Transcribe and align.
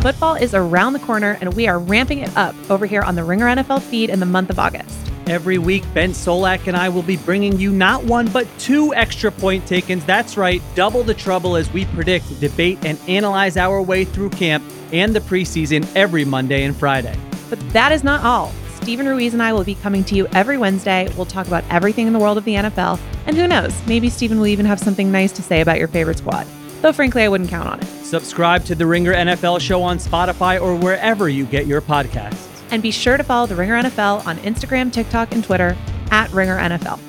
Football 0.00 0.36
is 0.36 0.54
around 0.54 0.92
the 0.92 1.00
corner, 1.00 1.36
and 1.40 1.52
we 1.54 1.66
are 1.66 1.80
ramping 1.80 2.20
it 2.20 2.34
up 2.36 2.54
over 2.70 2.86
here 2.86 3.02
on 3.02 3.16
the 3.16 3.24
Ringer 3.24 3.46
NFL 3.46 3.82
feed 3.82 4.10
in 4.10 4.20
the 4.20 4.26
month 4.26 4.48
of 4.48 4.56
August. 4.56 4.96
Every 5.26 5.58
week, 5.58 5.82
Ben 5.92 6.12
Solak 6.12 6.68
and 6.68 6.76
I 6.76 6.88
will 6.88 7.02
be 7.02 7.16
bringing 7.16 7.58
you 7.58 7.72
not 7.72 8.04
one, 8.04 8.28
but 8.28 8.46
two 8.60 8.94
extra 8.94 9.32
point 9.32 9.64
takens. 9.64 10.06
That's 10.06 10.36
right, 10.36 10.62
double 10.76 11.02
the 11.02 11.14
trouble 11.14 11.56
as 11.56 11.70
we 11.72 11.84
predict, 11.86 12.38
debate, 12.38 12.78
and 12.82 12.96
analyze 13.08 13.56
our 13.56 13.82
way 13.82 14.04
through 14.04 14.30
camp 14.30 14.64
and 14.92 15.14
the 15.14 15.20
preseason 15.20 15.86
every 15.96 16.24
Monday 16.24 16.62
and 16.62 16.76
Friday. 16.76 17.18
But 17.50 17.58
that 17.70 17.90
is 17.90 18.04
not 18.04 18.22
all. 18.24 18.52
Steven 18.76 19.08
Ruiz 19.08 19.32
and 19.32 19.42
I 19.42 19.52
will 19.52 19.64
be 19.64 19.74
coming 19.74 20.04
to 20.04 20.14
you 20.14 20.28
every 20.28 20.58
Wednesday. 20.58 21.12
We'll 21.16 21.26
talk 21.26 21.48
about 21.48 21.64
everything 21.70 22.06
in 22.06 22.12
the 22.12 22.20
world 22.20 22.38
of 22.38 22.44
the 22.44 22.54
NFL. 22.54 23.00
And 23.26 23.36
who 23.36 23.48
knows, 23.48 23.74
maybe 23.88 24.10
Steven 24.10 24.38
will 24.38 24.46
even 24.46 24.64
have 24.64 24.78
something 24.78 25.10
nice 25.10 25.32
to 25.32 25.42
say 25.42 25.60
about 25.60 25.78
your 25.78 25.88
favorite 25.88 26.18
squad. 26.18 26.46
Though, 26.80 26.92
frankly, 26.92 27.22
I 27.22 27.28
wouldn't 27.28 27.50
count 27.50 27.68
on 27.68 27.80
it. 27.80 27.86
Subscribe 28.04 28.64
to 28.66 28.74
the 28.74 28.86
Ringer 28.86 29.12
NFL 29.12 29.60
show 29.60 29.82
on 29.82 29.98
Spotify 29.98 30.60
or 30.60 30.76
wherever 30.76 31.28
you 31.28 31.44
get 31.44 31.66
your 31.66 31.80
podcasts. 31.80 32.46
And 32.70 32.82
be 32.82 32.90
sure 32.90 33.16
to 33.16 33.24
follow 33.24 33.46
the 33.46 33.56
Ringer 33.56 33.82
NFL 33.82 34.26
on 34.26 34.36
Instagram, 34.38 34.92
TikTok, 34.92 35.32
and 35.32 35.42
Twitter 35.42 35.76
at 36.10 36.30
Ringer 36.32 36.58
NFL. 36.58 37.00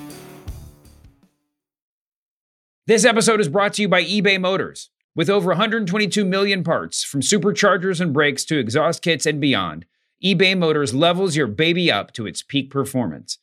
This 2.88 3.05
episode 3.05 3.40
is 3.40 3.48
brought 3.48 3.74
to 3.74 3.84
you 3.84 3.88
by 3.88 4.04
eBay 4.04 4.41
Motors. 4.41 4.90
With 5.16 5.30
over 5.30 5.50
122 5.50 6.26
million 6.26 6.63
parts, 6.63 7.04
from 7.04 7.22
superchargers 7.22 8.02
and 8.02 8.13
brakes 8.13 8.46
to 8.46 8.58
exhaust 8.58 9.04
kits 9.04 9.26
and 9.26 9.40
beyond, 9.40 9.86
eBay 10.24 10.58
Motors 10.58 10.94
levels 10.94 11.36
your 11.36 11.48
baby 11.48 11.91
up 11.91 12.13
to 12.13 12.26
its 12.26 12.41
peak 12.41 12.72
performance. 12.72 13.38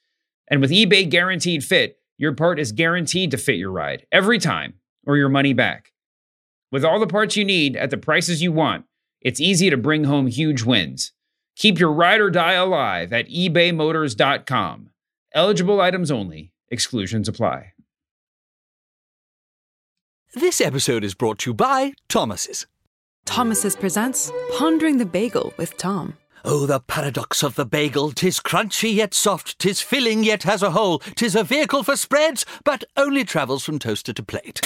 And 0.48 0.60
with 0.60 0.70
eBay 0.70 1.08
Guaranteed 1.08 1.62
Fit, 1.64 2.00
your 2.18 2.32
part 2.32 2.58
is 2.58 2.72
guaranteed 2.72 3.30
to 3.30 3.36
fit 3.36 3.56
your 3.56 3.70
ride 3.70 4.06
every 4.10 4.38
time 4.38 4.74
or 5.06 5.16
your 5.16 5.28
money 5.28 5.52
back. 5.52 5.92
With 6.72 6.84
all 6.84 6.98
the 6.98 7.06
parts 7.06 7.36
you 7.36 7.44
need 7.44 7.76
at 7.76 7.90
the 7.90 7.96
prices 7.96 8.42
you 8.42 8.52
want, 8.52 8.84
it's 9.20 9.40
easy 9.40 9.70
to 9.70 9.76
bring 9.76 10.04
home 10.04 10.26
huge 10.26 10.62
wins. 10.62 11.12
Keep 11.56 11.78
your 11.78 11.92
ride 11.92 12.20
or 12.20 12.30
die 12.30 12.52
alive 12.52 13.12
at 13.12 13.28
ebaymotors.com. 13.28 14.90
Eligible 15.34 15.80
items 15.80 16.10
only, 16.10 16.52
exclusions 16.70 17.28
apply. 17.28 17.72
This 20.34 20.60
episode 20.60 21.02
is 21.02 21.14
brought 21.14 21.38
to 21.40 21.50
you 21.50 21.54
by 21.54 21.94
Thomas's. 22.08 22.66
Thomas's 23.24 23.74
presents 23.74 24.30
Pondering 24.58 24.98
the 24.98 25.06
Bagel 25.06 25.54
with 25.56 25.76
Tom. 25.78 26.16
Oh, 26.48 26.64
the 26.64 26.78
paradox 26.78 27.42
of 27.42 27.56
the 27.56 27.66
bagel! 27.66 28.12
Tis 28.12 28.38
crunchy 28.38 28.94
yet 28.94 29.14
soft, 29.14 29.58
tis 29.58 29.80
filling 29.80 30.22
yet 30.22 30.44
has 30.44 30.62
a 30.62 30.70
hole, 30.70 31.00
tis 31.16 31.34
a 31.34 31.42
vehicle 31.42 31.82
for 31.82 31.96
spreads, 31.96 32.46
but 32.62 32.84
only 32.96 33.24
travels 33.24 33.64
from 33.64 33.80
toaster 33.80 34.12
to 34.12 34.22
plate. 34.22 34.60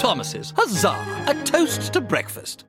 Thomas's, 0.00 0.52
huzzah! 0.56 1.24
A 1.28 1.34
toast 1.44 1.92
to 1.92 2.00
breakfast. 2.00 2.64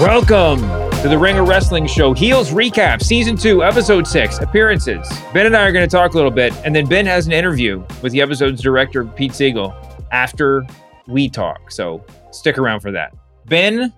Welcome 0.00 0.83
to 1.04 1.10
the 1.10 1.18
Ringer 1.18 1.44
Wrestling 1.44 1.86
Show 1.86 2.14
Heels 2.14 2.50
Recap, 2.50 3.02
Season 3.02 3.36
2, 3.36 3.62
Episode 3.62 4.06
6, 4.06 4.38
Appearances. 4.38 5.06
Ben 5.34 5.44
and 5.44 5.54
I 5.54 5.66
are 5.66 5.70
going 5.70 5.86
to 5.86 5.96
talk 5.96 6.14
a 6.14 6.16
little 6.16 6.30
bit, 6.30 6.54
and 6.64 6.74
then 6.74 6.86
Ben 6.86 7.04
has 7.04 7.26
an 7.26 7.32
interview 7.32 7.84
with 8.00 8.12
the 8.12 8.22
episode's 8.22 8.62
director, 8.62 9.04
Pete 9.04 9.32
Segal, 9.32 9.74
after 10.12 10.66
we 11.06 11.28
talk. 11.28 11.70
So 11.70 12.02
stick 12.30 12.56
around 12.56 12.80
for 12.80 12.90
that. 12.92 13.14
Ben, 13.44 13.92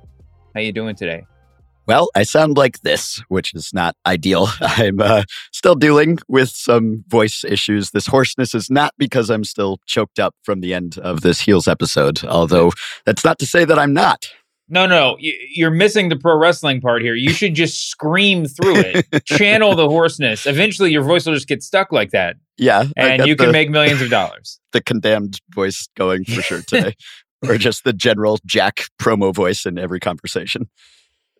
how 0.53 0.61
you 0.61 0.73
doing 0.73 0.97
today? 0.97 1.25
Well, 1.87 2.11
I 2.17 2.25
sound 2.25 2.57
like 2.57 2.81
this, 2.81 3.23
which 3.29 3.55
is 3.55 3.73
not 3.73 3.95
ideal. 4.05 4.49
I'm 4.61 5.01
uh, 5.01 5.23
still 5.53 5.77
dealing 5.77 6.19
with 6.27 6.49
some 6.49 7.05
voice 7.07 7.45
issues. 7.45 7.93
This 7.93 8.09
hoarseness 8.09 8.53
is 8.53 8.69
not 8.69 8.95
because 8.99 9.31
I'm 9.31 9.45
still 9.45 9.79
choked 9.87 10.19
up 10.19 10.35
from 10.43 10.61
the 10.61 10.75
end 10.75 10.99
of 10.99 11.21
this 11.21 11.43
Heels 11.43 11.69
episode, 11.69 12.25
although 12.25 12.73
that's 13.05 13.25
not 13.25 13.39
to 13.39 13.47
say 13.47 13.65
that 13.65 13.79
I'm 13.79 13.93
not. 13.93 14.27
No, 14.69 14.87
no, 14.87 15.17
you're 15.21 15.71
missing 15.71 16.09
the 16.09 16.17
pro 16.17 16.37
wrestling 16.37 16.81
part 16.81 17.01
here. 17.01 17.15
You 17.15 17.31
should 17.31 17.55
just 17.55 17.89
scream 17.91 18.47
through 18.47 18.77
it, 18.77 19.25
channel 19.25 19.77
the 19.77 19.89
hoarseness. 19.89 20.45
Eventually, 20.47 20.91
your 20.91 21.05
voice 21.05 21.25
will 21.25 21.35
just 21.35 21.47
get 21.47 21.63
stuck 21.63 21.93
like 21.93 22.11
that. 22.11 22.37
Yeah. 22.59 22.87
And 22.97 23.27
you 23.27 23.37
can 23.37 23.53
make 23.53 23.71
millions 23.71 24.03
of 24.03 24.11
dollars. 24.11 24.61
The 24.73 24.83
condemned 24.83 25.41
voice 25.55 25.89
going 25.97 26.25
for 26.25 26.43
sure 26.43 26.61
today, 26.67 26.97
or 27.49 27.57
just 27.57 27.85
the 27.85 27.95
general 27.95 28.39
Jack 28.45 28.91
promo 29.01 29.35
voice 29.35 29.65
in 29.65 29.79
every 29.79 30.01
conversation. 30.01 30.69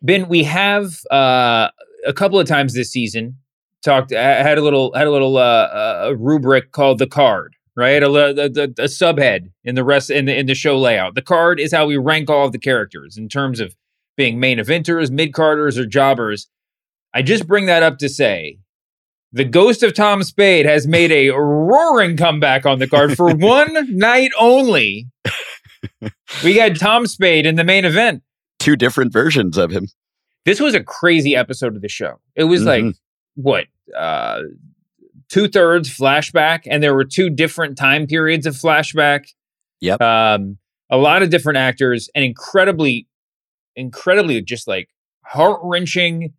Ben, 0.01 0.27
we 0.27 0.43
have 0.45 1.01
uh, 1.11 1.69
a 2.07 2.15
couple 2.15 2.41
of 2.41 2.47
times 2.47 2.73
this 2.73 2.91
season 2.91 3.37
talked, 3.85 4.11
I 4.15 4.43
had 4.43 4.57
a 4.57 4.63
little, 4.63 4.95
had 4.95 5.07
a 5.07 5.11
little 5.11 5.37
uh, 5.37 6.07
a 6.07 6.17
rubric 6.17 6.73
called 6.73 6.99
the 6.99 7.07
card 7.07 7.56
right? 7.77 8.03
A, 8.03 8.09
a, 8.09 8.31
a, 8.31 8.45
a, 8.45 8.89
subhead 8.89 9.51
in 9.65 9.75
the 9.75 9.85
rest 9.85 10.11
in 10.11 10.25
the 10.25 10.37
in 10.37 10.47
the 10.47 10.55
show 10.55 10.79
layout. 10.79 11.15
The 11.15 11.23
card 11.23 11.61
is 11.61 11.73
how 11.73 11.87
we 11.87 11.97
rank 11.97 12.31
all 12.31 12.47
of 12.47 12.53
the 12.53 12.59
characters 12.59 13.17
in 13.17 13.29
terms 13.29 13.61
of 13.61 13.77
being 14.17 14.41
main 14.41 14.59
eventers, 14.59 15.11
mid 15.11 15.33
carders, 15.33 15.79
or 15.79 15.87
jobbers. 15.87 16.49
I 17.15 17.23
just 17.23 17.47
bring 17.47 17.67
that 17.67 17.83
up 17.83 17.99
to 17.99 18.09
say 18.09 18.59
the 19.33 19.45
ghost 19.45 19.83
of 19.83 19.95
Tom 19.95 20.23
Spade 20.23 20.67
has 20.67 20.87
made 20.87 21.13
a 21.13 21.31
roaring 21.31 22.17
comeback 22.17 22.65
on 22.65 22.79
the 22.79 22.89
card 22.89 23.17
for 23.17 23.35
one 23.35 23.97
night 23.97 24.33
only. 24.39 25.09
We 26.43 26.55
got 26.55 26.77
Tom 26.77 27.07
Spade 27.07 27.47
in 27.47 27.55
the 27.55 27.65
main 27.65 27.85
event. 27.85 28.23
Two 28.59 28.77
different 28.77 29.13
versions 29.13 29.57
of 29.57 29.71
him. 29.71 29.89
This 30.45 30.61
was 30.61 30.75
a 30.75 30.83
crazy 30.83 31.37
episode 31.37 31.77
of 31.77 31.83
the 31.83 31.89
show. 31.89 32.21
It 32.35 32.45
was 32.45 32.63
mm-hmm. 32.63 32.87
like 32.87 32.97
what 33.35 33.67
uh 33.97 34.43
two 35.31 35.49
thirds 35.49 35.89
flashback, 35.89 36.61
and 36.67 36.83
there 36.83 36.95
were 36.95 37.05
two 37.05 37.31
different 37.31 37.77
time 37.77 38.07
periods 38.07 38.47
of 38.47 38.55
flashback. 38.55 39.29
Yep. 39.81 40.01
Um, 40.01 40.59
a 40.91 40.97
lot 40.97 41.23
of 41.23 41.31
different 41.31 41.59
actors, 41.59 42.09
and 42.15 42.25
incredibly, 42.25 43.07
incredibly 43.75 44.41
just 44.43 44.69
like 44.69 44.89
heart 45.25 45.61
wrenching 45.63 46.33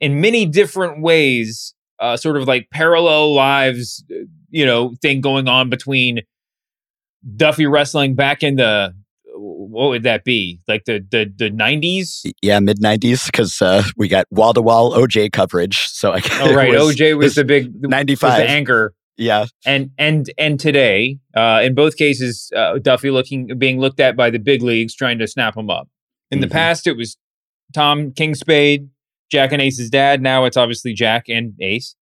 in 0.00 0.20
many 0.20 0.46
different 0.46 1.02
ways. 1.02 1.74
Uh, 2.00 2.16
sort 2.16 2.36
of 2.36 2.46
like 2.46 2.68
parallel 2.70 3.34
lives, 3.34 4.04
you 4.50 4.64
know, 4.64 4.94
thing 5.02 5.20
going 5.20 5.48
on 5.48 5.68
between 5.68 6.20
Duffy 7.36 7.66
wrestling 7.66 8.14
back 8.14 8.44
in 8.44 8.54
the 8.54 8.94
what 9.38 9.88
would 9.88 10.02
that 10.02 10.24
be? 10.24 10.60
Like 10.68 10.84
the 10.84 11.04
the 11.10 11.32
the 11.34 11.50
nineties? 11.50 12.24
Yeah, 12.42 12.60
mid 12.60 12.80
nineties, 12.80 13.26
because 13.26 13.60
uh, 13.62 13.82
we 13.96 14.08
got 14.08 14.26
wall 14.30 14.54
to 14.54 14.62
wall 14.62 14.92
OJ 14.92 15.32
coverage. 15.32 15.86
So 15.88 16.12
I 16.12 16.20
oh 16.40 16.54
right, 16.54 16.70
was, 16.70 16.96
OJ 16.96 17.16
was 17.16 17.34
the 17.34 17.44
big 17.44 17.72
ninety 17.80 18.14
five 18.14 18.42
anchor. 18.42 18.94
Yeah, 19.16 19.46
and 19.66 19.90
and 19.98 20.30
and 20.38 20.60
today, 20.60 21.18
uh, 21.36 21.60
in 21.62 21.74
both 21.74 21.96
cases, 21.96 22.50
uh, 22.54 22.78
Duffy 22.78 23.10
looking 23.10 23.58
being 23.58 23.80
looked 23.80 24.00
at 24.00 24.16
by 24.16 24.30
the 24.30 24.38
big 24.38 24.62
leagues 24.62 24.94
trying 24.94 25.18
to 25.18 25.26
snap 25.26 25.56
him 25.56 25.70
up. 25.70 25.88
In 26.30 26.38
mm-hmm. 26.38 26.48
the 26.48 26.52
past, 26.52 26.86
it 26.86 26.96
was 26.96 27.16
Tom 27.74 28.12
King 28.12 28.34
Spade, 28.34 28.88
Jack 29.30 29.52
and 29.52 29.60
Ace's 29.60 29.90
dad. 29.90 30.22
Now 30.22 30.44
it's 30.44 30.56
obviously 30.56 30.92
Jack 30.92 31.24
and 31.28 31.54
Ace 31.60 31.96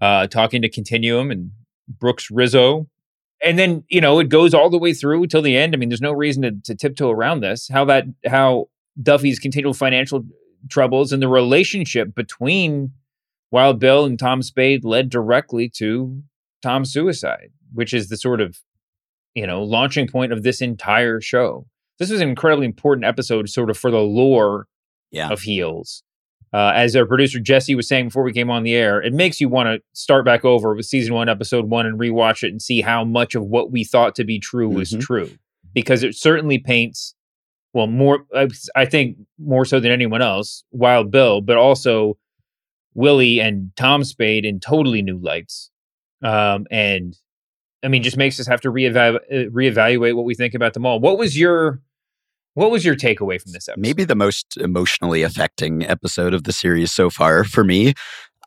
uh, 0.00 0.26
talking 0.26 0.62
to 0.62 0.68
Continuum 0.68 1.30
and 1.30 1.50
Brooks 1.88 2.30
Rizzo 2.30 2.88
and 3.44 3.58
then 3.58 3.84
you 3.88 4.00
know 4.00 4.18
it 4.18 4.28
goes 4.28 4.54
all 4.54 4.70
the 4.70 4.78
way 4.78 4.94
through 4.94 5.26
till 5.26 5.42
the 5.42 5.56
end. 5.56 5.74
I 5.74 5.78
mean, 5.78 5.88
there's 5.88 6.00
no 6.00 6.12
reason 6.12 6.42
to, 6.42 6.52
to 6.64 6.74
tiptoe 6.74 7.10
around 7.10 7.40
this. 7.40 7.68
How 7.68 7.84
that 7.84 8.04
how 8.26 8.68
Duffy's 9.00 9.38
continual 9.38 9.74
financial 9.74 10.24
troubles 10.70 11.12
and 11.12 11.22
the 11.22 11.28
relationship 11.28 12.14
between 12.14 12.92
Wild 13.50 13.78
Bill 13.78 14.04
and 14.04 14.18
Tom 14.18 14.42
Spade 14.42 14.84
led 14.84 15.10
directly 15.10 15.68
to 15.76 16.22
Tom's 16.62 16.92
suicide, 16.92 17.50
which 17.72 17.92
is 17.92 18.08
the 18.08 18.16
sort 18.16 18.40
of 18.40 18.58
you 19.34 19.46
know 19.46 19.62
launching 19.62 20.08
point 20.08 20.32
of 20.32 20.42
this 20.42 20.60
entire 20.60 21.20
show. 21.20 21.66
This 21.98 22.10
was 22.10 22.20
an 22.20 22.28
incredibly 22.28 22.66
important 22.66 23.04
episode, 23.04 23.48
sort 23.48 23.70
of 23.70 23.78
for 23.78 23.90
the 23.90 23.98
lore 23.98 24.66
yeah. 25.10 25.28
of 25.28 25.42
heels 25.42 26.02
uh, 26.54 26.70
as 26.72 26.94
our 26.94 27.04
producer 27.04 27.40
Jessie 27.40 27.74
was 27.74 27.88
saying 27.88 28.06
before 28.06 28.22
we 28.22 28.32
came 28.32 28.48
on 28.48 28.62
the 28.62 28.76
air, 28.76 29.02
it 29.02 29.12
makes 29.12 29.40
you 29.40 29.48
want 29.48 29.66
to 29.66 29.82
start 29.92 30.24
back 30.24 30.44
over 30.44 30.72
with 30.72 30.86
season 30.86 31.12
one, 31.12 31.28
episode 31.28 31.68
one, 31.68 31.84
and 31.84 31.98
rewatch 31.98 32.44
it 32.44 32.52
and 32.52 32.62
see 32.62 32.80
how 32.80 33.04
much 33.04 33.34
of 33.34 33.44
what 33.44 33.72
we 33.72 33.82
thought 33.82 34.14
to 34.14 34.24
be 34.24 34.38
true 34.38 34.68
was 34.68 34.90
mm-hmm. 34.92 35.00
true, 35.00 35.30
because 35.74 36.04
it 36.04 36.14
certainly 36.14 36.58
paints, 36.58 37.16
well, 37.72 37.88
more 37.88 38.24
I 38.76 38.84
think 38.84 39.16
more 39.36 39.64
so 39.64 39.80
than 39.80 39.90
anyone 39.90 40.22
else, 40.22 40.62
Wild 40.70 41.10
Bill, 41.10 41.40
but 41.40 41.56
also 41.56 42.16
Willie 42.94 43.40
and 43.40 43.72
Tom 43.74 44.04
Spade 44.04 44.44
in 44.44 44.60
totally 44.60 45.02
new 45.02 45.18
lights, 45.18 45.72
um, 46.22 46.68
and 46.70 47.18
I 47.82 47.88
mean, 47.88 48.04
just 48.04 48.16
makes 48.16 48.38
us 48.38 48.46
have 48.46 48.60
to 48.60 48.70
reevaluate 48.70 49.16
uh, 49.28 49.50
reevaluate 49.50 50.14
what 50.14 50.24
we 50.24 50.36
think 50.36 50.54
about 50.54 50.72
them 50.74 50.86
all. 50.86 51.00
What 51.00 51.18
was 51.18 51.36
your 51.36 51.80
what 52.54 52.70
was 52.70 52.84
your 52.84 52.96
takeaway 52.96 53.40
from 53.40 53.52
this 53.52 53.68
episode? 53.68 53.80
Maybe 53.80 54.04
the 54.04 54.14
most 54.14 54.56
emotionally 54.56 55.22
affecting 55.22 55.84
episode 55.84 56.34
of 56.34 56.44
the 56.44 56.52
series 56.52 56.92
so 56.92 57.10
far 57.10 57.44
for 57.44 57.64
me. 57.64 57.94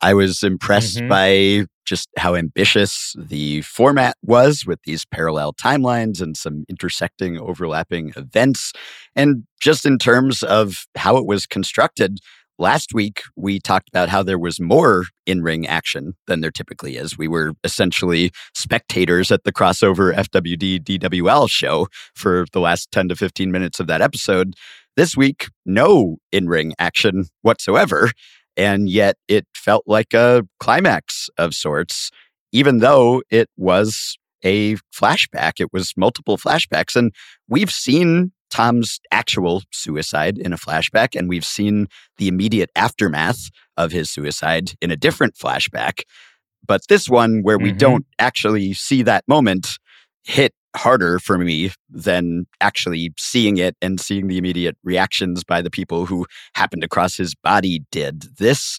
I 0.02 0.14
was 0.14 0.44
impressed 0.44 0.98
mm-hmm. 0.98 1.10
by 1.10 1.66
just 1.86 2.10
how 2.18 2.36
ambitious 2.36 3.16
the 3.18 3.62
format 3.62 4.16
was 4.22 4.66
with 4.66 4.80
these 4.84 5.06
parallel 5.06 5.54
timelines 5.54 6.22
and 6.22 6.36
some 6.36 6.66
intersecting, 6.70 7.40
overlapping 7.40 8.12
events. 8.16 8.74
And 9.16 9.44
just 9.60 9.86
in 9.86 9.98
terms 9.98 10.44
of 10.44 10.86
how 10.96 11.18
it 11.18 11.26
was 11.26 11.48
constructed, 11.48 12.20
last 12.60 12.94
week 12.94 13.22
we 13.36 13.60
talked 13.60 13.90
about 13.90 14.10
how 14.10 14.24
there 14.24 14.40
was 14.40 14.60
more 14.60 15.06
in 15.26 15.42
ring 15.42 15.68
action 15.68 16.14
than 16.28 16.42
there 16.42 16.52
typically 16.52 16.98
is. 16.98 17.18
We 17.18 17.28
were 17.28 17.54
essentially 17.64 18.32
spectators 18.54 19.32
at 19.32 19.44
the 19.44 19.54
crossover 19.54 20.14
FWD 20.14 20.84
DWL 20.84 21.50
show 21.50 21.88
for 22.16 22.46
the 22.54 22.60
last 22.60 22.92
10 22.92 23.10
to 23.10 23.16
15 23.16 23.52
minutes 23.52 23.80
of 23.80 23.88
that 23.88 24.02
episode. 24.02 24.54
This 24.96 25.16
week, 25.16 25.50
no 25.66 26.18
in 26.32 26.48
ring 26.48 26.74
action 26.80 27.26
whatsoever. 27.42 28.12
And 28.56 28.90
yet 28.90 29.18
it 29.28 29.46
felt 29.54 29.84
like 29.86 30.14
a 30.14 30.44
climax 30.60 31.30
of 31.38 31.54
sorts, 31.54 32.10
even 32.52 32.80
though 32.80 33.22
it 33.30 33.50
was 33.56 34.18
a 34.44 34.76
flashback. 34.96 35.60
It 35.60 35.72
was 35.72 35.94
multiple 35.96 36.38
flashbacks. 36.38 36.96
And 36.96 37.12
we've 37.48 37.72
seen 37.72 38.32
Tom's 38.50 39.00
actual 39.12 39.64
suicide 39.72 40.38
in 40.38 40.54
a 40.54 40.58
flashback, 40.58 41.18
and 41.18 41.30
we've 41.30 41.46
seen 41.46 41.88
the 42.18 42.28
immediate 42.28 42.70
aftermath 42.76 43.50
of 43.76 43.92
his 43.92 44.10
suicide 44.10 44.74
in 44.82 44.92
a 44.92 44.96
different 44.96 45.36
flashback. 45.36 46.02
But 46.66 46.82
this 46.90 47.08
one, 47.10 47.42
where 47.44 47.58
we 47.58 47.72
Mhm. 47.72 47.78
don't 47.78 48.06
actually 48.20 48.74
see 48.74 49.04
that 49.04 49.24
moment, 49.28 49.78
hit 50.24 50.54
harder 50.76 51.18
for 51.20 51.38
me 51.38 51.72
than 51.90 52.46
actually 52.62 53.14
seeing 53.18 53.58
it 53.58 53.76
and 53.82 54.00
seeing 54.00 54.28
the 54.28 54.38
immediate 54.38 54.78
reactions 54.84 55.44
by 55.44 55.62
the 55.62 55.72
people 55.72 56.06
who 56.06 56.26
happened 56.56 56.84
across 56.84 57.16
his 57.18 57.34
body 57.36 57.82
did. 57.92 58.26
This 58.38 58.78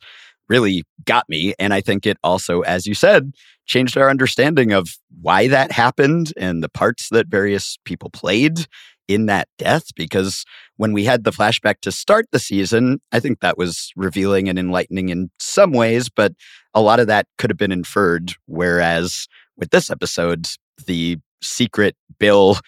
really 0.48 0.84
got 1.04 1.28
me. 1.28 1.54
And 1.58 1.74
I 1.74 1.80
think 1.80 2.06
it 2.06 2.16
also, 2.22 2.60
as 2.62 2.86
you 2.86 2.94
said, 2.94 3.32
changed 3.66 3.98
our 3.98 4.08
understanding 4.08 4.72
of 4.72 4.96
why 5.20 5.48
that 5.48 5.72
happened 5.72 6.32
and 6.36 6.62
the 6.62 6.68
parts 6.70 7.08
that 7.10 7.26
various 7.28 7.78
people 7.84 8.10
played 8.10 8.66
in 9.08 9.26
that 9.26 9.48
death. 9.58 9.94
Because 9.96 10.44
when 10.76 10.92
we 10.92 11.04
had 11.04 11.24
the 11.24 11.32
flashback 11.32 11.80
to 11.82 11.92
start 11.92 12.26
the 12.30 12.38
season, 12.38 13.00
I 13.10 13.20
think 13.20 13.40
that 13.40 13.58
was 13.58 13.90
revealing 13.96 14.48
and 14.48 14.58
enlightening 14.58 15.08
in 15.08 15.30
some 15.38 15.72
ways, 15.72 16.08
but 16.08 16.32
a 16.74 16.80
lot 16.80 17.00
of 17.00 17.06
that 17.08 17.26
could 17.38 17.50
have 17.50 17.58
been 17.58 17.72
inferred. 17.72 18.34
Whereas 18.46 19.26
with 19.56 19.70
this 19.70 19.90
episode, 19.90 20.46
the 20.86 21.16
secret 21.42 21.96
Bill 22.18 22.58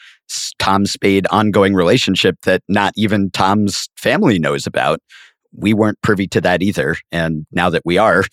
Tom 0.58 0.86
Spade 0.86 1.26
ongoing 1.30 1.74
relationship 1.74 2.36
that 2.42 2.62
not 2.68 2.92
even 2.96 3.30
Tom's 3.30 3.88
family 3.96 4.38
knows 4.38 4.66
about, 4.66 5.00
we 5.52 5.74
weren't 5.74 6.00
privy 6.02 6.26
to 6.28 6.40
that 6.40 6.62
either. 6.62 6.96
And 7.10 7.46
now 7.50 7.70
that 7.70 7.82
we 7.84 7.98
are, 7.98 8.24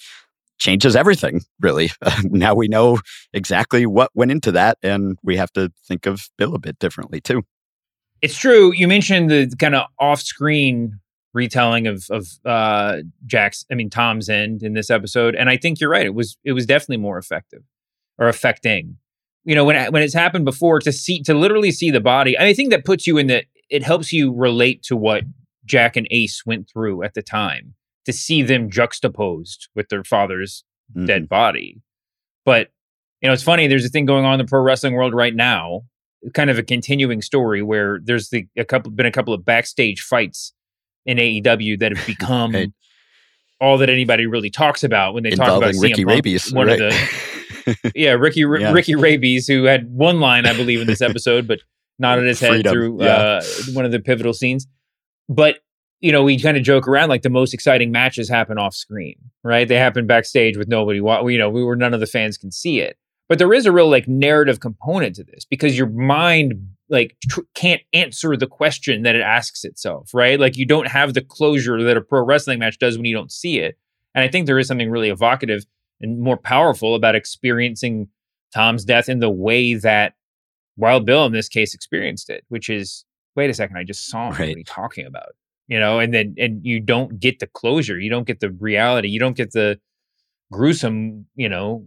changes 0.59 0.95
everything, 0.95 1.41
really. 1.59 1.91
now 2.23 2.55
we 2.55 2.67
know 2.67 2.99
exactly 3.33 3.85
what 3.85 4.11
went 4.13 4.31
into 4.31 4.51
that, 4.51 4.77
and 4.83 5.17
we 5.23 5.37
have 5.37 5.51
to 5.53 5.71
think 5.87 6.05
of 6.05 6.29
Bill 6.37 6.55
a 6.55 6.59
bit 6.59 6.79
differently, 6.79 7.21
too. 7.21 7.43
It's 8.21 8.37
true. 8.37 8.73
You 8.73 8.87
mentioned 8.87 9.29
the 9.29 9.51
kind 9.59 9.75
of 9.75 9.85
off-screen 9.99 10.99
retelling 11.33 11.85
of 11.87 12.05
of 12.09 12.25
uh 12.45 12.97
Jack's 13.27 13.63
I 13.71 13.75
mean 13.75 13.89
Tom's 13.91 14.27
end 14.27 14.63
in 14.63 14.73
this 14.73 14.89
episode 14.89 15.35
and 15.35 15.49
I 15.49 15.57
think 15.57 15.79
you're 15.79 15.89
right. 15.89 16.05
It 16.05 16.15
was 16.15 16.35
it 16.43 16.53
was 16.53 16.65
definitely 16.65 16.97
more 16.97 17.17
effective 17.17 17.61
or 18.17 18.27
affecting. 18.27 18.97
You 19.45 19.53
know, 19.55 19.63
when 19.63 19.75
it- 19.75 19.91
when 19.93 20.01
it's 20.01 20.13
happened 20.15 20.45
before 20.45 20.79
to 20.79 20.91
see 20.91 21.21
to 21.23 21.33
literally 21.33 21.71
see 21.71 21.91
the 21.91 21.99
body. 22.01 22.37
I 22.37 22.53
think 22.53 22.71
that 22.71 22.85
puts 22.85 23.05
you 23.05 23.17
in 23.17 23.27
the 23.27 23.43
it 23.69 23.83
helps 23.83 24.11
you 24.11 24.33
relate 24.33 24.81
to 24.83 24.95
what 24.95 25.23
Jack 25.65 25.95
and 25.97 26.07
Ace 26.09 26.43
went 26.45 26.69
through 26.69 27.03
at 27.03 27.13
the 27.13 27.21
time 27.21 27.75
to 28.05 28.13
see 28.13 28.41
them 28.41 28.69
juxtaposed 28.71 29.67
with 29.75 29.89
their 29.89 30.03
father's 30.03 30.63
Mhm. 30.95 31.05
dead 31.05 31.29
body. 31.29 31.81
But 32.45 32.69
you 33.21 33.27
know, 33.27 33.33
it's 33.33 33.43
funny. 33.43 33.67
There's 33.67 33.85
a 33.85 33.89
thing 33.89 34.05
going 34.05 34.25
on 34.25 34.39
in 34.39 34.45
the 34.45 34.49
pro 34.49 34.61
wrestling 34.61 34.93
world 34.93 35.13
right 35.13 35.35
now, 35.35 35.83
kind 36.33 36.49
of 36.49 36.57
a 36.57 36.63
continuing 36.63 37.21
story 37.21 37.61
where 37.61 37.99
there's 38.03 38.29
the 38.29 38.47
a 38.57 38.65
couple 38.65 38.91
been 38.91 39.05
a 39.05 39.11
couple 39.11 39.33
of 39.33 39.45
backstage 39.45 40.01
fights 40.01 40.53
in 41.05 41.17
AEW 41.17 41.79
that 41.79 41.95
have 41.95 42.05
become 42.17 42.53
Right. 42.53 42.71
all 43.61 43.77
that 43.77 43.89
anybody 43.89 44.25
really 44.25 44.49
talks 44.49 44.83
about 44.83 45.13
when 45.13 45.23
they 45.23 45.31
talk 45.31 45.57
about 45.57 45.73
Ricky 45.79 46.03
Punk, 46.05 46.15
Rabies. 46.15 46.51
One 46.53 46.67
right. 46.67 46.81
of 46.81 46.91
the 46.91 47.91
yeah, 47.95 48.11
Ricky 48.11 48.43
R- 48.45 48.59
Yeah. 48.59 48.71
Ricky 48.71 48.95
Rabies, 48.95 49.47
who 49.47 49.63
had 49.65 49.89
one 49.91 50.19
line 50.19 50.45
I 50.45 50.53
believe 50.53 50.81
in 50.81 50.87
this 50.87 51.01
episode, 51.09 51.47
but 51.47 51.59
nodded 51.99 52.25
his 52.27 52.39
head 52.39 52.51
Freedom, 52.51 52.71
through 52.73 53.03
yeah. 53.03 53.15
uh, 53.15 53.43
one 53.73 53.85
of 53.85 53.91
the 53.91 53.99
pivotal 53.99 54.33
scenes. 54.33 54.67
But 55.29 55.59
you 55.99 56.11
know, 56.11 56.23
we 56.23 56.39
kind 56.39 56.55
of 56.57 56.63
joke 56.63 56.87
around 56.87 57.09
like 57.09 57.23
the 57.23 57.29
most 57.29 57.53
exciting 57.55 57.91
matches 57.91 58.29
happen 58.29 58.57
off 58.59 58.75
screen, 58.75 59.15
right? 59.43 59.67
They 59.67 59.75
happen 59.77 60.05
backstage 60.05 60.55
with 60.55 60.67
nobody. 60.67 61.01
wa- 61.01 61.25
You 61.25 61.39
know, 61.39 61.49
we 61.49 61.63
were 61.63 61.75
none 61.75 61.93
of 61.93 61.99
the 61.99 62.05
fans 62.05 62.37
can 62.37 62.51
see 62.51 62.79
it. 62.81 62.97
But 63.29 63.39
there 63.39 63.53
is 63.53 63.65
a 63.65 63.71
real 63.71 63.89
like 63.89 64.07
narrative 64.07 64.59
component 64.59 65.15
to 65.15 65.23
this 65.23 65.45
because 65.45 65.77
your 65.77 65.89
mind 65.89 66.53
like 66.89 67.17
tr- 67.29 67.41
can't 67.55 67.81
answer 67.93 68.37
the 68.37 68.47
question 68.47 69.01
that 69.03 69.15
it 69.15 69.21
asks 69.21 69.65
itself, 69.65 70.13
right? 70.13 70.39
Like 70.39 70.55
you 70.55 70.65
don't 70.65 70.87
have 70.87 71.13
the 71.13 71.21
closure 71.21 71.83
that 71.83 71.97
a 71.97 72.01
pro 72.01 72.23
wrestling 72.23 72.59
match 72.59 72.79
does 72.79 72.95
when 72.97 73.05
you 73.05 73.13
don't 73.15 73.31
see 73.31 73.59
it. 73.59 73.77
And 74.15 74.23
I 74.23 74.29
think 74.29 74.45
there 74.45 74.57
is 74.57 74.67
something 74.67 74.89
really 74.89 75.09
evocative 75.09 75.65
and 75.99 76.21
more 76.21 76.37
powerful 76.37 76.95
about 76.95 77.15
experiencing 77.15 78.07
Tom's 78.53 78.85
death 78.85 79.09
in 79.09 79.19
the 79.19 79.29
way 79.29 79.73
that 79.73 80.13
Wild 80.77 81.05
Bill 81.05 81.25
in 81.25 81.33
this 81.33 81.49
case 81.49 81.73
experienced 81.73 82.29
it, 82.29 82.45
which 82.47 82.69
is 82.69 83.03
wait 83.35 83.49
a 83.49 83.53
second, 83.53 83.77
I 83.77 83.83
just 83.83 84.09
saw 84.09 84.27
him. 84.27 84.29
What 84.29 84.39
Right. 84.39 84.55
are 84.55 84.59
you 84.59 84.63
talking 84.63 85.05
about? 85.05 85.33
You 85.67 85.79
know, 85.81 85.99
and 85.99 86.13
then 86.13 86.35
and 86.37 86.65
you 86.65 86.79
don't 86.79 87.19
get 87.19 87.39
the 87.39 87.47
closure, 87.47 87.99
you 87.99 88.09
don't 88.09 88.25
get 88.25 88.39
the 88.39 88.51
reality, 88.51 89.09
you 89.09 89.19
don't 89.19 89.35
get 89.35 89.51
the 89.51 89.79
gruesome, 90.51 91.25
you 91.35 91.49
know, 91.49 91.85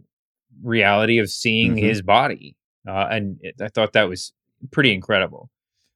reality 0.62 1.18
of 1.18 1.30
seeing 1.30 1.74
Mhm. 1.76 1.80
his 1.80 2.02
body. 2.02 2.56
Uh, 2.88 3.06
and 3.10 3.38
it, 3.40 3.54
I 3.60 3.68
thought 3.68 3.92
that 3.92 4.08
was 4.08 4.32
pretty 4.70 4.92
incredible. 4.92 5.50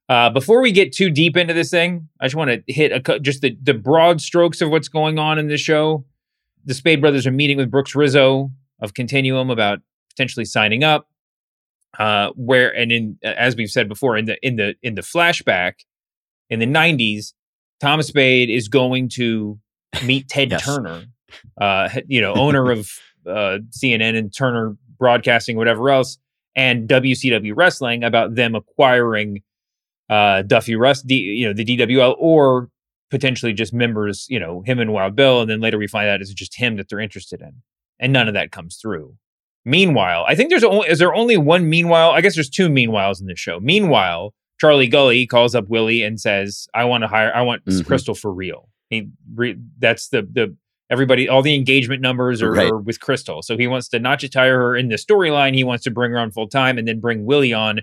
Uh, 0.09 0.29
before 0.31 0.61
we 0.61 0.71
get 0.71 0.93
too 0.93 1.09
deep 1.11 1.37
into 1.37 1.55
this 1.55 1.71
thing, 1.71 2.09
I 2.21 2.27
just 2.27 2.35
want 2.37 2.51
to 2.51 2.63
hit 2.73 2.93
a, 2.93 3.19
just 3.21 3.41
the, 3.41 3.57
the 3.63 3.73
broad 3.75 4.21
strokes 4.21 4.61
of 4.61 4.71
what's 4.71 4.89
going 4.89 5.19
on 5.19 5.39
in 5.39 5.49
this 5.49 5.61
show. 5.63 6.05
The 6.67 6.75
Spade 6.75 7.01
brothers 7.01 7.27
are 7.27 7.31
meeting 7.31 7.57
with 7.57 7.71
Brooks 7.71 7.95
Rizzo 7.95 8.51
of 8.81 8.93
Continuum 8.95 9.49
about 9.51 9.81
potentially 10.11 10.45
signing 10.45 10.85
up. 10.85 11.09
Uh, 11.99 12.31
where 12.35 12.75
and 12.77 12.91
in 12.91 13.17
as 13.23 13.55
we've 13.55 13.71
said 13.71 13.89
before 13.89 14.17
in 14.17 14.25
the 14.25 14.37
in 14.45 14.57
the 14.57 14.75
in 14.83 14.97
the 14.97 15.01
flashback 15.01 15.75
in 16.51 16.59
the 16.59 16.67
90s, 16.67 17.35
Thomas 17.81 18.09
Spade 18.09 18.51
is 18.51 18.67
going 18.67 19.09
to 19.11 19.61
meet 20.05 20.29
Ted 20.29 20.51
Yes. 20.51 20.65
Turner, 20.65 21.05
uh, 21.61 21.89
you 22.09 22.21
know, 22.21 22.35
owner 22.35 22.73
of 22.73 22.91
uh, 23.27 23.59
CNN 23.71 24.17
and 24.17 24.35
Turner 24.35 24.77
Broadcasting, 24.99 25.57
whatever 25.57 25.91
else, 25.91 26.19
and 26.55 26.89
WCW 26.89 27.53
Wrestling 27.55 28.05
about 28.05 28.35
them 28.37 28.55
acquiring 28.55 29.43
uh, 30.09 30.43
Duffy 30.43 30.77
Russ, 30.77 31.03
D, 31.03 31.15
you 31.17 31.47
know, 31.47 31.53
the 31.53 31.65
DWL, 31.65 32.15
or 32.19 32.69
potentially 33.11 33.53
just 33.53 33.73
members, 33.73 34.27
you 34.29 34.39
know, 34.39 34.63
him 34.67 34.79
and 34.79 34.93
Wild 34.93 35.17
Bill, 35.17 35.41
and 35.41 35.51
then 35.51 35.61
later 35.61 35.79
we 35.79 35.87
find 35.87 36.09
out 36.09 36.21
it's 36.21 36.33
just 36.33 36.57
him 36.57 36.77
that 36.77 36.89
they're 36.89 37.01
interested 37.01 37.41
in, 37.41 37.63
and 37.99 38.13
none 38.13 38.29
of 38.29 38.35
that 38.35 38.51
comes 38.53 38.77
through. 38.77 39.15
Meanwhile, 39.65 40.25
I 40.29 40.35
think 40.35 40.51
there's 40.51 40.65
only 40.65 40.89
is 40.89 40.99
there 40.99 41.15
only 41.15 41.37
one 41.39 41.69
meanwhile? 41.71 42.11
I 42.11 42.21
guess 42.21 42.35
there's 42.35 42.51
two 42.51 42.69
meanwhiles 42.69 43.21
in 43.21 43.27
this 43.27 43.39
show. 43.39 43.59
Meanwhile, 43.61 44.35
Charlie 44.61 44.87
Gully 44.89 45.27
calls 45.27 45.55
up 45.55 45.69
Willie 45.69 46.03
and 46.03 46.21
says, 46.21 46.67
"I 46.75 46.85
want 46.85 47.03
to 47.03 47.09
hire. 47.09 47.33
I 47.35 47.41
want 47.43 47.65
Mhm. 47.65 47.87
Crystal 47.87 48.15
for 48.15 48.33
real." 48.33 48.69
He 48.91 49.09
re, 49.35 49.57
that's 49.79 50.09
the 50.09 50.23
the 50.23 50.55
everybody 50.91 51.29
all 51.29 51.43
the 51.43 51.55
engagement 51.55 52.03
numbers 52.03 52.43
are, 52.43 52.53
Right. 52.53 52.71
are 52.71 52.79
with 52.79 53.01
Crystal, 53.01 53.43
so 53.43 53.57
he 53.57 53.67
wants 53.67 53.89
to 53.89 53.99
not 53.99 54.19
just 54.19 54.35
hire 54.35 54.59
her 54.59 54.77
in 54.77 54.89
the 54.89 54.97
storyline. 54.97 55.55
He 55.55 55.65
wants 55.65 55.85
to 55.85 55.91
bring 55.91 56.11
her 56.13 56.19
on 56.19 56.31
full 56.31 56.49
time 56.49 56.79
and 56.79 56.87
then 56.87 57.01
bring 57.01 57.25
Willie 57.25 57.53
on 57.53 57.81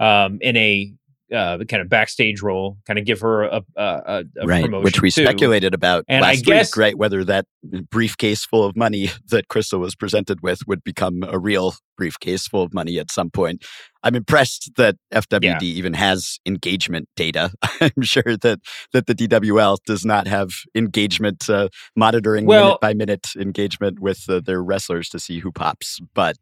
um, 0.00 0.38
in 0.40 0.56
a 0.56 0.92
uh, 1.32 1.58
kind 1.68 1.80
of 1.82 1.88
backstage 1.88 2.40
role, 2.40 2.76
kind 2.86 2.98
of 2.98 3.04
give 3.04 3.20
her 3.20 3.42
a, 3.44 3.62
a, 3.76 3.82
a, 3.82 4.46
right, 4.46 4.62
promotion 4.64 4.84
which 4.84 5.02
we 5.02 5.10
too. 5.10 5.22
speculated 5.24 5.74
about 5.74 6.04
And 6.08 6.24
I 6.24 6.36
guess- 6.36 6.76
week, 6.76 6.80
right? 6.80 6.96
Whether 6.96 7.24
that 7.24 7.46
briefcase 7.90 8.44
full 8.44 8.64
of 8.64 8.76
money 8.76 9.10
that 9.30 9.48
Crystal 9.48 9.80
was 9.80 9.94
presented 9.96 10.40
with 10.42 10.60
would 10.66 10.84
become 10.84 11.22
a 11.26 11.38
real 11.38 11.74
briefcase 11.96 12.46
full 12.46 12.62
of 12.62 12.72
money 12.74 12.98
at 12.98 13.10
some 13.10 13.30
point. 13.30 13.64
I'm 14.02 14.14
impressed 14.14 14.70
that 14.76 14.96
FWD 15.12 15.42
Yeah. 15.42 15.58
even 15.62 15.94
has 15.94 16.38
engagement 16.46 17.08
data. 17.16 17.50
I'm 17.80 18.02
sure 18.02 18.36
that 18.42 18.60
that 18.92 19.06
the 19.06 19.14
DWL 19.14 19.78
does 19.84 20.04
not 20.04 20.26
have 20.28 20.50
engagement 20.76 21.50
uh, 21.50 21.68
monitoring 21.96 22.46
Well- 22.46 22.64
minute 22.66 22.80
by 22.80 22.94
minute 22.94 23.26
engagement 23.36 23.98
with 23.98 24.24
uh, 24.28 24.40
their 24.44 24.62
wrestlers 24.62 25.08
to 25.08 25.18
see 25.18 25.40
who 25.40 25.50
pops. 25.50 25.98
But 26.14 26.36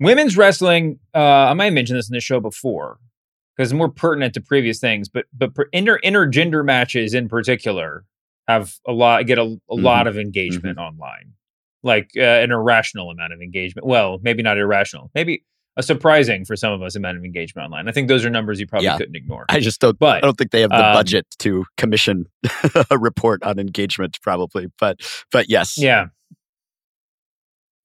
Women's 0.00 0.36
wrestling, 0.36 1.00
uh, 1.14 1.18
I 1.18 1.54
might 1.54 1.66
have 1.66 1.74
mentioned 1.74 1.98
this 1.98 2.08
in 2.08 2.14
the 2.14 2.20
show 2.20 2.38
before 2.38 2.98
because 3.58 3.72
it's 3.72 3.76
more 3.76 3.90
pertinent 3.90 4.32
to 4.34 4.40
previous 4.40 4.78
things, 4.78 5.08
but 5.10 5.26
but 5.34 5.54
per, 5.54 5.66
inter 5.72 5.98
intergender 6.04 6.64
matches 6.64 7.12
in 7.12 7.28
particular 7.28 8.04
have 8.46 8.72
a 8.86 8.92
lot 8.92 9.26
get 9.26 9.36
a, 9.38 9.42
a 9.42 9.46
Mm-hmm. 9.46 9.82
lot 9.84 10.06
of 10.06 10.16
engagement 10.16 10.78
online, 10.78 11.32
like 11.82 12.10
uh, 12.16 12.20
an 12.22 12.52
irrational 12.52 13.10
amount 13.10 13.32
of 13.34 13.42
engagement. 13.42 13.86
Well, 13.86 14.18
maybe 14.22 14.42
not 14.42 14.56
irrational, 14.58 15.10
maybe 15.14 15.44
a 15.76 15.82
surprising 15.82 16.44
for 16.44 16.56
some 16.56 16.72
of 16.72 16.82
us 16.82 16.96
amount 16.96 17.18
of 17.18 17.24
engagement 17.24 17.64
online. 17.66 17.88
I 17.88 17.92
think 17.92 18.08
those 18.08 18.24
are 18.24 18.30
numbers 18.30 18.58
you 18.58 18.66
probably 18.66 18.86
Yeah. 18.86 18.96
couldn't 18.96 19.14
ignore. 19.16 19.44
I 19.48 19.60
just 19.60 19.80
don't. 19.80 19.96
But, 19.98 20.16
I 20.24 20.26
don't 20.26 20.36
think 20.38 20.50
they 20.50 20.62
have 20.62 20.70
the 20.70 20.84
um, 20.88 20.92
budget 20.94 21.26
to 21.40 21.64
commission 21.76 22.26
a 22.90 22.98
report 22.98 23.42
on 23.44 23.58
engagement, 23.58 24.18
probably. 24.22 24.66
But 24.80 25.00
but 25.32 25.48
yes, 25.48 25.76
Yeah. 25.78 26.06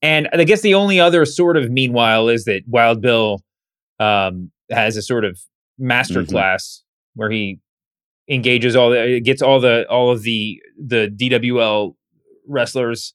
And 0.01 0.27
I 0.33 0.43
guess 0.43 0.61
the 0.61 0.73
only 0.73 0.99
other 0.99 1.25
sort 1.25 1.55
of 1.55 1.71
meanwhile 1.71 2.27
is 2.29 2.45
that 2.45 2.63
Wild 2.67 3.01
Bill 3.01 3.41
um, 3.99 4.51
has 4.69 4.97
a 4.97 5.01
sort 5.01 5.23
of 5.23 5.39
master 5.77 6.23
Mhm. 6.23 6.29
class 6.29 6.83
where 7.15 7.29
he 7.29 7.59
engages 8.29 8.75
all 8.75 8.89
the 8.89 9.19
gets 9.21 9.41
all 9.41 9.59
the 9.59 9.87
all 9.89 10.09
of 10.11 10.23
the 10.23 10.61
the 10.77 11.07
DWL 11.09 11.95
wrestlers 12.47 13.13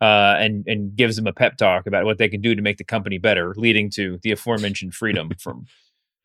uh, 0.00 0.36
and 0.38 0.64
and 0.66 0.94
gives 0.96 1.16
them 1.16 1.26
a 1.26 1.32
pep 1.32 1.56
talk 1.56 1.86
about 1.86 2.04
what 2.04 2.18
they 2.18 2.28
can 2.28 2.40
do 2.40 2.54
to 2.54 2.62
make 2.62 2.76
the 2.78 2.84
company 2.84 3.18
better, 3.18 3.54
leading 3.56 3.90
to 3.90 4.18
the 4.22 4.30
aforementioned 4.32 4.94
freedom 4.94 5.30
from 5.38 5.66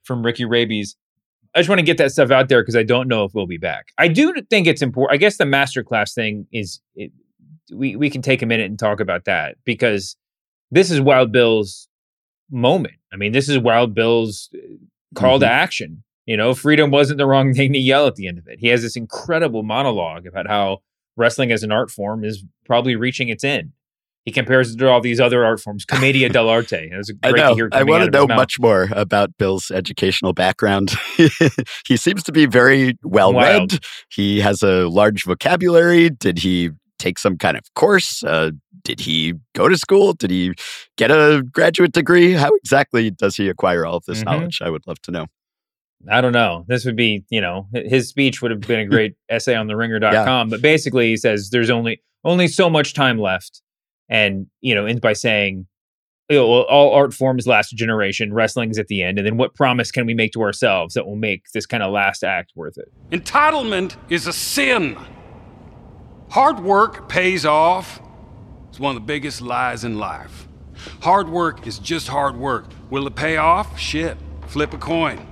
from 0.04 0.24
Ricky 0.24 0.46
Rabies. 0.46 0.96
I 1.54 1.60
just 1.60 1.68
want 1.70 1.80
to 1.80 1.84
get 1.86 1.98
that 1.98 2.12
stuff 2.14 2.32
out 2.32 2.48
there 2.48 2.62
because 2.62 2.78
I 2.78 2.84
don't 2.84 3.10
know 3.10 3.26
if 3.26 3.34
we'll 3.34 3.46
be 3.48 3.58
back. 3.58 3.88
I 3.98 4.08
do 4.08 4.34
think 4.50 4.68
it's 4.68 4.82
important. 4.82 5.14
I 5.14 5.18
guess 5.18 5.36
the 5.38 5.44
masterclass 5.44 6.14
thing 6.14 6.48
is 6.54 6.80
it, 6.96 7.12
we 7.74 7.96
we 7.98 8.10
can 8.10 8.22
take 8.22 8.42
a 8.42 8.46
minute 8.46 8.70
and 8.70 8.80
talk 8.80 9.00
about 9.02 9.26
that 9.26 9.58
because 9.66 10.16
this 10.72 10.90
is 10.92 11.02
Wild 11.02 11.32
Bill's 11.34 11.90
moment. 12.50 12.96
I 13.14 13.18
mean, 13.18 13.34
this 13.34 13.50
is 13.50 13.58
Wild 13.60 13.94
Bill's 13.94 14.50
uh, 14.56 14.60
call 15.16 15.36
mm-hmm. 15.36 15.42
to 15.42 15.52
action. 15.52 16.04
You 16.26 16.38
know, 16.38 16.54
freedom 16.54 16.92
wasn't 16.92 17.18
the 17.18 17.26
wrong 17.26 17.54
thing 17.56 17.74
to 17.74 17.80
yell 17.80 18.08
at 18.08 18.16
the 18.16 18.28
end 18.28 18.38
of 18.38 18.48
it. 18.48 18.60
He 18.60 18.68
has 18.68 18.82
this 18.82 18.96
incredible 18.96 19.64
monologue 19.64 20.26
about 20.26 20.48
how 20.48 20.80
wrestling 21.18 21.52
as 21.52 21.64
an 21.64 21.72
art 21.72 21.92
form 21.92 22.24
is 22.24 22.44
probably 22.66 22.96
reaching 22.96 23.30
its 23.30 23.44
end. 23.44 23.72
He 24.24 24.32
compares 24.32 24.72
it 24.72 24.78
to 24.78 24.88
all 24.88 25.02
these 25.02 25.20
other 25.20 25.44
art 25.44 25.60
forms, 25.60 25.84
commedia 25.84 26.30
dell'arte. 26.34 26.92
It 26.92 26.96
was 26.96 27.10
great 27.10 27.34
I 27.34 27.38
know. 27.38 27.50
to 27.50 27.56
hear. 27.56 27.70
I 27.72 27.84
want 27.84 28.06
to 28.06 28.12
know 28.12 28.28
much 28.28 28.60
more 28.60 28.88
about 28.92 29.36
Bill's 29.38 29.72
educational 29.72 30.32
background. 30.32 30.92
he 31.88 31.98
seems 31.98 32.22
to 32.24 32.32
be 32.32 32.46
very 32.46 32.98
well 33.04 33.34
read. 33.34 33.80
He 34.12 34.40
has 34.42 34.62
a 34.62 34.88
large 34.88 35.24
vocabulary. 35.24 36.12
Did 36.12 36.38
he 36.38 36.70
take 37.02 37.20
some 37.20 37.38
kind 37.38 37.58
of 37.58 37.64
course? 37.74 38.24
Uh, 38.24 38.52
did 38.84 39.00
he 39.00 39.34
go 39.56 39.68
to 39.68 39.78
school? 39.78 40.14
Did 40.14 40.32
he 40.32 40.54
get 40.98 41.12
a 41.12 41.44
graduate 41.52 41.92
degree? 41.92 42.34
How 42.34 42.54
exactly 42.56 43.12
does 43.12 43.36
he 43.36 43.50
acquire 43.50 43.86
all 43.86 43.98
of 43.98 44.06
this 44.06 44.20
mm-hmm. 44.20 44.30
knowledge? 44.30 44.62
I 44.62 44.70
would 44.70 44.86
love 44.88 45.02
to 45.04 45.12
know. 45.12 45.28
I 46.10 46.22
don't 46.22 46.34
know. 46.34 46.66
This 46.68 46.86
would 46.86 46.96
be, 46.96 47.24
you 47.30 47.42
know, 47.42 47.68
his 47.74 48.10
speech 48.10 48.42
would 48.42 48.52
have 48.52 48.62
been 48.62 48.80
a 48.80 48.86
great 48.86 49.16
essay 49.30 49.56
on 49.56 49.68
the 49.68 49.76
ringer.com. 49.76 50.48
Yeah. 50.48 50.50
But 50.50 50.62
basically, 50.62 51.10
he 51.10 51.18
says 51.18 51.50
there's 51.52 51.70
only 51.70 52.02
only 52.24 52.48
so 52.48 52.70
much 52.70 52.94
time 52.94 53.20
left. 53.20 53.62
And, 54.10 54.48
you 54.60 54.76
know, 54.76 54.86
ends 54.86 55.00
by 55.00 55.14
saying, 55.14 55.68
you 56.30 56.38
know, 56.38 56.64
all 56.64 56.94
art 56.94 57.14
forms 57.14 57.48
last 57.48 57.72
a 57.72 57.76
generation, 57.76 58.34
wrestling's 58.34 58.78
at 58.78 58.88
the 58.88 59.02
end. 59.02 59.18
And 59.18 59.26
then 59.26 59.38
what 59.38 59.56
promise 59.56 59.92
can 59.92 60.06
we 60.06 60.14
make 60.14 60.34
to 60.34 60.42
ourselves 60.42 60.96
that 60.96 61.06
will 61.06 61.16
make 61.16 61.44
this 61.54 61.66
kind 61.66 61.82
of 61.82 61.92
last 61.92 62.24
act 62.24 62.52
worth 62.56 62.78
it? 62.78 62.92
Entitlement 63.12 63.96
is 64.10 64.28
a 64.28 64.34
sin. 64.34 64.98
Hard 66.32 66.62
work 66.62 67.10
pays 67.10 67.46
off. 67.46 68.00
It's 68.70 68.80
one 68.80 68.96
of 68.96 69.02
the 69.02 69.06
biggest 69.06 69.42
lies 69.42 69.84
in 69.84 69.98
life. 69.98 70.48
Hard 71.02 71.28
work 71.28 71.68
is 71.68 71.78
just 71.78 72.08
hard 72.08 72.38
work. 72.38 72.68
Will 72.90 73.06
it 73.06 73.16
pay 73.16 73.36
off? 73.36 73.78
Shit. 73.78 74.18
Flip 74.48 74.74
a 74.74 74.78
coin. 74.78 75.28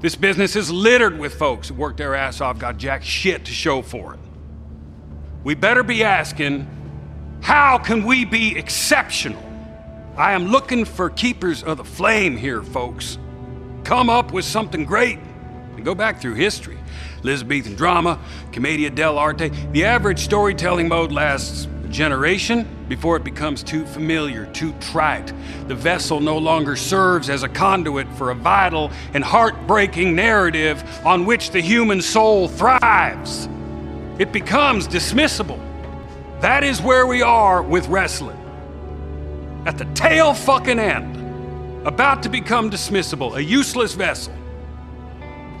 This 0.00 0.16
business 0.16 0.56
is 0.56 0.68
littered 0.68 1.16
with 1.16 1.36
folks 1.36 1.68
who 1.68 1.74
work 1.74 1.96
their 1.96 2.16
ass 2.16 2.40
off, 2.40 2.58
got 2.58 2.76
jack 2.76 3.04
shit 3.04 3.44
to 3.44 3.52
show 3.52 3.82
for 3.82 4.14
it. 4.14 4.20
We 5.44 5.54
better 5.54 5.84
be 5.84 6.02
asking, 6.02 6.66
how 7.40 7.78
can 7.78 8.04
we 8.04 8.24
be 8.24 8.58
exceptional? 8.58 9.42
I 10.16 10.32
am 10.32 10.46
looking 10.46 10.84
for 10.84 11.08
keepers 11.08 11.62
of 11.62 11.76
the 11.76 11.84
flame 11.84 12.36
here, 12.36 12.64
folks. 12.64 13.16
Come 13.84 14.10
up 14.10 14.32
with 14.32 14.44
something 14.44 14.86
great 14.86 15.20
and 15.76 15.84
go 15.84 15.94
back 15.94 16.20
through 16.20 16.34
history. 16.34 16.78
Elizabethan 17.24 17.76
drama, 17.76 18.18
commedia 18.50 18.90
dell'arte. 18.90 19.72
The 19.72 19.84
average 19.84 20.18
storytelling 20.18 20.88
mode 20.88 21.12
lasts 21.12 21.68
a 21.84 21.88
generation 21.88 22.66
before 22.88 23.16
it 23.16 23.22
becomes 23.22 23.62
too 23.62 23.86
familiar, 23.86 24.46
too 24.46 24.72
trite. 24.80 25.32
The 25.68 25.74
vessel 25.74 26.20
no 26.20 26.36
longer 26.38 26.74
serves 26.74 27.30
as 27.30 27.44
a 27.44 27.48
conduit 27.48 28.08
for 28.14 28.30
a 28.30 28.34
vital 28.34 28.90
and 29.14 29.22
heartbreaking 29.22 30.16
narrative 30.16 30.82
on 31.04 31.24
which 31.24 31.50
the 31.50 31.60
human 31.60 32.02
soul 32.02 32.48
thrives. 32.48 33.48
It 34.18 34.32
becomes 34.32 34.88
dismissible. 34.88 35.60
That 36.40 36.64
is 36.64 36.82
where 36.82 37.06
we 37.06 37.22
are 37.22 37.62
with 37.62 37.86
wrestling. 37.86 38.38
At 39.64 39.78
the 39.78 39.84
tail 39.94 40.34
fucking 40.34 40.80
end, 40.80 41.86
about 41.86 42.24
to 42.24 42.28
become 42.28 42.68
dismissible, 42.68 43.36
a 43.36 43.42
useless 43.42 43.94
vessel. 43.94 44.34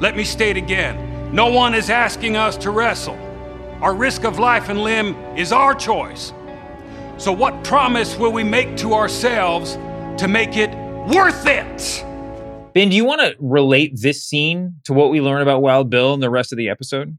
Let 0.00 0.16
me 0.16 0.24
state 0.24 0.56
again 0.56 1.11
no 1.32 1.50
one 1.50 1.74
is 1.74 1.88
asking 1.88 2.36
us 2.36 2.58
to 2.58 2.70
wrestle. 2.70 3.18
Our 3.80 3.94
risk 3.94 4.24
of 4.24 4.38
life 4.38 4.68
and 4.68 4.82
limb 4.82 5.14
is 5.34 5.50
our 5.50 5.74
choice. 5.74 6.34
So, 7.16 7.32
what 7.32 7.64
promise 7.64 8.18
will 8.18 8.32
we 8.32 8.44
make 8.44 8.76
to 8.78 8.92
ourselves 8.92 9.74
to 10.20 10.28
make 10.28 10.58
it 10.58 10.70
worth 11.08 11.46
it? 11.46 12.04
Ben, 12.74 12.90
do 12.90 12.96
you 12.96 13.06
want 13.06 13.22
to 13.22 13.34
relate 13.40 13.92
this 13.94 14.22
scene 14.22 14.74
to 14.84 14.92
what 14.92 15.10
we 15.10 15.22
learn 15.22 15.40
about 15.40 15.62
Wild 15.62 15.88
Bill 15.88 16.12
and 16.12 16.22
the 16.22 16.30
rest 16.30 16.52
of 16.52 16.58
the 16.58 16.68
episode? 16.68 17.16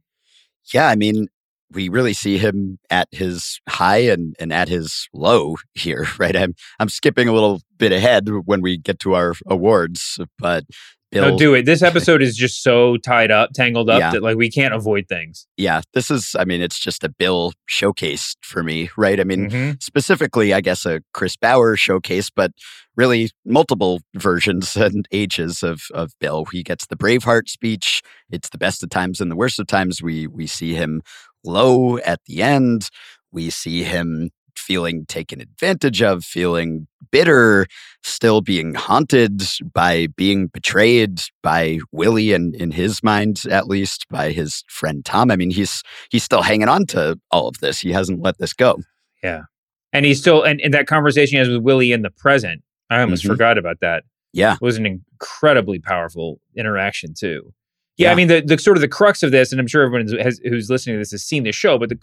Yeah, 0.72 0.90
I 0.90 0.96
mean, 0.96 1.28
we 1.72 1.90
really 1.90 2.14
see 2.14 2.38
him 2.38 2.78
at 2.92 3.08
his 3.12 3.60
high 3.68 3.98
and, 3.98 4.36
and 4.40 4.54
at 4.54 4.70
his 4.70 5.10
low 5.12 5.56
here, 5.74 6.08
right? 6.20 6.36
I'm 6.36 6.54
I'm 6.80 6.90
skipping 6.90 7.28
a 7.28 7.34
little 7.34 7.62
bit 7.78 7.92
ahead 7.92 8.30
when 8.46 8.62
we 8.62 8.78
get 8.78 9.00
to 9.00 9.16
our 9.16 9.34
awards, 9.48 10.20
but 10.38 10.66
Bill. 11.14 11.32
No, 11.32 11.38
do 11.38 11.54
it. 11.54 11.66
This 11.66 11.82
episode 11.82 12.22
is 12.22 12.36
just 12.36 12.64
so 12.64 12.98
tied 12.98 13.32
up, 13.32 13.52
tangled 13.54 13.90
up 13.90 14.00
yeah. 14.00 14.12
that 14.12 14.24
like 14.24 14.36
we 14.36 14.50
can't 14.50 14.74
avoid 14.74 15.08
things. 15.08 15.48
Yeah, 15.58 15.82
this 15.94 16.10
is. 16.10 16.36
I 16.38 16.46
mean, 16.46 16.62
it's 16.62 16.80
just 16.80 17.04
a 17.04 17.10
Bill 17.10 17.54
showcase 17.66 18.36
for 18.42 18.64
me, 18.64 18.90
right? 18.98 19.20
I 19.20 19.24
mean, 19.24 19.50
mm-hmm. 19.50 19.72
specifically, 19.80 20.54
I 20.54 20.62
guess 20.62 20.86
a 20.86 21.02
Chris 21.14 21.38
Bauer 21.38 21.76
showcase, 21.78 22.30
but 22.30 22.52
really 22.96 23.32
multiple 23.46 24.02
versions 24.16 24.76
and 24.76 25.08
ages 25.12 25.64
of 25.64 25.84
of 25.94 26.12
Bill. 26.20 26.46
He 26.46 26.64
gets 26.64 26.88
the 26.88 26.98
Braveheart 26.98 27.50
speech. 27.50 28.02
It's 28.30 28.50
the 28.50 28.58
best 28.58 28.84
of 28.84 28.90
times 28.90 29.22
and 29.22 29.32
the 29.32 29.36
worst 29.36 29.60
of 29.60 29.68
times. 29.68 30.02
We 30.02 30.28
we 30.28 30.48
see 30.48 30.74
him 30.74 31.02
low 31.44 31.98
at 32.00 32.20
the 32.26 32.42
end. 32.42 32.90
We 33.32 33.50
see 33.50 33.84
him 33.84 34.32
feeling 34.56 35.06
taken 35.06 35.42
advantage 35.42 36.02
of, 36.02 36.24
feeling 36.24 36.88
bitter, 37.12 37.68
still 38.04 38.42
being 38.42 38.74
haunted 38.74 39.44
by 39.74 40.08
being 40.16 40.48
betrayed 40.48 41.22
by 41.42 41.80
Willie 41.92 42.34
and 42.34 42.56
in 42.56 42.72
his 42.72 43.04
mind 43.04 43.44
at 43.50 43.68
least 43.68 44.08
by 44.10 44.32
his 44.32 44.64
friend 44.68 45.06
Tom. 45.06 45.32
I 45.32 45.36
mean, 45.36 45.52
he's 45.52 45.84
he's 46.10 46.24
still 46.24 46.42
hanging 46.42 46.70
on 46.70 46.86
to 46.88 47.20
all 47.32 47.48
of 47.48 47.60
this. 47.60 47.80
He 47.80 47.92
hasn't 47.92 48.22
let 48.22 48.38
this 48.38 48.54
go. 48.54 48.80
Yeah. 49.24 49.44
And 49.92 50.06
he's 50.06 50.20
still 50.20 50.44
and, 50.44 50.60
and 50.62 50.74
that 50.74 50.88
conversation 50.88 51.36
he 51.36 51.40
has 51.40 51.50
with 51.50 51.62
Willie 51.62 51.92
in 51.92 52.02
the 52.02 52.12
present. 52.12 52.64
I 52.90 53.02
almost 53.02 53.24
mm-hmm. 53.24 53.34
forgot 53.34 53.58
about 53.58 53.80
that. 53.82 54.04
Yeah. 54.34 54.54
It 54.54 54.62
was 54.62 54.78
an 54.78 54.86
incredibly 54.86 55.80
powerful 55.80 56.40
interaction 56.56 57.14
too. 57.14 57.54
Yeah, 57.96 58.08
yeah, 58.08 58.12
I 58.12 58.16
mean 58.16 58.28
the, 58.28 58.42
the 58.42 58.58
sort 58.58 58.76
of 58.76 58.82
the 58.82 58.88
crux 58.88 59.22
of 59.22 59.30
this, 59.30 59.52
and 59.52 59.62
I'm 59.62 59.68
sure 59.68 59.84
everyone 59.84 60.08
has, 60.18 60.40
who's 60.44 60.68
listening 60.68 60.96
to 60.96 61.00
this 61.00 61.12
has 61.12 61.22
seen 61.24 61.44
the 61.44 61.52
show, 61.52 61.78
but 61.78 61.90
the 61.90 62.00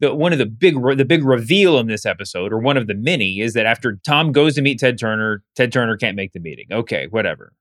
the, 0.00 0.14
one 0.14 0.32
of 0.32 0.38
the 0.38 0.46
big 0.46 0.74
the 0.96 1.04
big 1.04 1.24
reveal 1.24 1.78
in 1.78 1.86
this 1.86 2.04
episode, 2.04 2.52
or 2.52 2.58
one 2.58 2.76
of 2.76 2.86
the 2.86 2.94
many, 2.94 3.40
is 3.40 3.54
that 3.54 3.66
after 3.66 3.98
Tom 4.04 4.32
goes 4.32 4.54
to 4.54 4.62
meet 4.62 4.80
Ted 4.80 4.98
Turner, 4.98 5.42
Ted 5.56 5.72
Turner 5.72 5.96
can't 5.96 6.16
make 6.16 6.32
the 6.32 6.40
meeting. 6.40 6.66
Okay, 6.72 7.06
whatever. 7.10 7.52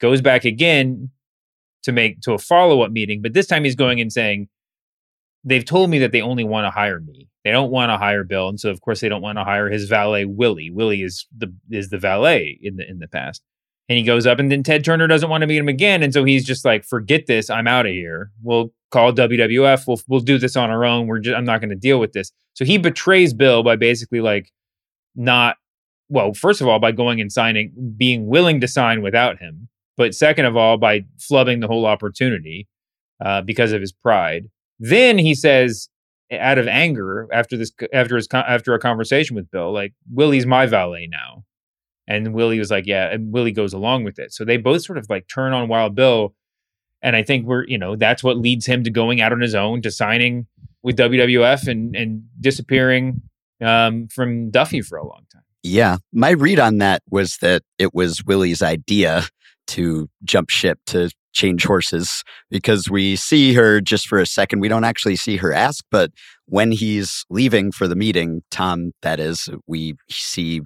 Goes 0.00 0.20
back 0.20 0.44
again 0.44 1.10
to 1.82 1.92
make 1.92 2.20
to 2.22 2.32
a 2.32 2.38
follow 2.38 2.82
up 2.82 2.90
meeting, 2.90 3.20
but 3.22 3.34
this 3.34 3.46
time 3.46 3.64
he's 3.64 3.76
going 3.76 4.00
and 4.00 4.12
saying, 4.12 4.48
"They've 5.44 5.64
told 5.64 5.90
me 5.90 5.98
that 5.98 6.12
they 6.12 6.22
only 6.22 6.44
want 6.44 6.64
to 6.66 6.70
hire 6.70 7.00
me. 7.00 7.28
They 7.44 7.50
don't 7.50 7.70
want 7.70 7.90
to 7.90 7.98
hire 7.98 8.24
Bill, 8.24 8.48
and 8.48 8.58
so 8.58 8.70
of 8.70 8.80
course 8.80 9.00
they 9.00 9.08
don't 9.08 9.22
want 9.22 9.38
to 9.38 9.44
hire 9.44 9.68
his 9.68 9.88
valet 9.88 10.24
Willie. 10.24 10.70
Willie 10.70 11.02
is 11.02 11.26
the 11.36 11.52
is 11.70 11.90
the 11.90 11.98
valet 11.98 12.58
in 12.62 12.76
the 12.76 12.88
in 12.88 12.98
the 12.98 13.08
past." 13.08 13.42
And 13.88 13.96
he 13.96 14.04
goes 14.04 14.26
up, 14.26 14.38
and 14.38 14.52
then 14.52 14.62
Ted 14.62 14.84
Turner 14.84 15.06
doesn't 15.06 15.30
want 15.30 15.40
to 15.40 15.46
meet 15.46 15.56
him 15.56 15.68
again, 15.68 16.02
and 16.02 16.12
so 16.12 16.24
he's 16.24 16.44
just 16.44 16.64
like, 16.64 16.84
"Forget 16.84 17.26
this. 17.26 17.48
I'm 17.48 17.66
out 17.66 17.86
of 17.86 17.92
here." 17.92 18.30
we'll 18.42 18.72
call 18.90 19.12
WWF. 19.12 19.86
We'll 19.86 20.00
we'll 20.08 20.20
do 20.20 20.38
this 20.38 20.56
on 20.56 20.70
our 20.70 20.84
own. 20.84 21.06
We're 21.06 21.20
just, 21.20 21.36
I'm 21.36 21.44
not 21.44 21.60
going 21.60 21.70
to 21.70 21.76
deal 21.76 21.98
with 21.98 22.12
this. 22.12 22.30
So 22.54 22.64
he 22.64 22.76
betrays 22.76 23.32
Bill 23.32 23.62
by 23.62 23.76
basically 23.76 24.20
like 24.20 24.52
not 25.14 25.56
well, 26.08 26.32
first 26.32 26.60
of 26.60 26.68
all, 26.68 26.78
by 26.78 26.92
going 26.92 27.20
and 27.20 27.30
signing, 27.30 27.72
being 27.96 28.26
willing 28.26 28.60
to 28.60 28.68
sign 28.68 29.02
without 29.02 29.38
him, 29.38 29.68
but 29.96 30.14
second 30.14 30.46
of 30.46 30.56
all, 30.56 30.78
by 30.78 31.04
flubbing 31.18 31.60
the 31.60 31.66
whole 31.66 31.86
opportunity 31.86 32.66
uh, 33.24 33.42
because 33.42 33.72
of 33.72 33.80
his 33.80 33.92
pride. 33.92 34.48
Then 34.78 35.18
he 35.18 35.34
says, 35.34 35.88
out 36.32 36.58
of 36.58 36.68
anger, 36.68 37.28
after 37.32 37.56
this, 37.56 37.72
after 37.92 38.16
his, 38.16 38.28
after 38.32 38.74
a 38.74 38.78
conversation 38.78 39.36
with 39.36 39.50
Bill, 39.50 39.72
like 39.72 39.92
Willie's 40.10 40.46
my 40.46 40.66
valet 40.66 41.08
now, 41.10 41.44
and 42.08 42.34
Willie 42.34 42.58
was 42.58 42.72
like, 42.72 42.86
yeah, 42.86 43.12
and 43.12 43.32
Willie 43.32 43.52
goes 43.52 43.72
along 43.72 44.02
with 44.02 44.18
it. 44.18 44.32
So 44.32 44.44
they 44.44 44.56
both 44.56 44.82
sort 44.82 44.98
of 44.98 45.06
like 45.08 45.28
turn 45.28 45.52
on 45.52 45.68
Wild 45.68 45.94
Bill 45.94 46.34
and 47.02 47.14
I 47.14 47.22
think 47.22 47.46
we're, 47.46 47.64
you 47.64 47.78
know, 47.78 47.96
that's 47.96 48.22
what 48.22 48.38
leads 48.38 48.66
him 48.66 48.84
to 48.84 48.90
going 48.90 49.20
out 49.20 49.32
on 49.32 49.40
his 49.40 49.54
own, 49.54 49.82
to 49.82 49.90
signing 49.90 50.46
with 50.82 50.96
WWF 50.96 51.68
and 51.68 51.94
and 51.94 52.22
disappearing 52.40 53.22
um, 53.62 54.08
from 54.08 54.50
Duffy 54.50 54.80
for 54.80 54.98
a 54.98 55.06
long 55.06 55.22
time. 55.32 55.42
Yeah, 55.62 55.98
my 56.12 56.30
read 56.30 56.58
on 56.58 56.78
that 56.78 57.02
was 57.10 57.38
that 57.38 57.62
it 57.78 57.94
was 57.94 58.24
Willie's 58.24 58.62
idea 58.62 59.24
to 59.68 60.08
jump 60.24 60.50
ship 60.50 60.78
to 60.86 61.10
change 61.32 61.64
horses 61.64 62.24
because 62.50 62.88
we 62.88 63.16
see 63.16 63.52
her 63.54 63.80
just 63.80 64.08
for 64.08 64.18
a 64.18 64.26
second. 64.26 64.60
We 64.60 64.68
don't 64.68 64.84
actually 64.84 65.16
see 65.16 65.36
her 65.36 65.52
ask, 65.52 65.84
but 65.90 66.10
when 66.48 66.72
he's 66.72 67.24
leaving 67.28 67.70
for 67.70 67.86
the 67.86 67.96
meeting, 67.96 68.42
Tom, 68.50 68.92
that 69.02 69.20
is, 69.20 69.50
we 69.66 69.94
see 70.08 70.62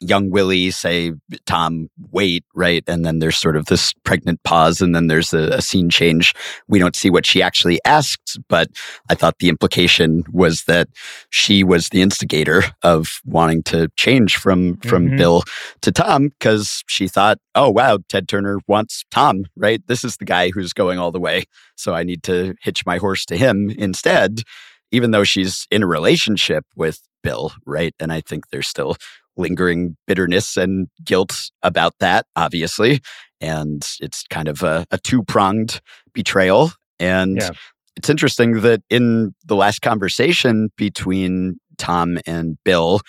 young 0.00 0.30
Willie 0.30 0.70
say, 0.70 1.12
Tom, 1.46 1.88
wait, 2.10 2.44
right? 2.54 2.84
And 2.86 3.04
then 3.04 3.18
there's 3.18 3.36
sort 3.36 3.56
of 3.56 3.66
this 3.66 3.92
pregnant 4.04 4.42
pause, 4.42 4.80
and 4.80 4.94
then 4.94 5.06
there's 5.06 5.32
a, 5.32 5.48
a, 5.54 5.62
scene 5.62 5.90
change. 5.90 6.34
We 6.68 6.78
don't 6.78 6.94
see 6.94 7.10
what 7.10 7.26
she 7.26 7.42
actually 7.42 7.80
asked, 7.84 8.38
but 8.48 8.68
I 9.08 9.14
thought 9.14 9.38
the 9.38 9.48
implication 9.48 10.24
was 10.32 10.64
that 10.64 10.88
she 11.30 11.64
was 11.64 11.88
the 11.88 12.02
instigator 12.02 12.64
of 12.82 13.20
wanting 13.24 13.62
to 13.64 13.88
change 13.96 14.36
from 14.36 14.76
from 14.78 15.06
mm-hmm. 15.06 15.16
Bill 15.16 15.42
to 15.80 15.92
Tom 15.92 16.28
because 16.28 16.84
she 16.88 17.08
thought, 17.08 17.38
oh 17.54 17.70
wow, 17.70 17.98
Ted 18.08 18.28
Turner 18.28 18.58
wants 18.66 19.04
Tom, 19.10 19.44
right? 19.56 19.80
This 19.86 20.04
is 20.04 20.16
the 20.16 20.24
guy 20.24 20.50
who's 20.50 20.72
going 20.72 20.98
all 20.98 21.10
the 21.10 21.20
way. 21.20 21.44
So 21.76 21.94
I 21.94 22.02
need 22.02 22.22
to 22.24 22.54
hitch 22.60 22.84
my 22.86 22.98
horse 22.98 23.24
to 23.26 23.36
him 23.36 23.70
instead 23.70 24.42
even 24.92 25.10
though 25.10 25.24
she's 25.24 25.66
in 25.70 25.82
a 25.82 25.86
relationship 25.86 26.64
with 26.76 27.00
Bill, 27.22 27.52
right? 27.66 27.94
And 27.98 28.12
I 28.12 28.20
think 28.20 28.50
there's 28.50 28.68
still 28.68 28.96
lingering 29.36 29.96
bitterness 30.06 30.56
and 30.56 30.88
guilt 31.02 31.50
about 31.62 31.94
that, 32.00 32.26
obviously. 32.36 33.00
And 33.40 33.84
it's 34.00 34.24
kind 34.30 34.48
of 34.48 34.62
a, 34.62 34.86
a 34.90 34.98
two 34.98 35.24
pronged 35.24 35.80
betrayal. 36.12 36.72
And 37.00 37.38
yeah. 37.38 37.50
it's 37.96 38.10
interesting 38.10 38.60
that 38.60 38.82
in 38.90 39.34
the 39.44 39.56
last 39.56 39.82
conversation 39.82 40.70
between 40.76 41.58
Tom 41.78 42.18
and 42.26 42.58
Bill, 42.64 43.00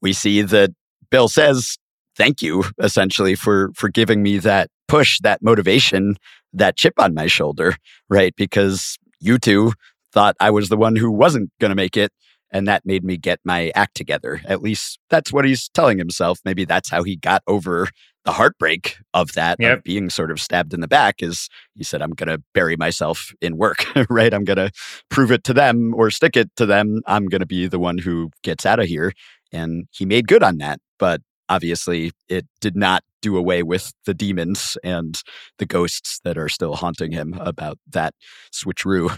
we 0.00 0.12
see 0.12 0.42
that 0.42 0.70
Bill 1.10 1.28
says, 1.28 1.76
Thank 2.14 2.42
you, 2.42 2.64
essentially, 2.78 3.34
for 3.34 3.70
for 3.74 3.88
giving 3.88 4.22
me 4.22 4.36
that 4.38 4.68
push, 4.86 5.18
that 5.20 5.42
motivation, 5.42 6.16
that 6.52 6.76
chip 6.76 6.92
on 6.98 7.14
my 7.14 7.26
shoulder, 7.26 7.74
right? 8.10 8.36
Because 8.36 8.98
you 9.18 9.38
two 9.38 9.72
thought 10.12 10.36
I 10.40 10.50
was 10.50 10.68
the 10.68 10.76
one 10.76 10.96
who 10.96 11.10
wasn't 11.10 11.50
going 11.60 11.70
to 11.70 11.76
make 11.76 11.96
it. 11.96 12.12
And 12.54 12.68
that 12.68 12.84
made 12.84 13.02
me 13.02 13.16
get 13.16 13.40
my 13.44 13.72
act 13.74 13.94
together. 13.94 14.42
At 14.44 14.60
least 14.60 14.98
that's 15.08 15.32
what 15.32 15.46
he's 15.46 15.70
telling 15.70 15.96
himself. 15.96 16.38
Maybe 16.44 16.66
that's 16.66 16.90
how 16.90 17.02
he 17.02 17.16
got 17.16 17.42
over 17.46 17.88
the 18.24 18.32
heartbreak 18.32 18.98
of 19.14 19.32
that, 19.32 19.56
yep. 19.58 19.78
of 19.78 19.84
being 19.84 20.10
sort 20.10 20.30
of 20.30 20.40
stabbed 20.40 20.72
in 20.72 20.80
the 20.80 20.88
back, 20.88 21.22
is 21.22 21.48
he 21.74 21.82
said, 21.82 22.02
I'm 22.02 22.12
going 22.12 22.28
to 22.28 22.42
bury 22.54 22.76
myself 22.76 23.32
in 23.40 23.56
work, 23.56 23.84
right? 24.10 24.32
I'm 24.32 24.44
going 24.44 24.58
to 24.58 24.70
prove 25.08 25.32
it 25.32 25.44
to 25.44 25.54
them 25.54 25.94
or 25.94 26.10
stick 26.10 26.36
it 26.36 26.50
to 26.56 26.66
them. 26.66 27.00
I'm 27.06 27.26
going 27.26 27.40
to 27.40 27.46
be 27.46 27.66
the 27.66 27.80
one 27.80 27.98
who 27.98 28.30
gets 28.42 28.64
out 28.64 28.78
of 28.78 28.86
here. 28.86 29.12
And 29.50 29.86
he 29.90 30.04
made 30.04 30.28
good 30.28 30.42
on 30.42 30.58
that. 30.58 30.78
But 30.98 31.20
obviously, 31.48 32.12
it 32.28 32.46
did 32.60 32.76
not 32.76 33.02
do 33.22 33.36
away 33.36 33.62
with 33.62 33.92
the 34.04 34.14
demons 34.14 34.76
and 34.84 35.20
the 35.58 35.66
ghosts 35.66 36.20
that 36.24 36.38
are 36.38 36.48
still 36.48 36.76
haunting 36.76 37.12
him 37.12 37.34
about 37.40 37.78
that 37.90 38.14
switcheroo 38.52 39.16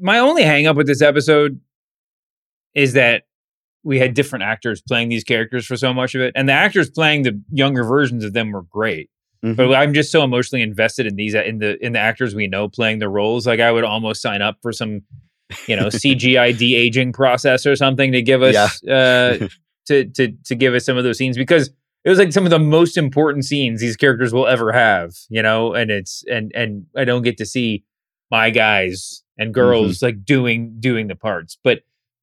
my 0.00 0.18
only 0.18 0.42
hangup 0.42 0.76
with 0.76 0.86
this 0.86 1.02
episode 1.02 1.60
is 2.74 2.94
that 2.94 3.24
we 3.82 3.98
had 3.98 4.14
different 4.14 4.42
actors 4.42 4.82
playing 4.82 5.10
these 5.10 5.24
characters 5.24 5.66
for 5.66 5.76
so 5.76 5.92
much 5.92 6.14
of 6.14 6.20
it, 6.22 6.32
and 6.34 6.48
the 6.48 6.52
actors 6.52 6.90
playing 6.90 7.22
the 7.22 7.40
younger 7.50 7.84
versions 7.84 8.24
of 8.24 8.32
them 8.32 8.52
were 8.52 8.62
great. 8.62 9.10
Mm-hmm. 9.44 9.56
But 9.56 9.74
I'm 9.74 9.92
just 9.92 10.10
so 10.10 10.24
emotionally 10.24 10.62
invested 10.62 11.06
in 11.06 11.16
these 11.16 11.34
in 11.34 11.58
the 11.58 11.84
in 11.84 11.92
the 11.92 11.98
actors 11.98 12.34
we 12.34 12.46
know 12.46 12.68
playing 12.68 12.98
the 12.98 13.10
roles. 13.10 13.46
Like 13.46 13.60
I 13.60 13.70
would 13.70 13.84
almost 13.84 14.22
sign 14.22 14.40
up 14.40 14.56
for 14.62 14.72
some, 14.72 15.02
you 15.68 15.76
know, 15.76 15.88
CGI 15.88 16.56
de 16.56 16.74
aging 16.76 17.12
process 17.12 17.66
or 17.66 17.76
something 17.76 18.12
to 18.12 18.22
give 18.22 18.42
us 18.42 18.80
yeah. 18.82 18.94
uh, 18.94 19.48
to 19.86 20.06
to 20.06 20.32
to 20.32 20.54
give 20.54 20.72
us 20.72 20.86
some 20.86 20.96
of 20.96 21.04
those 21.04 21.18
scenes 21.18 21.36
because 21.36 21.70
it 22.04 22.08
was 22.08 22.18
like 22.18 22.32
some 22.32 22.44
of 22.44 22.50
the 22.50 22.58
most 22.58 22.96
important 22.96 23.44
scenes 23.44 23.80
these 23.82 23.96
characters 23.96 24.32
will 24.32 24.46
ever 24.46 24.72
have. 24.72 25.12
You 25.28 25.42
know, 25.42 25.74
and 25.74 25.90
it's 25.90 26.24
and 26.26 26.50
and 26.54 26.86
I 26.96 27.04
don't 27.04 27.22
get 27.22 27.36
to 27.36 27.46
see 27.46 27.84
my 28.30 28.48
guys 28.48 29.23
and 29.38 29.54
girls 29.54 29.96
mm-hmm. 29.96 30.06
like 30.06 30.24
doing 30.24 30.76
doing 30.78 31.08
the 31.08 31.16
parts. 31.16 31.58
But 31.62 31.80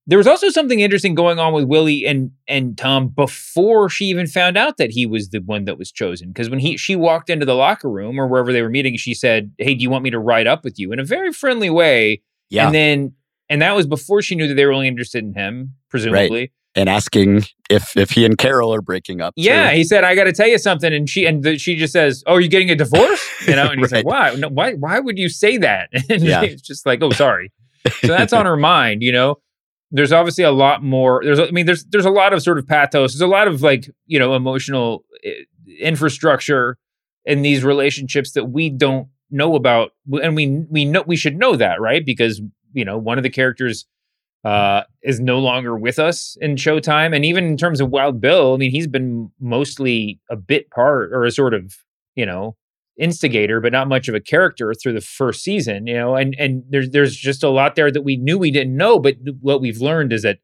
there 0.08 0.18
was 0.18 0.28
also 0.28 0.50
something 0.50 0.80
interesting 0.80 1.14
going 1.14 1.40
on 1.40 1.54
with 1.54 1.66
Willie 1.66 2.06
and 2.06 2.32
and 2.48 2.78
Tom 2.78 3.10
before 3.10 3.90
she 3.90 4.06
even 4.06 4.28
found 4.28 4.58
out 4.58 4.78
that 4.78 4.92
he 4.92 5.06
was 5.06 5.30
the 5.30 5.40
one 5.40 5.66
that 5.66 5.78
was 5.78 5.92
chosen. 5.92 6.30
Because 6.30 6.50
when 6.50 6.60
he 6.60 6.78
she 6.78 6.96
walked 6.96 7.30
into 7.30 7.46
the 7.46 7.56
locker 7.56 7.90
room 7.90 8.20
or 8.20 8.28
wherever 8.28 8.52
they 8.52 8.62
were 8.62 8.70
meeting, 8.70 8.98
she 8.98 9.14
said, 9.14 9.52
"Hey, 9.58 9.76
do 9.76 9.84
you 9.84 9.90
want 9.90 10.04
me 10.04 10.10
to 10.10 10.20
ride 10.20 10.48
up 10.48 10.64
with 10.64 10.80
you?" 10.80 10.92
in 10.92 11.00
a 11.00 11.06
very 11.06 11.32
friendly 11.32 11.70
way. 11.70 12.22
Yeah. 12.50 12.66
And 12.66 12.76
then 12.76 13.14
and 13.50 13.62
that 13.62 13.76
was 13.76 13.86
before 13.86 14.22
she 14.22 14.36
knew 14.36 14.48
that 14.48 14.56
they 14.56 14.66
were 14.66 14.74
only 14.74 14.88
interested 14.88 15.24
in 15.24 15.34
him, 15.34 15.76
presumably. 15.90 16.40
Right 16.40 16.52
and 16.76 16.90
asking 16.90 17.44
if 17.70 17.96
if 17.98 18.12
he 18.12 18.26
and 18.26 18.38
Carol 18.38 18.74
are 18.74 18.82
breaking 18.82 19.22
up. 19.22 19.34
Yeah, 19.36 19.72
too. 19.72 19.78
he 19.78 19.84
said, 19.84 20.04
"I 20.04 20.16
got 20.16 20.26
to 20.26 20.34
tell 20.34 20.48
you 20.48 20.58
something," 20.58 20.94
and 20.94 21.10
she 21.10 21.26
and 21.26 21.44
the, 21.44 21.58
she 21.58 21.76
just 21.76 21.94
says, 21.94 22.24
"Oh, 22.28 22.34
you're 22.34 22.42
you 22.42 22.50
getting 22.50 22.70
a 22.70 22.76
divorce?" 22.76 23.22
You 23.48 23.56
know, 23.56 23.70
and 23.70 23.80
he's 23.80 23.92
right. 23.92 24.06
like, 24.06 24.34
"Why? 24.34 24.36
No, 24.36 24.50
why? 24.50 24.74
Why 24.74 25.00
would 25.00 25.18
you 25.18 25.30
say 25.30 25.58
that?" 25.58 25.90
And 26.10 26.24
yeah. 26.24 26.42
it's 26.42 26.62
just 26.62 26.86
like, 26.86 27.02
"Oh, 27.02 27.12
sorry." 27.12 27.52
so 28.02 28.08
that's 28.08 28.34
on 28.34 28.46
her 28.46 28.58
mind, 28.58 29.02
you 29.02 29.12
know. 29.12 29.40
There's 29.92 30.14
obviously 30.14 30.44
a 30.46 30.52
lot 30.52 30.84
more. 30.84 31.22
There's, 31.24 31.40
I 31.40 31.52
mean, 31.52 31.66
there's 31.66 31.84
there's 31.86 32.06
a 32.06 32.12
lot 32.12 32.34
of 32.34 32.42
sort 32.42 32.58
of 32.58 32.68
pathos. 32.68 33.14
There's 33.14 33.22
a 33.22 33.28
lot 33.28 33.48
of 33.48 33.62
like 33.62 33.90
you 34.06 34.20
know 34.20 34.36
emotional 34.36 35.04
eh, 35.24 35.44
infrastructure 35.80 36.78
in 37.26 37.42
these 37.42 37.64
relationships 37.64 38.32
that 38.34 38.46
we 38.46 38.70
don't 38.70 39.08
know 39.30 39.56
about, 39.56 39.92
and 40.22 40.36
we 40.36 40.66
we 40.70 40.86
know 40.86 41.04
we 41.06 41.16
should 41.16 41.38
know 41.38 41.56
that, 41.56 41.82
right? 41.82 42.06
Because 42.06 42.42
you 42.74 42.86
know 42.86 42.98
one 42.98 43.18
of 43.18 43.24
the 43.24 43.30
characters 43.30 43.86
uh, 44.44 44.84
is 45.04 45.20
no 45.20 45.40
longer 45.40 45.78
with 45.78 46.00
us 46.00 46.38
in 46.42 46.56
Showtime. 46.56 47.16
And 47.16 47.24
even 47.26 47.46
in 47.46 47.58
terms 47.58 47.80
of 47.80 47.90
Wild 47.90 48.20
Bill, 48.20 48.54
I 48.54 48.58
mean, 48.58 48.72
he's 48.72 48.88
been 48.88 49.32
mostly 49.40 50.20
a 50.30 50.36
bit 50.36 50.70
part 50.72 51.12
or 51.14 51.24
a 51.24 51.32
sort 51.32 51.54
of, 51.54 51.76
you 52.16 52.26
know, 52.26 52.56
instigator, 52.98 53.60
but 53.62 53.72
not 53.72 53.88
much 53.88 54.08
of 54.08 54.16
a 54.16 54.20
character 54.20 54.74
through 54.74 54.94
the 54.94 55.02
first 55.02 55.44
season, 55.44 55.88
you 55.88 55.94
know, 55.94 56.16
and 56.16 56.36
and 56.38 56.64
there's 56.70 56.90
there's 56.90 57.16
just 57.16 57.44
a 57.44 57.50
lot 57.50 57.76
there 57.76 57.92
that 57.92 58.04
we 58.04 58.18
knew 58.18 58.38
we 58.38 58.52
didn't 58.52 58.76
know, 58.76 59.00
but 59.00 59.16
what 59.40 59.62
we've 59.62 59.82
learned 59.82 60.14
is 60.14 60.24
that 60.24 60.40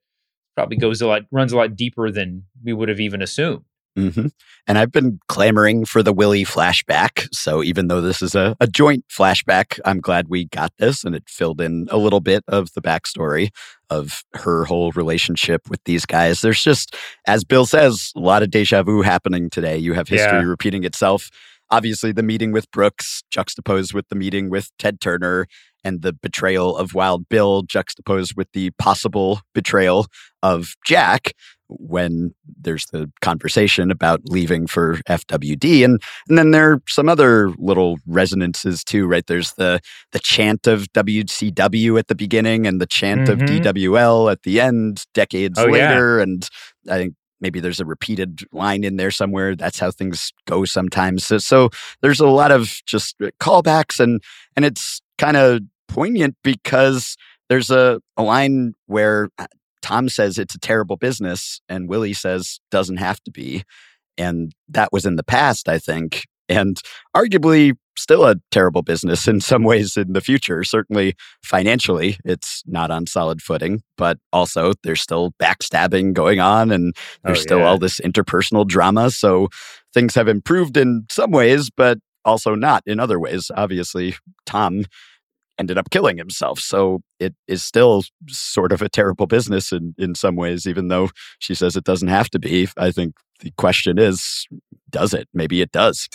probably 0.56 0.78
goes 0.78 1.02
a 1.02 1.08
lot 1.08 1.24
runs 1.32 1.54
a 1.54 1.58
lot 1.58 1.76
deeper 1.76 2.10
than 2.10 2.44
we 2.64 2.74
would 2.74 2.90
have 2.90 3.00
even 3.00 3.22
assumed. 3.22 3.64
Mm-hmm. 3.98 4.28
And 4.68 4.78
I've 4.78 4.92
been 4.92 5.20
clamoring 5.28 5.86
for 5.86 6.04
the 6.04 6.14
Willie 6.14 6.46
flashback. 6.46 7.28
So 7.34 7.64
even 7.64 7.88
though 7.88 8.02
this 8.02 8.22
is 8.22 8.36
a, 8.36 8.56
a 8.60 8.68
joint 8.68 9.06
flashback, 9.10 9.80
I'm 9.86 10.00
glad 10.00 10.28
we 10.28 10.46
got 10.46 10.72
this 10.78 11.04
and 11.04 11.16
it 11.16 11.24
filled 11.28 11.62
in 11.62 11.88
a 11.90 11.98
little 11.98 12.20
bit 12.20 12.44
of 12.48 12.74
the 12.74 12.82
backstory 12.82 13.50
of 13.90 14.24
her 14.34 14.66
whole 14.66 14.92
relationship 14.92 15.70
with 15.70 15.84
these 15.86 16.06
guys. 16.06 16.42
There's 16.42 16.62
just, 16.62 16.96
as 17.26 17.44
Bill 17.44 17.66
says, 17.66 18.12
a 18.16 18.20
lot 18.20 18.44
of 18.44 18.52
deja 18.52 18.84
vu 18.84 19.02
happening 19.02 19.50
today. 19.50 19.78
You 19.78 19.94
have 19.94 20.08
history 20.08 20.40
yeah. 20.40 20.46
repeating 20.46 20.84
itself. 20.84 21.30
Obviously, 21.70 22.12
the 22.12 22.24
meeting 22.24 22.52
with 22.52 22.70
Brooks 22.72 23.24
juxtaposed 23.30 23.94
with 23.94 24.08
the 24.10 24.16
meeting 24.16 24.50
with 24.50 24.72
Ted 24.78 25.02
Turner 25.02 25.48
and 25.84 26.02
the 26.02 26.14
betrayal 26.14 26.76
of 26.78 26.94
Wild 26.94 27.28
Bill 27.30 27.64
juxtaposed 27.64 28.36
with 28.36 28.52
the 28.54 28.72
possible 28.72 29.42
betrayal 29.54 30.08
of 30.44 30.76
Jack 30.86 31.34
when 31.70 32.34
there's 32.62 32.86
the 32.88 33.12
conversation 33.22 33.92
about 33.92 34.22
leaving 34.26 34.68
for 34.68 34.96
FWD 35.10 35.84
and 35.84 36.02
and 36.30 36.38
then 36.38 36.52
there 36.52 36.74
are 36.74 36.82
some 36.88 37.10
other 37.10 37.50
little 37.58 37.98
resonances 38.08 38.84
too 38.84 39.06
right 39.06 39.28
there's 39.28 39.54
the 39.54 39.82
the 40.14 40.20
chant 40.20 40.66
of 40.66 40.86
WCW 40.94 42.00
at 42.00 42.08
the 42.08 42.16
beginning 42.16 42.66
and 42.66 42.80
the 42.80 42.86
chant 42.86 43.28
mm-hmm. 43.28 43.44
of 43.44 43.50
DWL 43.50 44.32
at 44.32 44.44
the 44.44 44.62
end 44.62 45.04
decades 45.14 45.60
oh, 45.60 45.66
later 45.66 46.18
yeah. 46.18 46.24
and 46.24 46.50
I 46.90 46.98
think 46.98 47.16
maybe 47.42 47.60
there's 47.60 47.80
a 47.80 47.86
repeated 47.86 48.42
line 48.52 48.84
in 48.84 48.98
there 48.98 49.12
somewhere. 49.12 49.56
That's 49.56 49.80
how 49.80 49.92
things 49.92 50.32
go 50.46 50.66
sometimes. 50.66 51.26
So, 51.26 51.38
so 51.38 51.70
there's 52.02 52.20
a 52.20 52.28
lot 52.28 52.52
of 52.52 52.82
just 52.86 53.16
callbacks 53.40 54.00
and 54.00 54.22
and 54.56 54.66
it's 54.66 55.02
kind 55.18 55.38
of 55.38 55.62
poignant 55.88 56.36
because 56.44 57.16
there's 57.50 57.70
a, 57.70 58.02
a 58.18 58.24
line 58.24 58.74
where 58.88 59.30
uh, 59.38 59.48
Tom 59.82 60.10
says 60.10 60.38
it's 60.38 60.56
a 60.56 60.60
terrible 60.60 60.98
business, 60.98 61.62
and 61.70 61.88
Willie 61.88 62.14
says 62.14 62.60
doesn't 62.72 62.98
have 62.98 63.22
to 63.24 63.32
be. 63.32 63.64
And 64.18 64.52
that 64.70 64.92
was 64.92 65.06
in 65.06 65.16
the 65.16 65.24
past, 65.24 65.70
I 65.70 65.78
think, 65.78 66.24
and 66.50 66.82
arguably 67.16 67.74
still 67.98 68.26
a 68.26 68.36
terrible 68.52 68.84
business 68.84 69.28
in 69.28 69.42
some 69.42 69.64
ways 69.64 69.98
in 69.98 70.14
the 70.14 70.22
future. 70.22 70.64
Certainly 70.64 71.16
financially, 71.44 72.18
it's 72.24 72.64
not 72.66 72.92
on 72.92 73.08
solid 73.08 73.42
footing, 73.42 73.82
but 73.98 74.20
also 74.32 74.74
there's 74.84 75.02
still 75.02 75.32
backstabbing 75.42 76.14
going 76.14 76.40
on 76.40 76.72
and 76.72 76.94
oh, 76.96 77.02
there's 77.26 77.40
oh, 77.40 77.42
still 77.42 77.64
all 77.64 77.78
this 77.78 78.00
interpersonal 78.00 78.68
drama. 78.68 79.10
So 79.10 79.50
things 79.94 80.16
have 80.16 80.28
improved 80.28 80.78
in 80.78 81.06
some 81.10 81.32
ways, 81.32 81.70
but 81.70 81.98
also 82.24 82.56
not 82.56 82.84
in 82.86 83.00
other 83.00 83.20
ways. 83.20 83.50
Obviously, 83.56 84.16
Tom 84.46 84.86
ended 85.60 85.78
up 85.78 85.90
killing 85.90 86.18
himself. 86.18 86.60
So 86.60 87.02
it 87.20 87.34
is 87.48 87.64
still 87.64 88.04
sort 88.28 88.72
of 88.72 88.82
a 88.82 88.90
terrible 88.90 89.26
business 89.26 89.72
in, 89.72 89.96
in 89.98 90.14
some 90.14 90.36
ways, 90.36 90.68
even 90.68 90.88
though 90.88 91.10
she 91.40 91.56
says 91.56 91.76
it 91.76 91.84
doesn't 91.84 92.10
have 92.10 92.30
to 92.30 92.40
be. 92.40 92.68
I 92.78 92.92
think 92.92 93.16
the 93.40 93.52
question 93.58 93.98
is 93.98 94.46
does 94.90 95.14
it? 95.14 95.28
Maybe 95.34 95.62
it 95.62 95.72
does. 95.72 96.08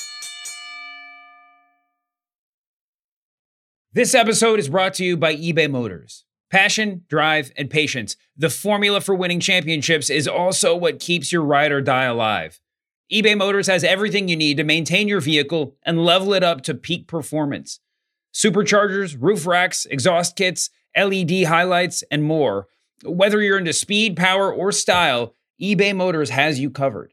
This 3.94 4.14
episode 4.14 4.58
is 4.58 4.70
brought 4.70 4.94
to 4.94 5.04
you 5.04 5.18
by 5.18 5.36
eBay 5.36 5.70
Motors. 5.70 6.24
Passion, 6.50 7.04
drive, 7.08 7.52
and 7.56 7.68
patience. 7.68 8.16
The 8.36 8.48
formula 8.48 9.00
for 9.02 9.14
winning 9.14 9.40
championships 9.40 10.08
is 10.08 10.26
also 10.26 10.74
what 10.74 10.98
keeps 10.98 11.30
your 11.30 11.42
ride 11.42 11.72
or 11.72 11.82
die 11.82 12.04
alive. 12.04 12.60
eBay 13.12 13.36
Motors 13.36 13.66
has 13.66 13.84
everything 13.84 14.28
you 14.28 14.36
need 14.36 14.56
to 14.56 14.64
maintain 14.64 15.08
your 15.08 15.20
vehicle 15.20 15.76
and 15.84 16.04
level 16.04 16.32
it 16.32 16.42
up 16.42 16.62
to 16.62 16.74
peak 16.74 17.06
performance 17.06 17.80
superchargers, 18.34 19.14
roof 19.20 19.46
racks, 19.46 19.84
exhaust 19.86 20.36
kits, 20.36 20.70
LED 20.96 21.44
highlights, 21.44 22.02
and 22.10 22.24
more. 22.24 22.66
Whether 23.04 23.42
you're 23.42 23.58
into 23.58 23.74
speed, 23.74 24.16
power, 24.16 24.50
or 24.50 24.72
style, 24.72 25.34
eBay 25.60 25.94
Motors 25.94 26.30
has 26.30 26.58
you 26.58 26.70
covered. 26.70 27.12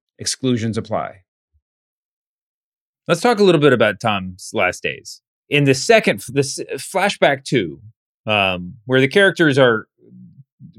exclusions 0.21 0.77
apply. 0.77 1.23
Let's 3.07 3.19
talk 3.19 3.39
a 3.39 3.43
little 3.43 3.59
bit 3.59 3.73
about 3.73 3.99
Tom's 3.99 4.51
last 4.53 4.83
days. 4.83 5.21
In 5.49 5.65
the 5.65 5.73
second, 5.73 6.23
this 6.29 6.59
flashback 6.75 7.43
two, 7.43 7.81
um, 8.25 8.75
where 8.85 9.01
the 9.01 9.07
characters 9.07 9.57
are 9.57 9.87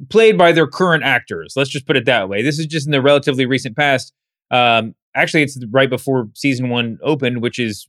played 0.08 0.38
by 0.38 0.52
their 0.52 0.68
current 0.68 1.02
actors. 1.02 1.54
Let's 1.56 1.68
just 1.68 1.86
put 1.86 1.96
it 1.96 2.06
that 2.06 2.28
way. 2.28 2.42
This 2.42 2.58
is 2.58 2.66
just 2.66 2.86
in 2.86 2.92
the 2.92 3.02
relatively 3.02 3.44
recent 3.44 3.76
past. 3.76 4.14
Um, 4.50 4.94
actually, 5.14 5.42
it's 5.42 5.58
right 5.70 5.90
before 5.90 6.28
season 6.34 6.70
one 6.70 6.98
opened, 7.02 7.42
which 7.42 7.58
is 7.58 7.86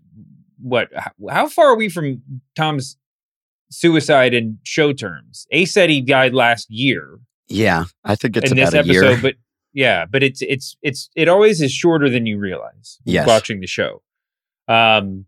what? 0.60 0.90
How 1.30 1.48
far 1.48 1.68
are 1.68 1.78
we 1.78 1.88
from 1.88 2.22
Tom's 2.56 2.98
suicide 3.70 4.34
in 4.34 4.58
show 4.64 4.92
terms? 4.92 5.46
Ace 5.52 5.72
said 5.72 5.90
he 5.90 6.02
died 6.02 6.34
last 6.34 6.70
year. 6.70 7.20
Yeah, 7.48 7.86
I 8.04 8.16
think 8.16 8.36
it's 8.38 8.52
in 8.52 8.58
about 8.58 8.72
this 8.72 8.86
a 8.88 8.92
year. 8.92 9.04
episode, 9.04 9.22
but 9.22 9.36
yeah, 9.74 10.06
but 10.06 10.24
it's 10.24 10.42
it's 10.42 10.78
it's 10.82 11.10
it 11.16 11.28
always 11.28 11.62
is 11.62 11.72
shorter 11.72 12.10
than 12.10 12.26
you 12.26 12.38
realize. 12.38 13.00
Yes. 13.06 13.28
watching 13.28 13.60
the 13.60 13.68
show. 13.68 14.02
Um, 14.68 15.26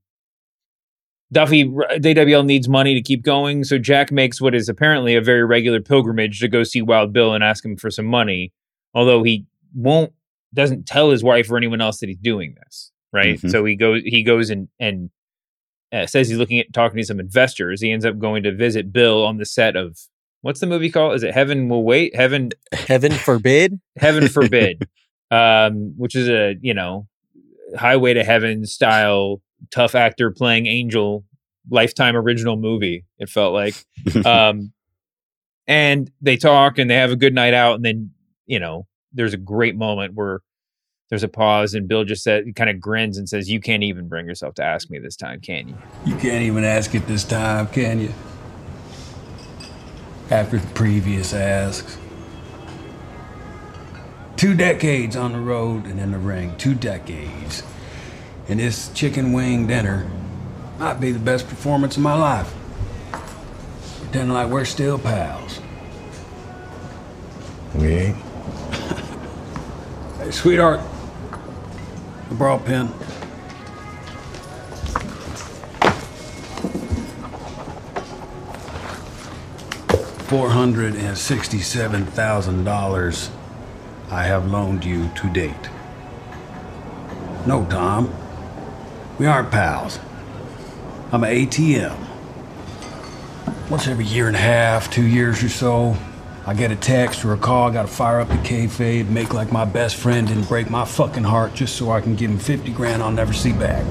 Duffy 1.34 1.66
DWL 1.66 2.46
needs 2.46 2.70
money 2.70 2.94
to 2.94 3.02
keep 3.02 3.24
going, 3.24 3.64
so 3.64 3.78
Jack 3.78 4.12
makes 4.12 4.40
what 4.40 4.54
is 4.54 4.70
apparently 4.70 5.16
a 5.16 5.22
very 5.22 5.44
regular 5.44 5.82
pilgrimage 5.82 6.40
to 6.40 6.48
go 6.48 6.64
see 6.64 6.82
Wild 6.82 7.12
Bill 7.12 7.34
and 7.34 7.44
ask 7.44 7.66
him 7.66 7.76
for 7.76 7.90
some 7.90 8.06
money. 8.06 8.54
Although 8.94 9.24
he 9.24 9.46
won't, 9.74 10.14
doesn't 10.54 10.86
tell 10.86 11.10
his 11.10 11.24
wife 11.24 11.50
or 11.52 11.58
anyone 11.58 11.82
else 11.82 12.00
that 12.00 12.08
he's 12.08 12.18
doing 12.20 12.56
this, 12.64 12.92
right? 13.12 13.40
Mhm. 13.40 13.52
So 13.52 13.66
he 13.66 13.76
goes, 13.76 14.02
he 14.06 14.24
goes 14.24 14.50
and 14.50 14.70
and 14.80 15.10
uh, 15.92 16.06
says 16.06 16.30
he's 16.30 16.38
looking 16.38 16.60
at 16.60 16.72
talking 16.72 16.98
to 16.98 17.04
some 17.04 17.20
investors. 17.20 17.82
He 17.82 17.92
ends 17.92 18.06
up 18.06 18.20
going 18.20 18.44
to 18.44 18.54
visit 18.54 18.94
Bill 18.94 19.26
on 19.26 19.38
the 19.38 19.46
set 19.46 19.76
of 19.76 19.98
what's 20.46 20.60
the 20.60 20.68
movie 20.68 20.92
called? 20.92 21.16
Is 21.16 21.24
it 21.24 21.34
Heaven 21.34 21.70
Will 21.70 21.84
Wait? 21.84 22.16
Heaven 22.16 22.52
Heaven 22.72 23.12
forbid. 23.12 23.80
heaven 23.98 24.28
forbid 24.28 24.88
um 25.32 25.96
which 25.98 26.16
is 26.16 26.30
a 26.30 26.56
you 26.62 26.74
know 26.74 27.08
highway 27.76 28.14
to 28.14 28.24
heaven 28.24 28.64
style 28.64 29.42
tough 29.72 29.96
actor 29.96 30.30
playing 30.30 30.68
angel 30.68 31.24
lifetime 31.72 32.16
original 32.16 32.58
movie 32.58 33.06
it 33.18 33.28
felt 33.28 33.54
like 33.54 33.74
um 34.26 34.72
and 35.66 36.12
they 36.22 36.38
talk 36.38 36.78
and 36.78 36.92
they 36.92 36.96
have 36.96 37.10
a 37.10 37.16
good 37.16 37.34
night 37.34 37.56
out 37.56 37.76
and 37.76 37.84
then 37.84 38.12
you 38.46 38.60
know 38.60 38.86
there's 39.14 39.34
a 39.34 39.38
great 39.38 39.76
moment 39.76 40.14
where 40.14 40.42
there's 41.10 41.24
a 41.24 41.28
pause 41.28 41.74
and 41.74 41.88
bill 41.88 42.04
just 42.04 42.22
said 42.22 42.56
kind 42.56 42.70
of 42.70 42.80
grins 42.80 43.18
and 43.18 43.28
says 43.28 43.50
you 43.50 43.60
can't 43.60 43.82
even 43.82 44.08
bring 44.08 44.28
yourself 44.28 44.54
to 44.54 44.64
ask 44.64 44.92
me 44.92 45.00
this 45.00 45.16
time 45.16 45.42
can 45.42 45.68
you 45.68 45.78
You 46.06 46.16
can't 46.18 46.44
even 46.44 46.64
ask 46.64 46.94
it 46.94 47.08
this 47.08 47.24
time, 47.24 47.66
can 47.68 48.00
you? 48.00 48.14
After 50.32 50.58
the 50.58 50.68
previous 50.74 51.34
asks. 51.34 51.98
Two 54.38 54.56
decades 54.56 55.16
on 55.16 55.34
the 55.34 55.40
road 55.40 55.86
and 55.86 56.00
in 56.00 56.12
the 56.12 56.18
ring. 56.18 56.56
Two 56.58 56.74
decades. 56.74 57.64
And 58.48 58.60
this 58.60 58.92
chicken 58.94 59.34
wing 59.34 59.68
dinner 59.68 60.10
might 60.80 61.00
be 61.00 61.12
the 61.12 61.20
best 61.20 61.48
performance 61.48 61.96
of 61.96 62.04
my 62.04 62.16
life. 62.16 62.54
Pretending 64.02 64.34
like 64.34 64.50
we're 64.50 64.66
still 64.66 64.98
pals. 65.00 65.60
We 67.76 67.88
ain't. 67.88 68.18
Hey, 70.18 70.32
sweetheart. 70.32 70.80
I 72.30 72.34
brought 72.34 72.62
a 72.62 72.64
pen. 72.64 72.90
Four 80.28 80.50
hundred 80.50 80.96
and 80.96 81.16
sixty-seven 81.16 82.08
thousand 82.08 82.64
dollars 82.64 83.30
I 84.10 84.24
have 84.24 84.50
loaned 84.50 84.84
you 84.84 85.10
to 85.10 85.30
date. 85.32 85.70
No, 87.46 87.64
Tom. 87.66 88.12
We 89.20 89.28
aren't 89.28 89.52
pals. 89.52 90.00
I'm 91.12 91.24
an 91.24 91.30
ATM. 91.30 91.96
Once 93.70 93.88
every 93.88 94.06
year 94.06 94.26
and 94.26 94.36
a 94.36 94.40
half, 94.40 94.90
two 94.90 95.06
years 95.06 95.44
or 95.44 95.50
so, 95.50 95.96
I 96.48 96.56
get 96.56 96.72
a 96.72 96.76
text 96.76 97.24
or 97.24 97.34
a 97.34 97.38
call, 97.38 97.70
I 97.70 97.74
gotta 97.74 97.88
fire 97.88 98.20
up 98.20 98.28
the 98.28 98.36
kayfabe, 98.36 99.08
make 99.10 99.32
like 99.32 99.52
my 99.52 99.64
best 99.64 99.96
friend 99.96 100.28
didn't 100.28 100.48
break 100.48 100.72
my 100.72 100.86
fucking 100.86 101.24
heart 101.24 101.54
just 101.54 101.76
so 101.76 101.92
I 101.92 102.02
can 102.02 102.16
give 102.16 102.32
him 102.32 102.40
50 102.40 102.72
grand 102.74 103.04
I'll 103.04 103.12
never 103.12 103.32
see 103.32 103.54
back. 103.54 103.86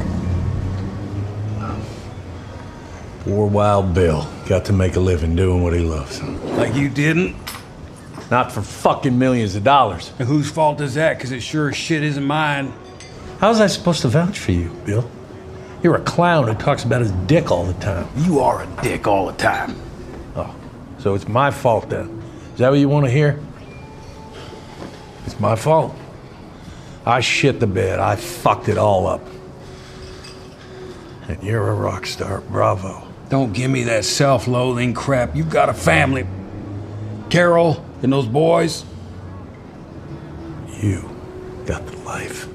Poor 3.24 3.46
Wild 3.48 3.94
Bill. 3.94 4.28
Got 4.46 4.66
to 4.66 4.74
make 4.74 4.96
a 4.96 5.00
living 5.00 5.34
doing 5.34 5.62
what 5.62 5.72
he 5.72 5.80
loves. 5.80 6.22
Like 6.22 6.74
you 6.74 6.90
didn't? 6.90 7.34
Not 8.30 8.52
for 8.52 8.60
fucking 8.60 9.18
millions 9.18 9.54
of 9.54 9.64
dollars. 9.64 10.12
And 10.18 10.28
whose 10.28 10.50
fault 10.50 10.80
is 10.82 10.94
that? 10.94 11.18
Cause 11.18 11.32
it 11.32 11.40
sure 11.40 11.70
as 11.70 11.76
shit 11.76 12.02
isn't 12.02 12.24
mine. 12.24 12.72
How's 13.38 13.60
I 13.60 13.66
supposed 13.66 14.02
to 14.02 14.08
vouch 14.08 14.38
for 14.38 14.52
you, 14.52 14.68
Bill? 14.84 15.10
You're 15.82 15.96
a 15.96 16.02
clown 16.02 16.48
who 16.48 16.54
talks 16.54 16.84
about 16.84 17.00
his 17.00 17.12
dick 17.26 17.50
all 17.50 17.64
the 17.64 17.74
time. 17.74 18.08
You 18.16 18.40
are 18.40 18.62
a 18.62 18.82
dick 18.82 19.06
all 19.06 19.26
the 19.26 19.32
time. 19.34 19.74
Oh, 20.37 20.54
so 20.98 21.14
it's 21.14 21.28
my 21.28 21.50
fault 21.50 21.90
then. 21.90 22.22
Is 22.52 22.58
that 22.58 22.70
what 22.70 22.78
you 22.78 22.88
want 22.88 23.06
to 23.06 23.10
hear? 23.10 23.40
It's 25.26 25.38
my 25.40 25.56
fault. 25.56 25.94
I 27.06 27.20
shit 27.20 27.60
the 27.60 27.66
bed. 27.66 28.00
I 28.00 28.16
fucked 28.16 28.68
it 28.68 28.78
all 28.78 29.06
up. 29.06 29.22
And 31.28 31.42
you're 31.42 31.68
a 31.68 31.74
rock 31.74 32.06
star. 32.06 32.40
Bravo. 32.42 33.03
Don't 33.30 33.52
give 33.52 33.70
me 33.70 33.84
that 33.84 34.04
self 34.04 34.46
loathing 34.46 34.94
crap. 34.94 35.34
You've 35.34 35.50
got 35.50 35.68
a 35.68 35.74
family. 35.74 36.26
Carol 37.30 37.84
and 38.02 38.12
those 38.12 38.26
boys. 38.26 38.84
You 40.80 41.08
got 41.66 41.87
the 41.87 41.96
life. 41.98 42.46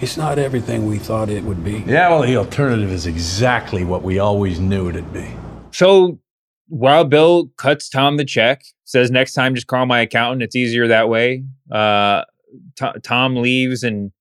It's 0.00 0.16
not 0.16 0.38
everything 0.38 0.86
we 0.86 0.98
thought 0.98 1.28
it 1.28 1.42
would 1.42 1.64
be. 1.64 1.82
Yeah, 1.86 2.10
well, 2.10 2.22
the 2.22 2.36
alternative 2.36 2.92
is 2.92 3.04
exactly 3.06 3.82
what 3.84 4.02
we 4.04 4.20
always 4.20 4.60
knew 4.60 4.88
it'd 4.88 5.12
be. 5.12 5.28
So 5.72 6.20
Wild 6.68 7.10
Bill 7.10 7.48
cuts 7.56 7.88
Tom 7.88 8.16
the 8.16 8.24
check, 8.24 8.62
says 8.84 9.10
next 9.10 9.32
time 9.32 9.56
just 9.56 9.66
call 9.66 9.86
my 9.86 10.00
accountant. 10.00 10.42
It's 10.42 10.54
easier 10.54 10.86
that 10.86 11.08
way. 11.08 11.44
Uh, 11.70 12.22
To- 12.76 13.00
Tom 13.02 13.36
leaves 13.36 13.82
and 13.82 14.12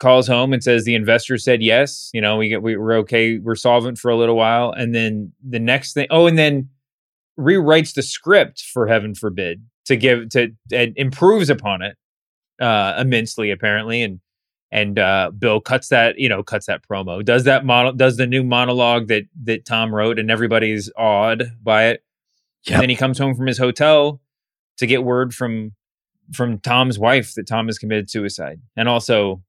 calls 0.00 0.26
home 0.26 0.52
and 0.52 0.64
says 0.64 0.84
the 0.84 0.94
investor 0.94 1.38
said 1.38 1.62
yes. 1.62 2.10
You 2.12 2.20
know, 2.20 2.36
we 2.36 2.48
get 2.48 2.62
we, 2.62 2.76
we're 2.76 2.98
okay. 2.98 3.38
We're 3.38 3.54
solvent 3.54 3.98
for 3.98 4.10
a 4.10 4.16
little 4.16 4.36
while, 4.36 4.72
and 4.72 4.94
then 4.94 5.32
the 5.46 5.60
next 5.60 5.92
thing. 5.92 6.08
Oh, 6.10 6.26
and 6.26 6.36
then 6.36 6.68
rewrites 7.38 7.94
the 7.94 8.02
script 8.02 8.62
for 8.62 8.86
Heaven 8.86 9.14
Forbid 9.14 9.62
to 9.86 9.96
give 9.96 10.28
to 10.30 10.50
and 10.72 10.92
improves 10.96 11.48
upon 11.48 11.82
it 11.82 11.96
uh, 12.60 12.94
immensely, 12.98 13.50
apparently, 13.50 14.02
and 14.02 14.20
and 14.72 14.98
uh, 14.98 15.30
Bill 15.36 15.60
cuts 15.60 15.88
that 15.88 16.18
you 16.18 16.28
know 16.28 16.42
cuts 16.42 16.66
that 16.66 16.82
promo 16.88 17.24
does 17.24 17.44
that 17.44 17.64
model 17.64 17.92
does 17.92 18.16
the 18.16 18.26
new 18.26 18.42
monologue 18.44 19.08
that 19.08 19.24
that 19.44 19.64
Tom 19.64 19.94
wrote 19.94 20.18
and 20.18 20.30
everybody's 20.30 20.90
awed 20.96 21.44
by 21.62 21.86
it 21.86 22.04
Yep. 22.64 22.74
and 22.74 22.82
then 22.82 22.90
he 22.90 22.96
comes 22.96 23.18
home 23.18 23.34
from 23.34 23.46
his 23.46 23.56
hotel 23.56 24.20
to 24.76 24.86
get 24.86 25.02
word 25.02 25.34
from 25.34 25.72
from 26.34 26.58
Tom's 26.58 26.98
wife 26.98 27.34
that 27.34 27.46
Tom 27.46 27.66
has 27.66 27.78
committed 27.78 28.10
suicide 28.10 28.60
and 28.76 28.86
also 28.86 29.42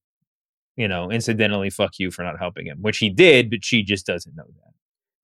you 0.81 0.87
know 0.87 1.11
incidentally 1.11 1.69
fuck 1.69 1.99
you 1.99 2.11
for 2.11 2.23
not 2.23 2.39
helping 2.39 2.65
him 2.65 2.79
which 2.81 2.97
he 2.97 3.09
did 3.09 3.49
but 3.49 3.63
she 3.63 3.83
just 3.83 4.05
doesn't 4.05 4.35
know 4.35 4.47
that 4.47 4.71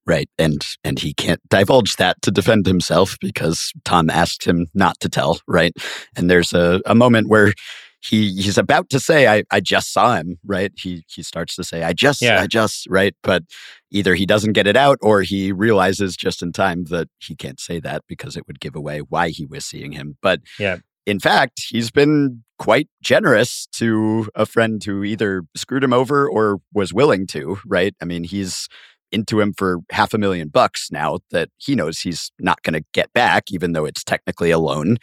Right. 0.07 0.29
And 0.39 0.65
and 0.85 0.97
he 0.97 1.13
can't 1.13 1.41
divulge 1.49 1.97
that 1.97 2.21
to 2.21 2.31
defend 2.31 2.65
himself 2.65 3.17
because 3.19 3.73
Tom 3.83 4.09
asked 4.09 4.45
him 4.45 4.67
not 4.73 4.97
to 5.01 5.09
tell, 5.09 5.41
right? 5.47 5.73
And 6.15 6.31
there's 6.31 6.53
a, 6.53 6.81
a 6.85 6.95
moment 6.95 7.27
where 7.27 7.53
he 7.99 8.31
he's 8.41 8.57
about 8.57 8.89
to 8.91 9.01
say, 9.01 9.27
I, 9.27 9.43
I 9.51 9.59
just 9.59 9.91
saw 9.91 10.15
him, 10.15 10.37
right? 10.45 10.71
He 10.77 11.03
he 11.07 11.23
starts 11.23 11.57
to 11.57 11.63
say, 11.65 11.83
I 11.83 11.91
just, 11.91 12.21
Yeah. 12.21 12.41
I 12.41 12.47
just, 12.47 12.87
right? 12.89 13.15
But 13.21 13.43
either 13.91 14.15
he 14.15 14.25
doesn't 14.25 14.53
get 14.53 14.65
it 14.65 14.77
out 14.77 14.97
or 15.01 15.23
he 15.23 15.51
realizes 15.51 16.15
just 16.15 16.41
in 16.41 16.53
time 16.53 16.85
that 16.85 17.09
he 17.19 17.35
can't 17.35 17.59
say 17.59 17.81
that 17.81 18.03
because 18.07 18.37
it 18.37 18.47
would 18.47 18.61
give 18.61 18.77
away 18.77 18.99
why 18.99 19.29
he 19.29 19.45
was 19.45 19.65
seeing 19.65 19.91
him. 19.91 20.17
But 20.21 20.39
Yeah. 20.57 20.77
In 21.07 21.21
fact, 21.21 21.63
he's 21.69 21.89
been 21.89 22.43
quite 22.59 22.89
generous 23.01 23.65
to 23.71 24.27
a 24.35 24.45
friend 24.45 24.83
who 24.83 25.05
either 25.05 25.43
screwed 25.55 25.83
him 25.83 25.93
over 25.93 26.29
or 26.29 26.57
was 26.73 26.93
willing 26.93 27.25
to, 27.27 27.57
right? 27.65 27.95
I 28.01 28.05
mean, 28.05 28.25
he's 28.25 28.67
into 29.13 29.39
him 29.39 29.53
for 29.57 29.79
half 29.89 30.13
a 30.13 30.17
million 30.17 30.49
bucks 30.49 30.89
now 30.91 31.19
that 31.31 31.47
he 31.55 31.75
knows 31.75 31.99
he's 31.99 32.29
not 32.39 32.61
going 32.63 32.73
to 32.73 32.85
get 32.93 33.13
back, 33.13 33.45
even 33.51 33.71
though 33.71 33.85
it's 33.85 34.03
technically 34.03 34.51
a 34.51 34.59
loan. 34.59 34.97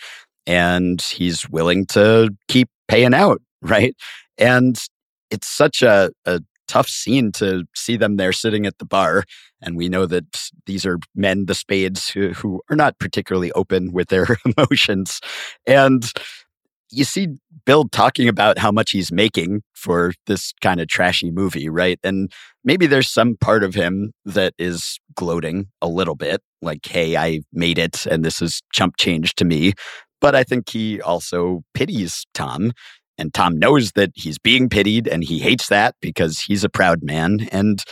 And 0.46 1.00
he's 1.00 1.48
willing 1.48 1.86
to 1.86 2.28
keep 2.48 2.68
paying 2.86 3.14
out, 3.14 3.40
right? 3.62 3.96
And 4.36 4.78
it's 5.30 5.46
such 5.46 5.82
a, 5.82 6.10
a 6.26 6.42
tough 6.68 6.88
scene 6.88 7.32
to 7.32 7.64
see 7.74 7.96
them 7.96 8.16
there 8.16 8.32
sitting 8.32 8.66
at 8.66 8.78
the 8.78 8.84
bar. 8.84 9.24
And 9.62 9.76
we 9.76 9.88
know 9.88 10.06
that 10.06 10.50
these 10.66 10.84
are 10.84 10.98
men, 11.14 11.46
the 11.46 11.54
spades, 11.54 12.08
who, 12.08 12.30
who 12.30 12.60
are 12.70 12.76
not 12.76 12.98
particularly 12.98 13.52
open 13.52 13.92
with 13.92 14.08
their 14.08 14.26
emotions. 14.56 15.20
And 15.66 16.10
you 16.90 17.04
see 17.04 17.28
Bill 17.66 17.88
talking 17.88 18.28
about 18.28 18.58
how 18.58 18.70
much 18.70 18.92
he's 18.92 19.10
making 19.10 19.62
for 19.74 20.12
this 20.26 20.52
kind 20.60 20.80
of 20.80 20.88
trashy 20.88 21.30
movie, 21.30 21.68
right? 21.68 21.98
And 22.04 22.30
maybe 22.62 22.86
there's 22.86 23.10
some 23.10 23.36
part 23.36 23.64
of 23.64 23.74
him 23.74 24.12
that 24.24 24.54
is 24.58 24.98
gloating 25.14 25.68
a 25.80 25.88
little 25.88 26.14
bit, 26.14 26.42
like, 26.62 26.86
hey, 26.86 27.16
I 27.16 27.40
made 27.52 27.78
it 27.78 28.06
and 28.06 28.24
this 28.24 28.40
is 28.40 28.62
chump 28.72 28.96
change 28.98 29.34
to 29.36 29.44
me. 29.44 29.72
But 30.20 30.34
I 30.34 30.44
think 30.44 30.70
he 30.70 31.00
also 31.00 31.62
pities 31.74 32.24
Tom. 32.32 32.72
And 33.18 33.32
Tom 33.32 33.58
knows 33.58 33.92
that 33.92 34.10
he's 34.14 34.38
being 34.38 34.68
pitied 34.68 35.06
and 35.06 35.22
he 35.22 35.38
hates 35.38 35.68
that 35.68 35.94
because 36.00 36.40
he's 36.40 36.64
a 36.64 36.68
proud 36.68 37.02
man. 37.02 37.48
And 37.52 37.82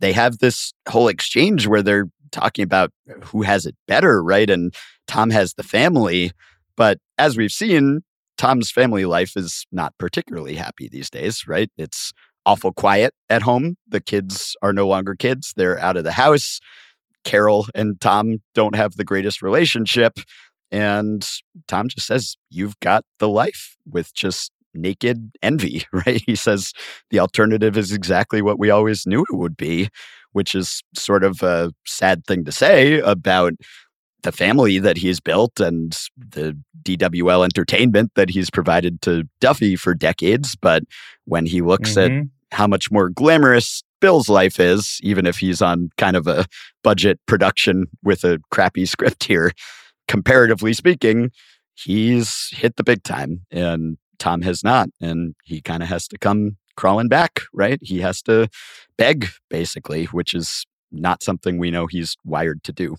they 0.00 0.12
have 0.12 0.38
this 0.38 0.72
whole 0.88 1.08
exchange 1.08 1.66
where 1.66 1.82
they're 1.82 2.06
talking 2.32 2.62
about 2.62 2.90
who 3.24 3.42
has 3.42 3.66
it 3.66 3.76
better, 3.86 4.22
right? 4.22 4.48
And 4.48 4.74
Tom 5.06 5.30
has 5.30 5.54
the 5.54 5.62
family. 5.62 6.32
But 6.76 6.98
as 7.18 7.36
we've 7.36 7.52
seen, 7.52 8.00
Tom's 8.38 8.70
family 8.70 9.04
life 9.04 9.36
is 9.36 9.66
not 9.70 9.92
particularly 9.98 10.54
happy 10.54 10.88
these 10.88 11.10
days, 11.10 11.44
right? 11.46 11.70
It's 11.76 12.12
awful 12.46 12.72
quiet 12.72 13.12
at 13.28 13.42
home. 13.42 13.76
The 13.86 14.00
kids 14.00 14.56
are 14.62 14.72
no 14.72 14.88
longer 14.88 15.14
kids, 15.14 15.52
they're 15.56 15.78
out 15.78 15.96
of 15.96 16.04
the 16.04 16.12
house. 16.12 16.60
Carol 17.22 17.66
and 17.74 18.00
Tom 18.00 18.38
don't 18.54 18.74
have 18.74 18.96
the 18.96 19.04
greatest 19.04 19.42
relationship. 19.42 20.18
And 20.70 21.28
Tom 21.68 21.88
just 21.88 22.06
says, 22.06 22.36
You've 22.48 22.78
got 22.80 23.04
the 23.18 23.28
life 23.28 23.76
with 23.86 24.14
just 24.14 24.52
naked 24.74 25.30
envy, 25.42 25.84
right? 25.92 26.22
He 26.26 26.34
says 26.34 26.72
the 27.10 27.20
alternative 27.20 27.76
is 27.76 27.92
exactly 27.92 28.42
what 28.42 28.58
we 28.58 28.70
always 28.70 29.06
knew 29.06 29.24
it 29.30 29.36
would 29.36 29.56
be, 29.56 29.88
which 30.32 30.54
is 30.54 30.82
sort 30.94 31.24
of 31.24 31.42
a 31.42 31.72
sad 31.86 32.24
thing 32.26 32.44
to 32.44 32.52
say 32.52 33.00
about 33.00 33.54
the 34.22 34.32
family 34.32 34.78
that 34.78 34.96
he's 34.96 35.20
built 35.20 35.60
and 35.60 35.96
the 36.16 36.56
DWL 36.82 37.44
entertainment 37.44 38.12
that 38.14 38.30
he's 38.30 38.50
provided 38.50 39.00
to 39.02 39.24
Duffy 39.40 39.76
for 39.76 39.94
decades. 39.94 40.56
But 40.56 40.82
when 41.24 41.46
he 41.46 41.62
looks 41.62 41.94
mm-hmm. 41.94 42.18
at 42.20 42.26
how 42.52 42.66
much 42.66 42.90
more 42.90 43.08
glamorous 43.08 43.82
Bill's 44.00 44.28
life 44.28 44.58
is, 44.58 44.98
even 45.02 45.26
if 45.26 45.38
he's 45.38 45.62
on 45.62 45.90
kind 45.96 46.16
of 46.16 46.26
a 46.26 46.46
budget 46.82 47.20
production 47.26 47.86
with 48.02 48.24
a 48.24 48.40
crappy 48.50 48.86
script 48.86 49.24
here, 49.24 49.52
comparatively 50.08 50.72
speaking, 50.72 51.30
he's 51.74 52.48
hit 52.52 52.76
the 52.76 52.84
big 52.84 53.02
time 53.02 53.44
and 53.50 53.96
Tom 54.20 54.42
has 54.42 54.62
not. 54.62 54.88
And 55.00 55.34
he 55.44 55.60
kind 55.60 55.82
of 55.82 55.88
has 55.88 56.06
to 56.08 56.18
come 56.18 56.56
crawling 56.76 57.08
back, 57.08 57.40
right? 57.52 57.78
He 57.82 58.00
has 58.00 58.22
to 58.22 58.48
beg, 58.96 59.26
basically, 59.48 60.04
which 60.06 60.34
is 60.34 60.64
not 60.92 61.22
something 61.22 61.58
we 61.58 61.70
know 61.70 61.86
he's 61.86 62.16
wired 62.24 62.62
to 62.64 62.72
do. 62.72 62.96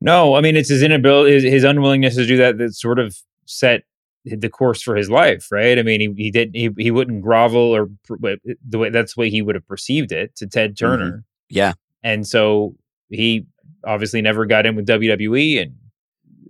No, 0.00 0.34
I 0.34 0.42
mean 0.42 0.56
it's 0.56 0.68
his 0.68 0.82
inability, 0.82 1.32
his, 1.32 1.44
his 1.44 1.64
unwillingness 1.64 2.16
to 2.16 2.26
do 2.26 2.36
that 2.36 2.58
that 2.58 2.74
sort 2.74 2.98
of 2.98 3.16
set 3.46 3.84
the 4.26 4.48
course 4.48 4.82
for 4.82 4.96
his 4.96 5.08
life, 5.08 5.50
right? 5.50 5.78
I 5.78 5.82
mean, 5.82 6.00
he, 6.00 6.24
he 6.24 6.30
did 6.30 6.50
he 6.54 6.70
he 6.76 6.90
wouldn't 6.90 7.22
grovel 7.22 7.74
or 7.74 7.88
the 8.08 8.78
way 8.78 8.90
that's 8.90 9.14
the 9.14 9.20
way 9.20 9.30
he 9.30 9.40
would 9.40 9.54
have 9.54 9.66
perceived 9.66 10.12
it 10.12 10.36
to 10.36 10.46
Ted 10.46 10.70
mm-hmm. 10.70 10.84
Turner. 10.84 11.10
Mm-hmm. 11.10 11.20
Yeah, 11.48 11.72
and 12.02 12.26
so 12.26 12.74
he 13.08 13.46
obviously 13.84 14.20
never 14.20 14.46
got 14.46 14.66
in 14.66 14.74
with 14.76 14.86
WWE, 14.86 15.62
and 15.62 15.76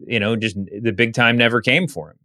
you 0.07 0.19
know, 0.19 0.37
just 0.37 0.57
the 0.57 0.93
big 0.93 1.15
time 1.15 1.37
never 1.37 1.61
came 1.61 1.87
for 1.87 2.11
him, 2.11 2.19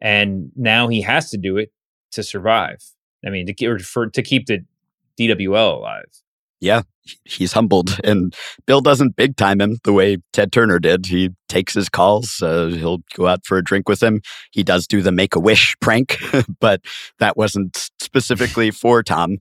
and 0.00 0.50
now 0.56 0.88
he 0.88 1.02
has 1.02 1.30
to 1.30 1.36
do 1.36 1.56
it 1.56 1.72
to 2.12 2.22
survive. 2.22 2.82
I 3.24 3.30
mean, 3.30 3.46
to 3.46 3.66
or 3.66 3.78
for 3.78 4.08
to 4.08 4.22
keep 4.22 4.46
the 4.46 4.64
DWL 5.18 5.76
alive 5.76 6.22
yeah, 6.60 6.82
he's 7.24 7.52
humbled. 7.52 7.98
And 8.04 8.34
Bill 8.66 8.80
doesn't 8.80 9.16
big 9.16 9.36
time 9.36 9.60
him 9.60 9.78
the 9.84 9.92
way 9.92 10.18
Ted 10.32 10.52
Turner 10.52 10.78
did. 10.78 11.06
He 11.06 11.30
takes 11.48 11.74
his 11.74 11.88
calls. 11.88 12.40
Uh, 12.42 12.66
he'll 12.66 13.00
go 13.14 13.26
out 13.26 13.44
for 13.44 13.56
a 13.58 13.64
drink 13.64 13.88
with 13.88 14.02
him. 14.02 14.20
He 14.52 14.62
does 14.62 14.86
do 14.86 15.02
the 15.02 15.10
make 15.10 15.34
a 15.34 15.40
wish 15.40 15.74
prank, 15.80 16.18
but 16.60 16.82
that 17.18 17.36
wasn't 17.36 17.90
specifically 17.98 18.70
for 18.70 19.02
Tom 19.02 19.38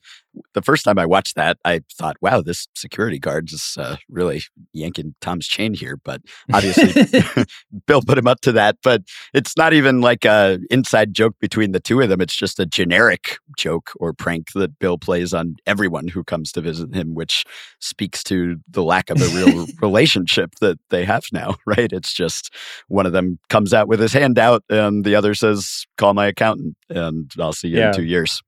the 0.53 0.61
first 0.61 0.83
time 0.83 0.97
I 0.97 1.05
watched 1.05 1.35
that, 1.35 1.57
I 1.65 1.81
thought, 1.93 2.17
wow, 2.21 2.41
this 2.41 2.67
security 2.75 3.19
guard 3.19 3.51
is 3.51 3.75
uh, 3.77 3.97
really 4.09 4.43
yanking 4.73 5.15
Tom's 5.21 5.47
chain 5.47 5.73
here. 5.73 5.97
But 5.97 6.21
obviously, 6.53 7.05
Bill 7.87 8.01
put 8.01 8.17
him 8.17 8.27
up 8.27 8.41
to 8.41 8.51
that. 8.53 8.77
But 8.83 9.03
it's 9.33 9.55
not 9.57 9.73
even 9.73 10.01
like 10.01 10.25
a 10.25 10.59
inside 10.69 11.13
joke 11.13 11.35
between 11.39 11.71
the 11.71 11.79
two 11.79 12.01
of 12.01 12.09
them. 12.09 12.21
It's 12.21 12.35
just 12.35 12.59
a 12.59 12.65
generic 12.65 13.37
joke 13.57 13.91
or 13.99 14.13
prank 14.13 14.51
that 14.55 14.79
Bill 14.79 14.97
plays 14.97 15.33
on 15.33 15.55
everyone 15.65 16.07
who 16.07 16.23
comes 16.23 16.51
to 16.53 16.61
visit 16.61 16.93
him, 16.93 17.13
which 17.13 17.45
speaks 17.79 18.23
to 18.25 18.57
the 18.69 18.83
lack 18.83 19.09
of 19.09 19.21
a 19.21 19.27
real 19.35 19.67
relationship 19.81 20.55
that 20.61 20.79
they 20.89 21.05
have 21.05 21.23
now, 21.31 21.55
right? 21.65 21.91
It's 21.91 22.13
just 22.13 22.53
one 22.87 23.05
of 23.05 23.13
them 23.13 23.39
comes 23.49 23.73
out 23.73 23.87
with 23.87 23.99
his 23.99 24.13
hand 24.13 24.39
out 24.39 24.63
and 24.69 25.03
the 25.03 25.15
other 25.15 25.33
says, 25.33 25.85
call 25.97 26.13
my 26.13 26.27
accountant 26.27 26.75
and 26.89 27.31
I'll 27.39 27.53
see 27.53 27.69
you 27.69 27.77
yeah. 27.77 27.89
in 27.89 27.93
two 27.93 28.03
years 28.03 28.41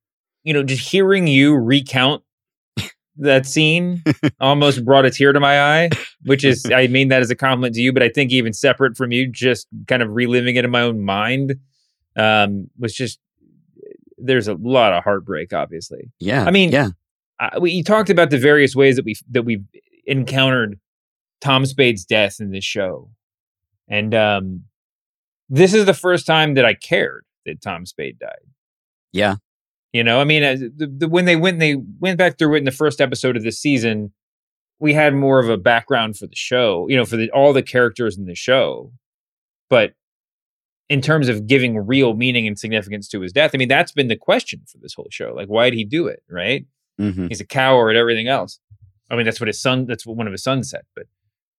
you 0.43 0.53
know, 0.53 0.63
just 0.63 0.89
hearing 0.89 1.27
you 1.27 1.55
recount 1.55 2.23
that 3.17 3.45
scene 3.45 4.03
almost 4.39 4.83
brought 4.83 5.05
a 5.05 5.11
tear 5.11 5.33
to 5.33 5.39
my 5.39 5.61
eye, 5.61 5.89
which 6.23 6.43
is, 6.43 6.65
I 6.73 6.87
mean 6.87 7.09
that 7.09 7.21
as 7.21 7.29
a 7.29 7.35
compliment 7.35 7.75
to 7.75 7.81
you, 7.81 7.93
but 7.93 8.03
I 8.03 8.09
think 8.09 8.31
even 8.31 8.53
separate 8.53 8.97
from 8.97 9.11
you, 9.11 9.27
just 9.27 9.67
kind 9.87 10.01
of 10.01 10.11
reliving 10.11 10.55
it 10.55 10.65
in 10.65 10.71
my 10.71 10.81
own 10.81 11.01
mind 11.01 11.55
um, 12.15 12.69
was 12.79 12.93
just, 12.93 13.19
there's 14.17 14.47
a 14.47 14.53
lot 14.55 14.93
of 14.93 15.03
heartbreak, 15.03 15.53
obviously. 15.53 16.11
Yeah. 16.19 16.45
I 16.45 16.51
mean, 16.51 16.71
yeah. 16.71 16.89
I, 17.41 17.57
we 17.57 17.71
you 17.71 17.83
talked 17.83 18.09
about 18.09 18.29
the 18.29 18.37
various 18.37 18.75
ways 18.75 18.95
that 18.95 19.03
we 19.03 19.15
that 19.31 19.43
we've 19.43 19.65
encountered 20.05 20.79
Tom 21.41 21.65
Spade's 21.65 22.05
death 22.05 22.39
in 22.39 22.51
this 22.51 22.63
show, 22.63 23.09
and 23.89 24.13
um, 24.13 24.63
this 25.49 25.73
is 25.73 25.85
the 25.85 25.93
first 25.93 26.27
time 26.27 26.53
that 26.53 26.65
I 26.65 26.75
cared 26.75 27.25
that 27.45 27.61
Tom 27.61 27.87
Spade 27.87 28.19
died. 28.19 28.45
Yeah, 29.11 29.37
you 29.93 30.03
know, 30.03 30.21
I 30.21 30.23
mean, 30.23 30.41
the, 30.75 30.87
the, 30.87 31.07
when 31.07 31.25
they 31.25 31.35
went, 31.35 31.59
they 31.59 31.75
went 31.75 32.17
back 32.17 32.37
through 32.37 32.55
it 32.55 32.59
in 32.59 32.63
the 32.63 32.71
first 32.71 33.01
episode 33.01 33.35
of 33.35 33.43
this 33.43 33.59
season. 33.59 34.13
We 34.79 34.93
had 34.93 35.13
more 35.13 35.39
of 35.39 35.49
a 35.49 35.57
background 35.57 36.17
for 36.17 36.27
the 36.27 36.35
show, 36.35 36.87
you 36.87 36.95
know, 36.95 37.05
for 37.05 37.17
the, 37.17 37.29
all 37.31 37.53
the 37.53 37.61
characters 37.61 38.17
in 38.17 38.25
the 38.25 38.35
show. 38.35 38.91
But 39.69 39.93
in 40.89 41.01
terms 41.01 41.29
of 41.29 41.45
giving 41.45 41.77
real 41.77 42.15
meaning 42.15 42.47
and 42.47 42.57
significance 42.57 43.07
to 43.09 43.21
his 43.21 43.31
death, 43.31 43.51
I 43.53 43.57
mean, 43.57 43.67
that's 43.67 43.91
been 43.91 44.07
the 44.07 44.15
question 44.15 44.61
for 44.67 44.77
this 44.79 44.93
whole 44.93 45.07
show. 45.11 45.33
Like, 45.35 45.47
why 45.47 45.69
did 45.69 45.77
he 45.77 45.85
do 45.85 46.07
it? 46.07 46.23
Right? 46.29 46.65
Mm-hmm. 46.99 47.27
He's 47.27 47.41
a 47.41 47.45
coward. 47.45 47.91
And 47.91 47.97
everything 47.97 48.27
else. 48.27 48.59
I 49.09 49.15
mean, 49.15 49.25
that's 49.25 49.39
what 49.39 49.47
his 49.47 49.61
son. 49.61 49.85
That's 49.85 50.05
what 50.05 50.17
one 50.17 50.27
of 50.27 50.31
his 50.31 50.43
sons 50.43 50.69
said. 50.69 50.83
But, 50.95 51.07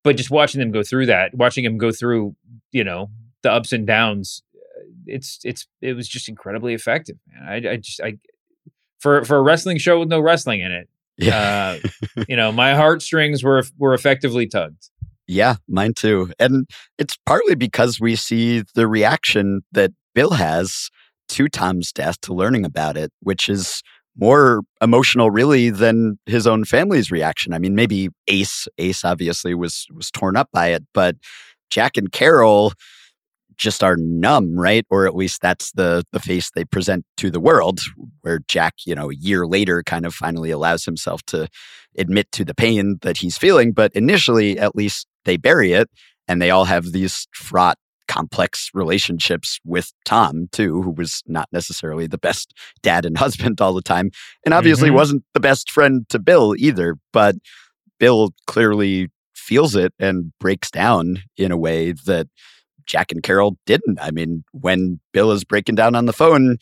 but 0.02 0.16
just 0.16 0.30
watching 0.30 0.58
them 0.58 0.72
go 0.72 0.82
through 0.82 1.06
that, 1.06 1.34
watching 1.34 1.64
him 1.64 1.78
go 1.78 1.92
through, 1.92 2.34
you 2.72 2.82
know, 2.82 3.10
the 3.42 3.52
ups 3.52 3.72
and 3.72 3.86
downs 3.86 4.42
it's 5.06 5.40
it's 5.44 5.66
it 5.80 5.94
was 5.94 6.08
just 6.08 6.28
incredibly 6.28 6.74
effective, 6.74 7.16
man. 7.28 7.48
I, 7.48 7.72
I 7.72 7.76
just 7.76 8.00
I 8.00 8.18
for 9.00 9.24
for 9.24 9.36
a 9.36 9.42
wrestling 9.42 9.78
show 9.78 10.00
with 10.00 10.08
no 10.08 10.20
wrestling 10.20 10.60
in 10.60 10.72
it. 10.72 10.88
Yeah. 11.18 11.78
Uh, 12.16 12.24
you 12.28 12.36
know, 12.36 12.52
my 12.52 12.74
heartstrings 12.74 13.42
were 13.42 13.62
were 13.78 13.94
effectively 13.94 14.46
tugged. 14.46 14.90
Yeah, 15.28 15.56
mine 15.68 15.94
too. 15.94 16.32
And 16.38 16.66
it's 16.98 17.16
partly 17.26 17.54
because 17.54 18.00
we 18.00 18.16
see 18.16 18.64
the 18.74 18.86
reaction 18.86 19.62
that 19.72 19.92
Bill 20.14 20.32
has 20.32 20.90
to 21.30 21.48
Tom's 21.48 21.92
death 21.92 22.20
to 22.22 22.34
learning 22.34 22.64
about 22.64 22.96
it, 22.96 23.10
which 23.20 23.48
is 23.48 23.82
more 24.16 24.60
emotional 24.82 25.30
really 25.30 25.70
than 25.70 26.18
his 26.26 26.46
own 26.46 26.64
family's 26.64 27.10
reaction. 27.10 27.54
I 27.54 27.58
mean, 27.58 27.74
maybe 27.74 28.10
Ace, 28.28 28.68
Ace 28.78 29.04
obviously 29.04 29.54
was 29.54 29.86
was 29.94 30.10
torn 30.10 30.36
up 30.36 30.48
by 30.52 30.68
it, 30.68 30.84
but 30.92 31.16
Jack 31.70 31.96
and 31.96 32.12
Carol 32.12 32.72
just 33.56 33.82
are 33.82 33.96
numb, 33.98 34.58
right? 34.58 34.86
Or 34.90 35.06
at 35.06 35.14
least 35.14 35.40
that's 35.40 35.72
the 35.72 36.04
the 36.12 36.20
face 36.20 36.50
they 36.50 36.64
present 36.64 37.04
to 37.18 37.30
the 37.30 37.40
world. 37.40 37.80
Where 38.22 38.40
Jack, 38.48 38.74
you 38.86 38.94
know, 38.94 39.10
a 39.10 39.14
year 39.14 39.46
later, 39.46 39.82
kind 39.82 40.06
of 40.06 40.14
finally 40.14 40.50
allows 40.50 40.84
himself 40.84 41.22
to 41.24 41.48
admit 41.98 42.30
to 42.32 42.44
the 42.44 42.54
pain 42.54 42.98
that 43.02 43.18
he's 43.18 43.36
feeling, 43.36 43.72
but 43.72 43.92
initially, 43.94 44.58
at 44.58 44.74
least, 44.74 45.06
they 45.24 45.36
bury 45.36 45.72
it, 45.72 45.90
and 46.26 46.40
they 46.40 46.50
all 46.50 46.64
have 46.64 46.92
these 46.92 47.28
fraught, 47.34 47.78
complex 48.08 48.70
relationships 48.74 49.58
with 49.64 49.92
Tom 50.04 50.48
too, 50.52 50.82
who 50.82 50.90
was 50.90 51.22
not 51.26 51.48
necessarily 51.52 52.06
the 52.06 52.18
best 52.18 52.52
dad 52.82 53.04
and 53.04 53.16
husband 53.16 53.60
all 53.60 53.72
the 53.72 53.82
time, 53.82 54.10
and 54.44 54.54
obviously 54.54 54.88
mm-hmm. 54.88 54.96
wasn't 54.96 55.24
the 55.34 55.40
best 55.40 55.70
friend 55.70 56.08
to 56.08 56.18
Bill 56.18 56.54
either. 56.58 56.96
But 57.12 57.36
Bill 57.98 58.30
clearly 58.46 59.08
feels 59.34 59.74
it 59.74 59.92
and 59.98 60.32
breaks 60.38 60.70
down 60.70 61.18
in 61.36 61.52
a 61.52 61.56
way 61.56 61.92
that 61.92 62.28
Jack 62.92 63.11
and 63.11 63.22
Carol 63.22 63.57
didn't. 63.66 63.98
I 64.00 64.11
mean, 64.11 64.44
when 64.52 65.00
Bill 65.12 65.33
is 65.33 65.44
breaking 65.44 65.74
down 65.74 65.94
on 65.94 66.07
the 66.07 66.12
phone, 66.12 66.59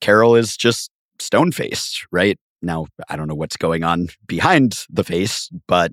Carol 0.00 0.34
is 0.36 0.56
just 0.56 0.90
stone 1.18 1.52
faced, 1.52 2.06
right? 2.10 2.38
now 2.62 2.86
I 3.08 3.16
don't 3.16 3.28
know 3.28 3.34
what's 3.34 3.56
going 3.56 3.84
on 3.84 4.08
behind 4.26 4.84
the 4.88 5.04
face, 5.04 5.50
but 5.66 5.92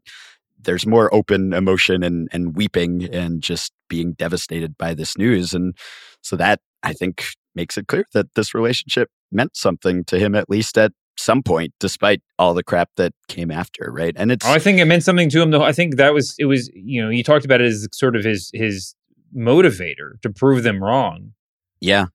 there's 0.62 0.86
more 0.86 1.14
open 1.14 1.54
emotion 1.54 2.04
and 2.04 2.30
and 2.32 2.56
weeping 2.56 3.04
and 3.14 3.42
just 3.42 3.74
being 3.88 4.14
devastated 4.14 4.78
by 4.78 4.94
this 4.94 5.18
news. 5.18 5.54
And 5.54 5.76
so 6.22 6.36
that 6.36 6.60
I 6.84 6.94
think 6.94 7.26
makes 7.56 7.78
it 7.78 7.88
clear 7.88 8.06
that 8.14 8.34
this 8.36 8.54
relationship 8.54 9.10
meant 9.32 9.58
something 9.58 10.06
to 10.06 10.20
him 10.20 10.36
at 10.36 10.50
least 10.50 10.78
at 10.78 10.92
some 11.18 11.44
point, 11.44 11.74
despite 11.80 12.22
all 12.38 12.54
the 12.54 12.64
crap 12.64 12.90
that 12.96 13.14
came 13.28 13.52
after, 13.52 13.92
right? 13.92 14.14
And 14.16 14.32
it's 14.32 14.46
Oh, 14.46 14.54
I 14.54 14.60
think 14.60 14.80
it 14.80 14.86
meant 14.86 15.04
something 15.04 15.30
to 15.30 15.42
him 15.42 15.52
though. 15.52 15.64
I 15.64 15.74
think 15.74 15.98
that 15.98 16.14
was 16.14 16.36
it 16.38 16.46
was, 16.46 16.70
you 16.74 17.02
know, 17.02 17.10
you 17.10 17.24
talked 17.24 17.46
about 17.46 17.62
it 17.62 17.66
as 17.66 17.88
sort 17.92 18.16
of 18.16 18.24
his 18.24 18.52
his 18.54 18.96
motivator 19.36 20.20
to 20.22 20.30
prove 20.30 20.64
them 20.64 20.84
wrong. 20.84 21.34
yeah, 21.82 22.06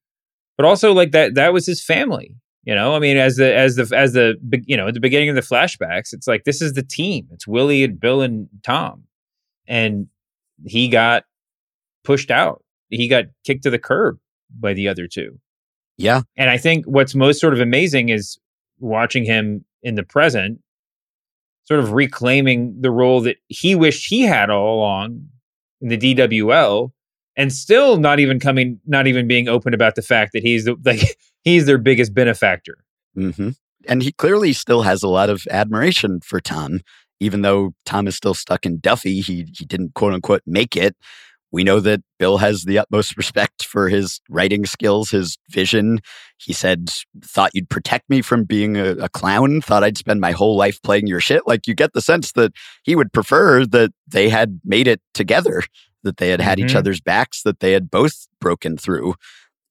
But 0.57 0.65
also 0.65 0.93
like 0.93 1.11
that 1.11 1.35
that 1.35 1.53
was 1.53 1.65
his 1.65 1.83
family. 1.83 2.35
You 2.63 2.73
know, 2.73 2.95
I 2.95 2.99
mean, 2.99 3.17
as 3.17 3.35
the 3.35 3.53
as 3.53 3.75
the 3.75 3.95
as 3.95 4.13
the 4.13 4.35
you 4.65 4.75
know 4.75 4.87
at 4.87 4.93
the 4.95 4.99
beginning 4.99 5.29
of 5.29 5.35
the 5.35 5.41
flashbacks, 5.41 6.13
it's 6.13 6.27
like 6.27 6.45
this 6.45 6.61
is 6.61 6.73
the 6.73 6.83
team. 6.83 7.27
It's 7.31 7.47
Willie 7.47 7.83
and 7.83 7.99
Bill 7.99 8.21
and 8.21 8.47
Tom, 8.63 9.03
and 9.67 10.07
he 10.65 10.87
got 10.89 11.25
pushed 12.03 12.31
out. 12.31 12.63
He 12.89 13.07
got 13.07 13.25
kicked 13.45 13.63
to 13.63 13.69
the 13.69 13.79
curb 13.79 14.17
by 14.59 14.73
the 14.73 14.87
other 14.87 15.07
two. 15.07 15.39
yeah, 15.97 16.21
And 16.37 16.49
I 16.49 16.57
think 16.57 16.85
what's 16.85 17.13
most 17.15 17.39
sort 17.39 17.53
of 17.53 17.59
amazing 17.59 18.09
is 18.09 18.37
watching 18.79 19.25
him 19.25 19.65
in 19.83 19.95
the 19.95 20.03
present, 20.03 20.59
sort 21.63 21.79
of 21.79 21.93
reclaiming 21.93 22.81
the 22.81 22.91
role 22.91 23.21
that 23.21 23.37
he 23.47 23.75
wished 23.75 24.07
he 24.09 24.21
had 24.21 24.49
all 24.49 24.75
along 24.75 25.27
in 25.81 25.89
the 25.89 25.97
DWL, 25.97 26.91
and 27.37 27.51
still 27.51 27.97
not 27.97 28.19
even 28.19 28.39
coming, 28.39 28.79
not 28.85 29.07
even 29.07 29.27
being 29.27 29.47
open 29.47 29.73
about 29.73 29.95
the 29.95 30.01
fact 30.01 30.33
that 30.33 30.43
he's 30.43 30.65
the 30.65 30.75
like 30.85 31.17
he's 31.43 31.65
their 31.65 31.77
biggest 31.77 32.13
benefactor. 32.13 32.77
hmm 33.13 33.49
And 33.87 34.01
he 34.01 34.11
clearly 34.11 34.53
still 34.53 34.81
has 34.83 35.03
a 35.03 35.09
lot 35.09 35.29
of 35.29 35.43
admiration 35.51 36.19
for 36.21 36.39
Tom, 36.39 36.81
even 37.19 37.41
though 37.41 37.73
Tom 37.85 38.07
is 38.07 38.15
still 38.15 38.33
stuck 38.33 38.65
in 38.65 38.79
Duffy. 38.79 39.21
He 39.21 39.45
he 39.55 39.65
didn't 39.65 39.93
quote 39.93 40.13
unquote 40.13 40.41
make 40.45 40.75
it. 40.75 40.95
We 41.51 41.63
know 41.63 41.79
that 41.79 42.01
Bill 42.19 42.39
has 42.39 42.63
the 42.63 42.79
utmost 42.79 43.15
respect 43.17 43.63
for 43.63 43.87
his 43.87 44.19
writing 44.29 44.65
skills, 44.65 45.11
his 45.11 45.37
vision. 45.49 45.99
He 46.37 46.51
said, 46.51 46.89
"Thought 47.23 47.51
you'd 47.53 47.69
protect 47.69 48.09
me 48.09 48.21
from 48.21 48.43
being 48.43 48.75
a, 48.75 48.91
a 48.95 49.09
clown. 49.09 49.61
Thought 49.61 49.83
I'd 49.83 49.97
spend 49.97 50.19
my 50.19 50.31
whole 50.31 50.57
life 50.57 50.81
playing 50.81 51.07
your 51.07 51.21
shit." 51.21 51.47
Like 51.47 51.67
you 51.67 51.73
get 51.73 51.93
the 51.93 52.01
sense 52.01 52.33
that 52.33 52.51
he 52.83 52.95
would 52.95 53.13
prefer 53.13 53.65
that 53.67 53.91
they 54.07 54.27
had 54.29 54.59
made 54.65 54.87
it 54.87 55.01
together, 55.13 55.63
that 56.05 56.17
they 56.17 56.29
had 56.29 56.39
had 56.41 56.59
each 56.59 56.71
Mhm. 56.73 56.77
other's 56.77 57.01
backs, 57.01 57.41
that 57.43 57.59
they 57.59 57.73
had 57.73 57.91
both 57.91 58.27
broken 58.39 58.77
through 58.77 59.15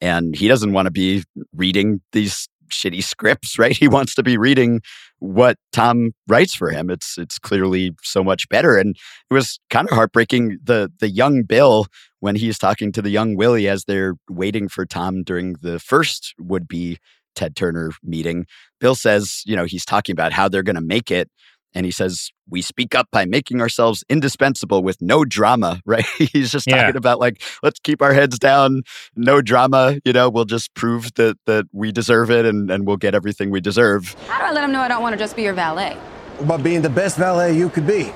and 0.01 0.37
he 0.37 0.49
doesn't 0.49 0.73
want 0.75 0.87
to 0.87 0.91
be 0.91 1.25
reading 1.55 2.01
these 2.13 2.49
shitty 2.71 3.03
scripts 3.03 3.59
right? 3.63 3.77
He 3.77 3.89
wants 3.89 4.15
to 4.17 4.23
be 4.23 4.37
reading 4.37 4.81
what 5.21 5.57
tom 5.73 6.11
writes 6.29 6.55
for 6.55 6.71
him. 6.71 6.91
It's 6.91 7.17
it's 7.17 7.39
clearly 7.39 7.93
so 8.03 8.23
much 8.25 8.49
better 8.49 8.77
and 8.77 8.97
it 9.31 9.35
was 9.35 9.59
kind 9.71 9.89
of 9.89 9.95
heartbreaking. 9.95 10.59
The 10.63 10.91
the 11.01 11.09
young 11.09 11.43
bill 11.45 11.87
when 12.21 12.37
he's 12.37 12.59
talking 12.59 12.91
to 12.93 13.03
the 13.03 13.11
young 13.11 13.37
willie 13.37 13.69
as 13.69 13.85
they're 13.85 14.15
waiting 14.29 14.69
for 14.69 14.85
tom 14.87 15.23
during 15.23 15.55
the 15.63 15.79
first 15.79 16.35
would 16.39 16.67
be 16.69 16.99
ted 17.35 17.55
turner 17.57 17.91
meeting 18.03 18.47
bill 18.81 18.95
says 18.95 19.43
you 19.45 19.55
know 19.57 19.65
he's 19.65 19.85
talking 19.85 20.13
about 20.13 20.33
how 20.33 20.49
they're 20.49 20.63
going 20.63 20.75
to 20.77 20.81
make 20.97 21.11
it 21.11 21.29
and 21.75 21.85
he 21.87 21.93
says 21.93 22.31
we 22.49 22.61
speak 22.63 22.95
up 22.95 23.09
by 23.11 23.25
making 23.25 23.61
ourselves 23.61 24.05
indispensable 24.09 24.83
with 24.83 25.01
no 25.01 25.25
drama 25.25 25.81
right 25.87 26.05
he's 26.19 26.51
just 26.53 26.67
Yeah. 26.67 26.83
talking 26.83 26.97
about 26.97 27.19
like 27.21 27.43
let's 27.63 27.81
keep 27.81 28.01
our 28.03 28.13
heads 28.13 28.39
down 28.39 28.83
no 29.17 29.41
drama 29.43 29.99
you 30.05 30.13
know 30.13 30.29
we'll 30.31 30.45
just 30.45 30.75
prove 30.75 31.13
that 31.15 31.37
that 31.47 31.67
we 31.73 31.93
deserve 31.93 32.31
it 32.31 32.45
and 32.47 32.71
and 32.71 32.87
we'll 32.87 32.97
get 32.97 33.15
everything 33.15 33.51
we 33.51 33.61
deserve 33.61 34.15
How 34.29 34.39
do 34.39 34.45
I 34.45 34.53
let 34.53 34.65
him 34.65 34.73
know 34.73 34.81
I 34.81 34.89
don't 34.89 35.03
want 35.03 35.13
to 35.15 35.19
just 35.19 35.37
be 35.37 35.43
your 35.43 35.55
valet? 35.55 35.97
About 36.41 36.63
being 36.63 36.83
the 36.83 36.91
best 36.91 37.17
valet 37.17 37.57
you 37.57 37.69
could 37.69 37.87
be. 37.87 38.13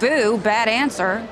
Boo, 0.00 0.38
bad 0.38 0.66
answer. 0.68 1.26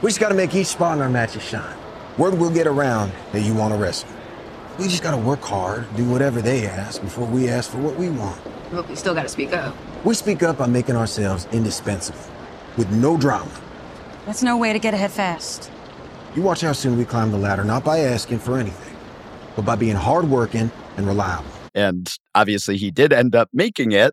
We 0.00 0.08
just 0.10 0.18
gotta 0.20 0.34
make 0.34 0.54
each 0.54 0.68
spot 0.68 0.96
in 0.96 1.02
our 1.02 1.10
matches 1.10 1.42
shine. 1.42 1.76
Word 2.18 2.38
will 2.38 2.50
get 2.50 2.66
around 2.66 3.12
that 3.32 3.40
you 3.42 3.54
want 3.54 3.72
to 3.74 3.78
wrestle. 3.78 4.08
We 4.78 4.84
just 4.88 5.02
gotta 5.02 5.18
work 5.18 5.42
hard, 5.42 5.84
do 5.96 6.04
whatever 6.08 6.40
they 6.42 6.66
ask 6.66 7.00
before 7.02 7.26
we 7.26 7.48
ask 7.48 7.70
for 7.70 7.78
what 7.78 7.96
we 7.96 8.08
want. 8.08 8.40
But 8.70 8.88
we 8.88 8.96
still 8.96 9.14
got 9.14 9.22
to 9.24 9.28
speak 9.28 9.52
up. 9.52 9.76
We 10.04 10.14
speak 10.14 10.42
up 10.42 10.58
by 10.58 10.66
making 10.66 10.96
ourselves 10.96 11.46
indispensable, 11.52 12.18
with 12.76 12.90
no 12.90 13.16
drama. 13.16 13.50
That's 14.26 14.42
no 14.42 14.56
way 14.56 14.72
to 14.72 14.78
get 14.78 14.94
ahead 14.94 15.12
fast. 15.12 15.70
You 16.34 16.42
watch 16.42 16.60
how 16.62 16.72
soon 16.72 16.96
we 16.98 17.04
climb 17.04 17.30
the 17.30 17.38
ladder, 17.38 17.64
not 17.64 17.84
by 17.84 18.00
asking 18.00 18.38
for 18.40 18.58
anything, 18.58 18.96
but 19.54 19.64
by 19.64 19.76
being 19.76 19.96
hardworking 19.96 20.70
and 20.96 21.06
reliable. 21.06 21.50
and 21.74 22.12
obviously 22.34 22.76
he 22.76 22.90
did 22.90 23.12
end 23.14 23.34
up 23.34 23.48
making 23.52 23.92
it 23.92 24.12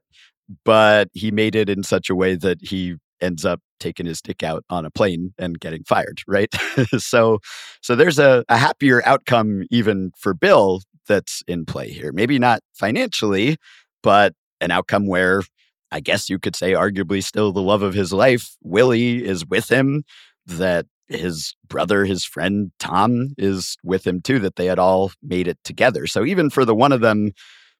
but 0.63 1.09
he 1.13 1.29
made 1.29 1.55
it 1.55 1.69
in 1.69 1.83
such 1.83 2.09
a 2.09 2.15
way 2.15 2.35
that 2.35 2.57
he 2.61 2.95
ends 3.21 3.43
up 3.43 3.59
taking 3.81 4.05
his 4.05 4.21
dick 4.21 4.43
out 4.43 4.63
on 4.69 4.85
a 4.85 4.89
plane 4.89 5.33
and 5.37 5.59
getting 5.59 5.83
fired 5.83 6.21
right 6.25 6.53
so 6.97 7.39
so 7.81 7.95
there's 7.97 8.17
a, 8.17 8.45
a 8.47 8.55
happier 8.57 9.01
outcome 9.05 9.63
even 9.69 10.11
for 10.17 10.33
bill 10.33 10.81
that's 11.05 11.43
in 11.49 11.65
play 11.65 11.89
here 11.89 12.13
maybe 12.13 12.39
not 12.39 12.61
financially 12.73 13.57
but 14.01 14.33
an 14.61 14.71
outcome 14.71 15.05
where 15.05 15.41
i 15.91 15.99
guess 15.99 16.29
you 16.29 16.39
could 16.39 16.55
say 16.55 16.73
arguably 16.73 17.23
still 17.23 17.51
the 17.51 17.61
love 17.61 17.81
of 17.81 17.93
his 17.93 18.11
life 18.13 18.55
willie 18.63 19.23
is 19.25 19.45
with 19.45 19.69
him 19.71 20.03
that 20.45 20.85
his 21.09 21.55
brother, 21.67 22.05
his 22.05 22.23
friend 22.23 22.71
Tom 22.79 23.33
is 23.37 23.77
with 23.83 24.05
him 24.05 24.21
too, 24.21 24.37
that 24.39 24.55
they 24.57 24.67
had 24.67 24.77
all 24.79 25.11
made 25.23 25.47
it 25.47 25.57
together. 25.63 26.05
So 26.05 26.23
even 26.23 26.49
for 26.51 26.65
the 26.65 26.75
one 26.75 26.91
of 26.91 27.01
them 27.01 27.31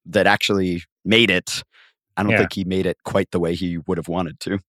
that 0.07 0.25
actually 0.25 0.81
made 1.05 1.29
it, 1.29 1.61
I 2.17 2.23
don't 2.23 2.31
Yeah. 2.31 2.39
think 2.39 2.53
he 2.53 2.63
made 2.63 2.87
it 2.87 2.97
quite 3.05 3.29
the 3.31 3.39
way 3.39 3.53
he 3.53 3.77
would 3.77 3.97
have 3.99 4.07
wanted 4.07 4.39
to. 4.41 4.59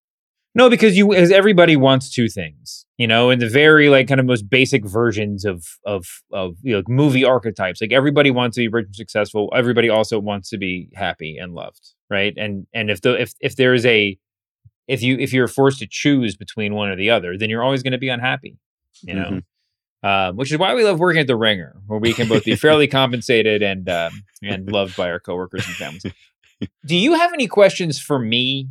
No, 0.55 0.69
because 0.69 0.97
you 0.97 1.15
as 1.15 1.31
everybody 1.31 1.77
wants 1.77 2.11
two 2.11 2.29
things, 2.29 2.85
you 2.99 3.07
know, 3.07 3.31
in 3.31 3.39
the 3.39 3.49
very 3.49 3.89
like 3.89 4.09
kind 4.09 4.21
of 4.21 4.27
most 4.27 4.51
basic 4.51 4.85
versions 4.85 5.45
of 5.45 5.65
of 5.87 6.07
of 6.33 6.57
you 6.63 6.75
know, 6.77 6.83
movie 6.89 7.25
archetypes. 7.25 7.81
Like 7.81 7.93
everybody 7.93 8.31
wants 8.31 8.57
to 8.57 8.61
be 8.63 8.69
rich 8.69 8.87
and 8.87 8.95
successful. 8.97 9.51
Everybody 9.55 9.89
also 9.89 10.19
wants 10.19 10.51
to 10.51 10.59
be 10.59 10.91
happy 10.95 11.39
and 11.39 11.55
loved, 11.55 11.95
right? 12.11 12.35
And 12.37 12.67
and 12.75 12.91
if 12.91 13.01
the 13.01 13.21
if 13.21 13.35
if 13.41 13.57
there 13.57 13.75
is 13.75 13.87
a 13.87 14.19
if 14.89 15.03
you 15.03 15.17
if 15.19 15.33
you're 15.33 15.49
forced 15.49 15.79
to 15.79 15.87
choose 15.89 16.37
between 16.37 16.75
one 16.75 16.89
or 16.89 16.97
the 16.97 17.11
other, 17.11 17.39
then 17.39 17.49
you're 17.49 17.63
always 17.63 17.83
going 17.83 17.93
to 17.93 17.99
be 17.99 18.09
unhappy, 18.09 18.59
you 19.03 19.15
know. 19.15 19.41
Um, 20.03 20.37
which 20.37 20.51
is 20.51 20.57
why 20.57 20.75
we 20.75 20.83
love 20.83 20.99
working 20.99 21.21
at 21.21 21.27
the 21.27 21.37
Ringer, 21.37 21.77
where 21.87 21.99
we 21.99 22.15
can 22.15 22.27
both 22.27 22.47
be 22.47 22.57
fairly 22.57 22.89
compensated 22.89 23.63
and 23.63 23.89
um, 23.89 24.25
and 24.43 24.71
loved 24.73 24.97
by 24.97 25.11
our 25.11 25.21
coworkers 25.21 25.67
and 25.67 25.77
families. 25.77 26.07
Do 26.87 26.97
you 26.97 27.15
have 27.15 27.33
any 27.35 27.47
questions 27.47 27.99
for 27.99 28.19
me 28.19 28.69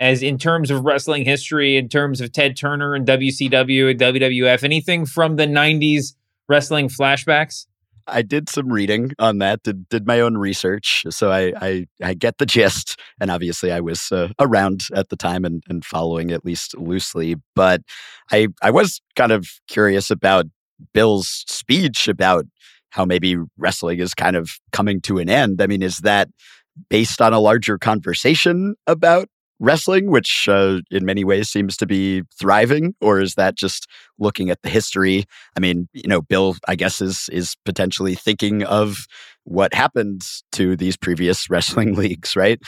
as 0.00 0.22
in 0.22 0.38
terms 0.38 0.70
of 0.70 0.84
wrestling 0.84 1.26
history, 1.26 1.76
in 1.76 1.88
terms 1.88 2.22
of 2.22 2.32
Ted 2.32 2.56
Turner 2.56 2.94
and 2.94 3.06
WCW 3.06 3.90
and 3.90 4.00
WWF, 4.00 4.64
anything 4.64 5.04
from 5.04 5.36
the 5.36 5.46
90s 5.46 6.14
wrestling 6.48 6.88
flashbacks? 6.88 7.66
I 8.10 8.22
did 8.22 8.48
some 8.48 8.72
reading 8.72 9.12
on 9.18 9.38
that, 9.38 9.62
did, 9.62 9.88
did 9.88 10.06
my 10.06 10.20
own 10.20 10.36
research. 10.36 11.04
So 11.10 11.30
I, 11.30 11.52
I, 11.60 11.86
I 12.02 12.14
get 12.14 12.38
the 12.38 12.46
gist. 12.46 13.00
And 13.20 13.30
obviously, 13.30 13.72
I 13.72 13.80
was 13.80 14.10
uh, 14.12 14.28
around 14.38 14.88
at 14.94 15.08
the 15.08 15.16
time 15.16 15.44
and, 15.44 15.62
and 15.68 15.84
following 15.84 16.30
at 16.30 16.44
least 16.44 16.76
loosely. 16.76 17.36
But 17.54 17.82
I, 18.30 18.48
I 18.62 18.70
was 18.70 19.00
kind 19.16 19.32
of 19.32 19.48
curious 19.68 20.10
about 20.10 20.46
Bill's 20.92 21.44
speech 21.48 22.08
about 22.08 22.46
how 22.90 23.04
maybe 23.04 23.36
wrestling 23.56 24.00
is 24.00 24.14
kind 24.14 24.36
of 24.36 24.50
coming 24.72 25.00
to 25.02 25.18
an 25.18 25.28
end. 25.28 25.62
I 25.62 25.66
mean, 25.66 25.82
is 25.82 25.98
that 25.98 26.28
based 26.88 27.20
on 27.20 27.32
a 27.32 27.40
larger 27.40 27.78
conversation 27.78 28.74
about 28.86 29.28
wrestling, 29.60 30.10
which 30.10 30.48
uh, 30.48 30.78
in 30.90 31.04
many 31.04 31.22
ways 31.22 31.48
seems 31.48 31.76
to 31.76 31.86
be 31.86 32.22
thriving, 32.38 32.94
or 33.00 33.20
is 33.20 33.34
that 33.34 33.56
just 33.56 33.86
looking 34.18 34.50
at 34.50 34.62
the 34.62 34.68
history? 34.68 35.24
I 35.56 35.60
mean, 35.60 35.88
you 35.92 36.08
know, 36.08 36.22
Bill, 36.22 36.56
I 36.66 36.74
guess, 36.74 37.00
is 37.00 37.28
is 37.30 37.56
potentially 37.64 38.14
thinking 38.14 38.64
of 38.64 39.06
what 39.44 39.74
happened 39.74 40.22
to 40.52 40.76
these 40.76 40.96
previous 40.96 41.48
wrestling 41.50 41.94
leagues, 41.94 42.34
right? 42.34 42.60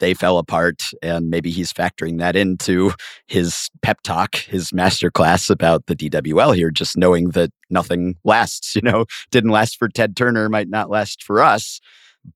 They 0.00 0.14
fell 0.14 0.38
apart, 0.38 0.82
and 1.02 1.30
maybe 1.30 1.50
he's 1.50 1.72
factoring 1.72 2.18
that 2.18 2.34
into 2.34 2.92
his 3.26 3.68
pep 3.82 4.00
talk, 4.02 4.36
his 4.36 4.70
masterclass 4.70 5.50
about 5.50 5.86
the 5.86 5.96
DWL 5.96 6.56
here, 6.56 6.70
just 6.70 6.96
knowing 6.96 7.30
that 7.30 7.50
nothing 7.70 8.16
lasts. 8.24 8.74
You 8.78 8.82
know, 8.82 9.06
didn't 9.32 9.50
last 9.50 9.76
for 9.76 9.88
Ted 9.88 10.16
Turner, 10.16 10.48
might 10.48 10.68
not 10.68 10.88
last 10.88 11.24
for 11.24 11.42
us, 11.42 11.80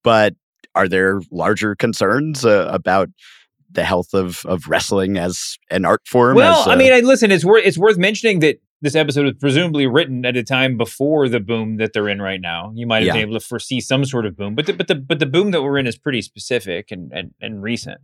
but 0.02 0.34
are 0.74 0.88
there 0.88 1.20
larger 1.30 1.76
concerns 1.76 2.44
uh, 2.44 2.68
about 2.72 3.10
the 3.72 3.84
health 3.84 4.14
of 4.14 4.44
of 4.46 4.66
wrestling 4.68 5.16
as 5.16 5.58
an 5.70 5.84
art 5.84 6.02
form? 6.06 6.36
Well, 6.36 6.62
as, 6.62 6.68
I 6.68 6.76
mean, 6.76 6.92
I, 6.92 7.00
listen, 7.00 7.30
it's 7.30 7.44
worth 7.44 7.64
it's 7.64 7.78
worth 7.78 7.98
mentioning 7.98 8.40
that 8.40 8.60
this 8.80 8.94
episode 8.96 9.24
was 9.26 9.34
presumably 9.38 9.86
written 9.86 10.24
at 10.26 10.36
a 10.36 10.42
time 10.42 10.76
before 10.76 11.28
the 11.28 11.38
boom 11.40 11.76
that 11.76 11.92
they're 11.92 12.08
in 12.08 12.20
right 12.20 12.40
now. 12.40 12.72
You 12.74 12.86
might 12.86 12.98
have 12.98 13.06
Yeah. 13.06 13.12
been 13.12 13.22
able 13.28 13.38
to 13.38 13.44
foresee 13.44 13.80
some 13.80 14.04
sort 14.04 14.26
of 14.26 14.36
boom, 14.36 14.54
but 14.56 14.66
the, 14.66 14.72
but 14.72 14.88
the 14.88 14.96
but 14.96 15.18
the 15.20 15.26
boom 15.26 15.52
that 15.52 15.62
we're 15.62 15.78
in 15.78 15.86
is 15.86 15.96
pretty 15.96 16.22
specific 16.22 16.90
and 16.90 17.12
and, 17.12 17.32
and 17.40 17.62
recent. 17.62 18.00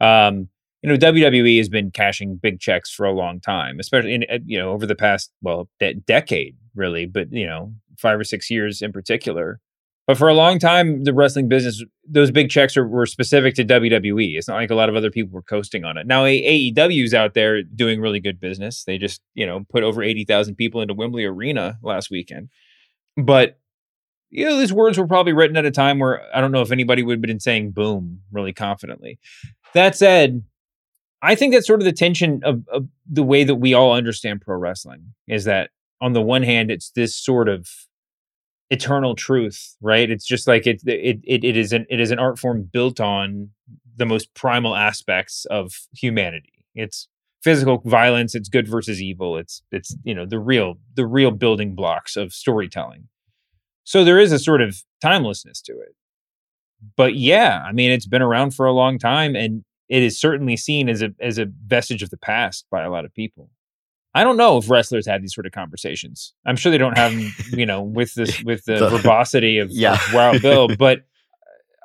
Um, 0.00 0.48
you 0.82 0.88
know, 0.88 0.96
WWE 0.96 1.58
has 1.58 1.68
been 1.68 1.90
cashing 1.90 2.36
big 2.42 2.58
checks 2.58 2.90
for 2.90 3.04
a 3.04 3.12
long 3.12 3.40
time, 3.40 3.78
especially 3.80 4.14
in 4.14 4.24
you 4.46 4.58
know 4.58 4.70
over 4.70 4.86
the 4.86 4.94
past 4.94 5.30
well 5.42 5.68
de- 5.78 5.94
decade, 5.94 6.56
really, 6.74 7.06
but 7.06 7.32
you 7.32 7.46
know 7.46 7.72
five 7.98 8.18
or 8.18 8.24
six 8.24 8.50
years 8.50 8.80
in 8.82 8.92
particular. 8.92 9.60
But 10.10 10.18
for 10.18 10.28
a 10.28 10.34
long 10.34 10.58
time, 10.58 11.04
the 11.04 11.14
wrestling 11.14 11.46
business, 11.46 11.84
those 12.04 12.32
big 12.32 12.50
checks 12.50 12.76
are, 12.76 12.84
were 12.84 13.06
specific 13.06 13.54
to 13.54 13.64
WWE. 13.64 14.36
It's 14.36 14.48
not 14.48 14.56
like 14.56 14.72
a 14.72 14.74
lot 14.74 14.88
of 14.88 14.96
other 14.96 15.08
people 15.08 15.30
were 15.30 15.40
coasting 15.40 15.84
on 15.84 15.96
it. 15.96 16.04
Now 16.04 16.24
AEW's 16.24 17.14
out 17.14 17.34
there 17.34 17.62
doing 17.62 18.00
really 18.00 18.18
good 18.18 18.40
business. 18.40 18.82
They 18.82 18.98
just, 18.98 19.20
you 19.34 19.46
know, 19.46 19.64
put 19.68 19.84
over 19.84 20.02
80,000 20.02 20.56
people 20.56 20.80
into 20.82 20.94
Wembley 20.94 21.24
Arena 21.24 21.78
last 21.80 22.10
weekend. 22.10 22.48
But 23.16 23.60
you 24.30 24.46
know, 24.46 24.58
these 24.58 24.72
words 24.72 24.98
were 24.98 25.06
probably 25.06 25.32
written 25.32 25.56
at 25.56 25.64
a 25.64 25.70
time 25.70 26.00
where 26.00 26.20
I 26.34 26.40
don't 26.40 26.50
know 26.50 26.62
if 26.62 26.72
anybody 26.72 27.04
would 27.04 27.18
have 27.18 27.22
been 27.22 27.38
saying 27.38 27.70
boom 27.70 28.22
really 28.32 28.52
confidently. 28.52 29.20
That 29.74 29.94
said, 29.94 30.42
I 31.22 31.36
think 31.36 31.54
that's 31.54 31.68
sort 31.68 31.82
of 31.82 31.84
the 31.84 31.92
tension 31.92 32.40
of, 32.42 32.66
of 32.72 32.88
the 33.08 33.22
way 33.22 33.44
that 33.44 33.54
we 33.54 33.74
all 33.74 33.92
understand 33.92 34.40
pro 34.40 34.56
wrestling 34.56 35.14
is 35.28 35.44
that 35.44 35.70
on 36.00 36.14
the 36.14 36.22
one 36.22 36.42
hand, 36.42 36.72
it's 36.72 36.90
this 36.90 37.14
sort 37.14 37.48
of 37.48 37.68
eternal 38.70 39.14
truth, 39.14 39.76
right? 39.80 40.10
It's 40.10 40.24
just 40.24 40.46
like 40.46 40.66
it 40.66 40.82
it 40.86 41.20
it, 41.24 41.44
it 41.44 41.56
is 41.56 41.72
an 41.72 41.86
it 41.90 42.00
is 42.00 42.10
an 42.10 42.18
art 42.18 42.38
form 42.38 42.68
built 42.72 43.00
on 43.00 43.50
the 43.96 44.06
most 44.06 44.32
primal 44.34 44.76
aspects 44.76 45.44
of 45.46 45.72
humanity. 45.92 46.64
It's 46.74 47.08
physical 47.42 47.82
violence, 47.84 48.34
it's 48.34 48.48
good 48.48 48.68
versus 48.68 49.02
evil, 49.02 49.36
it's 49.36 49.62
it's 49.72 49.94
you 50.04 50.14
know 50.14 50.24
the 50.24 50.38
real 50.38 50.78
the 50.94 51.06
real 51.06 51.32
building 51.32 51.74
blocks 51.74 52.16
of 52.16 52.32
storytelling. 52.32 53.08
So 53.84 54.04
there 54.04 54.20
is 54.20 54.32
a 54.32 54.38
sort 54.38 54.62
of 54.62 54.82
timelessness 55.02 55.60
to 55.62 55.72
it. 55.72 55.94
But 56.96 57.16
yeah, 57.16 57.62
I 57.66 57.72
mean 57.72 57.90
it's 57.90 58.06
been 58.06 58.22
around 58.22 58.54
for 58.54 58.66
a 58.66 58.72
long 58.72 58.98
time 58.98 59.34
and 59.34 59.64
it 59.88 60.04
is 60.04 60.20
certainly 60.20 60.56
seen 60.56 60.88
as 60.88 61.02
a 61.02 61.10
as 61.20 61.38
a 61.38 61.46
vestige 61.66 62.02
of 62.02 62.10
the 62.10 62.16
past 62.16 62.66
by 62.70 62.82
a 62.82 62.90
lot 62.90 63.04
of 63.04 63.12
people. 63.12 63.50
I 64.14 64.24
don't 64.24 64.36
know 64.36 64.58
if 64.58 64.68
wrestlers 64.68 65.06
had 65.06 65.22
these 65.22 65.34
sort 65.34 65.46
of 65.46 65.52
conversations. 65.52 66.34
I'm 66.44 66.56
sure 66.56 66.72
they 66.72 66.78
don't 66.78 66.98
have 66.98 67.12
them, 67.12 67.32
you 67.52 67.66
know, 67.66 67.82
with 67.82 68.14
this 68.14 68.42
with 68.42 68.64
the, 68.64 68.78
the 68.78 68.88
verbosity 68.88 69.58
of, 69.58 69.70
yeah. 69.70 69.94
of 69.94 70.14
Wild 70.14 70.42
Bill. 70.42 70.68
But 70.78 71.04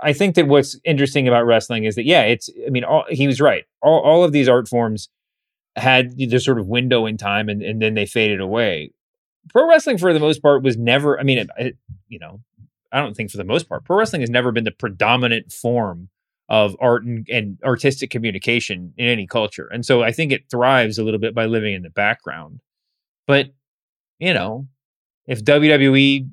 I 0.02 0.14
think 0.14 0.36
that 0.36 0.48
what's 0.48 0.78
interesting 0.84 1.28
about 1.28 1.46
wrestling 1.46 1.86
is 1.86 1.96
that 1.96 2.06
yeah, 2.06 2.24
it's. 2.24 2.50
I 2.66 2.70
mean, 2.70 2.84
all, 2.84 3.06
he 3.10 3.28
was 3.28 3.40
right. 3.40 3.66
All 3.82 4.00
all 4.00 4.24
of 4.24 4.32
these 4.32 4.50
art 4.50 4.68
forms 4.68 5.10
had 5.76 6.18
this 6.18 6.46
sort 6.46 6.60
of 6.60 6.68
window 6.68 7.06
in 7.06 7.18
time, 7.18 7.50
and 7.50 7.62
and 7.62 7.82
then 7.82 7.94
they 7.94 8.06
faded 8.06 8.42
away. 8.42 8.92
Pro 9.50 9.68
wrestling, 9.70 9.98
for 9.98 10.14
the 10.14 10.20
most 10.20 10.42
part, 10.42 10.64
was 10.64 10.78
never. 10.78 11.20
I 11.20 11.24
mean, 11.24 11.38
it, 11.38 11.50
it, 11.58 11.78
you 12.08 12.20
know, 12.20 12.42
I 12.92 13.00
don't 13.00 13.16
think 13.16 13.32
for 13.32 13.38
the 13.38 13.44
most 13.44 13.70
part, 13.70 13.86
pro 13.86 13.98
wrestling 13.98 14.22
has 14.22 14.30
never 14.30 14.52
been 14.52 14.64
the 14.64 14.72
predominant 14.72 15.52
form 15.52 16.10
of 16.48 16.76
art 16.80 17.04
and, 17.04 17.28
and, 17.30 17.58
artistic 17.64 18.12
communication 18.12 18.94
in 18.98 19.08
any 19.08 19.26
culture. 19.26 19.68
And 19.72 19.84
so 19.84 20.04
I 20.04 20.12
think 20.12 20.32
it 20.32 20.44
thrives 20.52 21.00
a 21.00 21.04
little 21.04 21.20
bit 21.20 21.34
by 21.34 21.46
living 21.46 21.74
in 21.74 21.82
the 21.82 21.90
background. 21.90 22.60
But, 23.26 23.48
you 24.20 24.34
know, 24.34 24.68
if 25.26 25.44
WWE 25.44 26.30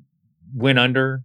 went 0.53 0.77
under, 0.77 1.23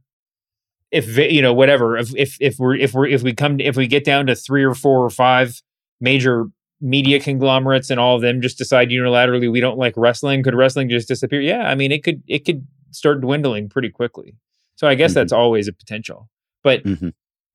if 0.91 1.18
you 1.18 1.43
know 1.43 1.53
whatever, 1.53 1.99
if 1.99 2.14
if 2.16 2.36
if 2.41 2.59
we're 2.59 2.76
if 2.76 2.95
we're 2.95 3.07
if 3.07 3.22
we 3.22 3.34
come 3.34 3.61
if 3.61 3.76
we 3.76 3.86
get 3.86 4.05
down 4.05 4.26
to 4.26 4.34
three 4.34 4.64
or 4.64 4.74
four 4.74 5.05
or 5.05 5.11
five 5.11 5.61
major 6.01 6.47
media 6.80 7.20
conglomerates 7.20 7.91
and 7.91 8.01
all 8.01 8.16
of 8.16 8.22
them 8.22 8.41
just 8.41 8.57
decide 8.57 8.89
unilaterally 8.89 9.51
we 9.51 9.61
don't 9.61 9.78
like 9.78 9.93
wrestling, 9.97 10.43
could 10.43 10.55
wrestling 10.55 10.89
just 10.89 11.09
disappear? 11.09 11.41
Yeah, 11.41 11.68
I 11.68 11.74
mean 11.74 11.93
it 11.93 12.03
could 12.03 12.22
it 12.26 12.45
could 12.45 12.66
start 12.91 13.20
dwindling 13.20 13.68
pretty 13.68 13.91
quickly. 13.91 14.34
So 14.76 14.86
I 14.86 14.95
guess 14.95 15.11
mm-hmm. 15.11 15.16
that's 15.16 15.32
always 15.32 15.68
a 15.68 15.72
potential. 15.72 16.30
But 16.62 16.84
mm-hmm. 16.84 17.09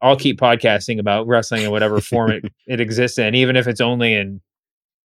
I'll 0.03 0.17
keep 0.17 0.37
podcasting 0.37 0.99
about 0.99 1.25
wrestling 1.27 1.63
in 1.63 1.71
whatever 1.71 2.01
form 2.01 2.31
it, 2.31 2.43
it 2.67 2.81
exists 2.81 3.17
in, 3.17 3.33
even 3.35 3.55
if 3.55 3.67
it's 3.67 3.81
only 3.81 4.13
in 4.13 4.41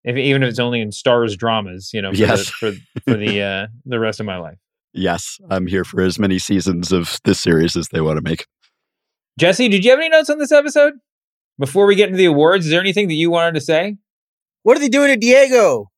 if 0.04 0.16
even 0.16 0.42
if 0.42 0.50
it's 0.50 0.58
only 0.60 0.80
in 0.80 0.90
Starz 0.90 1.36
dramas, 1.36 1.90
you 1.92 2.00
know, 2.00 2.12
for 2.12 2.16
yes. 2.16 2.46
the, 2.46 2.52
for, 2.52 3.00
for 3.10 3.16
the 3.16 3.42
uh 3.42 3.66
the 3.84 3.98
rest 3.98 4.20
of 4.20 4.26
my 4.26 4.38
life. 4.38 4.58
Yes, 4.92 5.40
I'm 5.50 5.66
here 5.66 5.84
for 5.84 6.00
as 6.00 6.18
many 6.18 6.38
seasons 6.38 6.92
of 6.92 7.18
this 7.24 7.40
series 7.40 7.74
as 7.74 7.88
they 7.88 8.00
want 8.00 8.16
to 8.16 8.22
make. 8.22 8.46
Jessie, 9.38 9.68
did 9.68 9.84
you 9.84 9.90
have 9.90 9.98
any 9.98 10.08
notes 10.08 10.30
on 10.30 10.38
this 10.38 10.52
episode? 10.52 10.94
Before 11.58 11.86
we 11.86 11.96
get 11.96 12.08
into 12.08 12.18
the 12.18 12.26
awards, 12.26 12.66
is 12.66 12.70
there 12.70 12.80
anything 12.80 13.08
that 13.08 13.14
you 13.14 13.30
wanted 13.30 13.54
to 13.54 13.60
say? 13.60 13.96
What 14.62 14.76
are 14.76 14.80
they 14.80 14.88
doing 14.88 15.08
to 15.08 15.16
Diego? 15.16 15.90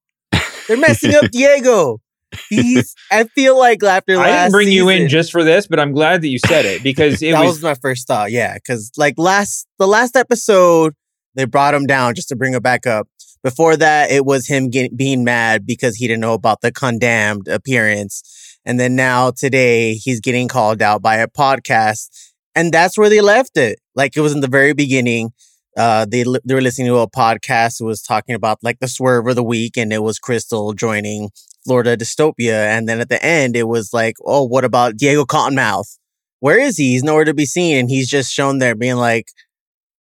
They're 0.67 0.79
messing 0.79 1.15
up 1.15 1.25
Diego. 1.31 2.01
He's. 2.49 2.95
I 3.11 3.25
feel 3.25 3.59
like 3.59 3.83
after 3.83 4.19
I 4.19 4.31
didn't 4.31 4.53
bring 4.53 4.69
season, 4.69 4.87
you 4.87 4.89
in 4.89 5.09
just 5.09 5.33
for 5.33 5.45
this, 5.45 5.67
but 5.67 5.81
I'm 5.81 5.93
glad 5.93 6.23
that 6.23 6.29
you 6.29 6.39
said 6.39 6.65
it 6.65 6.83
because 6.83 7.23
it 7.23 7.33
that 7.33 7.45
was, 7.45 7.57
was 7.57 7.63
my 7.63 7.75
first 7.75 8.07
thought. 8.07 8.31
Yeah, 8.31 8.55
because 8.55 8.93
like 8.97 9.15
last 9.17 9.67
the 9.79 9.87
last 9.87 10.17
episode, 10.17 10.95
they 11.35 11.45
brought 11.45 11.75
him 11.75 11.87
down 11.87 12.15
just 12.15 12.29
to 12.29 12.37
bring 12.37 12.55
him 12.55 12.63
back 12.63 12.87
up. 12.87 13.09
Before 13.43 13.77
that, 13.77 14.11
it 14.11 14.25
was 14.25 14.49
him 14.49 14.71
getting, 14.71 14.97
being 14.97 15.23
mad 15.23 15.67
because 15.67 15.97
he 15.97 16.09
didn't 16.09 16.21
know 16.21 16.35
about 16.35 16.63
the 16.63 16.73
condemned 16.73 17.49
appearance, 17.49 18.59
and 18.65 18.81
then 18.81 18.97
now 18.97 19.31
today 19.31 19.95
he's 19.95 20.21
getting 20.21 20.49
called 20.49 20.83
out 20.83 21.03
by 21.03 21.17
a 21.17 21.29
podcast, 21.29 22.09
and 22.55 22.73
that's 22.73 22.99
where 22.99 23.09
they 23.09 23.21
left 23.21 23.57
it. 23.57 23.79
Like 23.95 24.17
it 24.17 24.21
was 24.21 24.33
in 24.33 24.41
the 24.41 24.49
very 24.49 24.73
beginning. 24.73 25.31
Uh, 25.77 26.07
they 26.07 26.25
they 26.45 26.55
were 26.55 26.63
listening 26.63 26.89
to 26.89 26.99
a 26.99 27.11
podcast 27.11 27.79
that 27.79 27.85
was 27.85 28.03
talking 28.03 28.35
about 28.35 28.59
like 28.63 28.79
the 28.81 28.89
swerve 28.89 29.27
of 29.27 29.37
the 29.37 29.45
week, 29.45 29.77
and 29.77 29.93
it 29.93 30.03
was 30.03 30.19
Crystal 30.19 30.73
joining 30.73 31.31
Florida 31.67 31.97
Dystopia. 31.97 32.67
And 32.67 32.89
then 32.89 33.01
at 33.01 33.09
the 33.09 33.23
end, 33.23 33.57
it 33.57 33.69
was 33.69 33.93
like, 33.93 34.15
oh, 34.25 34.45
what 34.45 34.65
about 34.65 34.97
Diego 34.97 35.25
Cottonmouth? 35.25 35.99
Where 36.41 36.59
is 36.59 36.77
he? 36.77 36.93
He's 36.93 37.03
nowhere 37.03 37.25
to 37.25 37.35
be 37.35 37.45
seen. 37.45 37.77
And 37.77 37.91
he's 37.91 38.09
just 38.09 38.33
shown 38.33 38.59
there 38.59 38.75
being 38.75 38.97
like, 38.97 39.27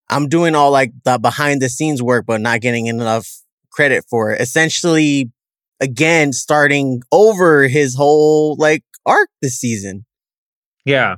I'm 0.08 0.28
doing 0.28 0.54
all 0.54 0.70
like 0.70 0.92
the 1.04 1.18
behind 1.18 1.60
the 1.60 1.68
scenes 1.68 2.02
work, 2.02 2.24
but 2.26 2.40
not 2.40 2.60
getting 2.60 2.86
enough 2.86 3.28
credit 3.70 4.04
for 4.08 4.30
it. 4.30 4.40
Essentially, 4.40 5.30
again, 5.80 6.32
starting 6.32 7.02
over 7.10 7.68
his 7.68 7.94
whole 7.96 8.56
like 8.58 8.84
arc 9.04 9.28
this 9.42 9.58
season. 9.58 10.06
Yeah. 10.84 11.16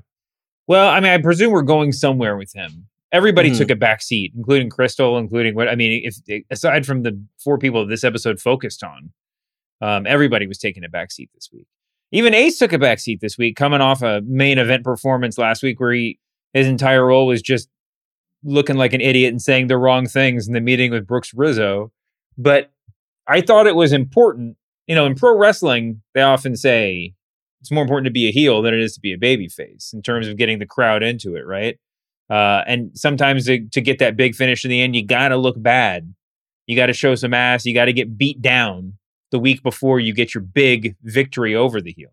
Well, 0.66 0.88
I 0.88 1.00
mean, 1.00 1.12
I 1.12 1.18
presume 1.18 1.52
we're 1.52 1.62
going 1.62 1.92
somewhere 1.92 2.36
with 2.36 2.52
him. 2.54 2.87
Everybody 3.10 3.50
mm-hmm. 3.50 3.58
took 3.58 3.70
a 3.70 3.76
back 3.76 4.02
seat, 4.02 4.32
including 4.36 4.68
Crystal, 4.68 5.16
including 5.16 5.54
what 5.54 5.68
I 5.68 5.74
mean, 5.74 6.02
if 6.04 6.44
aside 6.50 6.84
from 6.84 7.02
the 7.02 7.20
four 7.38 7.58
people 7.58 7.86
this 7.86 8.04
episode 8.04 8.38
focused 8.40 8.84
on, 8.84 9.12
um, 9.80 10.06
everybody 10.06 10.46
was 10.46 10.58
taking 10.58 10.84
a 10.84 10.88
back 10.88 11.10
seat 11.10 11.30
this 11.34 11.48
week. 11.52 11.66
Even 12.12 12.34
Ace 12.34 12.58
took 12.58 12.72
a 12.72 12.78
back 12.78 12.98
seat 12.98 13.20
this 13.20 13.38
week, 13.38 13.56
coming 13.56 13.80
off 13.80 14.02
a 14.02 14.22
main 14.26 14.58
event 14.58 14.84
performance 14.84 15.38
last 15.38 15.62
week 15.62 15.80
where 15.80 15.92
he 15.92 16.18
his 16.52 16.66
entire 16.66 17.06
role 17.06 17.26
was 17.26 17.42
just 17.42 17.68
looking 18.44 18.76
like 18.76 18.92
an 18.92 19.00
idiot 19.00 19.30
and 19.30 19.42
saying 19.42 19.66
the 19.66 19.76
wrong 19.76 20.06
things 20.06 20.46
in 20.46 20.54
the 20.54 20.60
meeting 20.60 20.90
with 20.90 21.06
Brooks 21.06 21.32
Rizzo. 21.34 21.92
But 22.36 22.70
I 23.26 23.40
thought 23.40 23.66
it 23.66 23.74
was 23.74 23.92
important. 23.92 24.56
You 24.86 24.94
know, 24.94 25.06
in 25.06 25.14
pro 25.14 25.36
wrestling, 25.36 26.02
they 26.14 26.22
often 26.22 26.56
say 26.56 27.14
it's 27.60 27.70
more 27.70 27.82
important 27.82 28.06
to 28.06 28.12
be 28.12 28.28
a 28.28 28.32
heel 28.32 28.62
than 28.62 28.74
it 28.74 28.80
is 28.80 28.94
to 28.94 29.00
be 29.00 29.12
a 29.12 29.18
baby 29.18 29.48
face 29.48 29.92
in 29.92 30.02
terms 30.02 30.28
of 30.28 30.36
getting 30.36 30.58
the 30.58 30.66
crowd 30.66 31.02
into 31.02 31.34
it, 31.34 31.46
right? 31.46 31.78
Uh, 32.30 32.62
and 32.66 32.90
sometimes 32.94 33.46
to, 33.46 33.66
to 33.68 33.80
get 33.80 33.98
that 33.98 34.16
big 34.16 34.34
finish 34.34 34.64
in 34.64 34.70
the 34.70 34.80
end, 34.80 34.94
you 34.94 35.04
got 35.04 35.28
to 35.28 35.36
look 35.36 35.60
bad. 35.60 36.14
You 36.66 36.76
got 36.76 36.86
to 36.86 36.92
show 36.92 37.14
some 37.14 37.32
ass. 37.32 37.64
You 37.64 37.74
got 37.74 37.86
to 37.86 37.92
get 37.92 38.18
beat 38.18 38.42
down 38.42 38.94
the 39.30 39.38
week 39.38 39.62
before 39.62 40.00
you 40.00 40.12
get 40.12 40.34
your 40.34 40.42
big 40.42 40.96
victory 41.02 41.54
over 41.54 41.80
the 41.80 41.92
heel. 41.92 42.10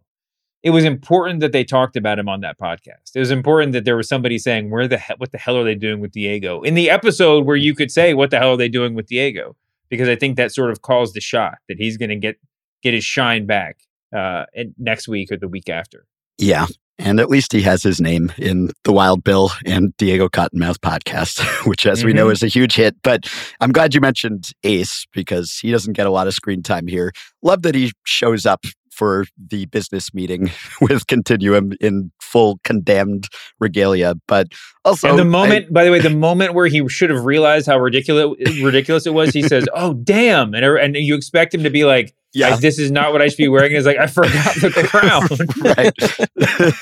It 0.63 0.71
was 0.71 0.83
important 0.83 1.41
that 1.41 1.51
they 1.51 1.63
talked 1.63 1.95
about 1.95 2.17
him 2.17 2.27
on 2.27 2.41
that 2.41 2.57
podcast. 2.57 3.11
It 3.13 3.19
was 3.19 3.29
important 3.29 3.73
that 3.73 3.85
there 3.85 3.97
was 3.97 4.07
somebody 4.07 4.39
saying, 4.39 4.71
"Where 4.71 4.87
the 4.87 4.97
hell? 4.97 5.15
What 5.19 5.31
the 5.31 5.37
hell 5.37 5.57
are 5.57 5.63
they 5.63 5.75
doing 5.75 5.99
with 5.99 6.11
Diego?" 6.11 6.63
In 6.63 6.73
the 6.73 6.89
episode 6.89 7.45
where 7.45 7.55
you 7.55 7.75
could 7.75 7.91
say, 7.91 8.15
"What 8.15 8.31
the 8.31 8.39
hell 8.39 8.53
are 8.53 8.57
they 8.57 8.69
doing 8.69 8.95
with 8.95 9.05
Diego?" 9.05 9.55
Because 9.89 10.09
I 10.09 10.15
think 10.15 10.37
that 10.37 10.51
sort 10.51 10.71
of 10.71 10.81
calls 10.81 11.13
the 11.13 11.21
shot 11.21 11.59
that 11.67 11.77
he's 11.77 11.97
going 11.97 12.09
to 12.09 12.15
get 12.15 12.37
get 12.81 12.95
his 12.95 13.03
shine 13.03 13.45
back 13.45 13.77
uh, 14.15 14.45
next 14.79 15.07
week 15.07 15.31
or 15.31 15.37
the 15.37 15.47
week 15.47 15.69
after. 15.69 16.07
Yeah, 16.39 16.65
and 16.97 17.19
at 17.19 17.29
least 17.29 17.51
he 17.51 17.61
has 17.61 17.83
his 17.83 17.99
name 17.99 18.31
in 18.37 18.71
the 18.83 18.93
Wild 18.93 19.23
Bill 19.23 19.51
and 19.65 19.95
Diego 19.97 20.29
Cottonmouth 20.29 20.77
podcast, 20.77 21.41
which, 21.67 21.85
as 21.85 21.99
mm-hmm. 21.99 22.07
we 22.07 22.13
know, 22.13 22.25
mm-hmm. 22.25 22.33
is 22.33 22.43
a 22.43 22.47
huge 22.47 22.75
hit. 22.75 22.95
But 23.03 23.29
I'm 23.59 23.71
glad 23.71 23.93
you 23.93 24.01
mentioned 24.01 24.49
Ace 24.63 25.05
because 25.13 25.59
he 25.61 25.71
doesn't 25.71 25.93
get 25.93 26.07
a 26.07 26.11
lot 26.11 26.27
of 26.27 26.33
screen 26.33 26.63
time 26.63 26.87
here. 26.87 27.11
Love 27.41 27.63
that 27.63 27.75
he 27.75 27.91
shows 28.05 28.45
up 28.45 28.65
for 28.95 29.25
the 29.49 29.65
business 29.65 30.13
meeting 30.13 30.49
with 30.81 31.05
Continuum 31.07 31.73
in 31.81 32.11
full 32.21 32.59
condemned 32.63 33.27
regalia. 33.59 34.15
But 34.27 34.47
also, 34.85 35.09
and 35.09 35.19
the 35.19 35.25
moment, 35.25 35.67
I, 35.67 35.71
by 35.71 35.83
the 35.83 35.91
way, 35.91 35.99
the 35.99 36.09
moment 36.09 36.53
where 36.53 36.67
he 36.67 36.87
should 36.87 37.09
have 37.09 37.25
realized 37.25 37.67
how 37.67 37.77
ridiculous 37.77 38.35
ridiculous 38.61 39.05
it 39.05 39.13
was, 39.13 39.33
he 39.33 39.41
says, 39.41 39.65
"Oh, 39.73 39.93
damn!" 39.93 40.53
and 40.53 40.65
and 40.65 40.95
you 40.95 41.15
expect 41.15 41.53
him 41.53 41.63
to 41.63 41.69
be 41.69 41.83
like, 41.85 42.15
yeah. 42.35 42.49
Like, 42.49 42.59
this 42.59 42.77
is 42.77 42.91
not 42.91 43.13
what 43.13 43.21
I 43.21 43.27
should 43.27 43.37
be 43.37 43.47
wearing. 43.47 43.71
It's 43.73 43.85
like 43.85 43.97
I 43.97 44.07
forgot 44.07 44.55
the 44.55 44.83
crown. 44.87 45.27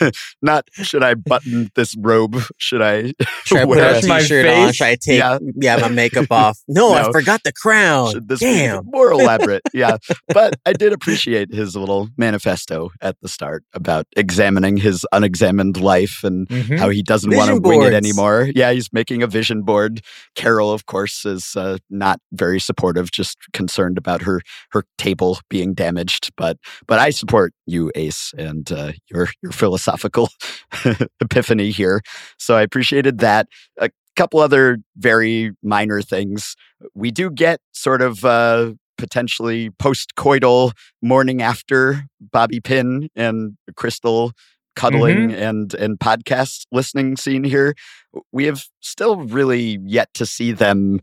right. 0.01 0.14
not 0.41 0.68
should 0.74 1.04
I 1.04 1.14
button 1.14 1.70
this 1.76 1.95
robe? 1.97 2.38
Should 2.58 2.82
I 2.82 3.14
should 3.45 3.60
I 3.60 3.66
put 3.66 3.78
a 3.78 4.01
t-shirt 4.01 4.47
on? 4.47 4.74
Should 4.74 4.88
I 4.88 4.95
take 4.95 5.20
yeah, 5.20 5.38
yeah 5.56 5.76
my 5.78 5.89
makeup 5.89 6.32
off? 6.32 6.60
No, 6.68 6.89
no, 6.89 6.95
I 6.95 7.12
forgot 7.12 7.41
the 7.43 7.54
crown. 7.54 8.12
Should 8.12 8.28
this 8.28 8.39
Damn. 8.39 8.86
more 8.86 9.12
elaborate. 9.12 9.62
Yeah. 9.74 9.97
But 10.28 10.56
I 10.66 10.74
did 10.74 10.91
appreciate 10.91 11.54
his 11.54 11.76
little 11.76 12.10
manifesto 12.18 12.89
at 13.01 13.20
the 13.22 13.28
start 13.28 13.64
about 13.74 14.08
examining 14.18 14.78
his 14.78 15.06
unexamined 15.12 15.80
life 15.80 16.24
and 16.24 16.47
mm-hmm. 16.47 16.78
how 16.78 16.89
he 16.89 17.04
doesn't 17.04 17.34
want 17.34 17.49
to 17.49 17.60
wing 17.60 17.84
it 17.84 17.93
anymore. 17.93 18.49
Yeah, 18.56 18.72
he's 18.72 18.91
making 18.91 19.22
a 19.22 19.28
vision 19.28 19.62
board. 19.62 20.01
Carol, 20.36 20.72
of 20.72 20.86
course, 20.86 21.26
is 21.26 21.56
uh, 21.56 21.78
not 21.89 22.20
very 22.32 22.60
supportive, 22.60 23.12
just 23.12 23.38
concerned 23.54 23.97
about 23.97 24.24
her 24.24 24.41
her 24.72 24.84
table 24.97 25.39
being 25.50 25.74
damaged. 25.74 26.32
But 26.38 26.58
but 26.88 27.00
I 27.00 27.10
support 27.12 27.54
you, 27.66 27.91
Ace, 27.96 28.34
and 28.38 28.72
uh, 28.72 28.94
your 29.10 29.30
your 29.41 29.52
philosophical 29.52 30.30
epiphany 31.22 31.72
here. 31.72 32.02
So 32.38 32.56
I 32.56 32.62
appreciated 32.62 33.20
that. 33.20 33.48
A 33.80 33.89
couple 34.16 34.39
other 34.39 34.78
very 34.98 35.52
minor 35.64 36.02
things. 36.02 36.56
We 36.94 37.12
do 37.12 37.30
get 37.32 37.60
sort 37.72 38.02
of 38.02 38.24
uh, 38.26 38.74
potentially 38.98 39.72
post-coital 39.80 40.72
morning 41.02 41.41
after 41.41 42.04
Bobby 42.22 42.60
Pin 42.60 43.10
and 43.16 43.58
Crystal 43.76 44.32
cuddling 44.76 45.30
Mhm. 45.30 45.38
and 45.50 45.74
and 45.76 46.00
podcast 46.00 46.66
listening 46.72 47.16
scene 47.18 47.44
here. 47.44 47.76
We 48.32 48.46
have 48.46 48.66
still 48.82 49.18
really 49.18 49.80
yet 49.86 50.10
to 50.16 50.26
see 50.26 50.52
them 50.52 51.00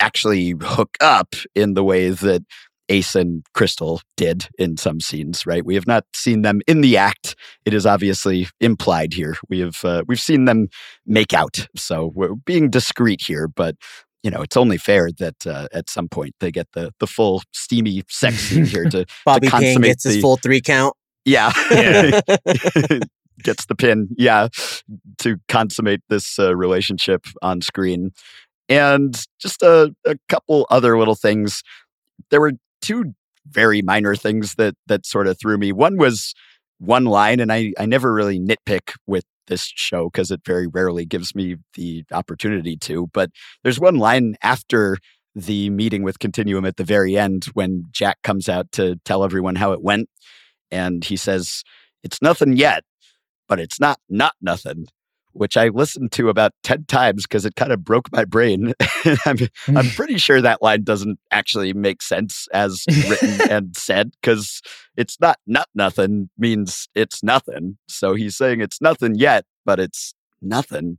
actually 0.00 0.54
hook 0.60 0.96
up 1.00 1.34
in 1.54 1.74
the 1.74 1.84
way 1.84 2.10
that 2.10 2.42
Ace 2.88 3.14
and 3.14 3.44
Crystal 3.54 4.00
did 4.16 4.48
in 4.58 4.76
some 4.76 5.00
scenes, 5.00 5.46
right? 5.46 5.64
We 5.64 5.74
have 5.74 5.86
not 5.86 6.04
seen 6.14 6.42
them 6.42 6.60
in 6.66 6.80
the 6.80 6.96
act. 6.96 7.34
It 7.64 7.74
is 7.74 7.86
obviously 7.86 8.48
implied 8.60 9.14
here. 9.14 9.36
We 9.48 9.60
have 9.60 9.84
uh, 9.84 10.02
we've 10.06 10.20
seen 10.20 10.44
them 10.44 10.68
make 11.06 11.32
out, 11.32 11.66
so 11.76 12.12
we're 12.14 12.34
being 12.34 12.70
discreet 12.70 13.22
here. 13.22 13.48
But 13.48 13.76
you 14.22 14.30
know, 14.30 14.42
it's 14.42 14.56
only 14.56 14.78
fair 14.78 15.10
that 15.18 15.46
uh, 15.46 15.68
at 15.72 15.88
some 15.90 16.08
point 16.08 16.34
they 16.40 16.50
get 16.50 16.68
the 16.72 16.92
the 16.98 17.06
full 17.06 17.42
steamy 17.52 18.02
sex 18.08 18.36
scene 18.36 18.66
here 18.66 18.88
to, 18.90 19.06
Bobby 19.24 19.48
to 19.48 19.78
gets 19.80 20.04
his 20.04 20.20
full 20.20 20.36
three 20.36 20.60
count. 20.60 20.94
yeah. 21.24 21.52
Yeah. 21.70 22.20
Gets 23.42 23.66
the 23.66 23.74
pin. 23.74 24.08
Yeah. 24.16 24.48
To 25.18 25.36
consummate 25.48 26.02
this 26.08 26.38
uh, 26.38 26.54
relationship 26.56 27.26
on 27.42 27.60
screen. 27.62 28.12
And 28.68 29.20
just 29.40 29.60
a, 29.62 29.94
a 30.06 30.16
couple 30.28 30.66
other 30.70 30.96
little 30.96 31.16
things. 31.16 31.62
There 32.30 32.40
were 32.40 32.52
two 32.84 33.14
very 33.48 33.82
minor 33.82 34.14
things 34.14 34.54
that 34.54 34.74
that 34.86 35.06
sort 35.06 35.26
of 35.26 35.38
threw 35.38 35.58
me. 35.58 35.72
One 35.72 35.96
was 35.96 36.34
one 36.78 37.04
line, 37.04 37.40
and 37.40 37.52
I, 37.52 37.72
I 37.78 37.86
never 37.86 38.12
really 38.12 38.38
nitpick 38.38 38.94
with 39.06 39.24
this 39.46 39.70
show 39.74 40.08
because 40.10 40.30
it 40.30 40.40
very 40.44 40.66
rarely 40.66 41.04
gives 41.04 41.34
me 41.34 41.56
the 41.74 42.04
opportunity 42.12 42.76
to. 42.78 43.08
But 43.12 43.30
there's 43.62 43.80
one 43.80 43.96
line 43.96 44.36
after 44.42 44.98
the 45.34 45.70
meeting 45.70 46.02
with 46.02 46.18
Continuum 46.18 46.64
at 46.64 46.76
the 46.76 46.84
very 46.84 47.16
end 47.16 47.46
when 47.54 47.84
Jack 47.90 48.22
comes 48.22 48.48
out 48.48 48.70
to 48.72 48.96
tell 49.04 49.24
everyone 49.24 49.56
how 49.56 49.72
it 49.72 49.82
went. 49.82 50.08
And 50.70 51.04
he 51.04 51.16
says, 51.16 51.62
It's 52.02 52.22
nothing 52.22 52.56
yet, 52.56 52.84
but 53.48 53.60
it's 53.60 53.80
not 53.80 53.98
not 54.08 54.34
nothing, 54.40 54.86
which 55.34 55.56
I 55.56 55.68
listened 55.68 56.12
to 56.12 56.28
about 56.28 56.52
10 56.62 56.86
times 56.86 57.24
because 57.24 57.44
it 57.44 57.56
kind 57.56 57.72
of 57.72 57.84
broke 57.84 58.10
my 58.12 58.24
brain. 58.24 58.72
I'm, 59.26 59.38
I'm 59.68 59.88
pretty 59.96 60.18
sure 60.18 60.40
that 60.40 60.62
line 60.62 60.84
doesn't 60.84 61.18
actually 61.30 61.72
make 61.72 62.02
sense 62.02 62.48
as 62.52 62.84
written 63.08 63.40
and 63.50 63.76
said 63.76 64.12
because 64.20 64.62
it's 64.96 65.20
not 65.20 65.38
not 65.46 65.68
nothing 65.74 66.30
means 66.38 66.88
it's 66.94 67.22
nothing. 67.22 67.76
So 67.88 68.14
he's 68.14 68.36
saying 68.36 68.60
it's 68.60 68.80
nothing 68.80 69.16
yet, 69.16 69.44
but 69.64 69.80
it's 69.80 70.14
nothing. 70.40 70.98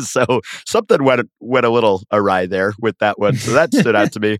so 0.00 0.40
something 0.66 1.04
went 1.04 1.28
went 1.40 1.66
a 1.66 1.70
little 1.70 2.02
awry 2.12 2.46
there 2.46 2.72
with 2.80 2.98
that 2.98 3.18
one. 3.18 3.36
So 3.36 3.52
that 3.52 3.72
stood 3.72 3.96
out 3.96 4.12
to 4.12 4.20
me. 4.20 4.38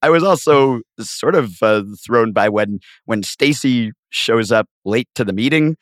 I 0.00 0.10
was 0.10 0.22
also 0.22 0.80
sort 1.00 1.34
of 1.34 1.60
uh, 1.62 1.82
thrown 2.04 2.32
by 2.32 2.48
when 2.48 2.80
when 3.04 3.22
Stacy 3.22 3.92
shows 4.10 4.52
up 4.52 4.66
late 4.84 5.08
to 5.16 5.24
the 5.24 5.32
meeting, 5.32 5.76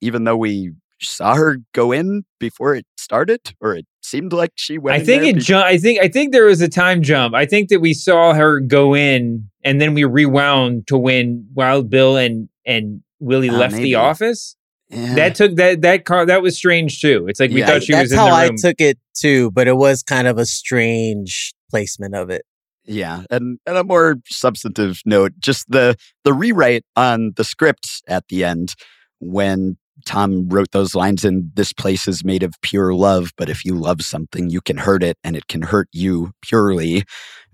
even 0.00 0.24
though 0.24 0.36
we 0.36 0.72
saw 1.08 1.34
her 1.34 1.58
go 1.72 1.92
in 1.92 2.24
before 2.40 2.74
it 2.74 2.86
started, 2.96 3.40
or 3.60 3.74
it 3.76 3.86
seemed 4.02 4.32
like 4.32 4.52
she 4.56 4.78
went. 4.78 4.96
I 4.96 5.00
in 5.00 5.06
think 5.06 5.24
it 5.24 5.34
be- 5.36 5.40
ju- 5.40 5.56
I 5.56 5.78
think 5.78 6.00
I 6.00 6.08
think 6.08 6.32
there 6.32 6.44
was 6.46 6.60
a 6.60 6.68
time 6.68 7.02
jump. 7.02 7.34
I 7.34 7.46
think 7.46 7.68
that 7.70 7.80
we 7.80 7.94
saw 7.94 8.34
her 8.34 8.60
go 8.60 8.94
in 8.94 9.48
and 9.64 9.80
then 9.80 9.94
we 9.94 10.04
rewound 10.04 10.86
to 10.88 10.96
when 10.98 11.46
Wild 11.54 11.88
Bill 11.90 12.16
and 12.16 12.48
and 12.66 13.02
Willie 13.20 13.50
Ah, 13.50 13.56
left 13.58 13.72
maybe. 13.72 13.84
the 13.84 13.94
office. 13.96 14.56
Yeah. 14.90 15.14
That 15.14 15.34
took 15.34 15.56
that 15.56 15.80
that 15.82 16.04
car 16.04 16.26
that 16.26 16.42
was 16.42 16.56
strange 16.56 17.00
too. 17.00 17.26
It's 17.28 17.40
like 17.40 17.50
we 17.50 17.60
Yeah, 17.60 17.66
thought 17.66 17.82
she 17.82 17.92
That's 17.92 18.04
was 18.04 18.12
in 18.12 18.18
how 18.18 18.34
I 18.34 18.50
took 18.56 18.80
it 18.80 18.98
too, 19.14 19.50
but 19.52 19.66
it 19.66 19.76
was 19.76 20.02
kind 20.02 20.26
of 20.28 20.38
a 20.38 20.46
strange 20.46 21.52
placement 21.70 22.14
of 22.14 22.30
it. 22.30 22.42
Yeah, 22.86 23.22
and 23.30 23.58
and 23.66 23.76
a 23.78 23.82
more 23.84 24.16
substantive 24.26 25.00
note, 25.06 25.32
just 25.38 25.70
the 25.70 25.96
the 26.24 26.34
rewrite 26.34 26.84
on 26.96 27.32
the 27.36 27.42
script 27.44 28.02
at 28.06 28.28
the 28.28 28.44
end 28.44 28.74
when 29.20 29.78
Tom 30.04 30.48
wrote 30.48 30.70
those 30.72 30.94
lines 30.94 31.24
in 31.24 31.50
this 31.54 31.72
place 31.72 32.06
is 32.08 32.24
made 32.24 32.42
of 32.42 32.52
pure 32.62 32.94
love, 32.94 33.32
but 33.36 33.48
if 33.48 33.64
you 33.64 33.74
love 33.74 34.02
something, 34.02 34.50
you 34.50 34.60
can 34.60 34.76
hurt 34.76 35.02
it 35.02 35.16
and 35.24 35.36
it 35.36 35.46
can 35.48 35.62
hurt 35.62 35.88
you 35.92 36.32
purely. 36.42 37.04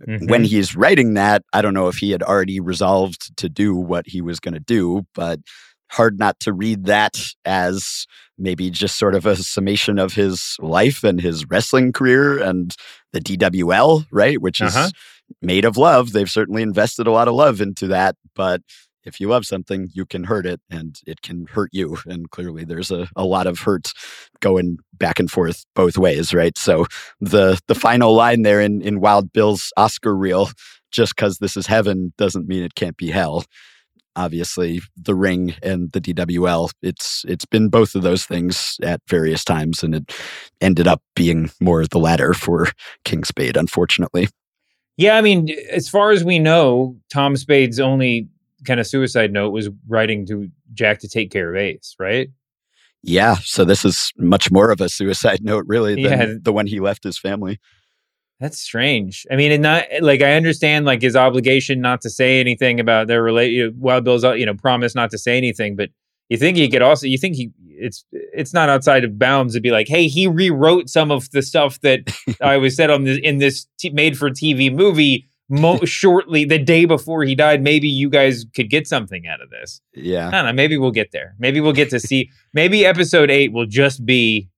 When 0.07 0.43
Mhm. 0.45 0.47
he's 0.47 0.75
writing 0.75 1.15
that, 1.15 1.43
I 1.53 1.61
don't 1.63 1.75
know 1.75 1.89
if 1.89 1.97
he 1.97 2.11
had 2.11 2.23
already 2.23 2.59
resolved 2.61 3.37
to 3.37 3.49
do 3.49 3.75
what 3.77 4.07
he 4.09 4.21
was 4.23 4.41
going 4.41 4.55
to 4.55 4.61
do, 4.61 5.03
but 5.15 5.41
hard 5.91 6.19
not 6.19 6.39
to 6.41 6.53
read 6.53 6.87
that 6.87 7.19
as 7.45 8.07
maybe 8.39 8.71
just 8.71 8.97
sort 8.99 9.15
of 9.15 9.27
a 9.27 9.37
summation 9.37 9.99
of 9.99 10.15
his 10.15 10.57
life 10.61 11.05
and 11.05 11.21
his 11.21 11.45
wrestling 11.51 11.93
career 11.93 12.39
and 12.39 12.75
the 13.13 13.21
DWL, 13.21 14.05
right? 14.13 14.41
Which 14.41 14.61
is 14.61 14.75
Uh-huh. 14.75 14.91
made 15.43 15.65
of 15.65 15.77
love. 15.77 16.13
They've 16.13 16.31
certainly 16.31 16.63
invested 16.63 17.07
a 17.07 17.11
lot 17.13 17.29
of 17.29 17.35
love 17.35 17.61
into 17.61 17.87
that, 17.89 18.17
but 18.35 18.63
if 19.05 19.21
you 19.21 19.29
love 19.29 19.47
something, 19.47 19.89
you 19.93 20.05
can 20.05 20.25
hurt 20.25 20.47
it 20.47 20.61
and 20.71 20.99
it 21.07 21.23
can 21.23 21.47
hurt 21.47 21.71
you. 21.73 21.97
And 22.07 22.31
clearly 22.31 22.65
there's 22.65 22.91
a, 22.91 23.09
a 23.15 23.25
lot 23.25 23.47
of 23.47 23.61
hurt 23.61 23.93
going 24.41 24.79
back 24.95 25.21
and 25.21 25.31
forth 25.31 25.65
both 25.75 25.97
ways, 25.97 26.35
right? 26.35 26.57
So 26.59 26.87
the 27.21 27.59
the 27.69 27.75
final 27.75 28.15
line 28.15 28.43
there 28.43 28.61
in, 28.61 28.83
in 28.83 29.01
Wild 29.01 29.33
Bill's 29.33 29.73
Oscar 29.77 30.17
reel, 30.17 30.51
just 30.91 31.15
because 31.15 31.39
this 31.39 31.57
is 31.57 31.67
heaven 31.67 32.13
doesn't 32.19 32.49
mean 32.49 32.63
it 32.63 32.75
can't 32.75 32.97
be 32.97 33.11
hell. 33.11 33.45
Obviously, 34.17 34.81
the 34.97 35.15
ring 35.15 35.55
and 35.63 35.93
the 35.93 36.01
DWL, 36.01 36.71
it's 36.83 37.25
it's 37.29 37.47
been 37.47 37.69
both 37.69 37.95
of 37.95 38.03
those 38.03 38.25
things 38.25 38.77
at 38.83 39.01
various 39.09 39.45
times, 39.45 39.85
and 39.85 39.95
it 39.95 40.13
ended 40.61 40.89
up 40.89 41.01
being 41.15 41.51
more 41.61 41.87
the 41.87 41.99
latter 41.99 42.35
for 42.35 42.69
King 43.05 43.23
Spade, 43.23 43.57
unfortunately. 43.57 44.29
Yeah, 44.97 45.17
I 45.17 45.21
mean, 45.21 45.49
as 45.71 45.89
far 45.89 46.11
as 46.11 46.25
we 46.25 46.39
know, 46.39 46.97
Tom 47.11 47.37
Spade's 47.37 47.79
only 47.81 48.29
kind 48.67 48.81
of 48.81 48.87
suicide 48.87 49.33
note 49.33 49.51
was 49.51 49.69
writing 49.89 50.27
to 50.27 50.49
Jack 50.73 51.01
to 51.01 51.09
take 51.09 51.31
care 51.31 51.51
of 51.51 51.57
Ace, 51.57 51.95
right? 51.99 52.29
Yeah, 53.03 53.37
so 53.43 53.65
this 53.65 53.85
is 53.85 54.13
much 54.19 54.51
more 54.51 54.71
of 54.71 54.81
a 54.81 54.89
suicide 54.89 55.41
note, 55.43 55.65
really, 55.67 55.95
than 56.03 56.19
Yeah. 56.31 56.35
the 56.43 56.53
one 56.53 56.67
he 56.67 56.81
left 56.81 57.03
his 57.05 57.19
family. 57.19 57.59
That's 58.41 58.59
strange. 58.59 59.27
I 59.31 59.37
mean, 59.37 59.53
and 59.53 59.63
not 59.63 59.85
like 60.01 60.23
I 60.23 60.33
understand 60.33 60.87
like 60.87 61.03
his 61.03 61.15
obligation 61.15 61.81
not 61.83 62.01
to 62.03 62.11
say 62.11 62.41
anything 62.41 62.81
about 62.81 63.07
their 63.07 63.23
relate. 63.23 63.75
Wild 63.75 64.05
Bill's 64.05 64.25
you 64.25 64.47
know 64.47 64.55
promise 64.55 64.95
not 64.95 65.11
to 65.11 65.19
say 65.19 65.37
anything, 65.37 65.77
but 65.77 65.91
you 66.31 66.39
think 66.39 66.57
he 66.57 66.69
could 66.71 66.81
also 66.81 67.07
you 67.07 67.19
think 67.19 67.37
he 67.37 67.51
it's 67.63 68.03
it's 68.13 68.55
not 68.55 68.71
outside 68.71 69.05
of 69.05 69.19
bounds 69.19 69.53
to 69.55 69.61
be 69.61 69.71
like, 69.71 69.89
hey, 69.89 70.07
he 70.09 70.27
rewrote 70.27 70.89
some 70.89 71.11
of 71.11 71.31
the 71.33 71.43
stuff 71.43 71.81
that 71.83 72.01
I 72.41 72.57
was 72.57 72.77
said 72.77 72.89
on 72.89 73.05
this 73.05 73.19
in 73.23 73.39
this 73.39 73.67
t- 73.79 73.91
made 73.91 74.17
for 74.17 74.31
TV 74.31 74.73
movie 74.75 75.27
mo- 75.51 75.85
shortly 75.85 76.45
the 76.45 76.59
day 76.59 76.85
before 76.87 77.25
he 77.25 77.35
died. 77.35 77.63
Maybe 77.63 77.89
you 77.89 78.09
guys 78.09 78.47
could 78.55 78.71
get 78.71 78.87
something 78.87 79.27
out 79.27 79.43
of 79.43 79.51
this. 79.51 79.81
yeah 79.95 80.29
I 80.29 80.31
don't 80.31 80.45
know. 80.47 80.53
Maybe 80.53 80.79
we'll 80.79 80.91
get 80.93 81.13
there. 81.13 81.35
Maybe 81.39 81.61
we'll 81.61 81.73
get 81.73 81.91
to 81.91 82.01
see. 82.01 82.31
Maybe 82.55 82.87
episode 82.87 83.31
eight 83.31 83.53
will 83.53 83.67
just 83.67 84.07
be 84.07 84.49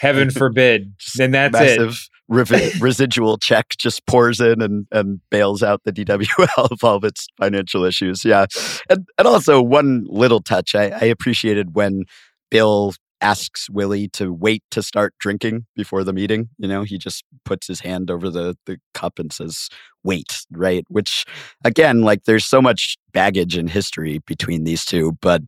heaven 0.00 0.30
forbid. 0.32 0.94
then 1.16 1.30
that's 1.32 1.54
it. 1.60 1.78
Massive 1.80 2.08
revi- 2.30 2.80
residual 2.80 3.36
check 3.38 3.74
just 3.78 4.06
pours 4.06 4.40
in 4.40 4.62
and, 4.62 4.86
and 4.90 5.20
bails 5.30 5.62
out 5.62 5.82
the 5.84 5.92
DWL 5.92 6.70
of 6.70 6.82
all 6.82 6.96
of 6.96 7.04
its 7.04 7.26
financial 7.38 7.84
issues. 7.84 8.24
Yeah. 8.24 8.46
And, 8.88 9.06
and 9.18 9.28
also, 9.28 9.60
one 9.62 10.04
little 10.08 10.40
touch 10.40 10.74
I, 10.74 10.84
I 10.90 11.04
appreciated 11.04 11.74
when 11.74 12.04
Bill 12.50 12.94
asks 13.24 13.70
Willie 13.70 14.08
to 14.08 14.32
wait 14.32 14.62
to 14.70 14.82
start 14.82 15.14
drinking 15.18 15.64
before 15.74 16.04
the 16.04 16.12
meeting. 16.12 16.50
You 16.58 16.68
know, 16.68 16.82
he 16.82 16.98
just 16.98 17.24
puts 17.46 17.66
his 17.66 17.80
hand 17.80 18.10
over 18.10 18.28
the, 18.28 18.56
the 18.66 18.76
cup 18.92 19.18
and 19.18 19.32
says, 19.32 19.70
wait, 20.04 20.44
right? 20.52 20.84
Which, 20.88 21.24
again, 21.64 22.02
like 22.02 22.24
there's 22.24 22.44
so 22.44 22.60
much 22.60 22.98
baggage 23.12 23.56
and 23.56 23.70
history 23.70 24.20
between 24.26 24.64
these 24.64 24.84
two, 24.84 25.16
but 25.22 25.40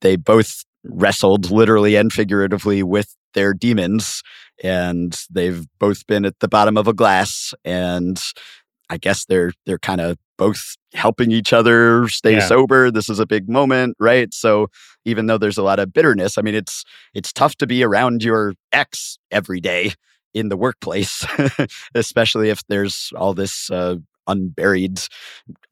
they 0.00 0.16
both 0.16 0.64
wrestled 0.84 1.50
literally 1.50 1.96
and 1.96 2.10
figuratively 2.10 2.82
with 2.82 3.14
their 3.34 3.52
demons 3.52 4.22
and 4.62 5.18
they've 5.30 5.66
both 5.78 6.06
been 6.06 6.24
at 6.24 6.38
the 6.40 6.48
bottom 6.48 6.76
of 6.76 6.86
a 6.88 6.92
glass 6.92 7.54
and 7.64 8.20
i 8.90 8.98
guess 8.98 9.24
they're 9.24 9.52
they're 9.64 9.78
kind 9.78 10.00
of 10.00 10.18
both 10.42 10.62
helping 11.04 11.30
each 11.38 11.52
other 11.52 12.08
stay 12.08 12.34
Yeah. 12.36 12.46
sober 12.54 12.90
this 12.90 13.08
is 13.08 13.20
a 13.20 13.26
big 13.34 13.44
moment 13.48 13.90
right? 14.10 14.30
So 14.34 14.50
even 15.10 15.26
though 15.26 15.38
there's 15.42 15.58
a 15.58 15.62
lot 15.70 15.78
of 15.82 15.92
bitterness 15.96 16.32
i 16.38 16.42
mean 16.46 16.54
it's 16.62 16.76
it's 17.18 17.32
tough 17.40 17.54
to 17.60 17.66
be 17.66 17.78
around 17.88 18.16
your 18.28 18.42
ex 18.72 19.18
every 19.38 19.60
day 19.60 19.82
in 20.40 20.48
the 20.48 20.56
workplace 20.56 21.14
especially 22.04 22.48
if 22.54 22.60
there's 22.68 22.96
all 23.20 23.34
this 23.42 23.54
uh, 23.70 23.96
unburied 24.26 24.96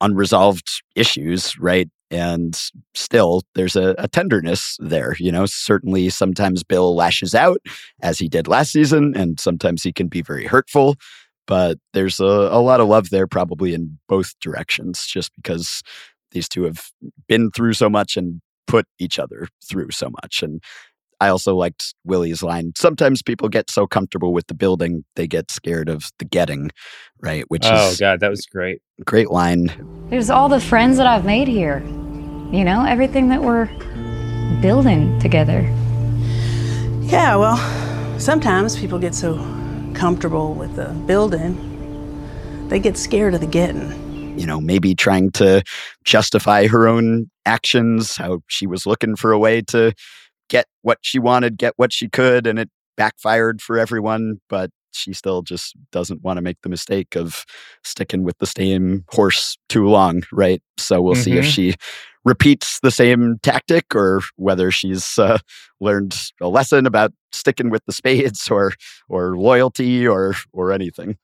unresolved 0.01 0.69
issues 0.95 1.57
right? 1.59 1.89
And 2.13 2.53
still 2.93 3.41
there's 3.55 3.77
a, 3.77 3.95
a 3.97 4.07
tenderness 4.07 4.75
there 4.79 5.15
you 5.25 5.31
know? 5.31 5.45
Certainly 5.45 6.09
sometimes 6.09 6.63
bill 6.63 6.93
lashes 6.95 7.33
out 7.33 7.61
as 8.01 8.19
he 8.19 8.27
did 8.27 8.47
last 8.47 8.71
season 8.73 9.13
and 9.15 9.39
sometimes 9.39 9.83
he 9.83 9.93
can 9.93 10.07
be 10.07 10.21
very 10.21 10.45
hurtful 10.45 10.95
but 11.47 11.77
there's 11.93 12.19
a, 12.19 12.23
a 12.23 12.61
lot 12.61 12.79
of 12.79 12.87
love 12.87 13.09
there 13.09 13.27
probably 13.27 13.73
in 13.73 13.97
both 14.07 14.33
directions 14.39 15.05
just 15.05 15.33
because 15.35 15.81
these 16.31 16.47
two 16.47 16.63
have 16.63 16.89
been 17.27 17.51
through 17.51 17.73
so 17.73 17.89
much 17.89 18.17
and 18.17 18.41
put 18.67 18.85
each 18.99 19.19
other 19.19 19.47
through 19.67 19.91
so 19.91 20.09
much. 20.21 20.41
And 20.41 20.63
I 21.19 21.27
also 21.27 21.55
liked 21.55 21.93
Willie's 22.03 22.41
line. 22.41 22.71
Sometimes 22.75 23.21
people 23.21 23.47
get 23.49 23.69
so 23.69 23.85
comfortable 23.85 24.33
with 24.33 24.47
the 24.47 24.53
building, 24.53 25.03
they 25.15 25.27
get 25.27 25.51
scared 25.51 25.87
of 25.87 26.09
the 26.17 26.25
getting, 26.25 26.71
right? 27.21 27.43
Which 27.49 27.65
oh 27.65 27.89
is 27.89 27.99
god, 27.99 28.21
that 28.21 28.29
was 28.29 28.45
great. 28.45 28.81
great 29.05 29.29
line. 29.29 29.71
There's 30.09 30.29
all 30.29 30.49
the 30.49 30.59
friends 30.59 30.97
that 30.97 31.05
I've 31.05 31.25
made 31.25 31.47
here. 31.47 31.79
You 32.51 32.65
know, 32.65 32.83
everything 32.85 33.29
that 33.29 33.43
we're 33.43 33.65
building 34.61 35.19
together. 35.19 35.61
Yeah, 37.01 37.35
well, 37.35 38.19
sometimes 38.19 38.77
people 38.77 38.97
get 38.97 39.13
so 39.13 39.35
comfortable 40.01 40.55
with 40.55 40.75
the 40.77 40.87
building, 41.05 41.55
they 42.69 42.79
get 42.79 42.97
scared 42.97 43.35
of 43.35 43.39
the 43.39 43.45
getting. 43.45 44.35
You 44.35 44.47
know, 44.47 44.59
maybe 44.59 44.95
trying 44.95 45.29
to 45.33 45.61
justify 46.05 46.65
her 46.65 46.87
own 46.87 47.29
actions, 47.45 48.17
how 48.17 48.39
she 48.47 48.65
was 48.65 48.87
looking 48.87 49.15
for 49.15 49.31
a 49.31 49.37
way 49.37 49.61
to 49.67 49.93
get 50.49 50.65
what 50.81 50.97
she 51.03 51.19
wanted, 51.19 51.55
get 51.55 51.73
what 51.75 51.93
she 51.93 52.09
could, 52.09 52.47
and 52.47 52.57
it 52.57 52.71
backfired 52.97 53.61
for 53.61 53.77
everyone. 53.77 54.41
But 54.49 54.71
she 54.91 55.13
still 55.13 55.43
just 55.43 55.75
doesn't 55.91 56.23
want 56.23 56.37
to 56.37 56.41
make 56.41 56.57
the 56.63 56.69
mistake 56.69 57.15
of 57.15 57.45
sticking 57.83 58.23
with 58.23 58.39
the 58.39 58.47
same 58.47 59.05
horse 59.11 59.55
too 59.69 59.87
long, 59.87 60.23
right? 60.31 60.63
So 60.79 60.99
we'll 60.99 61.13
see 61.13 61.37
if 61.37 61.45
Mhm. 61.45 61.53
she 61.53 61.75
repeats 62.23 62.79
the 62.81 62.91
same 62.91 63.39
tactic 63.41 63.95
or 63.95 64.21
whether 64.35 64.71
she's 64.71 65.17
uh, 65.17 65.39
learned 65.79 66.15
a 66.41 66.47
lesson 66.47 66.85
about 66.85 67.11
sticking 67.31 67.69
with 67.69 67.83
the 67.85 67.93
spades 67.93 68.49
or 68.49 68.73
or 69.09 69.37
loyalty 69.37 70.07
or 70.07 70.35
or 70.53 70.71
anything. 70.71 71.17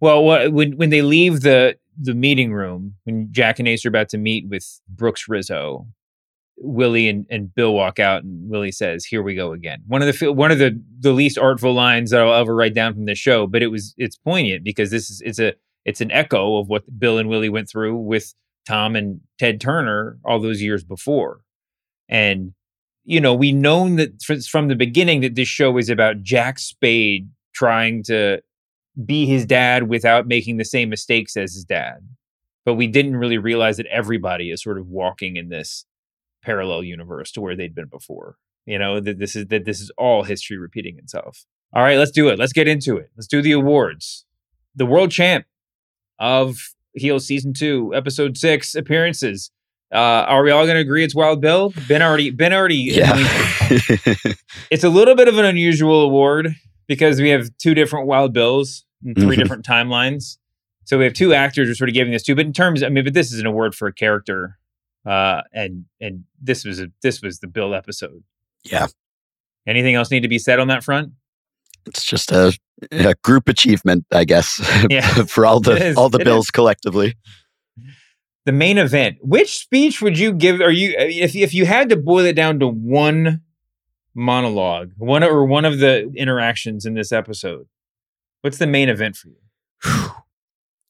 Well, 0.00 0.24
when 0.24 0.76
when 0.76 0.90
they 0.90 1.02
leave 1.02 1.40
the 1.40 1.76
the 1.98 2.14
meeting 2.14 2.52
room, 2.52 2.96
when 3.04 3.28
Jack 3.30 3.58
and 3.58 3.66
Ace 3.66 3.84
are 3.86 3.88
about 3.88 4.10
to 4.10 4.18
meet 4.18 4.46
with 4.48 4.80
Brooks 4.88 5.26
Rizzo, 5.28 5.86
Willie 6.58 7.08
and, 7.08 7.26
and 7.30 7.54
Bill 7.54 7.72
walk 7.72 7.98
out, 7.98 8.22
and 8.22 8.50
Willie 8.50 8.72
says, 8.72 9.04
"Here 9.04 9.22
we 9.22 9.34
go 9.34 9.52
again." 9.52 9.82
One 9.86 10.02
of 10.02 10.18
the 10.18 10.32
one 10.32 10.50
of 10.50 10.58
the 10.58 10.80
the 11.00 11.12
least 11.12 11.38
artful 11.38 11.72
lines 11.72 12.10
that 12.10 12.20
I'll 12.20 12.34
ever 12.34 12.54
write 12.54 12.74
down 12.74 12.94
from 12.94 13.06
this 13.06 13.18
show, 13.18 13.46
but 13.46 13.62
it 13.62 13.68
was 13.68 13.94
it's 13.96 14.16
poignant 14.16 14.64
because 14.64 14.90
this 14.90 15.10
is 15.10 15.22
it's 15.22 15.38
a 15.38 15.54
it's 15.86 16.00
an 16.00 16.10
echo 16.10 16.58
of 16.58 16.68
what 16.68 16.82
Bill 16.98 17.18
and 17.18 17.28
Willie 17.28 17.48
went 17.48 17.68
through 17.70 17.96
with 17.96 18.34
Tom 18.66 18.96
and 18.96 19.20
Ted 19.38 19.60
Turner 19.60 20.18
all 20.24 20.40
those 20.40 20.62
years 20.62 20.84
before, 20.84 21.40
and 22.08 22.52
you 23.04 23.20
know 23.20 23.34
we 23.34 23.52
known 23.52 23.96
that 23.96 24.22
fr- 24.22 24.34
from 24.40 24.68
the 24.68 24.76
beginning 24.76 25.20
that 25.20 25.34
this 25.34 25.48
show 25.48 25.76
is 25.78 25.88
about 25.88 26.22
Jack 26.22 26.58
Spade 26.58 27.28
trying 27.54 28.02
to 28.04 28.42
be 29.04 29.26
his 29.26 29.44
dad 29.46 29.88
without 29.88 30.26
making 30.26 30.56
the 30.56 30.64
same 30.64 30.88
mistakes 30.88 31.36
as 31.36 31.54
his 31.54 31.64
dad. 31.64 32.06
But 32.64 32.74
we 32.74 32.86
didn't 32.86 33.16
really 33.16 33.38
realize 33.38 33.76
that 33.76 33.86
everybody 33.86 34.50
is 34.50 34.62
sort 34.62 34.78
of 34.78 34.88
walking 34.88 35.36
in 35.36 35.48
this 35.48 35.84
parallel 36.42 36.82
universe 36.82 37.30
to 37.32 37.40
where 37.40 37.54
they'd 37.54 37.74
been 37.74 37.88
before. 37.88 38.36
You 38.64 38.78
know, 38.78 38.98
that 39.00 39.18
this 39.18 39.36
is 39.36 39.46
that 39.46 39.64
this 39.64 39.80
is 39.80 39.90
all 39.96 40.24
history 40.24 40.56
repeating 40.56 40.98
itself. 40.98 41.44
All 41.72 41.82
right, 41.82 41.98
let's 41.98 42.10
do 42.10 42.28
it. 42.28 42.38
Let's 42.38 42.52
get 42.52 42.66
into 42.66 42.96
it. 42.96 43.10
Let's 43.16 43.26
do 43.26 43.42
the 43.42 43.52
awards. 43.52 44.24
The 44.74 44.86
world 44.86 45.10
champ 45.10 45.46
of 46.18 46.74
Heel 46.96 47.20
season 47.20 47.52
two, 47.52 47.92
episode 47.94 48.36
six 48.36 48.74
appearances. 48.74 49.50
Uh, 49.92 49.96
are 50.26 50.42
we 50.42 50.50
all 50.50 50.64
going 50.64 50.74
to 50.76 50.80
agree 50.80 51.04
it's 51.04 51.14
Wild 51.14 51.40
Bill? 51.40 51.72
Ben 51.88 52.02
already, 52.02 52.30
Ben 52.30 52.52
already. 52.52 52.76
Yeah. 52.76 53.12
it's 54.70 54.82
a 54.84 54.88
little 54.88 55.14
bit 55.14 55.28
of 55.28 55.38
an 55.38 55.44
unusual 55.44 56.00
award 56.02 56.54
because 56.88 57.20
we 57.20 57.28
have 57.30 57.50
two 57.58 57.74
different 57.74 58.06
Wild 58.06 58.32
Bills 58.32 58.84
and 59.04 59.14
3 59.16 59.36
Mhm. 59.36 59.38
different 59.38 59.64
timelines. 59.66 60.38
So 60.84 60.98
we 60.98 61.04
have 61.04 61.12
two 61.14 61.34
actors 61.34 61.68
we're 61.68 61.74
sort 61.74 61.88
of 61.90 61.94
giving 61.94 62.12
this 62.12 62.22
to. 62.24 62.34
But 62.34 62.46
in 62.46 62.52
terms, 62.52 62.82
I 62.82 62.88
mean, 62.88 63.04
but 63.04 63.14
this 63.14 63.32
is 63.32 63.40
an 63.40 63.46
award 63.46 63.74
for 63.74 63.86
a 63.88 63.92
character, 63.92 64.58
uh, 65.04 65.42
and 65.52 65.84
and 66.00 66.24
this 66.40 66.64
was 66.64 66.80
a 66.80 66.88
this 67.02 67.20
was 67.22 67.40
the 67.40 67.46
Bill 67.48 67.74
episode. 67.74 68.22
yeah. 68.64 68.86
Anything 69.66 69.96
else 69.96 70.12
need 70.12 70.20
to 70.20 70.28
be 70.28 70.38
said 70.38 70.60
on 70.60 70.68
that 70.68 70.84
front? 70.84 71.10
It's 71.86 72.04
just 72.04 72.32
a, 72.32 72.56
a 72.90 73.14
group 73.22 73.48
achievement, 73.48 74.04
I 74.12 74.24
guess, 74.24 74.60
Yeah. 74.90 75.06
for 75.26 75.46
all 75.46 75.60
the 75.60 75.94
all 75.96 76.08
the 76.08 76.18
It 76.20 76.24
bills 76.24 76.46
is. 76.46 76.50
collectively. 76.50 77.14
The 78.44 78.52
main 78.52 78.78
event. 78.78 79.18
Which 79.22 79.58
speech 79.58 80.00
would 80.00 80.18
you 80.18 80.32
give? 80.32 80.60
Are 80.60 80.70
you 80.70 80.94
if 80.98 81.34
if 81.34 81.52
you 81.54 81.66
had 81.66 81.88
to 81.88 81.96
boil 81.96 82.24
it 82.24 82.34
down 82.34 82.60
to 82.60 82.68
one 82.68 83.40
monologue, 84.14 84.92
one 84.96 85.22
or 85.24 85.44
one 85.44 85.64
of 85.64 85.78
the 85.78 86.10
interactions 86.14 86.86
in 86.86 86.94
this 86.94 87.12
episode? 87.12 87.66
What's 88.42 88.58
the 88.58 88.66
main 88.66 88.88
event 88.88 89.16
for 89.16 89.28
you? 89.28 90.10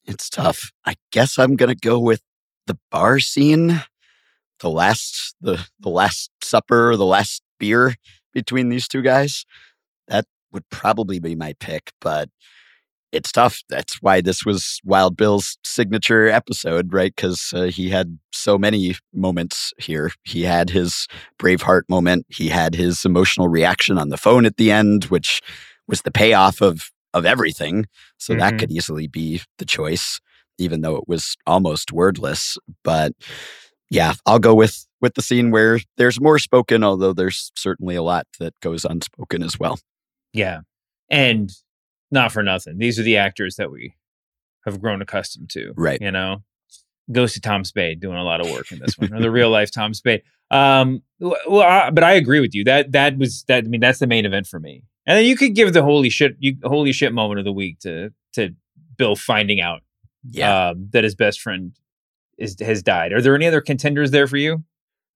It's 0.05 0.29
tough. 0.29 0.71
I 0.85 0.95
guess 1.11 1.37
I'm 1.37 1.55
gonna 1.55 1.75
go 1.75 1.99
with 1.99 2.21
the 2.67 2.77
bar 2.91 3.19
scene, 3.19 3.81
the 4.59 4.69
last 4.69 5.35
the 5.41 5.67
the 5.79 5.89
last 5.89 6.29
supper, 6.41 6.95
the 6.95 7.05
last 7.05 7.41
beer 7.59 7.95
between 8.33 8.69
these 8.69 8.87
two 8.87 9.01
guys. 9.01 9.45
That 10.07 10.25
would 10.51 10.69
probably 10.69 11.19
be 11.19 11.35
my 11.35 11.53
pick, 11.59 11.91
but 12.01 12.29
it's 13.13 13.31
tough. 13.31 13.61
That's 13.69 14.01
why 14.01 14.19
this 14.21 14.45
was 14.45 14.79
Wild 14.83 15.15
Bill's 15.15 15.57
signature 15.63 16.27
episode, 16.27 16.91
right? 16.93 17.13
Because 17.15 17.51
uh, 17.55 17.63
he 17.63 17.89
had 17.89 18.19
so 18.33 18.57
many 18.57 18.95
moments 19.13 19.73
here. 19.77 20.11
He 20.23 20.43
had 20.43 20.69
his 20.69 21.07
Braveheart 21.39 21.83
moment. 21.89 22.25
He 22.29 22.49
had 22.49 22.75
his 22.75 23.05
emotional 23.05 23.47
reaction 23.47 23.97
on 23.97 24.09
the 24.09 24.17
phone 24.17 24.45
at 24.45 24.57
the 24.57 24.71
end, 24.71 25.05
which 25.05 25.41
was 25.87 26.01
the 26.01 26.11
payoff 26.11 26.61
of 26.61 26.91
of 27.13 27.25
everything. 27.25 27.85
So 28.17 28.33
Mhm. 28.33 28.39
that 28.39 28.59
could 28.59 28.71
easily 28.71 29.07
be 29.07 29.41
the 29.57 29.65
choice, 29.65 30.19
even 30.57 30.81
though 30.81 30.97
it 30.97 31.05
was 31.07 31.35
almost 31.47 31.93
wordless. 31.93 32.57
But 32.83 33.13
yeah, 33.89 34.13
I'll 34.25 34.39
go 34.39 34.53
with 34.53 34.85
with 34.99 35.13
the 35.13 35.21
scene 35.21 35.49
where 35.51 35.79
there's 35.95 36.19
more 36.19 36.39
spoken, 36.39 36.83
although 36.83 37.13
there's 37.13 37.51
certainly 37.55 37.95
a 37.95 38.03
lot 38.03 38.27
that 38.39 38.53
goes 38.61 38.83
unspoken 38.83 39.41
as 39.43 39.57
well. 39.57 39.79
Yeah. 40.37 40.59
And 41.09 41.51
not 42.11 42.31
for 42.31 42.43
nothing. 42.43 42.77
These 42.77 42.99
are 42.99 43.03
the 43.03 43.17
actors 43.17 43.55
that 43.55 43.71
we 43.71 43.95
have 44.65 44.79
grown 44.81 45.01
accustomed 45.01 45.49
to. 45.51 45.73
Right. 45.75 46.01
You 46.01 46.11
know, 46.11 46.43
goes 47.11 47.33
to 47.33 47.41
Tom 47.41 47.63
Spade 47.63 47.99
doing 47.99 48.17
a 48.17 48.23
lot 48.23 48.41
of 48.41 48.49
work 48.51 48.71
in 48.71 48.79
this 48.79 48.97
one, 48.97 49.13
or 49.13 49.21
the 49.21 49.31
real 49.39 49.49
life 49.49 49.71
Tom 49.71 49.93
Spade. 49.93 50.21
Um, 50.51 51.01
well, 51.19 51.61
I, 51.61 51.89
but 51.89 52.03
I 52.03 52.13
agree 52.13 52.39
with 52.39 52.53
you. 52.55 52.63
That 52.63 52.91
that 52.93 53.17
was 53.17 53.43
that. 53.47 53.65
I 53.65 53.67
mean, 53.67 53.81
that's 53.81 53.99
the 53.99 54.07
main 54.07 54.25
event 54.25 54.47
for 54.47 54.59
me. 54.59 54.83
And 55.05 55.17
then 55.17 55.25
you 55.25 55.35
could 55.37 55.55
give 55.55 55.71
the 55.73 55.83
holy 55.83 56.09
shit, 56.09 56.35
you, 56.39 56.57
holy 56.63 56.91
shit 56.91 57.13
moment 57.13 57.39
of 57.39 57.45
the 57.45 57.51
week 57.53 57.79
to 57.79 58.11
to 58.33 58.53
Bill 58.97 59.15
finding 59.15 59.59
out 59.61 59.81
Yeah. 60.29 60.69
um, 60.69 60.89
that 60.91 61.03
his 61.03 61.15
best 61.15 61.41
friend 61.41 61.73
is 62.37 62.55
has 62.59 62.81
died. 62.83 63.11
Are 63.13 63.21
there 63.21 63.35
any 63.35 63.45
other 63.47 63.61
contenders 63.61 64.11
there 64.11 64.27
for 64.27 64.37
you? 64.37 64.63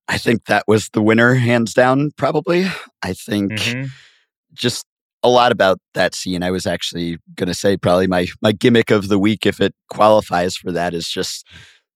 I 0.07 0.17
think 0.17 0.45
that 0.45 0.65
was 0.67 0.89
the 0.89 1.01
winner, 1.01 1.35
hands 1.35 1.73
down, 1.73 2.11
probably. 2.17 2.65
I 3.01 3.13
think 3.13 3.51
Mhm. 3.53 3.89
just 4.53 4.85
a 5.23 5.29
lot 5.29 5.51
about 5.51 5.79
that 5.93 6.15
scene. 6.15 6.43
I 6.43 6.51
was 6.51 6.65
actually 6.65 7.17
going 7.35 7.47
to 7.47 7.53
say 7.53 7.77
probably 7.77 8.07
my 8.07 8.27
my 8.41 8.51
gimmick 8.51 8.91
of 8.91 9.07
the 9.07 9.19
week, 9.19 9.45
if 9.45 9.59
it 9.61 9.73
qualifies 9.89 10.55
for 10.55 10.71
that, 10.71 10.93
is 10.93 11.09
just 11.09 11.45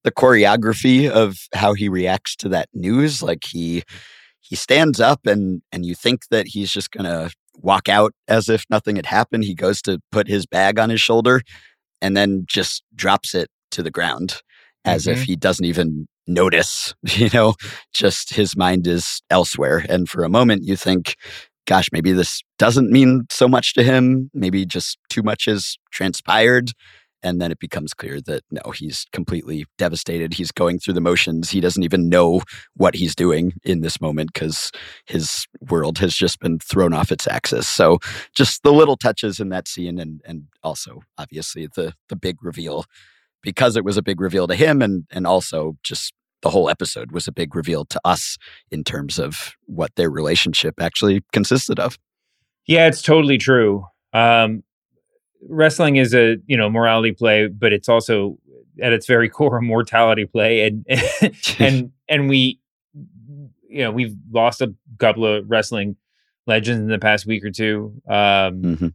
the 0.04 0.12
choreography 0.12 1.10
of 1.10 1.36
how 1.54 1.74
he 1.74 1.88
reacts 1.88 2.36
to 2.36 2.48
that 2.50 2.68
news. 2.74 3.22
Like 3.22 3.44
he 3.44 3.82
he 4.40 4.56
stands 4.56 5.00
up 5.00 5.26
and 5.26 5.62
and 5.72 5.84
you 5.84 5.94
think 5.94 6.28
that 6.30 6.46
he's 6.48 6.70
just 6.70 6.90
going 6.92 7.04
to 7.04 7.30
walk 7.56 7.88
out 7.88 8.12
as 8.28 8.48
if 8.48 8.64
nothing 8.70 8.96
had 8.96 9.06
happened. 9.06 9.44
He 9.44 9.54
goes 9.54 9.82
to 9.82 9.98
put 10.12 10.28
his 10.28 10.46
bag 10.46 10.78
on 10.78 10.90
his 10.90 11.00
shoulder 11.00 11.42
and 12.02 12.16
then 12.16 12.44
just 12.48 12.82
drops 12.94 13.34
it 13.34 13.48
to 13.72 13.82
the 13.82 13.90
ground 13.90 14.42
as 14.84 15.06
if 15.06 15.20
Mhm. 15.20 15.24
he 15.24 15.36
doesn't 15.36 15.64
even 15.64 16.06
notice, 16.28 16.94
you 17.16 17.30
know, 17.32 17.54
just 17.94 18.34
his 18.34 18.56
mind 18.56 18.86
is 18.86 19.22
elsewhere. 19.30 19.84
And 19.88 20.08
for 20.08 20.22
a 20.22 20.28
moment, 20.28 20.62
you 20.64 20.76
think, 20.76 21.16
gosh, 21.66 21.88
maybe 21.92 22.12
this 22.12 22.42
doesn't 22.58 22.90
mean 22.90 23.26
so 23.30 23.48
much 23.48 23.74
to 23.74 23.82
him. 23.82 24.30
Maybe 24.32 24.64
just 24.64 24.98
too 25.08 25.22
much 25.22 25.44
has 25.46 25.76
transpired. 25.90 26.70
And 27.22 27.40
then 27.40 27.50
it 27.50 27.58
becomes 27.58 27.92
clear 27.92 28.20
that 28.26 28.44
no, 28.50 28.70
he's 28.70 29.06
completely 29.12 29.64
devastated. 29.78 30.34
He's 30.34 30.52
going 30.52 30.78
through 30.78 30.94
the 30.94 31.00
motions. 31.00 31.50
He 31.50 31.60
doesn't 31.60 31.82
even 31.82 32.08
know 32.08 32.42
what 32.74 32.94
he's 32.94 33.16
doing 33.16 33.52
in 33.64 33.80
this 33.80 34.00
moment 34.00 34.32
because 34.32 34.70
his 35.06 35.46
world 35.68 35.98
has 35.98 36.14
just 36.14 36.38
been 36.38 36.58
thrown 36.60 36.92
off 36.92 37.10
its 37.10 37.26
axis. 37.26 37.66
So 37.66 37.98
just 38.34 38.62
the 38.62 38.72
little 38.72 38.96
touches 38.96 39.40
in 39.40 39.48
that 39.48 39.66
scene 39.66 39.98
and 39.98 40.20
and 40.24 40.44
also 40.62 41.00
obviously 41.18 41.66
the 41.74 41.94
the 42.08 42.16
big 42.16 42.36
reveal 42.42 42.84
because 43.42 43.76
it 43.76 43.84
was 43.84 43.96
a 43.96 44.02
big 44.02 44.20
reveal 44.20 44.46
to 44.46 44.54
him 44.54 44.80
and 44.80 45.04
and 45.10 45.26
also 45.26 45.76
just 45.82 46.12
the 46.46 46.50
whole 46.50 46.70
episode 46.70 47.10
was 47.10 47.26
a 47.26 47.32
big 47.32 47.56
reveal 47.56 47.84
to 47.84 48.00
us 48.04 48.38
in 48.70 48.84
terms 48.84 49.18
of 49.18 49.56
what 49.64 49.90
their 49.96 50.08
relationship 50.08 50.80
actually 50.80 51.24
consisted 51.32 51.80
of. 51.80 51.98
Yeah, 52.68 52.86
it's 52.86 53.02
totally 53.02 53.36
true. 53.36 53.84
Um, 54.12 54.62
wrestling 55.48 55.96
is 55.96 56.14
a 56.14 56.36
you 56.46 56.56
know 56.56 56.70
morality 56.70 57.10
play, 57.10 57.48
but 57.48 57.72
it's 57.72 57.88
also 57.88 58.38
at 58.80 58.92
its 58.92 59.08
very 59.08 59.28
core 59.36 59.56
a 59.56 59.62
mortality 59.62 60.24
play, 60.24 60.64
and 60.68 60.86
and 61.58 61.90
and 62.08 62.28
we 62.28 62.60
you 63.68 63.82
know 63.82 63.90
we've 63.90 64.14
lost 64.30 64.60
a 64.60 64.72
couple 65.00 65.26
of 65.26 65.50
wrestling 65.50 65.96
legends 66.46 66.78
in 66.80 66.86
the 66.86 67.00
past 67.00 67.26
week 67.26 67.44
or 67.44 67.50
two. 67.50 67.92
Um, 68.08 68.62
Mhm. 68.62 68.94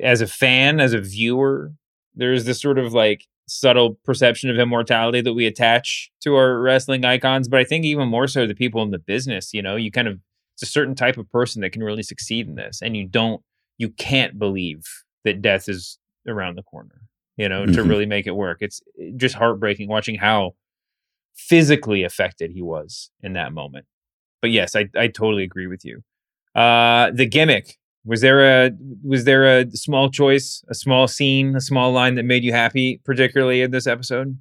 As 0.00 0.20
a 0.20 0.26
fan, 0.26 0.80
as 0.80 0.94
a 0.94 1.00
viewer, 1.00 1.74
there's 2.16 2.44
this 2.44 2.60
sort 2.60 2.80
of 2.80 2.92
like 2.92 3.28
subtle 3.48 3.98
perception 4.04 4.50
of 4.50 4.58
immortality 4.58 5.20
that 5.20 5.34
we 5.34 5.46
attach 5.46 6.10
to 6.22 6.34
our 6.36 6.58
wrestling 6.60 7.04
icons, 7.04 7.48
but 7.48 7.60
I 7.60 7.64
think 7.64 7.84
even 7.84 8.08
more 8.08 8.26
so 8.28 8.46
the 8.46 8.54
people 8.54 8.82
in 8.82 8.90
the 8.90 8.98
business, 8.98 9.52
you 9.52 9.62
know, 9.62 9.76
you 9.76 9.90
kind 9.90 10.08
of 10.08 10.18
it's 10.54 10.62
a 10.62 10.66
certain 10.66 10.94
type 10.94 11.16
of 11.18 11.30
person 11.30 11.62
that 11.62 11.72
can 11.72 11.82
really 11.82 12.02
succeed 12.02 12.46
in 12.48 12.54
this 12.56 12.80
and 12.82 12.96
you 12.96 13.06
don't 13.06 13.42
you 13.78 13.88
can't 13.90 14.38
believe 14.38 14.82
that 15.24 15.42
death 15.42 15.68
is 15.68 15.98
around 16.28 16.56
the 16.56 16.62
corner, 16.62 17.00
you 17.36 17.48
know, 17.48 17.66
to 17.66 17.82
Mhm. 17.82 17.88
really 17.88 18.06
make 18.06 18.26
it 18.26 18.32
work. 18.36 18.58
It's 18.60 18.80
just 19.16 19.34
heartbreaking 19.34 19.88
watching 19.88 20.16
how 20.16 20.54
physically 21.34 22.02
affected 22.04 22.50
he 22.52 22.62
was 22.62 23.10
in 23.22 23.32
that 23.34 23.52
moment. 23.52 23.86
But 24.42 24.50
yes, 24.50 24.76
I 24.76 24.88
I 24.96 25.08
totally 25.08 25.44
agree 25.44 25.66
with 25.66 25.84
you. 25.84 26.02
Uh 26.54 27.10
the 27.12 27.26
gimmick 27.26 27.78
was 28.04 28.20
there 28.20 28.66
a 28.66 28.72
was 29.04 29.24
there 29.24 29.60
a 29.60 29.70
small 29.70 30.10
choice, 30.10 30.64
a 30.68 30.74
small 30.74 31.06
scene, 31.06 31.56
a 31.56 31.60
small 31.60 31.92
line 31.92 32.16
that 32.16 32.24
made 32.24 32.44
you 32.44 32.52
happy, 32.52 33.00
particularly 33.04 33.62
in 33.62 33.70
this 33.70 33.86
episode? 33.86 34.38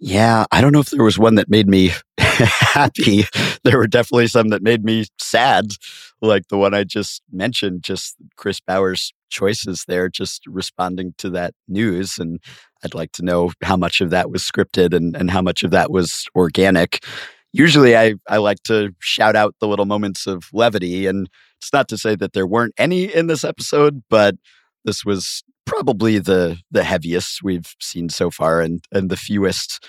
Yeah, 0.00 0.44
I 0.52 0.60
don't 0.60 0.72
know 0.72 0.80
if 0.80 0.90
there 0.90 1.02
was 1.02 1.18
one 1.18 1.34
that 1.36 1.48
made 1.48 1.68
me 1.68 1.90
happy. 2.18 3.24
There 3.64 3.78
were 3.78 3.88
definitely 3.88 4.28
some 4.28 4.48
that 4.48 4.62
made 4.62 4.84
me 4.84 5.06
sad, 5.18 5.72
like 6.20 6.48
the 6.48 6.58
one 6.58 6.72
I 6.72 6.84
just 6.84 7.20
mentioned, 7.32 7.82
just 7.82 8.14
Chris 8.36 8.60
Bauer's 8.60 9.12
choices 9.28 9.84
there, 9.88 10.08
just 10.08 10.46
responding 10.46 11.14
to 11.18 11.30
that 11.30 11.54
news. 11.66 12.16
And 12.18 12.40
I'd 12.84 12.94
like 12.94 13.10
to 13.12 13.24
know 13.24 13.50
how 13.62 13.76
much 13.76 14.00
of 14.00 14.10
that 14.10 14.30
was 14.30 14.42
scripted 14.42 14.94
and, 14.94 15.16
and 15.16 15.32
how 15.32 15.42
much 15.42 15.64
of 15.64 15.72
that 15.72 15.90
was 15.90 16.26
organic. 16.36 17.04
Usually 17.52 17.96
I, 17.96 18.14
I 18.28 18.36
like 18.38 18.62
to 18.64 18.90
shout 19.00 19.36
out 19.36 19.54
the 19.60 19.68
little 19.68 19.86
moments 19.86 20.26
of 20.26 20.44
levity. 20.52 21.06
And 21.06 21.28
it's 21.60 21.72
not 21.72 21.88
to 21.88 21.98
say 21.98 22.14
that 22.16 22.32
there 22.32 22.46
weren't 22.46 22.74
any 22.78 23.04
in 23.12 23.26
this 23.26 23.42
episode, 23.44 24.02
but 24.10 24.36
this 24.84 25.04
was 25.04 25.42
probably 25.66 26.18
the 26.18 26.58
the 26.70 26.82
heaviest 26.84 27.42
we've 27.42 27.74
seen 27.80 28.08
so 28.08 28.30
far 28.30 28.60
and 28.62 28.82
and 28.92 29.10
the 29.10 29.16
fewest 29.16 29.84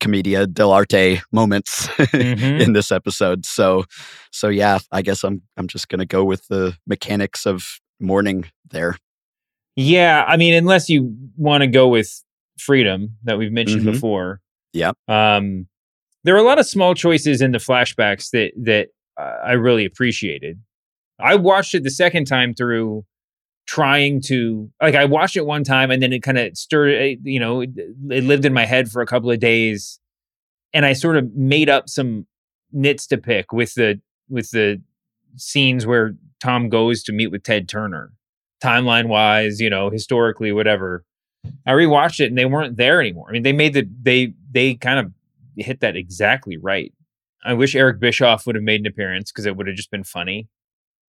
commedia 0.00 0.44
dell'arte 0.46 1.20
moments 1.30 1.86
Mhm. 1.88 2.60
in 2.60 2.72
this 2.72 2.90
episode 2.90 3.46
so 3.46 3.84
so 4.32 4.48
yeah 4.48 4.78
i 4.90 5.00
guess 5.02 5.22
i'm 5.22 5.40
i'm 5.56 5.68
just 5.68 5.88
going 5.88 6.00
to 6.00 6.04
go 6.04 6.24
with 6.24 6.46
the 6.48 6.76
mechanics 6.86 7.46
of 7.46 7.78
mourning 8.00 8.44
there 8.70 8.96
Yeah, 9.76 10.24
I 10.26 10.36
mean, 10.36 10.54
unless 10.54 10.88
you 10.88 11.14
want 11.36 11.62
to 11.62 11.68
go 11.68 11.86
with 11.88 12.22
freedom 12.58 13.16
that 13.22 13.38
we've 13.38 13.52
mentioned 13.52 13.82
Mhm. 13.82 13.92
before. 13.92 14.40
Yep. 14.72 14.96
Um, 15.08 15.66
there 16.24 16.34
are 16.34 16.38
a 16.38 16.42
lot 16.42 16.58
of 16.58 16.66
small 16.66 16.94
choices 16.94 17.40
in 17.40 17.52
the 17.52 17.58
flashbacks 17.58 18.30
that 18.30 18.52
that 18.56 18.88
uh, 19.16 19.36
I 19.44 19.52
really 19.52 19.84
appreciated. 19.84 20.60
I 21.20 21.36
watched 21.36 21.74
it 21.74 21.84
the 21.84 21.90
second 21.90 22.24
time 22.24 22.54
through, 22.54 23.04
trying 23.66 24.20
to 24.22 24.70
like 24.82 24.94
I 24.94 25.04
watched 25.04 25.36
it 25.36 25.46
one 25.46 25.64
time 25.64 25.90
and 25.90 26.02
then 26.02 26.12
it 26.12 26.22
kind 26.22 26.38
of 26.38 26.56
stirred. 26.56 27.18
You 27.22 27.38
know, 27.38 27.60
it, 27.60 27.70
it 28.10 28.24
lived 28.24 28.44
in 28.44 28.52
my 28.52 28.64
head 28.64 28.90
for 28.90 29.02
a 29.02 29.06
couple 29.06 29.30
of 29.30 29.38
days, 29.38 30.00
and 30.72 30.84
I 30.84 30.94
sort 30.94 31.16
of 31.16 31.32
made 31.34 31.68
up 31.68 31.88
some 31.88 32.26
nits 32.72 33.06
to 33.08 33.18
pick 33.18 33.52
with 33.52 33.74
the 33.74 34.00
with 34.28 34.50
the 34.50 34.82
scenes 35.36 35.86
where 35.86 36.14
Tom 36.40 36.68
goes 36.68 37.02
to 37.04 37.12
meet 37.12 37.28
with 37.28 37.42
Ted 37.42 37.68
Turner 37.68 38.12
timeline 38.62 39.08
wise, 39.08 39.60
you 39.60 39.68
know, 39.68 39.90
historically, 39.90 40.52
whatever. 40.52 41.04
I 41.66 41.72
rewatched 41.72 42.20
it 42.20 42.28
and 42.28 42.38
they 42.38 42.46
weren't 42.46 42.78
there 42.78 43.00
anymore. 43.00 43.26
I 43.28 43.32
mean, 43.32 43.42
they 43.42 43.52
made 43.52 43.74
the 43.74 43.86
they 44.02 44.32
they 44.50 44.74
kind 44.74 44.98
of 44.98 45.12
hit 45.56 45.80
that 45.80 45.96
exactly 45.96 46.56
right. 46.56 46.92
I 47.44 47.54
wish 47.54 47.74
Eric 47.74 48.00
Bischoff 48.00 48.46
would 48.46 48.56
have 48.56 48.64
made 48.64 48.80
an 48.80 48.86
appearance 48.86 49.30
because 49.30 49.46
it 49.46 49.56
would 49.56 49.66
have 49.66 49.76
just 49.76 49.90
been 49.90 50.04
funny 50.04 50.48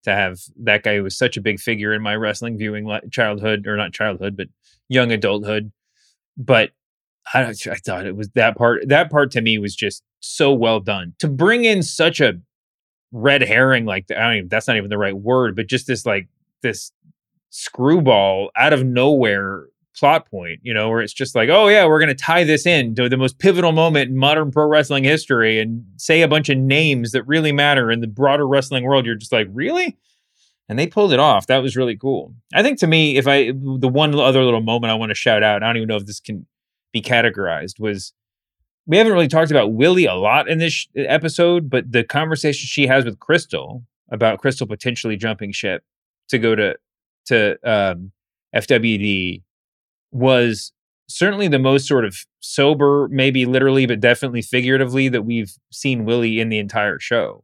to 0.04 0.12
have 0.12 0.40
that 0.64 0.84
guy 0.84 0.98
who 0.98 1.04
was 1.04 1.18
such 1.18 1.38
a 1.38 1.42
big 1.42 1.60
figure 1.60 1.94
in 1.94 2.02
my 2.02 2.16
wrestling 2.16 2.58
viewing 2.58 2.90
childhood 3.12 3.66
or 3.68 3.76
not 3.76 3.94
childhood, 3.94 4.38
but 4.38 4.48
young 4.88 5.12
adulthood. 5.12 5.72
But 6.38 6.72
I, 7.34 7.42
I 7.42 7.54
thought 7.54 8.06
it 8.06 8.16
was 8.16 8.30
that 8.36 8.58
part. 8.58 8.88
That 8.88 9.10
part 9.10 9.32
to 9.32 9.42
me 9.42 9.58
was 9.58 9.76
just 9.76 10.04
so 10.20 10.54
well 10.54 10.80
done 10.80 11.14
to 11.20 11.28
bring 11.28 11.66
in 11.66 11.82
such 11.84 12.20
a 12.20 12.34
red 13.12 13.42
herring 13.42 13.86
like. 13.86 14.06
I 14.12 14.20
don't 14.20 14.36
even, 14.36 14.50
that's 14.50 14.68
not 14.68 14.78
even 14.78 14.90
the 14.90 14.98
right 14.98 15.18
word, 15.18 15.56
but 15.56 15.68
just 15.68 15.88
this 15.88 16.06
like 16.06 16.28
this 16.62 16.92
screwball 17.50 18.52
out 18.58 18.74
of 18.74 18.86
nowhere 18.86 19.68
plot 19.98 20.30
point, 20.30 20.60
you 20.64 20.74
know, 20.74 20.90
where 20.90 21.02
it's 21.02 21.14
just 21.14 21.36
like, 21.36 21.50
oh 21.50 21.68
yeah, 21.68 21.86
we're 21.86 22.00
going 22.00 22.10
to 22.10 22.16
tie 22.16 22.44
this 22.44 22.66
in 22.66 22.96
to 22.96 23.10
the 23.10 23.18
most 23.18 23.40
pivotal 23.40 23.72
moment 23.72 24.10
in 24.10 24.18
modern 24.18 24.52
pro 24.52 24.68
wrestling 24.68 25.04
history 25.04 25.60
and 25.60 25.86
say 25.98 26.22
a 26.22 26.28
bunch 26.28 26.50
of 26.50 26.58
names 26.58 27.12
that 27.12 27.24
really 27.24 27.52
matter 27.52 27.92
in 27.92 28.02
the 28.02 28.08
broader 28.08 28.48
wrestling 28.48 28.84
world. 28.84 29.06
You're 29.06 29.16
just 29.16 29.32
like, 29.32 29.48
really? 29.52 29.98
And 30.68 30.80
they 30.80 30.88
pulled 30.88 31.14
it 31.14 31.20
off. 31.20 31.48
That 31.48 31.62
was 31.62 31.78
really 31.78 31.96
cool. 31.96 32.34
I 32.54 32.64
think 32.64 32.80
to 32.80 32.88
me, 32.88 33.18
if 33.18 33.28
I 33.28 33.52
the 33.52 33.90
one 33.90 34.16
other 34.16 34.44
little 34.44 34.62
moment 34.62 34.92
I 34.92 34.96
want 34.96 35.12
to 35.12 35.16
shout 35.16 35.44
out, 35.44 35.62
I 35.62 35.68
don't 35.68 35.78
even 35.78 35.88
know 35.88 35.98
if 35.98 36.06
this 36.06 36.20
can 36.20 36.48
be 36.92 37.02
categorized, 37.02 37.80
was 37.80 38.14
we 38.88 38.98
haven't 38.98 39.14
really 39.14 39.28
talked 39.28 39.52
about 39.52 39.74
Willie 39.74 40.06
a 40.06 40.16
lot 40.16 40.48
in 40.48 40.60
this 40.60 40.88
episode, 40.96 41.70
but 41.70 41.92
the 41.92 42.04
conversation 42.04 42.68
she 42.68 42.88
has 42.88 43.06
with 43.06 43.20
Crystal 43.20 43.84
about 44.10 44.40
Crystal 44.40 44.68
potentially 44.68 45.18
jumping 45.18 45.52
ship 45.52 45.84
to 46.30 46.38
go 46.38 46.56
to 46.56 46.76
to 47.28 47.58
um, 47.64 48.12
FWD 48.56 49.44
was 50.16 50.72
certainly 51.10 51.50
the 51.50 51.60
most 51.60 51.88
sort 51.88 52.06
of 52.06 52.16
sober, 52.40 53.10
maybe 53.12 53.46
literally, 53.46 53.86
but 53.86 54.00
definitely 54.00 54.42
figuratively, 54.42 55.10
that 55.10 55.24
we've 55.24 55.52
seen 55.72 56.06
Willie 56.06 56.40
in 56.40 56.48
the 56.48 56.58
entire 56.58 57.00
show, 57.00 57.44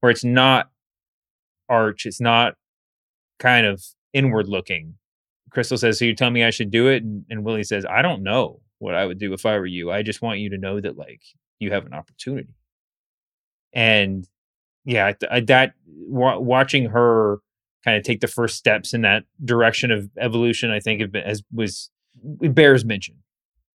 where 0.00 0.10
it's 0.10 0.22
not 0.22 0.70
arch, 1.70 2.04
it's 2.04 2.20
not 2.20 2.54
kind 3.38 3.64
of 3.64 3.82
inward 4.12 4.48
looking. 4.48 4.94
Crystal 5.50 5.78
says, 5.78 5.98
So 5.98 6.04
you 6.04 6.14
tell 6.14 6.30
me 6.30 6.44
I 6.44 6.50
should 6.50 6.70
do 6.70 6.88
it? 6.88 7.02
And, 7.02 7.24
and 7.30 7.42
Willie 7.42 7.64
says, 7.64 7.86
I 7.88 8.02
don't 8.02 8.22
know 8.22 8.60
what 8.80 8.94
I 8.94 9.06
would 9.06 9.18
do 9.18 9.32
if 9.32 9.46
I 9.46 9.58
were 9.58 9.66
you. 9.66 9.90
I 9.90 10.02
just 10.02 10.20
want 10.20 10.40
you 10.40 10.50
to 10.50 10.58
know 10.58 10.78
that, 10.78 10.98
like, 10.98 11.22
you 11.58 11.72
have 11.72 11.86
an 11.86 11.94
opportunity. 11.94 12.54
And 13.72 14.28
yeah, 14.84 15.12
that 15.20 15.72
wa- 15.86 16.38
watching 16.38 16.86
her 16.90 17.38
kind 17.82 17.96
of 17.96 18.02
take 18.02 18.20
the 18.20 18.28
first 18.28 18.56
steps 18.56 18.92
in 18.92 19.02
that 19.02 19.24
direction 19.42 19.90
of 19.90 20.10
evolution, 20.18 20.70
I 20.70 20.80
think, 20.80 21.00
have 21.00 21.12
been, 21.12 21.24
as 21.24 21.42
was 21.50 21.90
it 22.40 22.54
bears 22.54 22.84
mention. 22.84 23.16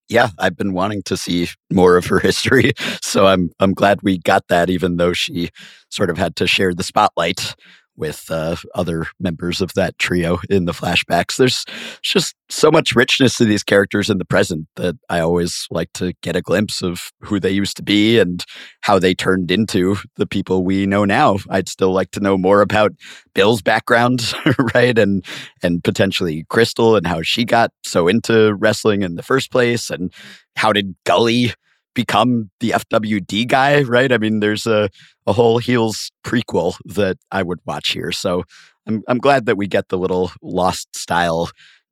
yeah 0.09 0.29
i've 0.39 0.57
been 0.57 0.73
wanting 0.73 1.03
to 1.03 1.17
see 1.17 1.49
more 1.73 1.97
of 1.97 2.07
her 2.07 2.19
history 2.19 2.73
so 3.03 3.27
i'm 3.27 3.51
i'm 3.61 3.73
glad 3.73 4.01
we 4.03 4.19
got 4.19 4.47
that 4.49 4.71
even 4.71 4.97
though 4.97 5.13
she 5.13 5.51
sort 5.91 6.11
of 6.11 6.19
had 6.19 6.37
to 6.37 6.47
share 6.47 6.75
the 6.75 6.83
spotlight 6.83 7.55
with 7.97 8.31
uh, 8.31 8.57
other 8.75 9.07
members 9.21 9.61
of 9.61 9.73
that 9.75 9.99
trio 9.99 10.39
in 10.51 10.65
the 10.65 10.73
flashbacks. 10.73 11.37
There's 11.37 11.65
just 12.03 12.35
so 12.49 12.71
much 12.71 12.95
richness 12.95 13.37
to 13.37 13.45
these 13.45 13.63
characters 13.63 14.11
in 14.11 14.19
the 14.19 14.25
present 14.25 14.67
that 14.77 14.95
i 15.09 15.19
always 15.19 15.67
like 15.71 15.93
to 15.95 16.13
get 16.23 16.37
a 16.37 16.43
glimpse 16.43 16.83
of 16.83 17.11
who 17.21 17.41
they 17.41 17.51
used 17.51 17.77
to 17.77 17.83
be 17.83 18.19
and 18.19 18.45
how 18.83 18.99
they 18.99 19.15
turned 19.15 19.51
into 19.51 19.97
the 20.17 20.27
people 20.27 20.63
we 20.63 20.87
know 20.87 21.05
now. 21.05 21.39
I'd 21.49 21.69
still 21.69 21.93
like 21.93 22.11
to 22.13 22.21
know 22.21 22.37
more 22.37 22.61
about 22.61 22.93
bill's 23.35 23.63
background 23.63 24.33
right 24.75 24.97
and 24.99 25.25
and 25.63 25.83
potentially 25.83 26.45
crystal 26.49 26.97
and 26.97 27.07
how 27.07 27.23
she 27.23 27.45
got 27.45 27.71
so 27.83 28.09
into 28.09 28.55
wrestling 28.55 29.03
in 29.03 29.17
the 29.17 29.23
first 29.23 29.51
place 29.51 29.91
and 29.91 30.13
how 30.57 30.73
did 30.73 30.95
gully 31.05 31.53
become 31.95 32.51
the 32.61 32.71
fwd 32.71 33.47
guy 33.49 33.83
right? 33.83 34.13
I 34.13 34.19
mean 34.19 34.41
there's 34.41 34.67
a, 34.67 34.89
a 35.27 35.33
whole 35.33 35.59
heels 35.59 36.11
prequel 36.25 36.77
that 36.85 37.17
i 37.31 37.43
would 37.43 37.61
watch 37.65 37.91
here. 37.91 38.13
So 38.13 38.45
I'm, 38.87 39.03
I'm 39.09 39.19
glad 39.19 39.47
that 39.47 39.57
we 39.57 39.67
get 39.67 39.89
the 39.89 39.99
little 39.99 40.31
lost 40.43 40.95
style 40.97 41.51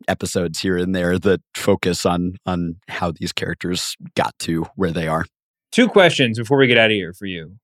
episodes 0.08 0.60
here 0.60 0.76
and 0.76 0.94
there 0.94 1.18
that 1.18 1.40
focus 1.54 2.04
on 2.04 2.36
on 2.46 2.76
how 2.88 3.12
these 3.12 3.32
characters 3.32 3.96
got 4.14 4.38
to 4.40 4.66
where 4.76 4.90
they 4.90 5.08
are. 5.08 5.24
Two 5.70 5.88
questions 5.88 6.38
before 6.38 6.58
we 6.58 6.66
get 6.66 6.78
out 6.78 6.90
of 6.90 6.94
here 6.94 7.12
for 7.12 7.26
you. 7.26 7.56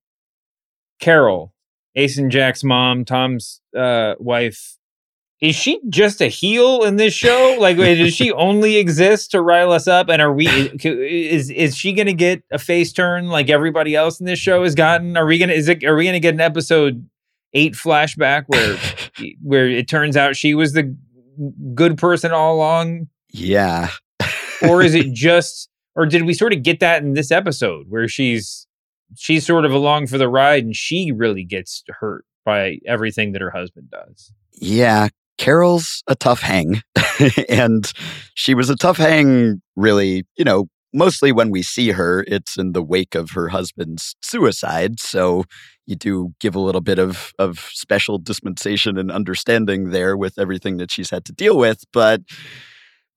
Carol, 0.99 1.53
Ace 1.95 2.17
and 2.17 2.31
Jack's 2.31 2.63
mom, 2.63 3.05
Tom's 3.05 3.61
uh, 3.77 4.15
wife, 4.19 4.78
is 5.41 5.55
she 5.55 5.79
just 5.89 6.21
a 6.21 6.27
heel 6.27 6.83
in 6.83 6.97
this 6.97 7.13
show? 7.13 7.55
Like, 7.59 7.77
does 7.77 8.13
she 8.13 8.31
only 8.33 8.75
exist 8.77 9.31
to 9.31 9.41
rile 9.41 9.71
us 9.71 9.87
up? 9.87 10.09
And 10.09 10.21
are 10.21 10.33
we 10.33 10.47
is 10.47 11.49
is 11.49 11.77
she 11.77 11.93
gonna 11.93 12.13
get 12.13 12.43
a 12.51 12.59
face 12.59 12.91
turn 12.91 13.27
like 13.27 13.49
everybody 13.49 13.95
else 13.95 14.19
in 14.19 14.25
this 14.25 14.39
show 14.39 14.63
has 14.63 14.75
gotten? 14.75 15.15
Are 15.15 15.25
we 15.25 15.37
gonna 15.37 15.53
is 15.53 15.69
it 15.69 15.83
are 15.83 15.95
we 15.95 16.05
gonna 16.05 16.19
get 16.19 16.33
an 16.33 16.41
episode 16.41 17.07
eight 17.53 17.73
flashback 17.73 18.43
where 18.47 18.77
where 19.41 19.67
it 19.67 19.87
turns 19.87 20.17
out 20.17 20.35
she 20.35 20.53
was 20.53 20.73
the 20.73 20.95
good 21.73 21.97
person 21.97 22.31
all 22.31 22.55
along? 22.55 23.07
yeah 23.31 23.91
or 24.67 24.81
is 24.81 24.95
it 24.95 25.07
just 25.13 25.69
or 25.95 26.05
did 26.05 26.23
we 26.23 26.33
sort 26.33 26.51
of 26.51 26.63
get 26.63 26.79
that 26.79 27.03
in 27.03 27.13
this 27.13 27.31
episode 27.31 27.85
where 27.87 28.07
she's 28.07 28.67
she's 29.15 29.45
sort 29.45 29.65
of 29.65 29.71
along 29.71 30.07
for 30.07 30.17
the 30.17 30.27
ride 30.27 30.63
and 30.63 30.75
she 30.75 31.11
really 31.11 31.43
gets 31.43 31.83
hurt 31.99 32.25
by 32.43 32.79
everything 32.87 33.31
that 33.33 33.41
her 33.41 33.51
husband 33.51 33.89
does 33.91 34.33
Yeah, 34.53 35.09
Carol's 35.39 36.03
a 36.07 36.15
tough 36.15 36.41
hang. 36.41 36.83
and 37.49 37.91
she 38.35 38.53
was 38.53 38.69
a 38.69 38.75
tough 38.75 38.97
hang, 38.97 39.61
really, 39.75 40.25
you 40.37 40.45
know, 40.45 40.65
mostly 40.93 41.31
when 41.31 41.49
we 41.49 41.63
see 41.63 41.89
her, 41.91 42.23
it's 42.27 42.57
in 42.57 42.73
the 42.73 42.83
wake 42.83 43.15
of 43.15 43.31
her 43.31 43.47
husband's 43.47 44.15
suicide. 44.21 44.99
So 44.99 45.45
you 45.87 45.95
do 45.95 46.33
give 46.39 46.55
a 46.55 46.59
little 46.59 46.81
bit 46.81 46.99
of, 46.99 47.31
of 47.39 47.59
special 47.71 48.19
dispensation 48.19 48.97
and 48.97 49.11
understanding 49.11 49.89
there 49.89 50.15
with 50.15 50.37
everything 50.37 50.77
that 50.77 50.91
she's 50.91 51.09
had 51.09 51.25
to 51.25 51.31
deal 51.33 51.57
with. 51.57 51.83
But 51.93 52.21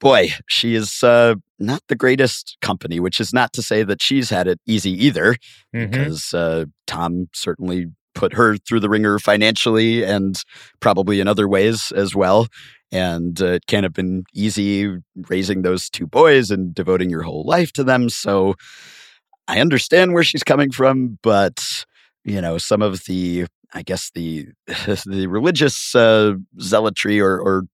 boy, 0.00 0.30
she 0.48 0.74
is 0.74 1.02
uh, 1.02 1.34
not 1.58 1.82
the 1.88 1.96
greatest 1.96 2.56
company, 2.62 2.98
which 3.00 3.20
is 3.20 3.32
not 3.32 3.52
to 3.54 3.62
say 3.62 3.82
that 3.82 4.00
she's 4.02 4.30
had 4.30 4.46
it 4.48 4.58
easy 4.66 4.92
either, 5.06 5.36
Mhm. 5.74 5.90
because 5.90 6.32
uh, 6.34 6.64
Tom 6.86 7.28
certainly 7.34 7.86
put 8.14 8.34
her 8.34 8.56
through 8.56 8.80
the 8.80 8.88
wringer 8.88 9.18
financially 9.18 10.04
and 10.04 10.42
probably 10.80 11.20
in 11.20 11.28
other 11.28 11.48
ways 11.48 11.92
as 11.92 12.14
well. 12.14 12.46
And 12.90 13.40
uh, 13.40 13.46
it 13.46 13.66
can't 13.66 13.84
have 13.84 13.94
been 13.94 14.24
easy 14.34 14.98
raising 15.28 15.62
those 15.62 15.88
two 15.88 16.06
boys 16.06 16.50
and 16.50 16.74
devoting 16.74 17.08
your 17.08 17.22
whole 17.22 17.44
life 17.44 17.72
to 17.72 17.84
them. 17.84 18.08
So 18.10 18.54
I 19.48 19.60
understand 19.60 20.12
where 20.12 20.24
she's 20.24 20.44
coming 20.44 20.70
from, 20.70 21.18
but 21.22 21.84
you 22.24 22.40
know, 22.40 22.58
some 22.58 22.82
of 22.82 23.04
the, 23.04 23.46
I 23.74 23.82
guess 23.82 24.10
the 24.14 24.48
the 25.06 25.26
religious 25.28 25.94
uh, 25.94 26.34
zealotry 26.60 27.20
or, 27.20 27.40
or 27.40 27.64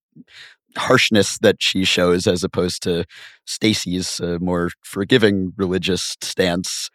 harshness 0.77 1.37
that 1.39 1.57
she 1.59 1.83
shows, 1.83 2.27
as 2.27 2.43
opposed 2.43 2.83
to 2.83 3.05
Stacy's 3.45 4.19
uh, 4.19 4.37
more 4.39 4.69
forgiving 4.83 5.53
religious 5.57 6.15
stance, 6.21 6.89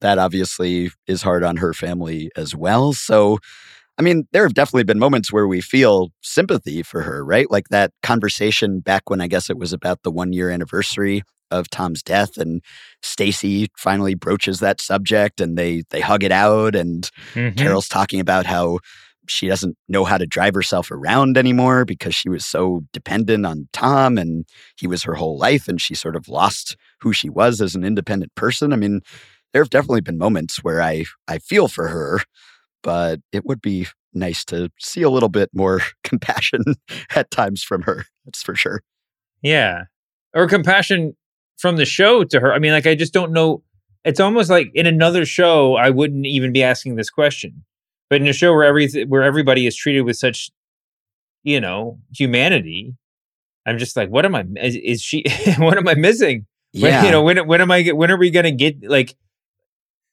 that 0.00 0.18
obviously 0.18 0.90
is 1.06 1.22
hard 1.22 1.44
on 1.44 1.56
her 1.58 1.72
family 1.74 2.30
as 2.36 2.54
well. 2.54 2.92
So, 2.92 3.38
I 3.98 4.02
mean, 4.02 4.26
there 4.32 4.42
have 4.44 4.54
definitely 4.54 4.84
been 4.84 4.98
moments 4.98 5.32
where 5.32 5.46
we 5.46 5.60
feel 5.60 6.10
sympathy 6.22 6.82
for 6.82 7.02
her, 7.02 7.24
right? 7.24 7.50
Like 7.50 7.68
that 7.68 7.92
conversation 8.02 8.80
back 8.80 9.08
when 9.10 9.20
I 9.20 9.28
guess 9.28 9.50
it 9.50 9.58
was 9.58 9.72
about 9.72 10.02
the 10.02 10.10
one 10.10 10.32
year 10.32 10.50
anniversary 10.50 11.22
of 11.50 11.70
Tom's 11.70 12.02
death 12.02 12.36
and 12.36 12.62
Stacy 13.02 13.68
finally 13.76 14.14
broaches 14.14 14.60
that 14.60 14.80
subject 14.80 15.40
and 15.40 15.56
they 15.56 15.82
they 15.90 16.00
hug 16.00 16.24
it 16.24 16.32
out 16.32 16.74
and 16.74 17.08
Mhm. 17.34 17.56
Carol's 17.56 17.88
talking 17.88 18.18
about 18.18 18.46
how 18.46 18.78
she 19.28 19.46
doesn't 19.48 19.76
know 19.88 20.04
how 20.04 20.18
to 20.18 20.26
drive 20.26 20.54
herself 20.54 20.90
around 20.90 21.38
anymore 21.38 21.84
because 21.84 22.14
she 22.14 22.28
was 22.28 22.44
so 22.44 22.82
dependent 22.92 23.46
on 23.46 23.68
Tom 23.72 24.18
and 24.18 24.44
he 24.76 24.86
was 24.86 25.02
her 25.04 25.14
whole 25.14 25.38
life 25.38 25.66
and 25.68 25.80
she 25.80 25.94
sort 25.94 26.16
of 26.16 26.28
lost 26.28 26.76
who 27.00 27.12
she 27.12 27.30
was 27.30 27.60
as 27.60 27.74
an 27.74 27.84
independent 27.84 28.34
person. 28.34 28.72
I 28.72 28.76
mean, 28.76 29.00
there 29.54 29.62
have 29.62 29.70
definitely 29.70 30.02
been 30.02 30.18
moments 30.18 30.62
where 30.62 30.82
I 30.82 31.06
I 31.26 31.38
feel 31.38 31.68
for 31.68 31.88
her, 31.88 32.20
but 32.82 33.20
it 33.32 33.46
would 33.46 33.62
be 33.62 33.86
nice 34.12 34.44
to 34.46 34.70
see 34.78 35.02
a 35.02 35.08
little 35.10 35.28
bit 35.30 35.48
more 35.54 35.80
compassion 36.04 36.62
at 37.14 37.30
times 37.30 37.62
from 37.62 37.82
her. 37.82 38.04
That's 38.26 38.42
for 38.42 38.54
sure. 38.54 38.82
Yeah. 39.42 39.84
Or 40.34 40.46
compassion 40.48 41.16
from 41.56 41.76
the 41.76 41.84
show 41.84 42.24
to 42.24 42.40
her. 42.40 42.52
I 42.52 42.58
mean, 42.58 42.72
like, 42.72 42.86
I 42.86 42.94
just 42.94 43.12
don't 43.12 43.32
know. 43.32 43.62
It's 44.04 44.20
almost 44.20 44.50
like 44.50 44.70
in 44.74 44.86
another 44.86 45.24
show, 45.24 45.76
I 45.76 45.90
wouldn't 45.90 46.26
even 46.26 46.52
be 46.52 46.62
asking 46.62 46.96
this 46.96 47.10
question. 47.10 47.64
But 48.10 48.20
in 48.20 48.28
a 48.28 48.32
show 48.32 48.52
where 48.52 48.64
everything, 48.64 49.08
where 49.08 49.22
everybody 49.22 49.66
is 49.66 49.76
treated 49.76 50.02
with 50.02 50.16
such, 50.16 50.50
you 51.42 51.60
know, 51.60 51.98
humanity, 52.14 52.94
I'm 53.66 53.78
just 53.78 53.96
like, 53.96 54.10
what 54.10 54.24
am 54.26 54.34
I? 54.34 54.44
Is, 54.60 54.76
is 54.76 55.00
she? 55.02 55.24
what 55.58 55.78
am 55.78 55.88
I 55.88 55.94
missing? 55.94 56.46
When, 56.72 56.90
Yeah. 56.92 57.04
you 57.04 57.10
know, 57.10 57.22
when 57.22 57.46
when 57.46 57.60
am 57.60 57.70
I? 57.70 57.82
When 57.88 58.10
are 58.10 58.18
we 58.18 58.30
gonna 58.30 58.50
get 58.50 58.82
like? 58.82 59.14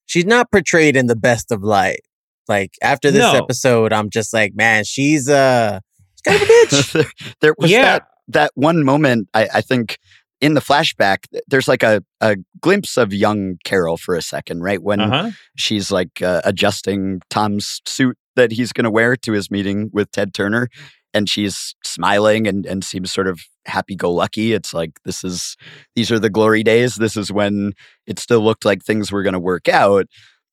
She's 0.05 0.25
not 0.25 0.51
portrayed 0.51 0.95
in 0.95 1.07
the 1.07 1.15
best 1.15 1.51
of 1.51 1.63
light. 1.63 2.01
Like 2.47 2.71
after 2.81 3.11
this 3.11 3.21
No. 3.21 3.37
episode, 3.37 3.93
I'm 3.93 4.09
just 4.09 4.33
like, 4.33 4.53
man, 4.55 4.83
she's 4.83 5.29
uh, 5.29 5.79
she's 6.15 6.21
kind 6.21 6.41
of 6.41 6.47
a 6.47 6.51
bitch. 6.51 7.35
there 7.41 7.55
was 7.57 7.71
Yeah. 7.71 7.83
that 7.83 8.03
that 8.27 8.51
one 8.55 8.83
moment 8.83 9.29
I, 9.33 9.47
I 9.55 9.61
think 9.61 9.97
in 10.41 10.53
the 10.53 10.61
flashback 10.61 11.25
there's 11.47 11.67
like 11.67 11.83
a, 11.83 12.03
a 12.19 12.35
glimpse 12.61 12.97
of 12.97 13.13
young 13.13 13.57
carol 13.63 13.95
for 13.97 14.15
a 14.15 14.21
second 14.21 14.61
right 14.63 14.81
when 14.81 14.99
Uh-huh. 14.99 15.31
she's 15.57 15.91
like 15.91 16.21
uh, 16.21 16.41
adjusting 16.45 17.21
tom's 17.29 17.81
suit 17.85 18.17
that 18.35 18.51
he's 18.51 18.71
going 18.73 18.85
to 18.85 18.91
wear 18.91 19.15
to 19.17 19.31
his 19.33 19.51
meeting 19.51 19.89
with 19.93 20.09
ted 20.11 20.33
turner 20.33 20.67
and 21.13 21.29
she's 21.29 21.75
smiling 21.83 22.47
and, 22.47 22.65
and 22.65 22.83
seems 22.83 23.11
sort 23.11 23.27
of 23.27 23.41
happy-go-lucky. 23.65 24.53
It's 24.53 24.73
like 24.73 24.99
this 25.03 25.23
is 25.23 25.57
these 25.95 26.11
are 26.11 26.19
the 26.19 26.29
glory 26.29 26.63
days. 26.63 26.95
This 26.95 27.17
is 27.17 27.31
when 27.31 27.73
it 28.07 28.19
still 28.19 28.41
looked 28.41 28.65
like 28.65 28.83
things 28.83 29.11
were 29.11 29.23
going 29.23 29.33
to 29.33 29.39
work 29.39 29.67
out 29.67 30.07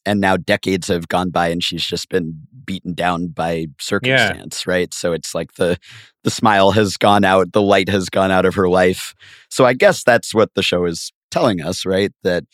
and 0.07 0.21
now 0.21 0.37
decades 0.37 0.89
have 0.89 1.09
gone 1.09 1.31
by 1.31 1.49
and 1.49 1.63
she's 1.63 1.85
just 1.85 2.09
been 2.09 2.41
beaten 2.65 2.95
down 2.95 3.29
by 3.29 3.67
circumstance 3.81 4.67
right? 4.67 4.93
So 4.95 5.13
it's 5.13 5.35
like 5.35 5.55
the 5.55 5.79
the 6.25 6.31
smile 6.31 6.73
has 6.73 6.97
gone 6.97 7.25
out 7.25 7.53
the 7.53 7.63
light 7.63 7.89
has 7.89 8.09
gone 8.09 8.31
out 8.31 8.45
of 8.47 8.55
her 8.55 8.69
life. 8.69 9.15
So 9.51 9.65
i 9.65 9.73
guess 9.75 10.03
that's 10.05 10.35
what 10.35 10.55
the 10.55 10.63
show 10.63 10.85
is 10.85 11.13
telling 11.31 11.61
us 11.61 11.85
right? 11.87 12.13
That 12.23 12.45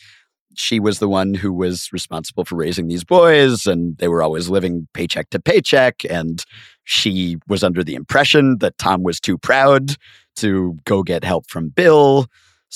she 0.56 0.80
was 0.80 0.98
the 0.98 1.08
one 1.08 1.34
who 1.34 1.52
was 1.52 1.88
responsible 1.92 2.44
for 2.44 2.56
raising 2.56 2.88
these 2.88 3.04
boys 3.04 3.66
and 3.66 3.96
they 3.98 4.08
were 4.08 4.22
always 4.22 4.48
living 4.48 4.86
paycheck 4.94 5.30
to 5.30 5.40
paycheck 5.40 6.02
and 6.08 6.44
she 6.84 7.36
was 7.48 7.62
under 7.64 7.82
the 7.84 7.94
impression 7.94 8.58
that 8.58 8.76
tom 8.78 9.02
was 9.02 9.20
too 9.20 9.38
proud 9.38 9.96
to 10.36 10.76
go 10.84 11.02
get 11.02 11.24
help 11.24 11.48
from 11.48 11.68
bill 11.68 12.26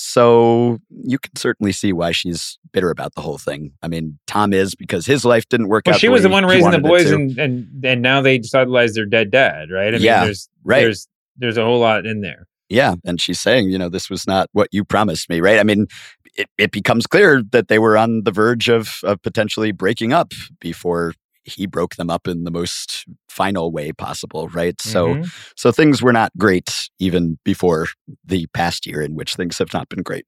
so 0.01 0.79
you 1.03 1.19
can 1.19 1.35
certainly 1.35 1.73
see 1.73 1.91
why 1.91 2.11
she's 2.13 2.57
bitter 2.71 2.89
about 2.89 3.15
the 3.15 3.21
whole 3.21 3.37
thing. 3.37 3.73
I 3.83 3.89
mean, 3.89 4.17
Tom 4.27 4.53
is 4.53 4.73
because 4.73 5.05
his 5.05 5.25
life 5.25 5.43
didn't 5.49 5.67
work 5.67 5.87
Well, 5.87 5.95
out. 5.95 5.99
she 5.99 6.07
was 6.07 6.23
the 6.23 6.29
one 6.29 6.45
raising 6.45 6.71
the 6.71 6.79
boys, 6.79 7.11
and 7.11 7.37
and 7.37 7.67
and 7.83 8.01
now 8.01 8.21
they 8.21 8.35
idolize 8.53 8.93
their 8.93 9.05
dead 9.05 9.29
dad, 9.29 9.69
right? 9.69 9.89
I 9.89 9.97
mean, 9.97 10.01
Yeah, 10.01 10.23
there's 10.23 10.47
right. 10.63 10.83
there's 10.83 11.09
there's 11.37 11.57
a 11.57 11.65
whole 11.65 11.79
lot 11.79 12.05
in 12.05 12.21
there. 12.21 12.47
Yeah. 12.69 12.95
And 13.03 13.19
she's 13.19 13.39
saying, 13.41 13.69
you 13.71 13.77
know, 13.77 13.89
this 13.89 14.09
was 14.09 14.25
not 14.25 14.47
what 14.53 14.69
you 14.71 14.85
promised 14.85 15.27
me, 15.29 15.41
right? 15.41 15.59
I 15.59 15.63
mean, 15.63 15.87
it, 16.35 16.49
it 16.57 16.71
becomes 16.71 17.07
clear 17.07 17.43
that 17.51 17.67
they 17.67 17.79
were 17.79 17.97
on 17.97 18.23
the 18.23 18.31
verge 18.31 18.69
of, 18.69 18.99
of 19.03 19.21
potentially 19.21 19.71
breaking 19.71 20.13
up 20.13 20.33
before 20.59 21.13
he 21.43 21.65
broke 21.65 21.95
them 21.95 22.09
up 22.09 22.27
in 22.27 22.43
the 22.43 22.51
most 22.51 23.05
final 23.29 23.71
way 23.71 23.91
possible, 23.91 24.47
right? 24.49 24.79
So 24.81 25.15
Mhm. 25.15 25.31
so 25.55 25.71
things 25.71 26.01
were 26.01 26.13
not 26.13 26.31
great 26.37 26.89
even 26.99 27.39
before 27.43 27.87
the 28.23 28.47
past 28.53 28.85
year 28.85 29.01
in 29.01 29.15
which 29.15 29.35
things 29.35 29.57
have 29.57 29.73
not 29.73 29.89
been 29.89 30.03
great. 30.03 30.25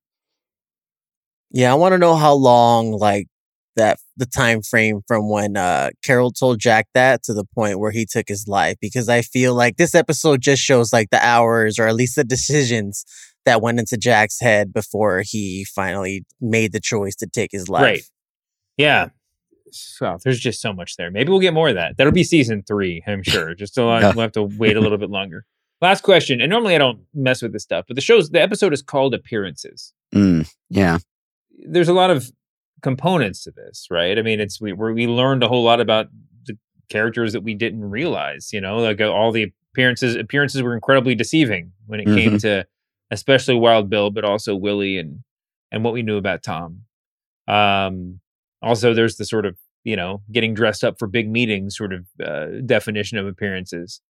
Yeah, 1.51 1.71
I 1.71 1.75
want 1.75 1.93
to 1.93 1.97
know 1.97 2.15
how 2.15 2.33
long 2.33 2.91
like 2.93 3.27
that 3.75 3.99
the 4.17 4.25
time 4.25 4.61
frame 4.61 5.01
from 5.07 5.29
when 5.29 5.55
uh 5.57 5.89
Carol 6.03 6.31
told 6.31 6.59
Jack 6.59 6.87
that 6.93 7.23
to 7.23 7.33
the 7.33 7.45
point 7.55 7.79
where 7.79 7.91
he 7.91 8.05
took 8.05 8.27
his 8.27 8.47
life 8.47 8.77
because 8.81 9.07
I 9.09 9.21
feel 9.21 9.53
like 9.55 9.77
this 9.77 9.95
episode 9.95 10.41
just 10.41 10.61
shows 10.61 10.91
like 10.91 11.09
the 11.09 11.25
hours 11.25 11.79
or 11.79 11.87
at 11.87 11.95
least 11.95 12.15
the 12.15 12.23
decisions 12.23 13.05
that 13.45 13.61
went 13.61 13.79
into 13.79 13.97
Jack's 13.97 14.39
head 14.39 14.73
before 14.73 15.23
he 15.25 15.65
finally 15.65 16.25
made 16.39 16.71
the 16.73 16.79
choice 16.79 17.15
to 17.17 17.27
take 17.27 17.51
his 17.51 17.67
life. 17.69 17.81
Right. 17.83 18.01
Yeah. 18.77 19.09
So 19.71 20.17
there's 20.23 20.39
just 20.39 20.61
so 20.61 20.73
much 20.73 20.97
there. 20.97 21.09
Maybe 21.11 21.29
we'll 21.29 21.39
get 21.39 21.53
more 21.53 21.69
of 21.69 21.75
that. 21.75 21.97
That'll 21.97 22.11
be 22.13 22.23
season 22.23 22.63
three, 22.67 23.01
I'm 23.07 23.23
sure. 23.23 23.55
Just 23.55 23.77
a 23.77 23.85
lot, 23.85 24.01
Yeah. 24.01 24.11
we'll 24.13 24.23
have 24.23 24.31
to 24.33 24.43
wait 24.43 24.75
a 24.75 24.81
little 24.81 24.97
bit 24.97 25.09
longer. 25.09 25.45
Last 25.81 26.03
question. 26.03 26.41
And 26.41 26.49
normally 26.49 26.75
I 26.75 26.77
don't 26.77 26.99
mess 27.13 27.41
with 27.41 27.53
this 27.53 27.63
stuff, 27.63 27.85
but 27.87 27.95
the 27.95 28.01
show's 28.01 28.29
the 28.31 28.41
episode 28.41 28.73
is 28.73 28.81
called 28.81 29.13
Appearances. 29.13 29.93
Mm, 30.13 30.51
yeah. 30.69 30.97
There's 31.65 31.87
a 31.87 31.93
lot 31.93 32.11
of 32.11 32.31
components 32.81 33.43
to 33.43 33.51
this, 33.51 33.87
right? 33.89 34.17
I 34.19 34.21
mean, 34.21 34.39
it's 34.39 34.59
we 34.59 34.73
we 34.73 34.93
we 34.93 35.07
learned 35.07 35.41
a 35.43 35.47
whole 35.47 35.63
lot 35.63 35.79
about 35.79 36.07
the 36.45 36.57
characters 36.89 37.33
that 37.33 37.41
we 37.41 37.53
didn't 37.53 37.89
realize. 37.89 38.51
You 38.51 38.59
know, 38.61 38.77
like 38.77 38.99
uh, 38.99 39.11
all 39.11 39.31
the 39.31 39.51
appearances 39.73 40.15
appearances 40.15 40.61
were 40.61 40.73
incredibly 40.75 41.15
deceiving 41.15 41.71
when 41.87 41.99
it 41.99 42.05
came 42.05 42.33
Mhm. 42.33 42.41
to 42.41 42.67
especially 43.11 43.55
Wild 43.55 43.89
Bill, 43.89 44.09
but 44.09 44.23
also 44.23 44.55
Willie 44.55 44.97
and 44.97 45.19
and 45.71 45.83
what 45.83 45.93
we 45.93 46.01
knew 46.01 46.17
about 46.17 46.43
Tom. 46.43 46.81
Um, 47.47 48.19
also, 48.61 48.93
there's 48.93 49.17
the 49.17 49.25
sort 49.25 49.45
of 49.45 49.57
you 49.83 49.95
know 49.95 50.21
getting 50.31 50.53
dressed 50.53 50.83
up 50.83 50.97
for 50.97 51.07
big 51.07 51.29
meetings 51.29 51.75
sort 51.77 51.93
of 51.93 52.05
uh, 52.23 52.61
definition 52.65 53.17
of 53.17 53.27
appearances. 53.27 54.01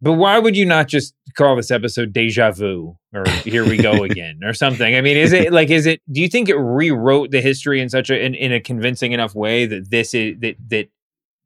But 0.00 0.14
why 0.14 0.38
would 0.38 0.56
you 0.56 0.66
not 0.66 0.88
just 0.88 1.14
call 1.36 1.56
this 1.56 1.70
episode 1.70 2.12
"Deja 2.12 2.52
Vu" 2.52 2.96
or 3.14 3.24
"Here 3.44 3.64
We 3.64 3.78
Go 3.78 4.04
Again" 4.04 4.40
or 4.44 4.52
something? 4.52 4.94
I 4.94 5.00
mean, 5.00 5.16
is 5.16 5.32
it 5.32 5.52
like 5.52 5.70
is 5.70 5.86
it? 5.86 6.00
Do 6.10 6.20
you 6.20 6.28
think 6.28 6.48
it 6.48 6.56
rewrote 6.56 7.30
the 7.30 7.40
history 7.40 7.80
in 7.80 7.88
such 7.88 8.10
a 8.10 8.24
in, 8.24 8.34
in 8.34 8.52
a 8.52 8.60
convincing 8.60 9.12
enough 9.12 9.34
way 9.34 9.66
that 9.66 9.90
this 9.90 10.12
is 10.12 10.38
that 10.40 10.56
that 10.68 10.88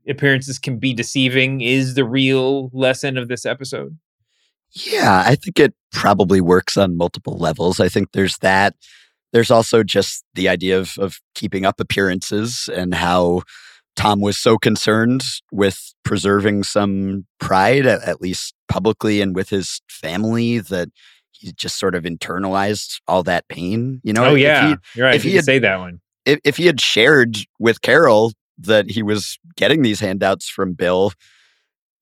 appearances 0.09 0.59
can 0.59 0.79
be 0.79 0.95
deceiving 0.95 1.61
is 1.61 1.95
the 1.95 2.05
real 2.05 2.71
lesson 2.73 3.17
of 3.17 3.29
this 3.29 3.47
episode? 3.47 3.99
Yeah, 4.73 5.23
I 5.27 5.35
think 5.35 5.59
it 5.59 5.75
probably 5.93 6.41
works 6.41 6.77
on 6.77 6.97
multiple 6.97 7.39
levels. 7.39 7.81
I 7.81 7.89
think 7.89 8.13
there's 8.13 8.39
that. 8.39 8.75
There's 9.33 9.51
also 9.51 9.83
just 9.83 10.25
the 10.35 10.49
idea 10.49 10.79
of 10.79 10.95
of 10.99 11.19
keeping 11.35 11.65
up 11.65 11.81
appearances 11.81 12.69
and 12.75 12.95
how 12.95 13.43
Tom 13.97 14.21
was 14.21 14.39
so 14.39 14.59
concerned 14.59 15.23
with 15.51 15.93
preserving 16.05 16.63
some 16.65 17.27
pride, 17.41 17.85
at, 17.87 18.03
at 18.03 18.21
least 18.21 18.55
publicly 18.69 19.21
and 19.21 19.35
with 19.35 19.49
his 19.51 19.81
family, 19.89 20.59
that 20.61 20.89
he 21.33 21.53
just 21.53 21.79
sort 21.79 21.95
of 21.95 22.05
internalized 22.05 23.01
all 23.09 23.23
that 23.25 23.49
pain. 23.49 24.01
You 24.05 24.13
know? 24.13 24.27
oh 24.27 24.35
If 24.35 24.41
yeah, 24.41 24.69
he- 24.69 24.77
you're 24.95 25.07
right. 25.07 25.15
if 25.17 25.25
you 25.25 25.31
he 25.31 25.37
had 25.37 25.45
say 25.45 25.59
that 25.59 25.79
one. 25.79 26.01
if, 26.27 26.39
if 26.45 26.57
he 26.57 26.67
had 26.67 26.81
shared 26.81 27.37
with 27.59 27.81
Carol 27.83 28.33
that 28.59 28.91
he 28.91 29.03
was 29.03 29.39
getting 29.57 29.83
these 29.83 30.01
handouts 30.01 30.49
from 30.49 30.75
Bill, 30.75 31.13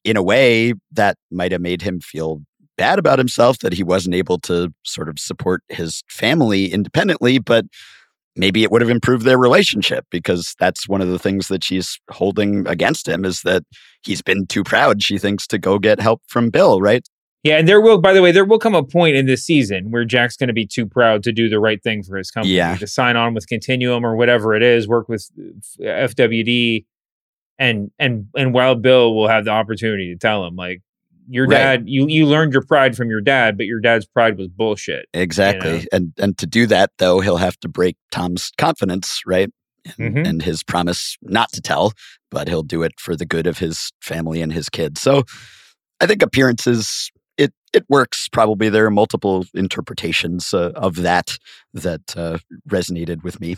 in 0.04 0.16
a 0.16 0.22
way 0.22 0.72
that 0.92 1.16
might 1.30 1.50
have 1.52 1.60
made 1.60 1.82
him 1.82 1.98
feel 2.00 2.40
bad 2.76 2.98
about 2.98 3.18
himself 3.18 3.58
that 3.60 3.72
he 3.72 3.82
wasn't 3.82 4.14
able 4.14 4.38
to 4.40 4.72
sort 4.84 5.08
of 5.08 5.18
support 5.18 5.62
his 5.68 6.02
family 6.08 6.72
independently, 6.72 7.38
but 7.38 7.64
maybe 8.36 8.62
it 8.62 8.70
would 8.70 8.82
have 8.82 8.90
improved 8.90 9.24
their 9.24 9.38
relationship 9.38 10.04
because 10.10 10.54
that's 10.58 10.88
one 10.88 11.00
of 11.00 11.08
the 11.08 11.18
things 11.18 11.48
that 11.48 11.64
she's 11.64 11.98
holding 12.10 12.66
against 12.66 13.08
him 13.08 13.24
is 13.24 13.42
that 13.42 13.62
he's 14.04 14.20
been 14.22 14.46
too 14.46 14.62
proud, 14.62 15.02
she 15.02 15.16
thinks, 15.18 15.46
to 15.46 15.58
go 15.58 15.78
get 15.78 16.00
help 16.00 16.20
from 16.28 16.50
Bill, 16.50 16.80
right? 16.80 17.06
Yeah, 17.42 17.58
and 17.58 17.68
there 17.68 17.80
will, 17.80 17.98
by 17.98 18.12
the 18.12 18.22
way, 18.22 18.32
there 18.32 18.44
will 18.44 18.58
come 18.58 18.74
a 18.74 18.82
point 18.82 19.14
in 19.14 19.26
this 19.26 19.44
season 19.44 19.90
where 19.90 20.04
Jack's 20.04 20.36
going 20.36 20.48
to 20.48 20.52
be 20.52 20.66
too 20.66 20.84
proud 20.84 21.22
to 21.22 21.32
do 21.32 21.48
the 21.48 21.60
right 21.60 21.80
thing 21.82 22.02
for 22.02 22.16
his 22.16 22.30
company, 22.30 22.54
Yeah. 22.56 22.76
to 22.76 22.86
sign 22.88 23.16
on 23.16 23.34
with 23.34 23.46
Continuum 23.46 24.04
or 24.04 24.16
whatever 24.16 24.54
it 24.54 24.62
is, 24.64 24.88
work 24.88 25.08
with 25.08 25.30
uh, 25.80 25.84
FWD, 25.84 26.84
and 27.58 27.90
and 27.98 28.26
and 28.36 28.52
Wild 28.52 28.82
Bill 28.82 29.14
will 29.14 29.28
have 29.28 29.44
the 29.44 29.50
opportunity 29.52 30.12
to 30.12 30.18
tell 30.18 30.44
him 30.44 30.56
like, 30.56 30.82
your 31.28 31.46
Right. 31.46 31.56
dad, 31.58 31.82
you 31.88 32.06
you 32.08 32.26
learned 32.26 32.52
your 32.52 32.62
pride 32.62 32.96
from 32.96 33.08
your 33.10 33.20
dad, 33.20 33.56
but 33.56 33.66
your 33.66 33.80
dad's 33.80 34.06
pride 34.06 34.36
was 34.38 34.48
bullshit. 34.48 35.06
Exactly. 35.14 35.78
know? 35.78 35.84
And 35.92 36.12
and 36.18 36.38
to 36.38 36.46
do 36.46 36.66
that 36.66 36.90
though, 36.98 37.20
he'll 37.20 37.36
have 37.38 37.58
to 37.60 37.68
break 37.68 37.96
Tom's 38.10 38.50
confidence, 38.58 39.20
right? 39.26 39.50
And, 39.98 40.16
Mhm. 40.16 40.26
and 40.28 40.42
his 40.42 40.62
promise 40.64 41.16
not 41.22 41.52
to 41.52 41.60
tell, 41.60 41.92
but 42.30 42.48
he'll 42.48 42.64
do 42.64 42.82
it 42.82 42.92
for 42.98 43.14
the 43.14 43.24
good 43.26 43.46
of 43.46 43.58
his 43.58 43.92
family 44.00 44.42
and 44.42 44.52
his 44.52 44.68
kids. 44.68 45.00
So 45.00 45.22
I 46.00 46.06
think 46.06 46.22
appearances 46.22 47.10
it 47.38 47.52
it 47.72 47.84
works. 47.88 48.28
Probably 48.28 48.68
there 48.68 48.86
are 48.86 48.90
multiple 48.90 49.44
interpretations 49.54 50.52
uh, 50.54 50.72
of 50.74 50.96
that 50.96 51.38
that 51.74 52.16
uh, 52.16 52.38
resonated 52.68 53.22
with 53.22 53.40
me. 53.40 53.56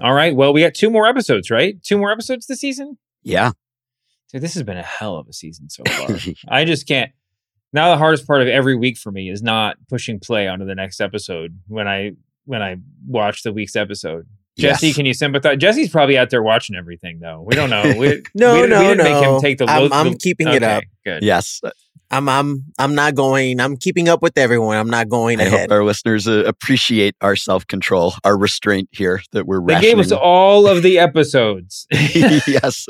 All 0.00 0.14
right, 0.14 0.34
well, 0.34 0.52
we 0.52 0.60
got 0.62 0.74
two 0.74 0.90
more 0.90 1.06
episodes, 1.06 1.50
right? 1.50 1.82
Two 1.82 1.98
more 1.98 2.10
episodes 2.10 2.46
this 2.46 2.60
season. 2.60 2.96
Yeah. 3.22 3.52
Dude, 4.34 4.42
this 4.42 4.52
has 4.54 4.64
been 4.64 4.76
a 4.76 4.82
hell 4.82 5.16
of 5.16 5.28
a 5.28 5.32
season 5.32 5.70
so 5.70 5.82
far. 5.88 6.16
I 6.48 6.64
just 6.66 6.86
can't. 6.86 7.10
Now 7.72 7.90
the 7.92 7.96
hardest 7.96 8.26
part 8.26 8.42
of 8.42 8.48
every 8.48 8.74
week 8.76 8.98
for 8.98 9.10
me 9.12 9.30
is 9.30 9.42
not 9.42 9.76
pushing 9.88 10.20
play 10.20 10.46
onto 10.48 10.66
the 10.66 10.74
next 10.74 11.00
episode 11.00 11.58
when 11.68 11.88
I 11.88 12.12
when 12.44 12.60
I 12.60 12.76
watch 13.06 13.44
the 13.44 13.52
week's 13.52 13.76
episode. 13.76 14.26
Jessie, 14.58 14.88
Yes. 14.88 14.96
can 14.96 15.06
you 15.06 15.14
sympathize? 15.14 15.56
Jessie's 15.58 15.88
probably 15.90 16.18
out 16.18 16.30
there 16.30 16.42
watching 16.42 16.76
everything 16.76 17.20
though. 17.20 17.42
We 17.46 17.54
don't 17.54 17.70
know. 17.70 17.82
We, 17.96 18.22
No, 18.34 18.54
we, 18.54 18.60
didn't- 18.60 18.70
no, 18.70 18.78
we 18.80 18.84
didn't 18.88 18.98
no. 18.98 19.04
make 19.04 19.24
him 19.24 19.40
take 19.40 19.58
the. 19.58 19.64
I'm- 19.66 19.82
low- 19.82 19.96
I'm 19.96 20.12
the- 20.12 20.18
keeping 20.18 20.48
it 20.48 20.62
up. 20.62 20.84
Good. 21.04 21.22
Yes. 21.22 21.60
I'm 22.10 22.28
I'm 22.28 22.64
I'm 22.78 22.94
not 22.94 23.14
going. 23.16 23.60
I'm 23.60 23.76
keeping 23.76 24.08
up 24.08 24.20
with 24.22 24.36
everyone. 24.36 24.76
I'm 24.76 24.90
not 24.90 25.08
going 25.08 25.40
I 25.40 25.44
ahead. 25.44 25.60
hope 25.62 25.70
our 25.72 25.84
listeners 25.84 26.28
uh, 26.28 26.44
appreciate 26.46 27.16
our 27.20 27.34
self 27.34 27.66
control, 27.66 28.14
our 28.24 28.36
restraint 28.36 28.88
here 28.92 29.22
that 29.32 29.46
we're 29.46 29.64
They 29.64 29.80
gave 29.80 29.98
us 29.98 30.12
all 30.12 30.66
of 30.68 30.82
the 30.82 30.98
episodes. 30.98 31.86
yes. 31.92 32.86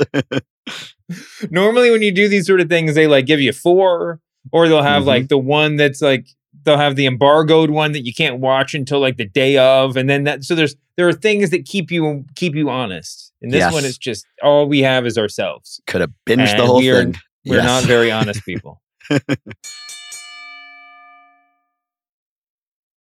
Normally, 1.50 1.90
when 1.90 2.02
you 2.02 2.12
do 2.12 2.28
these 2.28 2.46
sort 2.46 2.60
of 2.60 2.68
things, 2.68 2.94
they 2.94 3.06
like 3.06 3.26
give 3.26 3.40
you 3.40 3.52
four, 3.52 4.20
or 4.52 4.68
they'll 4.68 4.82
have 4.82 5.02
Mhm. 5.02 5.06
like 5.06 5.28
the 5.28 5.38
one 5.38 5.76
that's 5.76 6.00
like 6.00 6.26
they'll 6.64 6.78
have 6.78 6.96
the 6.96 7.04
embargoed 7.06 7.70
one 7.70 7.92
that 7.92 8.06
you 8.06 8.14
can't 8.14 8.40
watch 8.40 8.74
until 8.74 9.00
like 9.00 9.16
the 9.18 9.26
day 9.28 9.56
of, 9.58 9.96
and 9.96 10.08
then 10.08 10.24
that. 10.24 10.44
So 10.44 10.54
there's 10.54 10.76
there 10.96 11.06
are 11.08 11.12
things 11.12 11.50
that 11.50 11.64
keep 11.66 11.90
you 11.90 12.24
keep 12.36 12.54
you 12.54 12.70
honest. 12.70 13.32
And 13.42 13.52
this 13.52 13.58
Yes. 13.60 13.72
one 13.72 13.84
is 13.84 13.98
just 13.98 14.24
all 14.42 14.66
we 14.66 14.80
have 14.80 15.04
is 15.06 15.18
ourselves. 15.18 15.80
Could 15.86 16.00
have 16.00 16.12
binged 16.26 16.56
the 16.56 16.64
whole 16.66 16.78
we 16.78 16.90
are- 16.90 17.02
thing. 17.04 17.16
We're 17.44 17.56
Yes. 17.56 17.64
not 17.66 17.84
very 17.84 18.10
honest 18.10 18.42
people. 18.46 18.80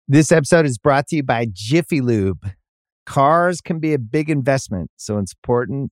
This 0.07 0.31
episode 0.31 0.65
is 0.65 0.77
brought 0.77 1.07
to 1.07 1.15
you 1.17 1.23
by 1.23 1.47
Jiffy 1.51 2.01
Lube. 2.01 2.49
Cars 3.05 3.61
can 3.61 3.79
be 3.79 3.93
a 3.93 3.99
big 3.99 4.29
investment, 4.29 4.91
so 4.97 5.17
it's 5.17 5.33
important 5.33 5.91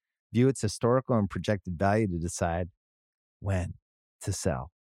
view 0.33 0.47
its 0.47 0.61
historical 0.61 1.17
and 1.17 1.29
projected 1.29 1.77
value 1.77 2.07
to 2.07 2.17
decide 2.17 2.69
when 3.39 3.73
to 4.21 4.31
sell. 4.33 4.71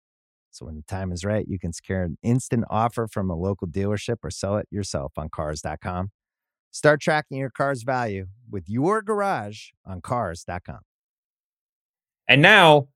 So, 0.50 0.66
when 0.66 0.74
the 0.74 0.82
time 0.82 1.12
is 1.12 1.24
right, 1.24 1.46
you 1.46 1.58
can 1.58 1.72
secure 1.72 2.02
an 2.02 2.18
instant 2.22 2.64
offer 2.70 3.06
from 3.06 3.30
a 3.30 3.36
local 3.36 3.68
dealership 3.68 4.16
or 4.24 4.30
sell 4.30 4.56
it 4.56 4.66
yourself 4.70 5.12
on 5.16 5.28
Cars.com. 5.28 6.10
Start 6.72 7.00
tracking 7.00 7.38
your 7.38 7.50
car's 7.50 7.82
value 7.82 8.26
with 8.50 8.64
your 8.68 9.02
garage 9.02 9.68
on 9.84 10.00
Cars.com. 10.00 10.80
And 12.28 12.42
now, 12.42 12.88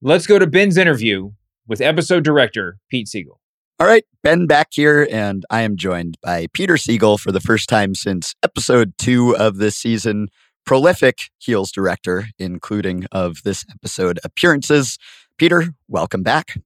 let's 0.00 0.26
go 0.26 0.38
to 0.38 0.46
Ben's 0.46 0.76
interview 0.76 1.32
with 1.66 1.80
episode 1.80 2.24
director 2.24 2.78
Pete 2.88 3.06
Segal. 3.06 3.38
All 3.78 3.86
right, 3.86 4.04
Ben 4.22 4.46
back 4.46 4.68
here, 4.70 5.08
and 5.10 5.44
I 5.50 5.62
am 5.62 5.76
joined 5.76 6.16
by 6.22 6.46
Peter 6.52 6.74
Segal 6.74 7.18
for 7.18 7.32
the 7.32 7.40
first 7.40 7.68
time 7.68 7.96
since 7.96 8.34
episode 8.44 8.92
two 8.98 9.36
of 9.36 9.56
this 9.56 9.76
season. 9.76 10.28
Prolific 10.64 11.30
Heels 11.38 11.72
director, 11.72 12.26
including 12.38 13.06
of 13.12 13.42
this 13.44 13.64
episode 13.70 14.18
appearances. 14.24 14.98
Peter, 15.36 15.74
welcome 15.88 16.22
back. 16.22 16.56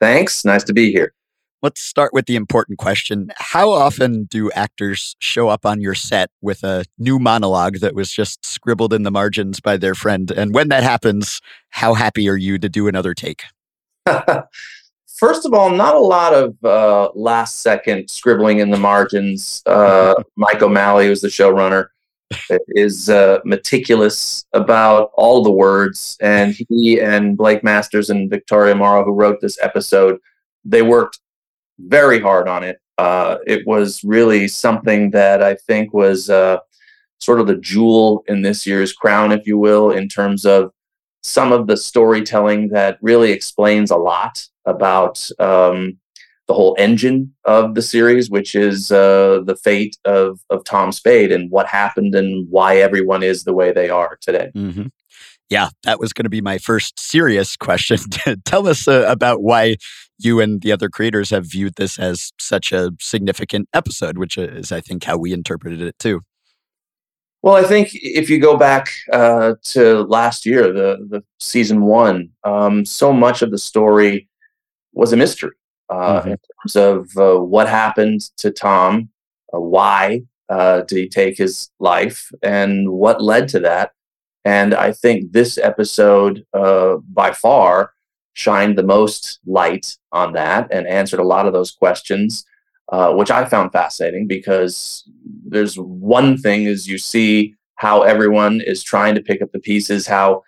Thanks. 0.00 0.44
Nice 0.44 0.64
to 0.64 0.72
be 0.72 0.90
here. 0.92 1.14
Let's 1.62 1.80
start 1.80 2.12
with 2.12 2.26
the 2.26 2.36
important 2.36 2.78
question. 2.78 3.32
How 3.36 3.70
often 3.70 4.24
do 4.24 4.50
actors 4.50 5.16
show 5.20 5.48
up 5.48 5.64
on 5.64 5.80
your 5.80 5.94
set 5.94 6.28
with 6.42 6.62
a 6.62 6.84
new 6.98 7.18
monologue 7.18 7.78
that 7.78 7.94
was 7.94 8.12
just 8.12 8.44
scribbled 8.44 8.92
in 8.92 9.02
the 9.02 9.10
margins 9.10 9.60
by 9.60 9.78
their 9.78 9.94
friend? 9.94 10.30
And 10.30 10.52
when 10.52 10.68
that 10.68 10.82
happens, 10.82 11.40
how 11.70 11.94
happy 11.94 12.28
are 12.28 12.36
you 12.36 12.58
to 12.58 12.68
do 12.68 12.86
another 12.86 13.14
take? 13.14 13.44
First 15.16 15.46
of 15.46 15.54
all, 15.54 15.70
not 15.70 15.94
a 15.94 16.00
lot 16.00 16.34
of 16.34 16.62
uh, 16.62 17.10
last 17.14 17.60
second 17.60 18.10
scribbling 18.10 18.58
in 18.58 18.70
the 18.70 18.76
margins. 18.76 19.62
Uh, 19.64 20.22
Mike 20.36 20.60
O'Malley, 20.60 21.08
was 21.08 21.22
the 21.22 21.28
showrunner, 21.28 21.86
is 22.68 23.08
uh, 23.08 23.38
meticulous 23.44 24.44
about 24.52 25.10
all 25.14 25.42
the 25.42 25.50
words. 25.50 26.16
And 26.20 26.54
he 26.68 27.00
and 27.00 27.36
Blake 27.36 27.62
Masters 27.62 28.10
and 28.10 28.30
Victoria 28.30 28.74
Morrow, 28.74 29.04
who 29.04 29.12
wrote 29.12 29.40
this 29.40 29.58
episode, 29.62 30.18
they 30.64 30.82
worked 30.82 31.20
very 31.78 32.20
hard 32.20 32.48
on 32.48 32.64
it. 32.64 32.80
Uh, 32.98 33.38
it 33.46 33.66
was 33.66 34.02
really 34.04 34.46
something 34.46 35.10
that 35.10 35.42
I 35.42 35.54
think 35.54 35.92
was 35.92 36.30
uh, 36.30 36.58
sort 37.18 37.40
of 37.40 37.46
the 37.46 37.56
jewel 37.56 38.24
in 38.28 38.42
this 38.42 38.66
year's 38.66 38.92
crown, 38.92 39.32
if 39.32 39.46
you 39.46 39.58
will, 39.58 39.90
in 39.90 40.08
terms 40.08 40.46
of 40.46 40.70
some 41.22 41.52
of 41.52 41.66
the 41.66 41.76
storytelling 41.76 42.68
that 42.68 42.98
really 43.00 43.32
explains 43.32 43.90
a 43.90 43.96
lot 43.96 44.46
about 44.66 45.28
um, 45.38 45.98
the 46.46 46.54
whole 46.54 46.76
engine 46.78 47.32
of 47.44 47.74
the 47.74 47.82
series, 47.82 48.28
which 48.28 48.54
is 48.54 48.92
uh, 48.92 49.40
the 49.44 49.56
fate 49.56 49.96
of 50.04 50.40
of 50.50 50.64
Tom 50.64 50.92
Spade 50.92 51.32
and 51.32 51.50
what 51.50 51.66
happened 51.66 52.14
and 52.14 52.46
why 52.50 52.76
everyone 52.76 53.22
is 53.22 53.44
the 53.44 53.54
way 53.54 53.72
they 53.72 53.88
are 53.88 54.18
today. 54.20 54.50
Mm-hmm. 54.54 54.86
Yeah, 55.50 55.68
that 55.84 56.00
was 56.00 56.12
going 56.12 56.24
to 56.24 56.30
be 56.30 56.40
my 56.40 56.58
first 56.58 56.98
serious 56.98 57.56
question. 57.66 57.98
Tell 58.44 58.66
us 58.66 58.86
uh, 58.86 59.04
about 59.08 59.42
why 59.42 59.76
you 60.18 60.40
and 60.40 60.60
the 60.62 60.72
other 60.72 60.88
creators 60.88 61.30
have 61.30 61.46
viewed 61.46 61.74
this 61.76 61.98
as 61.98 62.32
such 62.38 62.72
a 62.72 62.92
significant 63.00 63.68
episode, 63.74 64.16
which 64.16 64.38
is, 64.38 64.70
I 64.70 64.80
think, 64.80 65.04
how 65.04 65.16
we 65.16 65.32
interpreted 65.32 65.82
it 65.82 65.98
too. 65.98 66.20
Well, 67.42 67.56
I 67.56 67.64
think 67.64 67.90
if 67.92 68.30
you 68.30 68.40
go 68.40 68.56
back 68.56 68.88
uh, 69.12 69.54
to 69.64 70.02
last 70.04 70.46
year, 70.46 70.72
the 70.72 71.06
the 71.08 71.22
season 71.40 71.82
one, 71.82 72.30
um, 72.42 72.84
so 72.84 73.12
much 73.12 73.42
of 73.42 73.50
the 73.50 73.58
story 73.58 74.28
was 74.94 75.12
a 75.12 75.16
mystery 75.16 75.52
uh, 75.90 76.20
Mhm. 76.22 76.26
in 76.32 76.38
terms 76.38 76.76
of 76.76 77.16
uh, 77.16 77.40
what 77.40 77.68
happened 77.68 78.20
to 78.38 78.50
Tom, 78.50 79.08
uh, 79.54 79.60
why 79.60 80.22
uh, 80.50 80.82
did 80.82 80.98
he 80.98 81.08
take 81.08 81.38
his 81.38 81.70
life, 81.80 82.30
and 82.42 82.90
what 82.90 83.22
led 83.22 83.48
to 83.48 83.58
that. 83.60 83.92
And 84.44 84.74
I 84.74 84.92
think 84.92 85.32
this 85.32 85.56
episode, 85.56 86.44
uh, 86.52 86.96
by 87.12 87.32
far, 87.32 87.92
shined 88.34 88.76
the 88.76 88.82
most 88.82 89.40
light 89.46 89.96
on 90.12 90.34
that 90.34 90.68
and 90.70 90.86
answered 90.86 91.20
a 91.20 91.24
lot 91.24 91.46
of 91.46 91.52
those 91.54 91.70
questions 91.70 92.44
uh, 92.90 93.12
which 93.14 93.30
I 93.30 93.44
found 93.46 93.72
fascinating 93.72 94.26
because 94.26 95.04
there's 95.46 95.76
one 95.76 96.36
thing 96.36 96.64
is 96.64 96.86
you 96.86 96.98
see 96.98 97.54
how 97.76 98.02
everyone 98.02 98.60
is 98.60 98.82
trying 98.82 99.14
to 99.14 99.22
pick 99.22 99.40
up 99.40 99.52
the 99.52 99.58
pieces, 99.58 100.06
how 100.06 100.42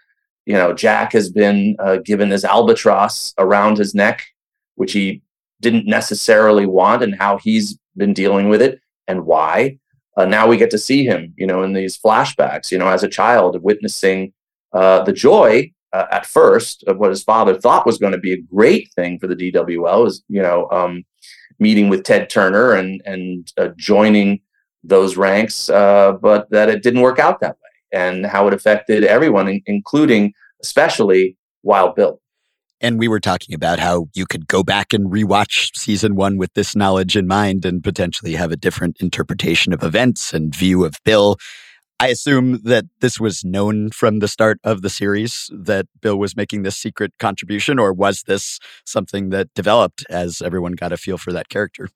you 0.45 0.53
know 0.55 0.73
Jack 0.75 1.13
has 1.13 1.31
been 1.31 1.77
uh, 1.79 1.97
given 1.97 2.29
this 2.29 2.45
albatross 2.45 3.33
around 3.39 3.79
his 3.79 3.95
neck, 3.95 4.27
which 4.75 4.93
he 4.93 5.23
didn't 5.61 5.87
necessarily 5.87 6.67
want 6.67 7.03
and 7.03 7.15
how 7.15 7.39
he's 7.39 7.79
been 7.97 8.13
dealing 8.13 8.49
with 8.49 8.63
it 8.63 8.81
and 9.09 9.25
why. 9.25 9.79
Uh, 10.17 10.25
now 10.25 10.47
we 10.47 10.57
get 10.57 10.71
to 10.71 10.79
see 10.79 11.05
him, 11.05 11.35
you 11.37 11.47
know, 11.47 11.63
in 11.63 11.73
these 11.73 11.99
flashbacks, 11.99 12.71
you 12.71 12.79
know, 12.79 12.89
as 12.89 13.03
a 13.03 13.09
child, 13.09 13.63
witnessing 13.63 14.33
uh, 14.73 15.03
the 15.05 15.13
joy 15.13 15.71
uh, 15.93 16.07
at 16.11 16.27
first 16.27 16.83
of 16.85 16.99
what 16.99 17.11
his 17.11 17.23
father 17.23 17.59
thought 17.59 17.87
was 17.87 17.99
going 17.99 18.13
to 18.13 18.19
be 18.19 18.33
a 18.33 18.43
great 18.43 18.91
thing 18.95 19.19
for 19.19 19.27
the 19.27 19.37
DWL 19.37 20.07
is, 20.07 20.23
you 20.29 20.43
know, 20.43 20.69
um, 20.71 21.05
meeting 21.59 21.89
with 21.89 22.05
Ted 22.05 22.29
Turner 22.29 22.75
and 22.75 23.01
and 23.07 23.53
uh, 23.57 23.69
joining 23.77 24.41
those 24.85 25.17
ranks, 25.17 25.69
uh, 25.69 26.13
but 26.13 26.49
that 26.51 26.69
it 26.69 26.83
didn't 26.83 27.01
work 27.01 27.19
out 27.19 27.41
that 27.41 27.57
way, 27.57 27.99
and 28.01 28.27
how 28.27 28.47
it 28.47 28.55
affected 28.55 29.05
everyone, 29.05 29.61
including 29.67 30.33
especially 30.63 31.37
Wild 31.63 31.95
Bill. 31.95 32.21
And 32.81 32.99
we 32.99 33.09
were 33.09 33.21
talking 33.21 33.55
about 33.55 33.79
how 33.79 34.09
you 34.15 34.27
could 34.27 34.49
go 34.49 34.63
back 34.63 34.93
and 34.93 35.11
rewatch 35.11 35.75
season 35.75 36.15
one 36.15 36.37
with 36.37 36.53
this 36.55 36.77
knowledge 36.77 37.17
in 37.17 37.27
mind 37.27 37.65
and 37.65 37.83
potentially 37.83 38.35
have 38.35 38.53
a 38.53 38.57
different 38.57 38.99
interpretation 39.01 39.73
of 39.73 39.83
events 39.83 40.35
and 40.35 40.55
view 40.55 40.85
of 40.85 40.95
Bill. 41.05 41.37
I 41.99 42.09
assume 42.09 42.61
that 42.65 42.85
this 43.01 43.19
was 43.19 43.43
known 43.43 43.91
from 43.91 44.19
the 44.19 44.29
start 44.29 44.59
of 44.63 44.83
the 44.83 44.91
series 44.91 45.51
that 45.51 45.87
Bill 46.03 46.19
was 46.19 46.37
making 46.37 46.63
this 46.63 46.77
secret 46.77 47.13
contribution, 47.19 47.79
or 47.79 47.95
was 47.95 48.25
this 48.25 48.59
something 48.85 49.31
that 49.31 49.55
developed 49.55 50.05
as 50.11 50.43
everyone 50.43 50.73
got 50.73 50.93
a 50.93 50.99
feel 50.99 51.17
for 51.17 51.33
that 51.33 51.49
character? 51.49 51.89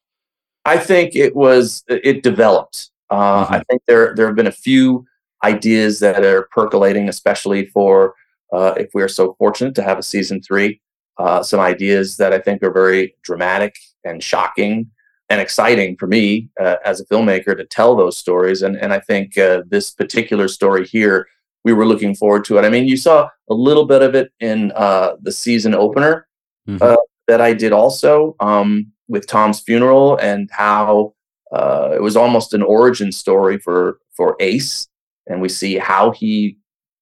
I 0.65 0.79
think 0.79 1.15
it 1.15 1.37
was 1.37 1.85
it 1.89 2.23
developed. 2.23 2.91
Uh, 3.11 3.45
mm-hmm. 3.45 3.55
I 3.55 3.63
think 3.69 3.83
there 3.87 4.15
there 4.15 4.27
have 4.27 4.37
been 4.37 4.47
a 4.47 4.53
few 4.53 5.05
ideas 5.45 5.99
that 6.01 6.25
are 6.25 6.49
percolating, 6.51 7.09
especially 7.09 7.67
for 7.67 8.15
uh, 8.53 8.75
if 8.77 8.91
we 8.95 9.03
are 9.03 9.09
so 9.09 9.35
fortunate 9.39 9.75
to 9.77 9.83
have 9.83 9.99
a 9.99 10.03
season 10.03 10.43
three. 10.43 10.81
Uh, 11.19 11.43
some 11.43 11.61
ideas 11.61 12.17
that 12.17 12.33
I 12.33 12.39
think 12.39 12.63
are 12.63 12.73
very 12.73 13.15
dramatic 13.23 13.77
and 14.05 14.23
shocking 14.23 14.91
and 15.29 15.41
exciting 15.41 15.97
for 15.97 16.07
me 16.07 16.49
uh, 16.59 16.77
as 16.85 17.01
a 17.01 17.07
filmmaker 17.07 17.57
to 17.57 17.65
tell 17.65 17.95
those 17.95 18.17
stories. 18.17 18.63
And 18.63 18.77
and 18.77 18.93
I 18.93 19.01
think 19.01 19.39
uh, 19.39 19.63
this 19.69 19.91
particular 19.91 20.49
story 20.49 20.87
here, 20.87 21.29
we 21.65 21.73
were 21.73 21.87
looking 21.87 22.15
forward 22.15 22.45
to 22.47 22.59
it. 22.59 22.65
I 22.65 22.69
mean, 22.69 22.87
you 22.87 22.97
saw 22.97 23.29
a 23.49 23.55
little 23.55 23.87
bit 23.87 24.03
of 24.03 24.15
it 24.15 24.33
in 24.41 24.73
uh, 24.75 25.17
the 25.23 25.33
season 25.33 25.75
opener 25.75 26.27
mm-hmm. 26.69 26.83
Uh, 26.83 26.97
that 27.29 27.41
I 27.41 27.55
did 27.55 27.73
also 27.73 28.35
um, 28.41 28.91
with 29.09 29.27
Tom's 29.27 29.61
funeral 29.61 30.17
and 30.17 30.51
how 30.51 31.15
uh, 31.53 31.91
it 31.95 32.03
was 32.03 32.17
almost 32.17 32.55
an 32.55 32.63
origin 32.63 33.13
story 33.13 33.59
for 33.59 33.99
for 34.17 34.37
Ace, 34.41 34.89
and 35.27 35.41
we 35.41 35.49
see 35.49 35.79
how 35.79 36.11
he 36.11 36.57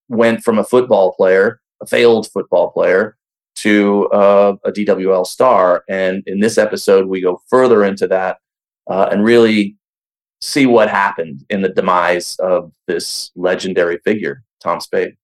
went 0.09 0.42
from 0.42 0.59
a 0.59 0.64
football 0.64 1.12
player, 1.14 1.61
a 1.80 1.86
failed 1.86 2.28
football 2.32 2.70
player, 2.70 3.16
to 3.56 4.09
uh, 4.09 4.56
a 4.64 4.70
DWL 4.70 5.26
star. 5.26 5.84
And 5.88 6.22
in 6.26 6.40
this 6.40 6.59
episode, 6.59 7.06
we 7.06 7.20
go 7.20 7.42
further 7.48 7.84
into 7.84 8.06
that 8.09 8.38
uh, 8.88 9.09
and 9.11 9.24
really 9.24 9.76
see 10.40 10.66
what 10.66 10.88
happened 10.88 11.44
in 11.50 11.62
the 11.62 11.68
demise 11.68 12.36
of 12.38 12.72
this 12.86 13.30
legendary 13.34 13.98
figure, 14.04 14.44
Tom 14.62 14.80
Spade. 14.80 15.16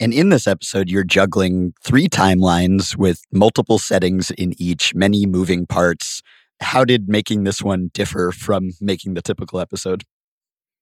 And 0.00 0.12
in 0.12 0.28
this 0.28 0.46
episode, 0.46 0.90
you're 0.90 1.04
juggling 1.04 1.72
three 1.82 2.08
timelines 2.08 2.96
with 2.96 3.22
multiple 3.32 3.78
settings 3.78 4.30
in 4.32 4.52
each, 4.60 4.94
many 4.94 5.24
moving 5.24 5.66
parts. 5.66 6.20
How 6.60 6.84
did 6.84 7.08
making 7.08 7.44
this 7.44 7.62
one 7.62 7.90
differ 7.94 8.32
from 8.32 8.72
making 8.80 9.14
the 9.14 9.22
typical 9.22 9.60
episode? 9.60 10.04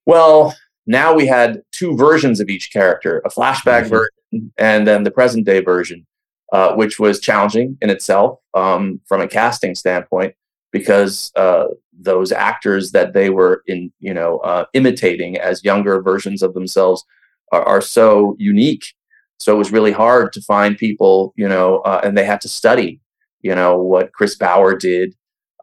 Well, 0.06 0.56
now 0.86 1.14
we 1.14 1.26
had 1.26 1.62
two 1.72 1.96
versions 1.96 2.40
of 2.40 2.48
each 2.48 2.72
character 2.72 3.22
a 3.24 3.30
flashback 3.30 3.82
mm-hmm. 3.82 3.88
version 3.90 4.52
and 4.58 4.86
then 4.86 5.04
the 5.04 5.10
present 5.10 5.44
day 5.46 5.60
version 5.60 6.06
uh, 6.52 6.74
which 6.74 6.98
was 6.98 7.18
challenging 7.18 7.78
in 7.80 7.88
itself 7.88 8.38
um, 8.54 9.00
from 9.06 9.20
a 9.20 9.28
casting 9.28 9.74
standpoint 9.74 10.34
because 10.70 11.32
uh, 11.36 11.66
those 11.98 12.32
actors 12.32 12.92
that 12.92 13.12
they 13.12 13.30
were 13.30 13.62
in 13.66 13.92
you 14.00 14.12
know 14.12 14.38
uh, 14.38 14.64
imitating 14.74 15.38
as 15.38 15.64
younger 15.64 16.02
versions 16.02 16.42
of 16.42 16.54
themselves 16.54 17.04
are, 17.52 17.62
are, 17.62 17.80
so 17.80 18.34
unique 18.38 18.94
so 19.38 19.54
it 19.54 19.58
was 19.58 19.72
really 19.72 19.92
hard 19.92 20.32
to 20.32 20.40
find 20.42 20.76
people 20.78 21.32
you 21.36 21.48
know 21.48 21.78
uh, 21.80 22.00
and 22.02 22.16
they 22.16 22.24
had 22.24 22.40
to 22.40 22.48
study 22.48 23.00
you 23.42 23.54
know 23.54 23.76
what 23.76 24.12
chris 24.12 24.34
bauer 24.34 24.74
did 24.74 25.14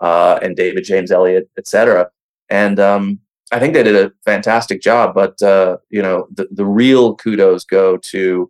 uh, 0.02 0.40
and 0.42 0.56
david 0.56 0.84
james 0.84 1.12
elliott 1.12 1.50
etc 1.58 2.10
and 2.50 2.80
um, 2.80 3.20
i 3.52 3.60
think 3.60 3.74
they 3.74 3.84
did 3.84 3.96
a 3.96 4.12
fantastic 4.24 4.82
job 4.82 5.14
but 5.14 5.42
uh, 5.42 5.78
you 5.90 6.02
know 6.02 6.28
the, 6.34 6.48
the 6.52 6.66
real 6.66 7.16
kudos 7.16 7.64
go 7.64 7.98
to 7.98 8.50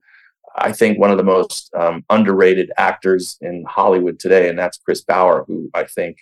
I 0.56 0.72
think 0.72 1.00
one 1.00 1.12
of 1.12 1.18
the 1.18 1.24
most 1.24 1.74
um, 1.74 2.04
underrated 2.10 2.72
actors 2.78 3.38
in 3.39 3.64
Hollywood 3.68 4.20
today, 4.20 4.50
and 4.50 4.58
that's 4.58 4.78
Chris 4.78 5.02
Bauer, 5.02 5.45
who 5.47 5.70
I 5.74 5.84
think 5.84 6.18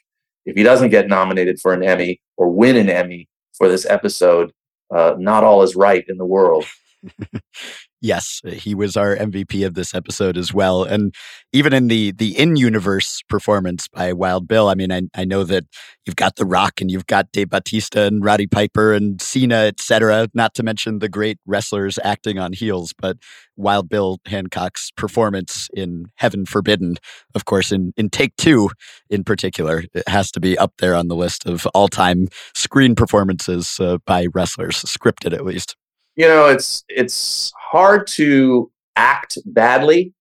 if 0.45 0.55
he 0.55 0.63
doesn't 0.63 0.89
get 0.89 1.07
nominated 1.07 1.59
for 1.59 1.73
an 1.73 1.83
Emmy 1.83 2.21
or 2.37 2.49
win 2.49 2.77
an 2.77 2.89
Emmy 2.89 3.27
for 3.53 3.67
this 3.67 3.85
episode, 3.85 4.53
uh, 4.93 5.15
not 5.17 5.43
all 5.43 5.63
is 5.63 5.75
right 5.75 6.05
in 6.07 6.17
the 6.17 6.25
world. 6.25 6.65
yes, 8.01 8.41
he 8.45 8.75
was 8.75 8.95
our 8.95 9.15
MVP 9.15 9.65
of 9.65 9.73
this 9.73 9.93
episode 9.93 10.37
as 10.37 10.53
well. 10.53 10.83
And 10.83 11.13
even 11.53 11.73
in 11.73 11.87
the 11.87 12.11
the 12.11 12.37
in 12.37 12.55
universe 12.55 13.21
performance 13.29 13.87
by 13.87 14.13
Wild 14.13 14.47
Bill, 14.47 14.69
I 14.69 14.75
mean, 14.75 14.91
I, 14.91 15.03
I 15.15 15.25
know 15.25 15.43
that 15.45 15.65
you've 16.05 16.15
got 16.15 16.35
The 16.35 16.45
Rock 16.45 16.79
and 16.81 16.91
you've 16.91 17.07
got 17.07 17.31
Dave 17.31 17.49
Batista 17.49 18.05
and 18.05 18.23
Roddy 18.23 18.47
Piper 18.47 18.93
and 18.93 19.21
Cena, 19.21 19.65
etc. 19.65 20.27
Not 20.33 20.53
to 20.55 20.63
mention 20.63 20.99
the 20.99 21.09
great 21.09 21.39
wrestlers 21.45 21.97
acting 22.03 22.37
on 22.39 22.53
heels, 22.53 22.93
but 22.97 23.17
Wild 23.55 23.89
Bill 23.89 24.19
Hancock's 24.25 24.91
performance 24.91 25.69
in 25.73 26.05
Heaven 26.15 26.45
Forbidden, 26.45 26.97
of 27.35 27.45
course, 27.45 27.71
in 27.71 27.93
in 27.97 28.09
Take 28.09 28.35
Two 28.37 28.69
in 29.09 29.23
particular, 29.23 29.83
it 29.93 30.07
has 30.07 30.31
to 30.31 30.39
be 30.39 30.57
up 30.57 30.73
there 30.79 30.95
on 30.95 31.07
the 31.07 31.15
list 31.15 31.45
of 31.47 31.65
all 31.73 31.87
time 31.87 32.27
screen 32.53 32.95
performances 32.95 33.79
uh, 33.79 33.97
by 34.05 34.27
wrestlers, 34.33 34.83
scripted 34.83 35.33
at 35.33 35.45
least 35.45 35.75
you 36.17 36.27
know 36.27 36.47
it's 36.47 36.83
it's 36.89 37.53
hard 37.57 38.05
to 38.07 38.69
act 38.97 39.37
badly 39.45 40.13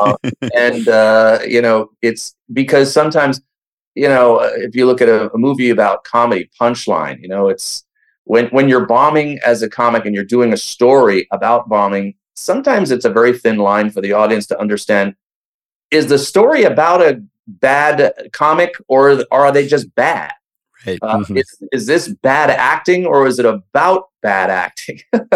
um, 0.00 0.16
and 0.54 0.88
uh, 0.88 1.40
you 1.46 1.60
know 1.60 1.90
it's 2.00 2.34
because 2.52 2.90
sometimes 2.90 3.42
you 3.94 4.08
know 4.08 4.38
if 4.38 4.74
you 4.74 4.86
look 4.86 5.02
at 5.02 5.08
a, 5.08 5.30
a, 5.32 5.38
movie 5.38 5.70
about 5.70 6.04
comedy 6.04 6.48
punchline 6.58 7.20
you 7.20 7.28
know 7.28 7.48
it's 7.48 7.84
when 8.24 8.46
when 8.46 8.68
you're 8.68 8.86
bombing 8.86 9.38
as 9.44 9.62
a 9.62 9.68
comic 9.68 10.06
and 10.06 10.14
you're 10.14 10.24
doing 10.24 10.52
a 10.52 10.56
story 10.56 11.26
about 11.32 11.68
bombing 11.68 12.14
sometimes 12.36 12.90
it's 12.90 13.04
a 13.04 13.10
very 13.10 13.36
thin 13.36 13.58
line 13.58 13.90
for 13.90 14.00
the 14.00 14.12
audience 14.12 14.46
to 14.46 14.58
understand 14.58 15.14
is 15.90 16.06
the 16.06 16.18
story 16.18 16.64
about 16.64 17.02
a 17.02 17.22
bad 17.46 18.12
comic 18.32 18.74
or, 18.88 19.22
or 19.30 19.46
are 19.46 19.52
they 19.52 19.66
just 19.66 19.94
bad 19.94 20.32
Right. 20.86 20.98
Uh, 21.02 21.18
mm-hmm. 21.18 21.36
is, 21.38 21.62
is 21.72 21.86
this 21.86 22.08
bad 22.08 22.50
acting 22.50 23.06
or 23.06 23.26
is 23.26 23.38
it 23.38 23.46
about 23.46 24.08
bad 24.22 24.50
acting? 24.50 25.00
right. 25.12 25.28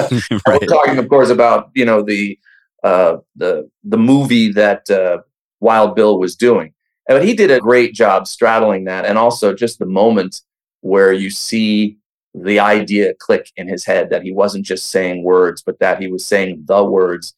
We're 0.47 0.67
talking, 0.67 0.99
of 0.99 1.09
course, 1.09 1.31
about 1.31 1.71
you 1.75 1.85
know 1.85 2.03
the 2.03 2.39
uh, 2.85 3.19
the 3.37 3.69
the 3.85 3.99
movie 3.99 4.53
that 4.53 4.89
uh, 4.91 5.19
Wild 5.61 5.97
Bill 5.97 6.19
was 6.19 6.37
doing, 6.37 6.75
but 7.07 7.25
he 7.25 7.35
did 7.35 7.51
a 7.51 7.61
great 7.61 7.95
job 7.95 8.27
straddling 8.27 8.85
that, 8.85 9.05
and 9.05 9.17
also 9.17 9.55
just 9.55 9.79
the 9.79 9.87
moment 9.87 10.43
where 10.81 11.13
you 11.13 11.31
see 11.31 11.99
the 12.35 12.61
idea 12.61 13.15
click 13.15 13.51
in 13.57 13.69
his 13.69 13.85
head 13.85 14.11
that 14.11 14.23
he 14.23 14.33
wasn't 14.33 14.65
just 14.65 14.91
saying 14.91 15.25
words, 15.25 15.63
but 15.63 15.79
that 15.81 16.01
he 16.01 16.09
was 16.09 16.25
saying 16.25 16.63
the 16.67 16.85
words 16.85 17.35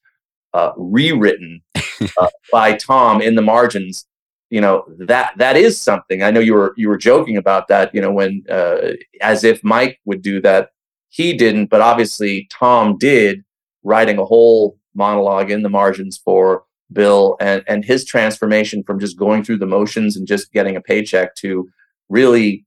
uh, 0.53 0.73
rewritten 0.77 1.63
uh, 2.19 2.29
by 2.53 2.75
Tom 2.75 3.23
in 3.23 3.35
the 3.35 3.43
margins 3.43 4.07
you 4.51 4.61
know 4.61 4.85
that 4.99 5.33
that 5.37 5.57
is 5.57 5.81
something. 5.81 6.23
I 6.23 6.31
know 6.31 6.41
you 6.41 6.55
were 6.55 6.75
you 6.77 6.89
were 6.89 6.99
joking 6.99 7.37
about 7.37 7.69
that 7.69 7.95
you 7.95 8.01
know 8.01 8.13
when 8.13 8.45
uh, 8.51 8.93
as 9.21 9.45
if 9.45 9.63
mike 9.65 10.01
would 10.05 10.23
do 10.23 10.41
that. 10.43 10.71
He 11.09 11.33
didn't 11.33 11.67
but 11.67 11.81
obviously 11.81 12.49
tom 12.53 12.97
did 12.97 13.45
writing 13.83 14.19
a 14.19 14.25
whole 14.25 14.79
monologue 14.95 15.51
in 15.51 15.63
the 15.63 15.69
margins 15.69 16.17
for 16.17 16.65
bill 16.93 17.37
and 17.41 17.65
and 17.67 17.85
his 17.85 18.05
transformation 18.05 18.85
from 18.85 19.01
just 19.01 19.17
going 19.17 19.43
through 19.43 19.59
the 19.59 19.67
motions 19.67 20.17
and 20.17 20.29
just 20.29 20.53
getting 20.53 20.77
a 20.77 20.81
paycheck 20.81 21.35
to 21.35 21.69
really 22.09 22.65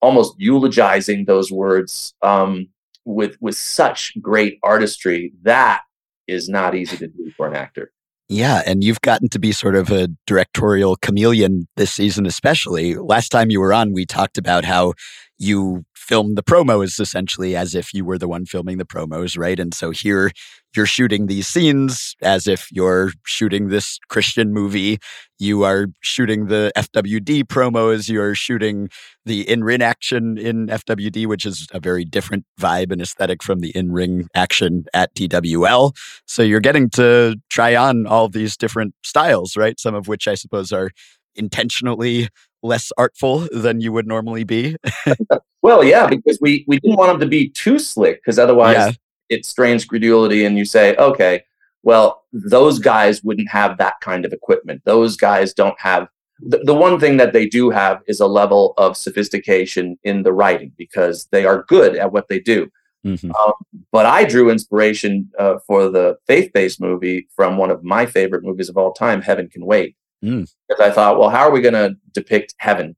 almost 0.00 0.34
eulogizing 0.38 1.24
those 1.24 1.50
words 1.50 2.14
um, 2.22 2.68
with 3.04 3.36
with 3.40 3.56
such 3.56 4.12
great 4.20 4.58
artistry. 4.62 5.32
That 5.42 5.82
is 6.26 6.48
not 6.48 6.74
easy 6.74 6.96
to 6.98 7.08
do 7.08 7.30
for 7.36 7.46
an 7.46 7.56
actor 7.56 7.92
yeah, 8.28 8.62
and 8.66 8.84
you've 8.84 9.00
gotten 9.00 9.28
to 9.30 9.38
be 9.38 9.52
sort 9.52 9.74
of 9.74 9.90
a 9.90 10.08
directorial 10.26 10.96
chameleon 10.96 11.66
this 11.76 11.92
season, 11.92 12.26
especially. 12.26 12.94
Last 12.94 13.30
time 13.30 13.50
you 13.50 13.60
were 13.60 13.72
on, 13.72 13.92
we 13.94 14.04
talked 14.04 14.36
about 14.36 14.64
how 14.66 14.92
you 15.38 15.84
filmed 15.94 16.36
the 16.36 16.42
promos 16.42 17.00
essentially 17.00 17.54
as 17.56 17.74
if 17.74 17.94
you 17.94 18.04
were 18.04 18.18
the 18.18 18.28
one 18.28 18.44
filming 18.44 18.76
the 18.78 18.84
promos, 18.84 19.38
right? 19.38 19.58
And 19.58 19.72
so 19.72 19.90
here 19.90 20.30
you're 20.76 20.86
shooting 20.86 21.26
these 21.26 21.48
scenes 21.48 22.16
as 22.22 22.46
if 22.46 22.68
you're 22.70 23.12
shooting 23.24 23.68
this 23.68 23.98
Christian 24.08 24.52
movie. 24.52 24.98
You 25.38 25.62
are 25.64 25.86
shooting 26.00 26.46
the 26.46 26.72
FWD 26.76 27.44
promos. 27.44 28.08
You're 28.08 28.34
shooting 28.34 28.88
the 29.24 29.48
in 29.48 29.62
ring 29.62 29.82
action 29.82 30.36
in 30.38 30.66
FWD, 30.66 31.26
which 31.26 31.46
is 31.46 31.66
a 31.72 31.80
very 31.80 32.04
different 32.04 32.44
vibe 32.60 32.90
and 32.90 33.00
aesthetic 33.00 33.42
from 33.42 33.60
the 33.60 33.70
in 33.70 33.92
ring 33.92 34.28
action 34.34 34.84
at 34.94 35.14
DWL. 35.14 35.94
So 36.26 36.42
you're 36.42 36.60
getting 36.60 36.90
to 36.90 37.36
try 37.50 37.76
on 37.76 38.06
all 38.06 38.28
these 38.28 38.56
different 38.56 38.94
styles, 39.04 39.56
right? 39.56 39.78
Some 39.78 39.94
of 39.94 40.08
which 40.08 40.26
I 40.26 40.34
suppose 40.34 40.72
are 40.72 40.90
intentionally 41.36 42.28
less 42.62 42.90
artful 42.98 43.46
than 43.52 43.80
you 43.80 43.92
would 43.92 44.06
normally 44.06 44.44
be? 44.44 44.76
Well, 45.60 45.82
yeah, 45.82 46.06
because 46.06 46.38
we 46.40 46.64
we 46.68 46.78
didn't 46.78 46.96
want 46.96 47.10
them 47.10 47.20
to 47.20 47.26
be 47.26 47.48
too 47.50 47.80
slick, 47.80 48.20
because 48.22 48.38
otherwise 48.38 48.76
Yeah. 48.76 48.92
it 49.28 49.44
strains 49.44 49.84
credulity, 49.84 50.44
and 50.44 50.56
you 50.56 50.64
say, 50.64 50.94
okay, 50.96 51.42
well, 51.82 52.24
those 52.32 52.78
guys 52.78 53.22
wouldn't 53.22 53.50
have 53.50 53.78
that 53.78 53.94
kind 54.00 54.24
of 54.24 54.32
equipment. 54.32 54.82
Those 54.84 55.16
guys 55.16 55.54
don't 55.54 55.78
have. 55.80 56.08
The, 56.40 56.58
the 56.58 56.74
one 56.74 57.00
thing 57.00 57.16
that 57.16 57.32
they 57.32 57.46
do 57.46 57.70
have 57.70 58.00
is 58.06 58.20
a 58.20 58.26
level 58.26 58.74
of 58.76 58.96
sophistication 58.96 59.98
in 60.04 60.22
the 60.22 60.32
writing 60.32 60.72
because 60.76 61.26
they 61.32 61.44
are 61.44 61.64
good 61.68 61.96
at 61.96 62.12
what 62.12 62.28
they 62.28 62.38
do. 62.38 62.70
Mhm. 63.04 63.30
Um, 63.34 63.52
but 63.92 64.06
I 64.06 64.24
drew 64.24 64.50
inspiration 64.50 65.30
uh, 65.38 65.58
for 65.66 65.88
the 65.88 66.16
faith-based 66.26 66.80
movie 66.80 67.28
from 67.34 67.56
one 67.56 67.70
of 67.70 67.82
my 67.84 68.06
favorite 68.06 68.44
movies 68.44 68.68
of 68.68 68.76
all 68.76 68.92
time, 68.92 69.22
Heaven 69.22 69.48
Can 69.48 69.64
Wait. 69.64 69.96
Mm. 70.24 70.52
Because 70.68 70.80
I 70.80 70.90
thought, 70.90 71.18
well, 71.18 71.30
how 71.30 71.46
are 71.48 71.50
we 71.50 71.60
going 71.60 71.74
to 71.74 71.96
depict 72.12 72.54
heaven? 72.58 72.96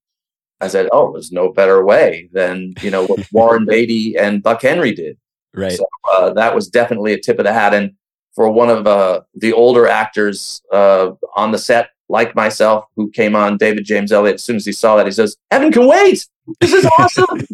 I 0.60 0.68
said, 0.68 0.88
oh, 0.92 1.12
there's 1.12 1.32
no 1.32 1.52
better 1.52 1.84
way 1.84 2.28
than 2.32 2.74
you 2.82 2.90
know 2.90 3.06
what 3.06 3.26
Warren 3.32 3.66
Beatty 3.66 4.16
and 4.16 4.42
Buck 4.42 4.62
Henry 4.62 4.92
did. 4.92 5.16
Right. 5.54 5.72
So 5.72 5.86
uh, 6.12 6.32
that 6.34 6.54
was 6.54 6.68
definitely 6.68 7.12
a 7.12 7.20
tip 7.20 7.38
of 7.38 7.44
the 7.44 7.52
hat. 7.52 7.74
And 7.74 7.92
for 8.34 8.50
one 8.50 8.70
of 8.70 8.86
uh, 8.86 9.20
the 9.34 9.52
older 9.52 9.86
actors 9.86 10.62
uh, 10.72 11.12
on 11.36 11.52
the 11.52 11.58
set, 11.58 11.90
like 12.08 12.34
myself, 12.34 12.84
who 12.96 13.10
came 13.10 13.36
on, 13.36 13.56
David 13.56 13.84
James 13.84 14.12
Elliott, 14.12 14.36
as 14.36 14.44
soon 14.44 14.56
as 14.56 14.66
he 14.66 14.72
saw 14.72 14.96
that, 14.96 15.06
he 15.06 15.12
says, 15.12 15.36
"Evan 15.50 15.72
can 15.72 15.86
wait. 15.86 16.26
This 16.60 16.72
is 16.72 16.88
awesome. 16.98 17.46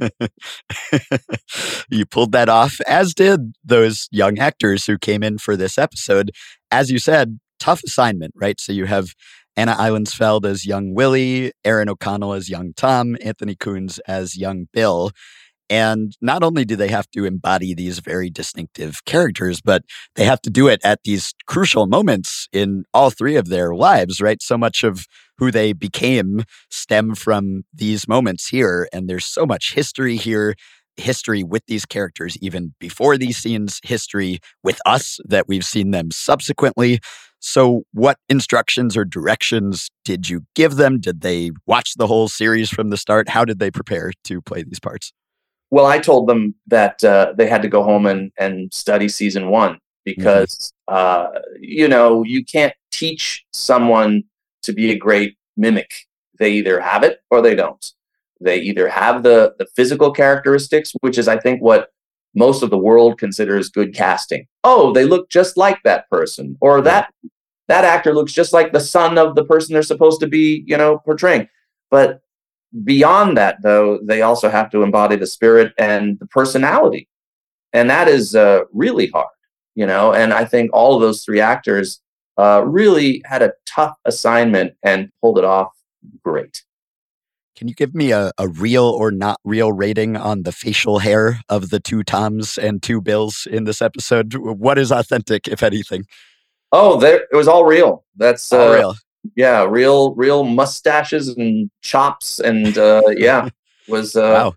you 1.90 2.06
pulled 2.06 2.32
that 2.32 2.48
off, 2.48 2.80
as 2.86 3.14
did 3.14 3.54
those 3.64 4.08
young 4.10 4.38
actors 4.38 4.86
who 4.86 4.96
came 4.98 5.22
in 5.22 5.38
for 5.38 5.56
this 5.56 5.76
episode. 5.76 6.30
As 6.70 6.90
you 6.90 6.98
said, 6.98 7.38
tough 7.58 7.82
assignment, 7.84 8.32
right? 8.36 8.58
So 8.60 8.72
you 8.72 8.86
have 8.86 9.14
Anna 9.56 9.74
Islandsfeld 9.74 10.44
as 10.44 10.66
young 10.66 10.94
Willie, 10.94 11.52
Aaron 11.64 11.88
O'Connell 11.88 12.32
as 12.32 12.48
young 12.48 12.72
Tom, 12.74 13.16
Anthony 13.22 13.54
Coons 13.54 13.98
as 14.00 14.36
young 14.36 14.68
Bill. 14.72 15.10
And 15.68 16.16
not 16.20 16.42
only 16.42 16.64
do 16.64 16.76
they 16.76 16.88
have 16.88 17.10
to 17.10 17.24
embody 17.24 17.74
these 17.74 17.98
very 17.98 18.30
distinctive 18.30 19.04
characters, 19.04 19.60
but 19.60 19.82
they 20.14 20.24
have 20.24 20.40
to 20.42 20.50
do 20.50 20.68
it 20.68 20.80
at 20.84 21.00
these 21.04 21.34
crucial 21.46 21.86
moments 21.86 22.48
in 22.52 22.84
all 22.94 23.10
three 23.10 23.36
of 23.36 23.48
their 23.48 23.74
lives, 23.74 24.20
right? 24.20 24.40
So 24.40 24.56
much 24.56 24.84
of 24.84 25.06
who 25.38 25.50
they 25.50 25.72
became 25.72 26.44
stem 26.70 27.14
from 27.14 27.64
these 27.74 28.06
moments 28.08 28.48
here. 28.48 28.88
And 28.92 29.08
there's 29.08 29.26
so 29.26 29.44
much 29.44 29.74
history 29.74 30.16
here, 30.16 30.54
history 30.96 31.42
with 31.42 31.62
these 31.66 31.84
characters, 31.84 32.36
even 32.40 32.74
before 32.78 33.18
these 33.18 33.36
scenes, 33.36 33.80
history 33.82 34.38
with 34.62 34.78
us 34.86 35.18
that 35.24 35.48
we've 35.48 35.64
seen 35.64 35.90
them 35.90 36.10
subsequently. 36.10 37.00
So, 37.38 37.82
what 37.92 38.18
instructions 38.28 38.96
or 38.96 39.04
directions 39.04 39.90
did 40.04 40.28
you 40.28 40.42
give 40.54 40.76
them? 40.76 41.00
Did 41.00 41.20
they 41.20 41.50
watch 41.66 41.94
the 41.96 42.06
whole 42.06 42.28
series 42.28 42.70
from 42.70 42.90
the 42.90 42.96
start? 42.96 43.28
How 43.28 43.44
did 43.44 43.58
they 43.58 43.70
prepare 43.70 44.12
to 44.24 44.40
play 44.40 44.62
these 44.62 44.80
parts? 44.80 45.12
Well, 45.70 45.86
I 45.86 45.98
told 45.98 46.28
them 46.28 46.54
that 46.68 47.02
uh, 47.02 47.34
they 47.36 47.48
had 47.48 47.62
to 47.62 47.68
go 47.68 47.82
home 47.82 48.06
and, 48.06 48.30
and 48.38 48.72
study 48.72 49.08
season 49.08 49.48
one 49.50 49.78
because, 50.04 50.72
uh, 50.88 51.28
you 51.60 51.88
know, 51.88 52.22
you 52.22 52.44
can't 52.44 52.74
teach 52.92 53.44
someone 53.52 54.24
to 54.62 54.72
be 54.72 54.90
a 54.92 54.98
great 54.98 55.36
mimic. 55.56 55.92
They 56.38 56.52
either 56.52 56.80
have 56.80 57.02
it 57.02 57.20
or 57.30 57.42
they 57.42 57.54
don't. 57.54 57.84
They 58.40 58.58
either 58.60 58.88
have 58.88 59.22
the, 59.22 59.54
the 59.58 59.66
physical 59.74 60.12
characteristics, 60.12 60.92
which 61.00 61.18
is, 61.18 61.26
I 61.26 61.38
think, 61.38 61.62
what 61.62 61.88
most 62.34 62.62
of 62.62 62.70
the 62.70 62.78
world 62.78 63.18
considers 63.18 63.70
good 63.70 63.94
casting. 63.94 64.46
Oh, 64.62 64.92
they 64.92 65.04
look 65.04 65.30
just 65.30 65.56
like 65.56 65.82
that 65.84 66.08
person, 66.10 66.56
or 66.60 66.82
that 66.82 67.12
that 67.68 67.84
actor 67.84 68.14
looks 68.14 68.32
just 68.32 68.52
like 68.52 68.72
the 68.72 68.80
son 68.80 69.18
of 69.18 69.34
the 69.34 69.44
person 69.44 69.72
they're 69.72 69.82
supposed 69.82 70.20
to 70.20 70.26
be, 70.26 70.62
you 70.66 70.76
know, 70.76 70.98
portraying. 70.98 71.48
But 71.90 72.20
beyond 72.84 73.36
that 73.36 73.60
though 73.62 73.98
they 74.02 74.22
also 74.22 74.48
have 74.48 74.70
to 74.70 74.82
embody 74.82 75.16
the 75.16 75.26
spirit 75.26 75.72
and 75.78 76.18
the 76.18 76.26
personality 76.26 77.08
and 77.72 77.88
that 77.88 78.08
is 78.08 78.34
uh, 78.34 78.60
really 78.72 79.08
hard 79.08 79.28
you 79.74 79.86
know 79.86 80.12
and 80.12 80.32
i 80.32 80.44
think 80.44 80.70
all 80.72 80.94
of 80.94 81.00
those 81.00 81.24
three 81.24 81.40
actors 81.40 82.00
uh, 82.38 82.62
really 82.66 83.22
had 83.24 83.42
a 83.42 83.52
tough 83.64 83.96
assignment 84.04 84.74
and 84.82 85.10
pulled 85.22 85.38
it 85.38 85.44
off 85.44 85.72
great 86.22 86.64
Can 87.56 87.68
you 87.68 87.74
give 87.74 87.94
me 87.94 88.12
a, 88.12 88.30
a 88.36 88.48
real 88.48 88.84
or 88.84 89.10
not 89.10 89.40
real 89.44 89.72
rating 89.72 90.16
on 90.16 90.42
the 90.42 90.52
facial 90.52 90.98
hair 90.98 91.40
of 91.48 91.70
the 91.70 91.80
two 91.80 92.02
Toms 92.02 92.58
and 92.58 92.82
two 92.82 93.00
Bills 93.00 93.48
in 93.50 93.64
this 93.64 93.80
episode? 93.80 94.34
What 94.34 94.76
is 94.76 94.92
authentic, 94.92 95.48
if 95.48 95.62
anything? 95.62 96.04
oh 96.72 96.98
there 96.98 97.26
it 97.32 97.36
was 97.36 97.48
all 97.48 97.64
real 97.64 98.04
that's 98.16 98.52
All 98.52 98.72
uh, 98.72 98.74
real. 98.74 98.94
Yeah 99.34 99.64
real 99.68 100.14
real 100.14 100.44
mustaches 100.44 101.28
and 101.28 101.70
chops 101.82 102.38
and 102.40 102.78
uh, 102.78 103.02
yeah 103.16 103.48
was 103.88 104.16
uh, 104.16 104.32
Wow. 104.32 104.54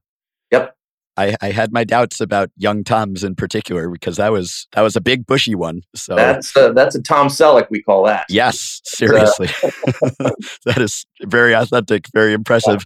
yep 0.51 0.75
I, 1.19 1.35
I 1.41 1.51
had 1.51 1.73
my 1.73 1.83
doubts 1.83 2.21
about 2.21 2.49
young 2.55 2.85
Toms 2.85 3.25
in 3.25 3.35
particular 3.35 3.89
because 3.89 4.15
that 4.15 4.31
was 4.31 4.67
that 4.71 4.83
was 4.83 4.95
a 4.95 5.01
big 5.01 5.27
bushy 5.27 5.53
one. 5.53 5.81
So 5.93 6.15
that's 6.15 6.55
uh, 6.55 6.71
that's 6.71 6.95
a 6.95 7.01
tom 7.01 7.27
selleck 7.27 7.67
we 7.69 7.83
call 7.83 8.05
that 8.05 8.25
yes, 8.29 8.79
seriously, 8.85 9.47
that 10.65 10.77
is 10.77 11.05
very 11.23 11.53
authentic, 11.53 12.07
very 12.13 12.31
impressive. 12.31 12.85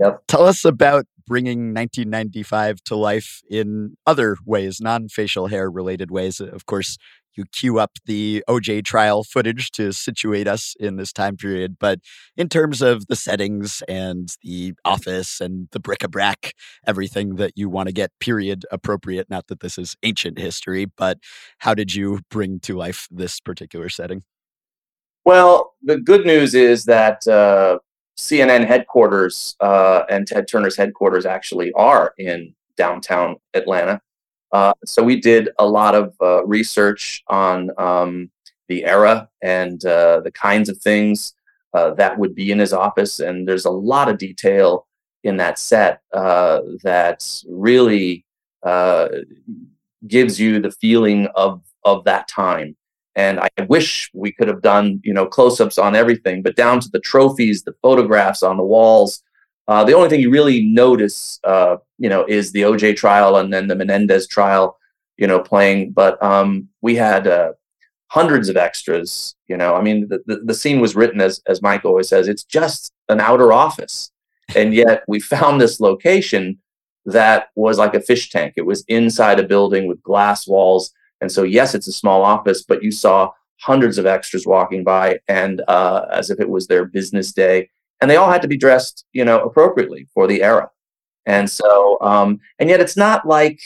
Yep. 0.00 0.22
Tell 0.28 0.46
us 0.46 0.64
about 0.64 1.06
bringing 1.26 1.74
1995 1.74 2.84
to 2.84 2.94
life 2.96 3.40
in 3.50 3.96
other 4.06 4.36
ways, 4.46 4.80
non-facial 4.80 5.48
hair 5.48 5.68
related 5.68 6.10
ways. 6.12 6.40
Of 6.40 6.66
course, 6.66 6.98
you 7.34 7.44
cue 7.44 7.78
up 7.78 7.92
the 8.06 8.44
OJ 8.48 8.84
trial 8.84 9.24
footage 9.24 9.70
to 9.72 9.92
situate 9.92 10.48
us 10.48 10.74
in 10.78 10.96
this 10.96 11.12
time 11.12 11.36
period, 11.36 11.76
but 11.78 12.00
in 12.36 12.48
terms 12.48 12.82
of 12.82 13.06
the 13.06 13.16
settings 13.16 13.82
and 13.88 14.30
the 14.42 14.74
office 14.84 15.40
and 15.40 15.68
the 15.72 15.80
bric-a-brac, 15.80 16.54
everything 16.86 17.36
that 17.36 17.52
you 17.56 17.68
want 17.68 17.88
to 17.88 17.92
get 17.92 18.10
period 18.20 18.64
appropriate. 18.70 19.28
Not 19.30 19.46
that 19.48 19.60
this 19.60 19.78
is 19.78 19.96
ancient 20.02 20.38
history, 20.38 20.84
but 20.84 21.18
how 21.58 21.74
did 21.74 21.94
you 21.94 22.20
bring 22.30 22.60
to 22.60 22.76
life 22.76 23.08
this 23.10 23.40
particular 23.40 23.88
setting? 23.88 24.22
Well, 25.24 25.74
the 25.82 25.98
good 25.98 26.26
news 26.26 26.54
is 26.54 26.84
that 26.86 27.26
uh, 27.28 27.78
CNN 28.18 28.66
headquarters 28.66 29.56
uh, 29.60 30.02
and 30.08 30.26
Ted 30.26 30.48
Turner's 30.48 30.76
headquarters 30.76 31.26
actually 31.26 31.72
are 31.72 32.14
in 32.18 32.54
downtown 32.76 33.36
Atlanta. 33.54 34.00
Uh, 34.52 34.72
so 34.84 35.02
we 35.02 35.20
did 35.20 35.48
a 35.58 35.66
lot 35.66 35.94
of 35.94 36.14
uh, 36.20 36.44
research 36.44 37.22
on 37.28 37.70
um, 37.78 38.30
the 38.68 38.84
era 38.84 39.28
and 39.42 39.84
uh, 39.84 40.20
the 40.20 40.30
kinds 40.32 40.68
of 40.68 40.78
things 40.78 41.34
uh, 41.74 41.94
that 41.94 42.18
would 42.18 42.34
be 42.34 42.50
in 42.52 42.58
his 42.58 42.72
office, 42.72 43.18
and 43.18 43.48
there's 43.48 43.64
a 43.64 43.70
lot 43.70 44.08
of 44.08 44.18
detail 44.18 44.86
in 45.24 45.38
that 45.38 45.58
set 45.58 46.02
uh, 46.12 46.60
that 46.82 47.26
really 47.48 48.24
gives 50.06 50.38
you 50.38 50.60
the 50.60 50.70
feeling 50.70 51.28
of 51.34 51.62
of 51.84 52.04
that 52.04 52.28
time 52.28 52.76
and 53.14 53.40
I 53.40 53.48
wish 53.68 54.10
we 54.14 54.32
could 54.32 54.48
have 54.48 54.62
done 54.62 55.00
you 55.04 55.12
know 55.12 55.26
close-ups 55.26 55.78
on 55.78 55.94
everything, 55.94 56.42
but 56.42 56.56
down 56.56 56.80
to 56.80 56.88
the 56.90 57.00
trophies, 57.00 57.62
the 57.62 57.74
photographs 57.82 58.42
on 58.42 58.56
the 58.56 58.64
walls. 58.64 59.22
Uh, 59.68 59.84
the 59.84 59.92
only 59.92 60.08
thing 60.08 60.20
you 60.20 60.30
really 60.30 60.64
notice, 60.64 61.38
uh, 61.44 61.76
you 61.98 62.08
know, 62.08 62.24
is 62.26 62.52
the 62.52 62.62
OJ 62.62 62.96
trial 62.96 63.36
and 63.36 63.52
then 63.52 63.68
the 63.68 63.76
Menendez 63.76 64.26
trial, 64.26 64.78
you 65.16 65.26
know, 65.26 65.38
playing. 65.38 65.92
But 65.92 66.22
um, 66.22 66.68
we 66.80 66.96
had 66.96 67.26
uh, 67.26 67.52
hundreds 68.08 68.48
of 68.48 68.56
extras. 68.56 69.34
You 69.46 69.56
know, 69.56 69.74
I 69.74 69.82
mean, 69.82 70.08
the, 70.08 70.22
the, 70.26 70.40
the 70.44 70.54
scene 70.54 70.80
was 70.80 70.96
written 70.96 71.20
as 71.20 71.40
as 71.46 71.62
Mike 71.62 71.84
always 71.84 72.08
says, 72.08 72.28
it's 72.28 72.44
just 72.44 72.92
an 73.08 73.20
outer 73.20 73.52
office, 73.52 74.10
and 74.56 74.74
yet 74.74 75.04
we 75.06 75.20
found 75.20 75.60
this 75.60 75.80
location 75.80 76.58
that 77.06 77.48
was 77.54 77.78
like 77.78 77.94
a 77.94 78.00
fish 78.00 78.30
tank. 78.30 78.54
It 78.56 78.66
was 78.66 78.84
inside 78.88 79.40
a 79.40 79.46
building 79.46 79.86
with 79.86 80.02
glass 80.02 80.46
walls. 80.46 80.92
And 81.20 81.30
so, 81.30 81.42
yes, 81.42 81.74
it's 81.74 81.88
a 81.88 81.92
small 81.92 82.22
office, 82.22 82.62
but 82.62 82.82
you 82.82 82.90
saw 82.90 83.30
hundreds 83.60 83.98
of 83.98 84.06
extras 84.06 84.46
walking 84.46 84.82
by 84.84 85.20
and 85.28 85.62
uh, 85.68 86.06
as 86.10 86.30
if 86.30 86.40
it 86.40 86.48
was 86.48 86.66
their 86.66 86.84
business 86.84 87.32
day. 87.32 87.70
And 88.02 88.10
they 88.10 88.16
all 88.16 88.30
had 88.30 88.42
to 88.42 88.48
be 88.48 88.58
dressed, 88.58 89.06
you 89.12 89.24
know, 89.24 89.40
appropriately 89.40 90.08
for 90.12 90.26
the 90.26 90.42
era. 90.42 90.68
And 91.24 91.48
so, 91.48 91.98
um, 92.00 92.40
and 92.58 92.68
yet 92.68 92.80
it's 92.80 92.96
not 92.96 93.26
like 93.26 93.60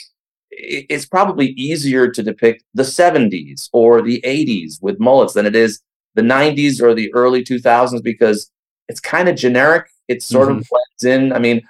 it's 0.51 1.05
probably 1.05 1.47
easier 1.49 2.09
to 2.09 2.23
depict 2.23 2.63
the 2.73 2.83
70s 2.83 3.67
or 3.73 4.01
the 4.01 4.21
80s 4.23 4.81
with 4.81 4.99
mullets 4.99 5.33
than 5.33 5.47
it 5.47 5.55
is 5.55 5.81
the 6.13 6.21
90s 6.21 6.81
or 6.81 6.93
the 6.93 7.13
early 7.13 7.43
2000s 7.43 8.01
because 8.03 8.51
it's 8.87 8.99
kind 8.99 9.27
of 9.27 9.35
generic. 9.35 9.87
It 10.07 10.23
sort 10.23 10.51
of 10.51 10.63
blends 10.69 11.03
in. 11.03 11.33
I 11.33 11.39
mean, 11.39 11.61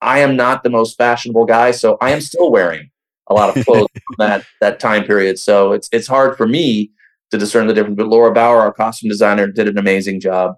I 0.00 0.20
am 0.20 0.36
not 0.36 0.62
the 0.62 0.70
most 0.70 0.96
fashionable 0.96 1.44
guy, 1.44 1.72
so 1.72 1.98
I 2.00 2.10
am 2.10 2.20
still 2.20 2.50
wearing 2.50 2.90
a 3.28 3.34
lot 3.34 3.56
of 3.56 3.64
clothes 3.66 3.88
from 3.92 4.16
that 4.18 4.44
that 4.60 4.80
time 4.80 5.04
period. 5.04 5.38
So 5.38 5.72
it's 5.72 5.88
it's 5.92 6.06
hard 6.06 6.36
for 6.36 6.46
me 6.46 6.92
to 7.30 7.38
discern 7.38 7.66
the 7.66 7.74
difference. 7.74 7.96
But 7.96 8.08
Laura 8.08 8.32
Bauer, 8.32 8.60
our 8.60 8.72
costume 8.72 9.08
designer, 9.08 9.46
did 9.46 9.68
an 9.68 9.78
amazing 9.78 10.20
job, 10.20 10.56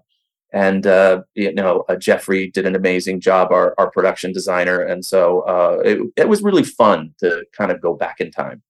and 0.51 0.87
uh, 0.87 1.21
you 1.33 1.53
know 1.53 1.85
uh, 1.89 1.95
Jeffrey 1.95 2.51
did 2.51 2.65
an 2.65 2.75
amazing 2.75 3.19
job, 3.19 3.51
our 3.51 3.73
our 3.77 3.89
production 3.89 4.33
designer. 4.33 4.81
And 4.81 5.03
so 5.05 5.41
uh, 5.41 5.81
it 5.83 5.99
it 6.15 6.29
was 6.29 6.41
really 6.41 6.63
fun 6.63 7.13
to 7.19 7.45
kind 7.57 7.71
of 7.71 7.81
go 7.81 7.93
back 7.93 8.19
in 8.19 8.31
time. 8.31 8.61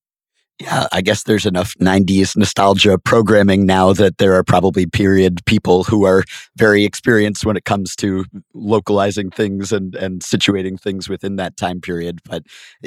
Yeah, 0.60 0.88
I 0.94 1.02
guess 1.02 1.24
there's 1.24 1.46
enough 1.46 1.74
90s 1.82 2.38
nostalgia 2.38 2.98
programming 2.98 3.66
now 3.66 3.92
that 3.92 4.20
there 4.20 4.36
are 4.36 4.44
probably 4.44 4.86
period 4.86 5.46
people 5.46 5.84
who 5.84 6.06
are 6.06 6.24
very 6.56 6.86
experienced 6.86 7.46
when 7.46 7.58
it 7.58 7.66
comes 7.66 7.94
to 7.98 8.24
localizing 8.54 9.32
things 9.32 9.74
and, 9.74 9.96
and 9.96 10.22
situating 10.22 10.80
things 10.80 11.10
within 11.10 11.36
that 11.36 11.58
time 11.58 11.82
period. 11.82 12.20
But 12.24 12.44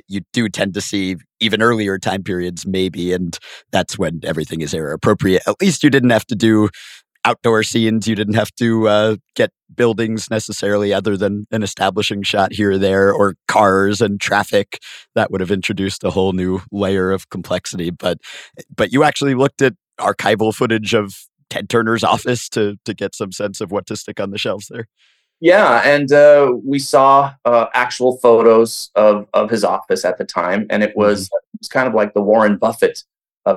you 0.07 0.23
do 0.33 0.49
tend 0.49 0.73
to 0.75 0.81
see 0.81 1.17
even 1.41 1.61
earlier 1.61 1.99
time 1.99 2.23
periods, 2.23 2.67
maybe, 2.67 3.13
and 3.13 3.39
that's 3.71 3.99
when 3.99 4.21
everything 4.25 4.63
is 4.63 4.73
era 4.73 4.95
appropriate. 4.95 5.43
At 5.47 5.61
least 5.61 5.83
you 5.83 5.91
didn't 5.91 6.11
have 6.11 6.27
to 6.29 6.35
do 6.35 6.71
outdoor 7.29 7.63
scenes. 7.63 8.09
You 8.09 8.15
didn't 8.15 8.35
have 8.35 8.55
to 8.57 8.89
uh, 8.89 9.17
get 9.35 9.51
buildings 9.75 10.31
necessarily, 10.31 10.95
other 10.95 11.17
than 11.17 11.47
an 11.51 11.63
establishing 11.63 12.23
shot 12.23 12.53
here 12.53 12.73
or 12.73 12.79
there, 12.79 13.13
or 13.13 13.37
cars 13.47 14.01
and 14.01 14.21
traffic. 14.21 14.81
That 15.15 15.31
would 15.31 15.41
have 15.41 15.51
introduced 15.51 16.05
a 16.05 16.11
whole 16.11 16.33
new 16.33 16.61
layer 16.73 17.11
of 17.11 17.29
complexity. 17.29 17.91
But 17.91 18.19
but 18.75 18.93
you 18.93 19.05
actually 19.05 19.35
looked 19.35 19.61
at 19.63 19.75
archival 20.01 20.55
footage 20.55 20.95
of 20.95 21.15
Ted 21.51 21.69
Turner's 21.69 22.05
office 22.05 22.49
to 22.51 22.77
to 22.85 22.95
get 22.95 23.15
some 23.15 23.33
sense 23.33 23.61
of 23.61 23.71
what 23.71 23.87
to 23.87 23.97
stick 23.97 24.21
on 24.21 24.31
the 24.31 24.39
shelves 24.39 24.69
there. 24.69 24.89
Yeah, 25.41 25.83
and 25.85 26.11
uh, 26.11 26.53
we 26.65 26.81
saw 26.81 27.35
uh, 27.45 27.67
actual 27.75 28.17
photos 28.17 28.91
of 28.95 29.29
of 29.35 29.51
his 29.51 29.65
office 29.65 30.05
at 30.05 30.19
the 30.19 30.25
time, 30.25 30.67
and 30.71 30.83
it 30.83 30.97
was 30.97 31.27
it 31.27 31.59
was 31.61 31.69
kind 31.69 31.87
of 31.87 31.95
like 31.95 32.15
the 32.15 32.23
Warren 32.23 32.57
Buffett 32.57 33.05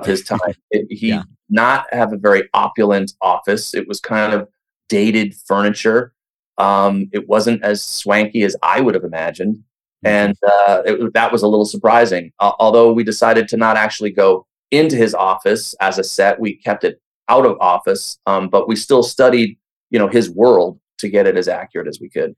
of 0.00 0.06
his 0.06 0.22
time. 0.32 0.54
It, 0.70 0.86
he 0.90 1.08
Yeah. 1.10 1.22
not 1.48 1.86
have 1.92 2.12
a 2.12 2.16
very 2.16 2.48
opulent 2.54 3.12
office. 3.20 3.74
It 3.74 3.86
was 3.88 4.00
kind 4.00 4.32
of 4.32 4.48
dated 4.88 5.34
furniture. 5.46 6.12
Um, 6.58 7.08
it 7.12 7.28
wasn't 7.28 7.62
as 7.64 7.82
swanky 7.82 8.42
as 8.42 8.56
I 8.62 8.80
would 8.80 8.94
have 8.94 9.04
imagined, 9.04 9.62
and 10.04 10.36
uh, 10.46 10.82
it, 10.84 11.14
that 11.14 11.32
was 11.32 11.42
a 11.42 11.48
little 11.48 11.64
surprising. 11.64 12.32
Uh, 12.40 12.52
although 12.58 12.92
we 12.92 13.04
decided 13.04 13.48
to 13.48 13.56
not 13.56 13.76
actually 13.76 14.10
go 14.10 14.46
into 14.70 14.96
his 14.96 15.14
office 15.14 15.74
as 15.80 15.98
a 15.98 16.04
set, 16.04 16.38
we 16.40 16.56
kept 16.56 16.84
it 16.84 17.00
out 17.28 17.46
of 17.46 17.56
office, 17.60 18.18
um, 18.26 18.48
but 18.48 18.68
we 18.68 18.76
still 18.76 19.02
studied, 19.02 19.56
you 19.90 19.98
know, 19.98 20.08
his 20.08 20.28
world 20.30 20.78
to 20.98 21.08
get 21.08 21.26
it 21.26 21.36
as 21.36 21.48
accurate 21.48 21.88
as 21.88 21.98
we 22.00 22.08
could. 22.10 22.34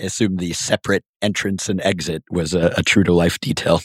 I 0.00 0.04
assume 0.04 0.36
the 0.36 0.54
separate 0.54 1.04
entrance 1.20 1.68
and 1.68 1.80
exit 1.82 2.22
was 2.30 2.54
a, 2.54 2.72
a 2.78 2.82
true 2.82 3.04
to 3.04 3.12
life 3.12 3.38
detail. 3.40 3.80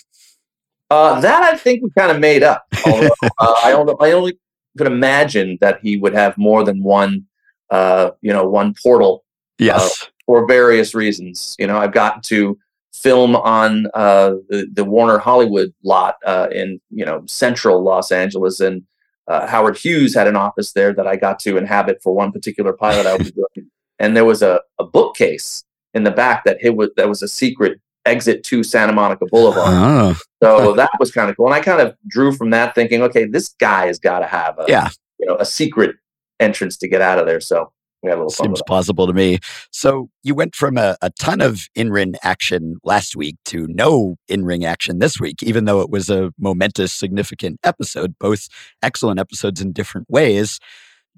Uh, 0.90 1.20
that 1.20 1.44
I 1.44 1.58
think 1.58 1.84
we 1.84 1.90
kind 1.98 2.12
of 2.12 2.20
made 2.20 2.44
up. 2.44 2.66
Although, 2.86 3.10
uh, 3.40 3.56
I 3.64 3.74
only, 3.74 3.94
I 4.00 4.12
only 4.14 4.40
could 4.78 4.88
imagine 4.88 5.58
that 5.62 5.80
he 5.82 5.98
would 5.98 6.14
have 6.14 6.38
more 6.38 6.64
than 6.64 6.82
one, 6.82 7.26
uh, 7.70 8.12
you 8.22 8.32
know, 8.32 8.48
one 8.48 8.74
portal. 8.82 9.24
Yes. 9.60 10.04
uh, 10.04 10.06
for 10.28 10.46
various 10.46 10.94
reasons. 10.94 11.56
You 11.58 11.66
know, 11.66 11.78
I've 11.78 11.94
gotten 11.94 12.22
to 12.24 12.60
film 12.94 13.36
on 13.36 13.88
uh, 13.94 14.36
the, 14.50 14.68
the 14.72 14.86
Warner 14.86 15.18
Hollywood 15.18 15.74
lot 15.84 16.16
uh, 16.26 16.48
in 16.52 16.80
you 16.92 17.06
know 17.06 17.24
central 17.26 17.82
Los 17.82 18.12
Angeles, 18.12 18.60
and 18.60 18.84
uh, 19.28 19.48
Howard 19.48 19.78
Hughes 19.78 20.14
had 20.14 20.28
an 20.28 20.36
office 20.36 20.74
there 20.74 20.94
that 20.94 21.08
I 21.08 21.16
got 21.16 21.40
to 21.40 21.58
inhabit 21.58 22.04
for 22.04 22.14
one 22.14 22.32
particular 22.32 22.74
pilot 22.74 23.08
I 23.08 23.16
was 23.16 23.32
doing. 23.56 23.72
And 24.00 24.16
there 24.16 24.26
was 24.26 24.44
a, 24.44 24.62
a 24.78 24.84
bookcase 24.84 25.64
in 25.96 26.04
the 26.04 26.12
back 26.12 26.44
that 26.44 26.62
hit 26.62 26.76
was 26.76 26.90
that 26.98 27.10
was 27.10 27.24
a 27.24 27.28
secret 27.28 27.80
exit 28.08 28.44
to 28.46 28.64
Santa 28.64 28.94
Monica 28.94 29.26
Boulevard. 29.30 29.68
Oh. 29.70 30.20
So 30.42 30.74
that 30.74 30.92
was 31.00 31.12
kind 31.12 31.30
of 31.30 31.38
cool. 31.38 31.48
And 31.48 31.56
I 31.56 31.60
kind 31.60 31.82
of 31.82 31.96
drew 32.08 32.32
from 32.32 32.52
that 32.52 32.74
thinking, 32.76 33.02
okay, 33.04 33.26
this 33.26 33.50
guy 33.60 33.88
has 33.88 34.00
got 34.00 34.20
to 34.20 34.28
have 34.28 34.58
a 34.60 34.66
Yeah. 34.68 34.90
you 35.20 35.26
know 35.26 35.36
a 35.36 35.46
secret 35.46 35.96
entrance 36.40 36.78
to 36.78 36.88
get 36.88 37.02
out 37.02 37.20
of 37.20 37.26
there. 37.26 37.40
So 37.42 37.72
we 38.04 38.10
had 38.10 38.16
a 38.16 38.22
little 38.22 38.32
fun 38.32 38.48
Seems 38.48 38.62
plausible 38.68 39.08
to 39.08 39.14
me. 39.14 39.40
So 39.72 40.10
you 40.24 40.36
went 40.36 40.54
from 40.56 40.78
a, 40.78 40.96
a 41.02 41.10
ton 41.20 41.42
of 41.42 41.62
in 41.74 41.92
ring 41.92 42.14
action 42.24 42.78
last 42.84 43.16
week 43.16 43.38
to 43.46 43.68
no 43.70 44.18
in 44.28 44.46
ring 44.46 44.64
action 44.66 45.00
this 45.00 45.20
week, 45.20 45.42
even 45.42 45.66
though 45.66 45.82
it 45.82 45.90
was 45.90 46.10
a 46.10 46.32
momentous, 46.38 46.94
significant 46.94 47.60
episode, 47.64 48.16
both 48.20 48.48
excellent 48.84 49.20
episodes 49.20 49.62
in 49.62 49.72
different 49.72 50.08
ways. 50.10 50.60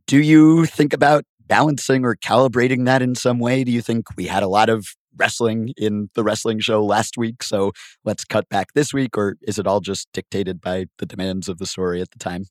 Do 0.08 0.20
you 0.20 0.66
think 0.66 0.94
about 0.94 1.26
balancing 1.46 2.06
or 2.06 2.16
calibrating 2.16 2.86
that 2.86 3.02
in 3.02 3.16
some 3.16 3.40
way? 3.40 3.64
Do 3.64 3.72
you 3.72 3.82
think 3.82 4.06
we 4.16 4.28
had 4.28 4.44
a 4.44 4.48
lot 4.48 4.70
of 4.70 4.88
wrestling 5.18 5.74
in 5.78 6.10
the 6.16 6.24
wrestling 6.24 6.60
show 6.60 6.84
last 6.84 7.18
week, 7.18 7.44
so 7.44 7.72
let's 8.06 8.24
cut 8.24 8.48
back 8.50 8.74
this 8.74 8.94
week? 8.94 9.18
Or 9.18 9.38
is 9.42 9.60
it 9.60 9.68
all 9.68 9.80
just 9.80 10.08
dictated 10.14 10.62
by 10.62 10.86
the 10.98 11.06
demands 11.06 11.50
of 11.50 11.58
the 11.58 11.66
story 11.66 12.02
at 12.02 12.12
the 12.12 12.20
time? 12.20 12.46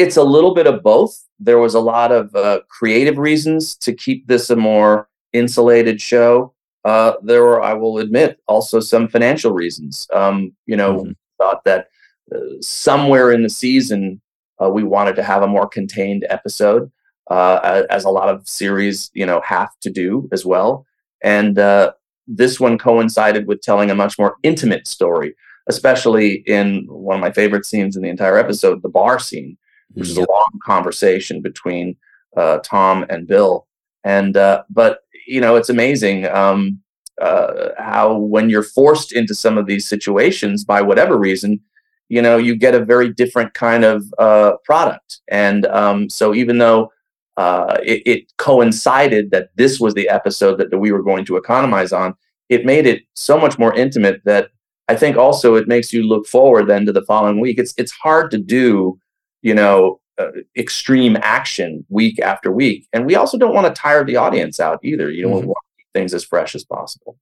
it's 0.00 0.16
a 0.16 0.24
little 0.24 0.54
bit 0.54 0.66
of 0.66 0.82
both. 0.82 1.26
There 1.38 1.58
was 1.58 1.74
a 1.74 1.80
lot 1.80 2.10
of 2.10 2.34
uh, 2.34 2.60
creative 2.68 3.18
reasons 3.18 3.76
to 3.76 3.92
keep 3.92 4.26
this 4.26 4.48
a 4.48 4.56
more 4.56 5.08
insulated 5.34 6.00
show. 6.00 6.54
Uh, 6.86 7.12
there 7.22 7.42
were, 7.42 7.62
I 7.62 7.74
will 7.74 7.98
admit, 7.98 8.40
also 8.48 8.80
some 8.80 9.08
financial 9.08 9.52
reasons. 9.52 10.06
Um, 10.14 10.52
you 10.64 10.74
know, 10.74 11.02
we 11.02 11.16
thought 11.36 11.64
that 11.64 11.88
uh, 12.34 12.38
somewhere 12.62 13.30
in 13.30 13.42
the 13.42 13.50
season 13.50 14.22
uh, 14.62 14.70
we 14.70 14.84
wanted 14.84 15.16
to 15.16 15.22
have 15.22 15.42
a 15.42 15.46
more 15.46 15.68
contained 15.68 16.24
episode, 16.30 16.90
uh, 17.30 17.82
as 17.90 18.04
a 18.04 18.10
lot 18.10 18.30
of 18.30 18.48
series, 18.48 19.10
you 19.12 19.26
know, 19.26 19.42
have 19.42 19.70
to 19.82 19.90
do 19.90 20.28
as 20.32 20.46
well. 20.46 20.86
And 21.22 21.58
uh, 21.58 21.92
this 22.26 22.58
one 22.58 22.78
coincided 22.78 23.46
with 23.46 23.60
telling 23.60 23.90
a 23.90 23.94
much 23.94 24.18
more 24.18 24.36
intimate 24.42 24.86
story, 24.86 25.34
especially 25.68 26.42
in 26.46 26.86
one 26.88 27.16
of 27.16 27.20
my 27.20 27.32
favorite 27.32 27.66
scenes 27.66 27.96
in 27.96 28.02
the 28.02 28.08
entire 28.08 28.38
episode, 28.38 28.82
the 28.82 28.88
bar 28.88 29.18
scene 29.18 29.56
which 29.94 30.08
is 30.08 30.16
a 30.16 30.20
long 30.20 30.50
conversation 30.64 31.40
between 31.42 31.96
uh, 32.36 32.58
Tom 32.58 33.04
and 33.08 33.26
Bill. 33.26 33.66
And 34.04 34.36
uh, 34.36 34.62
but 34.70 35.00
you 35.26 35.40
know, 35.40 35.56
it's 35.56 35.68
amazing 35.68 36.26
um, 36.26 36.80
uh, 37.20 37.70
how 37.78 38.16
when 38.16 38.48
you're 38.48 38.62
forced 38.62 39.12
into 39.12 39.34
some 39.34 39.58
of 39.58 39.66
these 39.66 39.86
situations 39.86 40.64
by 40.64 40.80
whatever 40.80 41.18
reason, 41.18 41.60
you 42.08 42.22
know, 42.22 42.36
you 42.36 42.54
get 42.54 42.74
a 42.74 42.84
very 42.84 43.12
different 43.12 43.54
kind 43.54 43.84
of 43.84 44.04
uh, 44.18 44.52
product. 44.64 45.20
And 45.28 45.66
um, 45.66 46.08
so 46.08 46.34
even 46.34 46.58
though 46.58 46.92
uh, 47.40 47.78
it, 47.82 48.02
it 48.12 48.20
coincided 48.36 49.30
that 49.30 49.48
this 49.56 49.80
was 49.80 49.94
the 49.94 50.08
episode 50.08 50.56
that, 50.58 50.70
that 50.70 50.78
we 50.78 50.92
were 50.92 51.02
going 51.02 51.24
to 51.24 51.36
economize 51.36 51.92
on, 51.92 52.14
it 52.48 52.66
made 52.66 52.86
it 52.86 53.02
so 53.14 53.38
much 53.38 53.58
more 53.58 53.74
intimate 53.74 54.20
that 54.24 54.48
I 54.88 54.96
think 54.96 55.16
also 55.16 55.54
it 55.54 55.68
makes 55.68 55.92
you 55.92 56.02
look 56.02 56.26
forward 56.26 56.66
then 56.66 56.84
to 56.86 56.92
the 56.92 57.06
following 57.12 57.40
week. 57.40 57.58
It's 57.58 57.74
it's 57.76 57.92
hard 57.92 58.30
to 58.32 58.38
do 58.38 58.98
you 59.42 59.54
know, 59.54 60.00
uh, 60.18 60.30
extreme 60.56 61.16
action 61.22 61.84
week 61.88 62.20
after 62.20 62.50
week. 62.52 62.86
And 62.92 63.06
we 63.06 63.16
also 63.16 63.38
don't 63.38 63.54
want 63.54 63.74
to 63.74 63.80
tire 63.80 64.04
the 64.04 64.16
audience 64.16 64.60
out 64.60 64.80
either. 64.82 65.10
You 65.10 65.22
know, 65.22 65.28
we 65.28 65.46
want 65.46 65.64
to 65.64 65.82
keep 65.82 65.92
things 65.94 66.14
as 66.14 66.24
fresh 66.24 66.54
as 66.54 66.64
possible. 66.64 67.16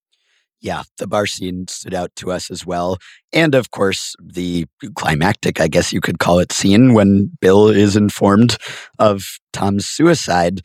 Yeah, 0.60 0.82
the 0.98 1.06
bar 1.06 1.26
scene 1.26 1.66
stood 1.68 1.94
out 1.94 2.10
to 2.16 2.30
us 2.30 2.50
as 2.50 2.66
well. 2.66 2.98
And 3.32 3.54
of 3.54 3.70
course, 3.70 4.14
the 4.20 4.66
climactic, 4.96 5.60
I 5.60 5.68
guess 5.68 5.92
you 5.92 6.00
could 6.00 6.18
call 6.18 6.38
it, 6.38 6.52
scene 6.52 6.94
when 6.94 7.30
Bill 7.40 7.68
is 7.68 7.96
informed 7.96 8.56
of 8.98 9.24
Tom's 9.52 9.86
suicide. 9.86 10.60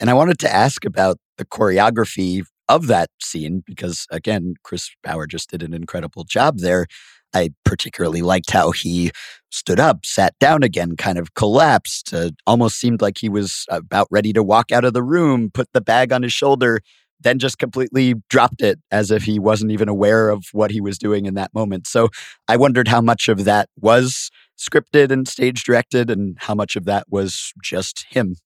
And 0.00 0.10
I 0.10 0.14
wanted 0.14 0.38
to 0.40 0.52
ask 0.52 0.84
about 0.84 1.18
the 1.38 1.44
choreography 1.44 2.44
of 2.68 2.88
that 2.88 3.10
scene 3.22 3.62
because, 3.64 4.06
again, 4.10 4.54
Chris 4.64 4.90
Bauer 5.04 5.26
just 5.26 5.50
did 5.50 5.62
an 5.62 5.72
incredible 5.72 6.24
job 6.24 6.58
there. 6.58 6.86
I 7.34 7.50
particularly 7.64 8.22
liked 8.22 8.50
how 8.50 8.70
he 8.70 9.10
stood 9.50 9.78
up, 9.78 10.06
sat 10.06 10.34
down 10.40 10.62
again, 10.62 10.96
kind 10.96 11.18
of 11.18 11.34
collapsed, 11.34 12.12
uh, 12.14 12.30
almost 12.46 12.78
seemed 12.78 13.02
like 13.02 13.18
he 13.18 13.28
was 13.28 13.66
about 13.68 14.08
ready 14.10 14.32
to 14.32 14.42
walk 14.42 14.72
out 14.72 14.84
of 14.84 14.94
the 14.94 15.02
room, 15.02 15.50
put 15.52 15.68
the 15.72 15.80
bag 15.80 16.12
on 16.12 16.22
his 16.22 16.32
shoulder, 16.32 16.80
then 17.20 17.38
just 17.38 17.58
completely 17.58 18.14
dropped 18.28 18.62
it 18.62 18.78
as 18.90 19.10
if 19.10 19.24
he 19.24 19.38
wasn't 19.38 19.72
even 19.72 19.88
aware 19.88 20.28
of 20.28 20.46
what 20.52 20.70
he 20.70 20.80
was 20.80 20.98
doing 20.98 21.26
in 21.26 21.34
that 21.34 21.54
moment. 21.54 21.86
So 21.86 22.08
I 22.48 22.56
wondered 22.56 22.88
how 22.88 23.00
much 23.00 23.28
of 23.28 23.44
that 23.44 23.68
was 23.80 24.30
scripted 24.58 25.10
and 25.10 25.26
stage 25.26 25.64
directed 25.64 26.10
and 26.10 26.36
how 26.40 26.54
much 26.54 26.76
of 26.76 26.84
that 26.84 27.06
was 27.08 27.52
just 27.62 28.06
him. 28.10 28.36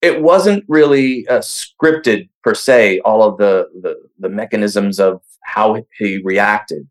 It 0.00 0.22
wasn't 0.22 0.64
really 0.66 1.26
uh, 1.28 1.38
scripted 1.38 2.28
per 2.42 2.54
se, 2.54 3.00
all 3.00 3.22
of 3.22 3.38
the, 3.38 3.68
the, 3.82 3.96
the 4.18 4.28
mechanisms 4.28 4.98
of 4.98 5.22
how 5.44 5.84
he 5.98 6.20
reacted. 6.24 6.88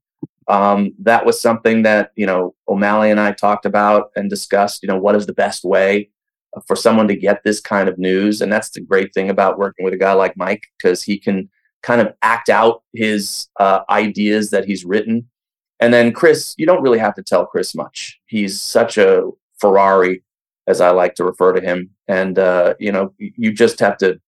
Um, 0.48 0.94
that 1.00 1.26
was 1.26 1.40
something 1.40 1.84
that, 1.84 2.12
you 2.16 2.26
know, 2.26 2.56
O'Malley 2.68 3.12
and 3.12 3.20
I 3.20 3.32
talked 3.32 3.66
about 3.66 4.12
and 4.16 4.30
discussed, 4.30 4.82
you 4.84 4.88
know, 4.88 4.98
what 4.98 5.16
is 5.16 5.26
the 5.26 5.34
best 5.34 5.64
way 5.64 6.10
for 6.68 6.76
someone 6.76 7.08
to 7.08 7.16
get 7.16 7.44
this 7.44 7.60
kind 7.60 7.88
of 7.88 7.98
news. 7.98 8.42
And 8.42 8.52
that's 8.52 8.70
the 8.70 8.82
great 8.82 9.14
thing 9.14 9.30
about 9.30 9.58
working 9.58 9.86
with 9.86 9.94
a 9.94 9.98
guy 9.98 10.14
like 10.14 10.36
Mike, 10.36 10.68
because 10.78 11.04
he 11.04 11.18
can 11.18 11.50
kind 11.82 12.02
of 12.02 12.14
act 12.22 12.50
out 12.50 12.84
his 12.94 13.48
uh, 13.60 13.82
ideas 13.90 14.50
that 14.52 14.66
he's 14.66 14.86
written. 14.86 15.28
And 15.80 15.94
then 15.94 16.12
Chris, 16.12 16.54
you 16.58 16.66
don't 16.66 16.84
really 16.84 17.00
have 17.00 17.16
to 17.16 17.24
tell 17.24 17.46
Chris 17.46 17.74
much. 17.74 18.20
He's 18.26 18.62
such 18.62 18.98
a 18.98 19.30
Ferrari, 19.60 20.24
as 20.68 20.80
I 20.80 20.92
like 20.92 21.16
to 21.16 21.24
refer 21.24 21.54
to 21.54 21.62
him. 21.62 21.90
And, 22.08 22.38
uh, 22.38 22.76
you 22.80 22.92
know, 22.92 23.14
you 23.18 23.52
just 23.52 23.80
have 23.80 23.98
to 23.98 24.20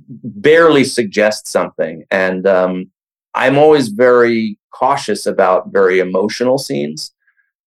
barely 0.00 0.84
suggest 0.84 1.46
something. 1.46 2.04
And 2.10 2.46
um, 2.46 2.90
I'm 3.34 3.56
always 3.56 3.88
very 3.88 4.58
cautious 4.70 5.26
about 5.26 5.72
very 5.72 5.98
emotional 6.00 6.58
scenes 6.58 7.12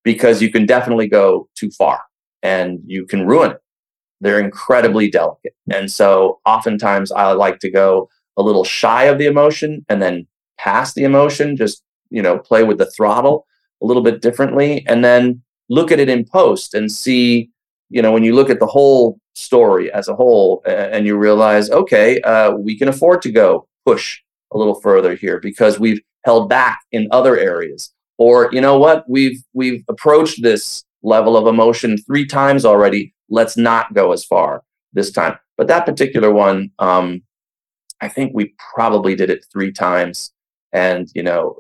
because 0.04 0.42
you 0.42 0.52
can 0.52 0.66
definitely 0.66 1.08
go 1.08 1.50
too 1.56 1.72
far 1.72 2.07
and 2.52 2.68
you 2.94 3.02
can 3.12 3.22
ruin 3.32 3.52
it. 3.56 3.62
They're 4.22 4.46
incredibly 4.50 5.08
delicate. 5.20 5.56
And 5.78 5.86
so 6.00 6.08
oftentimes 6.46 7.10
I 7.12 7.24
like 7.46 7.60
to 7.60 7.70
go 7.82 7.88
a 8.40 8.42
little 8.48 8.66
shy 8.80 9.04
of 9.12 9.18
the 9.18 9.30
emotion 9.34 9.70
and 9.90 10.00
then 10.04 10.16
pass 10.66 10.88
the 10.94 11.06
emotion, 11.12 11.58
just, 11.64 11.78
you 12.16 12.22
know, 12.26 12.36
play 12.50 12.64
with 12.70 12.78
the 12.80 12.90
throttle. 12.96 13.38
a 13.82 13.86
little 13.86 14.04
bit 14.04 14.22
differently, 14.22 14.84
and 14.88 15.04
then 15.04 15.42
look 15.70 15.92
at 15.92 16.00
it 16.00 16.10
in 16.10 16.26
post 16.26 16.74
and 16.74 16.92
see, 16.92 17.50
you 17.90 18.02
know, 18.02 18.12
when 18.12 18.24
you 18.24 18.34
look 18.34 18.50
at 18.50 18.60
the 18.60 18.66
whole 18.66 19.20
story 19.36 19.92
as 19.92 20.08
a 20.08 20.16
whole, 20.16 20.62
and 20.66 21.06
you 21.06 21.18
realize, 21.18 21.70
okay, 21.70 22.20
uh, 22.22 22.52
we 22.52 22.78
can 22.78 22.88
afford 22.88 23.22
to 23.22 23.32
go 23.32 23.68
push 23.86 24.20
a 24.54 24.58
little 24.58 24.80
further 24.82 25.16
here 25.16 25.40
because 25.40 25.80
we've 25.80 26.02
held 26.26 26.50
back 26.50 26.80
in 26.92 27.08
other 27.12 27.38
areas, 27.38 27.94
or 28.18 28.50
you 28.52 28.62
know 28.62 28.78
what, 28.80 29.08
we've 29.08 29.42
we've 29.54 29.84
approached 29.90 30.42
this 30.42 30.84
level 31.04 31.38
of 31.38 31.48
emotion 31.48 31.98
three 31.98 32.26
times 32.26 32.66
already. 32.66 33.14
Let's 33.30 33.58
not 33.58 33.94
go 33.94 34.12
as 34.12 34.24
far 34.26 34.64
this 34.94 35.12
time. 35.12 35.38
But 35.58 35.68
that 35.68 35.86
particular 35.86 36.32
one, 36.32 36.72
um, 36.80 37.22
I 38.02 38.08
think 38.08 38.32
we 38.34 38.54
probably 38.76 39.16
did 39.16 39.30
it 39.30 39.46
three 39.52 39.72
times, 39.72 40.32
and 40.72 41.10
you 41.16 41.24
know, 41.24 41.56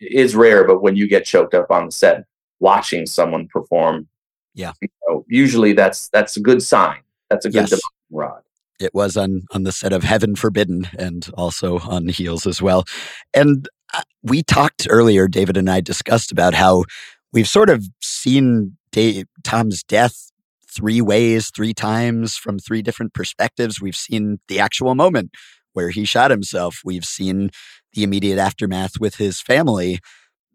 is 0.00 0.36
rare. 0.36 0.66
But 0.66 0.82
when 0.82 0.96
you 0.96 1.08
get 1.08 1.24
choked 1.24 1.54
up 1.54 1.70
on 1.70 1.86
the 1.86 1.92
set 1.92 2.24
watching 2.60 3.06
someone 3.06 3.48
perform, 3.48 4.08
Yeah. 4.54 4.72
you 4.82 4.88
know, 5.08 5.24
usually 5.28 5.72
that's 5.72 6.08
that's 6.10 6.36
a 6.36 6.40
good 6.40 6.62
sign. 6.62 6.98
That's 7.30 7.46
a 7.46 7.50
good 7.50 7.70
Yes. 7.70 7.80
rod. 8.10 8.42
It 8.80 8.94
was 8.94 9.16
on 9.16 9.42
on 9.52 9.62
the 9.64 9.72
set 9.72 9.92
of 9.92 10.04
Heaven 10.04 10.36
Forbidden 10.36 10.86
and 10.98 11.28
also 11.34 11.78
on 11.80 12.08
Heels 12.08 12.46
as 12.46 12.60
well. 12.62 12.84
And 13.34 13.68
uh, 13.94 14.02
we 14.22 14.42
talked 14.42 14.86
earlier, 14.90 15.26
David 15.26 15.56
and 15.56 15.70
I 15.70 15.80
discussed 15.80 16.30
about 16.30 16.52
how 16.54 16.84
we've 17.32 17.48
sort 17.48 17.70
of 17.70 17.86
seen 18.00 18.76
Dave, 18.90 19.26
Tom's 19.44 19.82
death 19.82 20.30
three 20.70 21.00
ways, 21.00 21.50
three 21.54 21.74
times 21.74 22.36
from 22.36 22.58
three 22.58 22.82
different 22.82 23.14
perspectives. 23.14 23.80
We've 23.80 23.96
seen 23.96 24.38
the 24.48 24.60
actual 24.60 24.94
moment 24.94 25.30
where 25.72 25.90
he 25.90 26.04
shot 26.04 26.30
himself. 26.30 26.80
We've 26.84 27.04
seen 27.04 27.50
the 27.94 28.02
immediate 28.02 28.38
aftermath 28.38 29.00
with 29.00 29.16
his 29.16 29.40
family. 29.40 29.98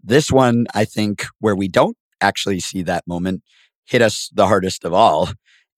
This 0.03 0.31
one, 0.31 0.65
I 0.73 0.85
think, 0.85 1.25
where 1.39 1.55
we 1.55 1.67
don't 1.67 1.97
actually 2.21 2.59
see 2.59 2.83
that 2.83 3.07
moment, 3.07 3.43
hit 3.85 4.01
us 4.01 4.29
the 4.33 4.47
hardest 4.47 4.85
of 4.85 4.93
all. 4.93 5.29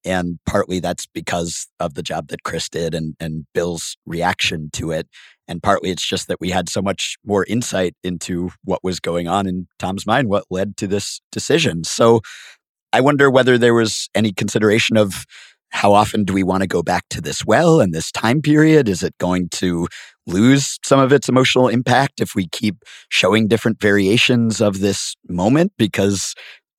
And 0.04 0.40
partly 0.46 0.80
that's 0.80 1.08
because 1.08 1.68
of 1.80 1.96
the 1.96 2.04
job 2.04 2.28
that 2.28 2.44
Chris 2.44 2.70
did 2.70 2.94
and, 2.94 3.16
and 3.20 3.46
Bill's 3.54 3.98
reaction 4.06 4.70
to 4.74 4.92
it. 4.92 5.08
And 5.48 5.62
partly 5.62 5.92
it's 5.92 6.06
just 6.06 6.28
that 6.28 6.40
we 6.40 6.50
had 6.50 6.70
so 6.70 6.82
much 6.82 7.18
more 7.26 7.46
insight 7.46 7.96
into 8.04 8.52
what 8.64 8.84
was 8.84 9.00
going 9.00 9.28
on 9.28 9.48
in 9.48 9.68
Tom's 9.80 10.06
mind, 10.06 10.28
what 10.28 10.46
led 10.50 10.78
to 10.78 10.88
this 10.88 11.22
decision. 11.32 11.84
So 11.84 12.22
I 12.94 13.02
wonder 13.02 13.30
whether 13.30 13.58
there 13.58 13.74
was 13.74 14.10
any 14.16 14.32
consideration 14.32 14.98
of 14.98 15.26
how 15.70 15.94
often 15.94 16.24
do 16.24 16.34
we 16.34 16.44
want 16.44 16.62
to 16.62 16.68
go 16.68 16.82
back 16.82 17.04
to 17.10 17.20
this 17.20 17.46
well 17.46 17.82
and 17.82 17.94
this 17.94 18.12
time 18.12 18.42
period? 18.42 18.88
Is 18.88 19.04
it 19.04 19.14
going 19.18 19.50
to 19.50 19.88
lose 20.26 20.80
some 20.86 21.00
of 21.00 21.12
its 21.12 21.28
emotional 21.28 21.68
impact 21.68 22.22
if 22.22 22.34
we 22.34 22.48
keep 22.48 22.78
showing 23.10 23.48
different 23.48 23.82
variations 23.82 24.62
of 24.62 24.80
this 24.80 25.16
moment? 25.28 25.74
Because 25.78 26.34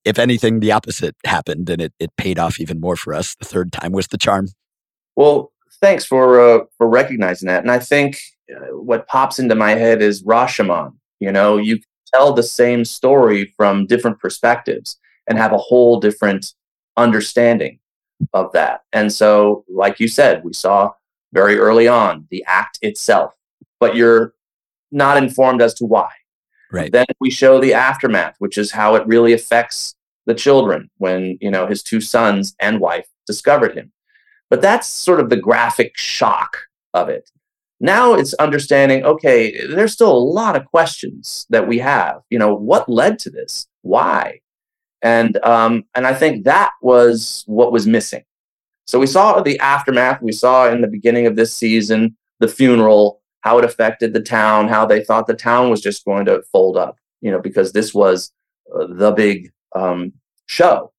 if 0.07 0.19
anything, 0.19 0.61
the 0.61 0.73
opposite 0.73 1.15
happened 1.27 1.69
and 1.69 1.83
it, 1.83 1.93
it 1.99 2.11
paid 2.17 2.39
off 2.39 2.59
even 2.61 2.81
more 2.81 2.97
for 2.97 3.13
us. 3.13 3.35
The 3.37 3.45
third 3.45 3.73
time 3.73 3.93
was 3.93 4.09
the 4.09 4.19
charm. 4.19 4.49
Well, 5.15 5.53
thanks 5.81 6.05
for 6.05 6.41
uh, 6.41 6.65
for 6.79 6.89
recognizing 6.89 7.49
that. 7.49 7.63
And 7.63 7.71
I 7.71 7.79
think 7.79 8.21
Uh, 8.55 8.77
what 8.77 9.09
pops 9.09 9.39
into 9.39 9.55
my 9.55 9.73
head 9.73 10.03
is 10.03 10.23
Rashomon. 10.23 10.95
You 11.21 11.33
know, 11.33 11.57
you 11.57 11.77
can 11.77 11.85
tell 12.15 12.33
the 12.33 12.43
same 12.43 12.85
story 12.85 13.53
from 13.57 13.87
different 13.87 14.21
perspectives 14.21 14.99
and 15.29 15.39
have 15.39 15.53
a 15.53 15.59
whole 15.59 15.99
different 15.99 16.55
understanding 16.97 17.79
of 18.33 18.53
that. 18.53 18.83
And 18.93 19.13
so, 19.13 19.65
like 19.69 20.01
you 20.01 20.09
said, 20.09 20.45
we 20.45 20.53
saw 20.53 20.93
very 21.33 21.59
early 21.59 21.89
on 21.89 22.27
the 22.31 22.45
act 22.47 22.79
itself, 22.83 23.35
but 23.81 23.97
you're 23.97 24.35
not 24.91 25.17
informed 25.17 25.61
as 25.61 25.75
to 25.75 25.85
why. 25.85 26.11
Right. 26.73 26.91
Then 26.91 27.07
we 27.21 27.31
show 27.31 27.61
the 27.61 27.75
aftermath, 27.75 28.37
which 28.39 28.59
is 28.59 28.71
how 28.73 28.95
it 28.95 29.07
really 29.07 29.33
affects 29.33 29.95
the 30.27 30.35
children 30.35 30.91
when, 30.99 31.39
you 31.41 31.51
know, 31.51 31.67
his 31.67 31.83
two 31.83 32.01
sons 32.01 32.55
and 32.59 32.81
wife 32.81 33.07
discovered 33.27 33.75
him. 33.75 33.93
But 34.51 34.63
that's 34.63 34.87
sort 34.87 35.21
of 35.21 35.31
the 35.31 35.37
graphic 35.37 35.97
shock 35.97 36.57
of 36.95 37.09
it. 37.09 37.31
Now 37.81 38.15
it's 38.15 38.35
understanding, 38.35 39.05
okay, 39.05 39.67
there's 39.67 39.93
still 39.93 40.13
a 40.13 40.19
lot 40.19 40.57
of 40.57 40.65
questions 40.67 41.47
that 41.51 41.69
we 41.69 41.79
have. 41.79 42.23
You 42.31 42.39
know, 42.39 42.55
what 42.55 42.89
led 42.89 43.19
to 43.21 43.31
this? 43.31 43.67
Why? 43.83 44.41
And 45.03 45.37
um, 45.45 45.85
and 45.95 46.07
I 46.07 46.15
think 46.15 46.45
that 46.45 46.73
was 46.81 47.45
what 47.47 47.73
was 47.73 47.87
missing. 47.87 48.25
So 48.87 48.99
we 48.99 49.07
saw 49.07 49.41
the 49.41 49.59
aftermath. 49.59 50.23
We 50.23 50.33
saw 50.33 50.71
in 50.71 50.81
the 50.81 50.89
beginning 50.89 51.27
of 51.27 51.37
this 51.37 51.53
season 51.53 52.17
the 52.41 52.49
funeral, 52.49 53.21
how 53.41 53.59
it 53.59 53.65
affected 53.65 54.13
the 54.13 54.23
town, 54.23 54.69
how 54.69 54.87
they 54.87 55.05
thought 55.05 55.27
the 55.27 55.35
town 55.35 55.71
was 55.71 55.81
just 55.81 56.05
going 56.05 56.25
to 56.27 56.43
fold 56.53 56.77
up, 56.77 56.97
you 57.21 57.31
know, 57.31 57.41
because 57.41 57.73
this 57.73 57.93
was 57.93 58.33
uh, 58.75 58.87
the 58.89 59.11
big 59.13 59.53
um, 59.75 60.13
show. 60.47 60.93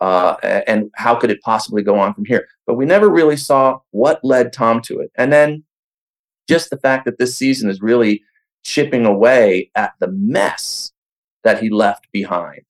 Uh, 0.00 0.36
and 0.66 0.90
how 0.94 1.14
could 1.14 1.30
it 1.30 1.42
possibly 1.42 1.82
go 1.82 1.98
on 1.98 2.14
from 2.14 2.24
here? 2.24 2.46
But 2.66 2.74
we 2.74 2.86
never 2.86 3.08
really 3.10 3.36
saw 3.36 3.80
what 3.90 4.24
led 4.24 4.52
Tom 4.52 4.80
to 4.82 5.00
it. 5.00 5.10
And 5.16 5.30
then 5.32 5.64
just 6.48 6.70
the 6.70 6.78
fact 6.78 7.04
that 7.04 7.18
this 7.18 7.36
season 7.36 7.70
is 7.70 7.80
really 7.82 8.22
chipping 8.64 9.06
away 9.06 9.70
at 9.74 9.92
the 10.00 10.08
mess 10.08 10.92
that 11.44 11.62
he 11.62 11.70
left 11.70 12.06
behind 12.12 12.62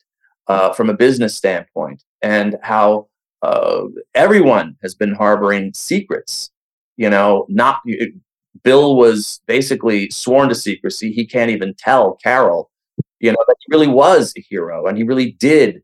uh, 0.46 0.72
from 0.72 0.90
a 0.90 0.94
business 0.96 1.34
standpoint 1.34 2.04
and 2.22 2.56
how 2.62 3.08
uh, 3.42 3.82
everyone 4.14 4.76
has 4.82 4.94
been 4.94 5.14
harboring 5.14 5.72
secrets. 5.74 6.50
You 6.96 7.10
know, 7.10 7.46
not 7.48 7.80
it- 7.84 8.14
Bill 8.64 8.96
was 8.96 9.40
basically 9.46 10.10
sworn 10.10 10.48
to 10.48 10.54
secrecy. 10.54 11.12
He 11.12 11.24
can't 11.24 11.50
even 11.50 11.72
tell 11.78 12.16
Carol, 12.22 12.70
you 13.20 13.30
know, 13.30 13.38
that 13.46 13.56
he 13.60 13.72
really 13.72 13.86
was 13.86 14.34
a 14.36 14.40
hero 14.40 14.86
and 14.86 14.98
he 14.98 15.04
really 15.04 15.32
did 15.32 15.82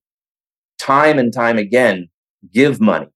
time 0.79 1.19
and 1.19 1.33
time 1.33 1.59
again 1.59 2.09
give 2.53 2.81
money, 2.81 3.07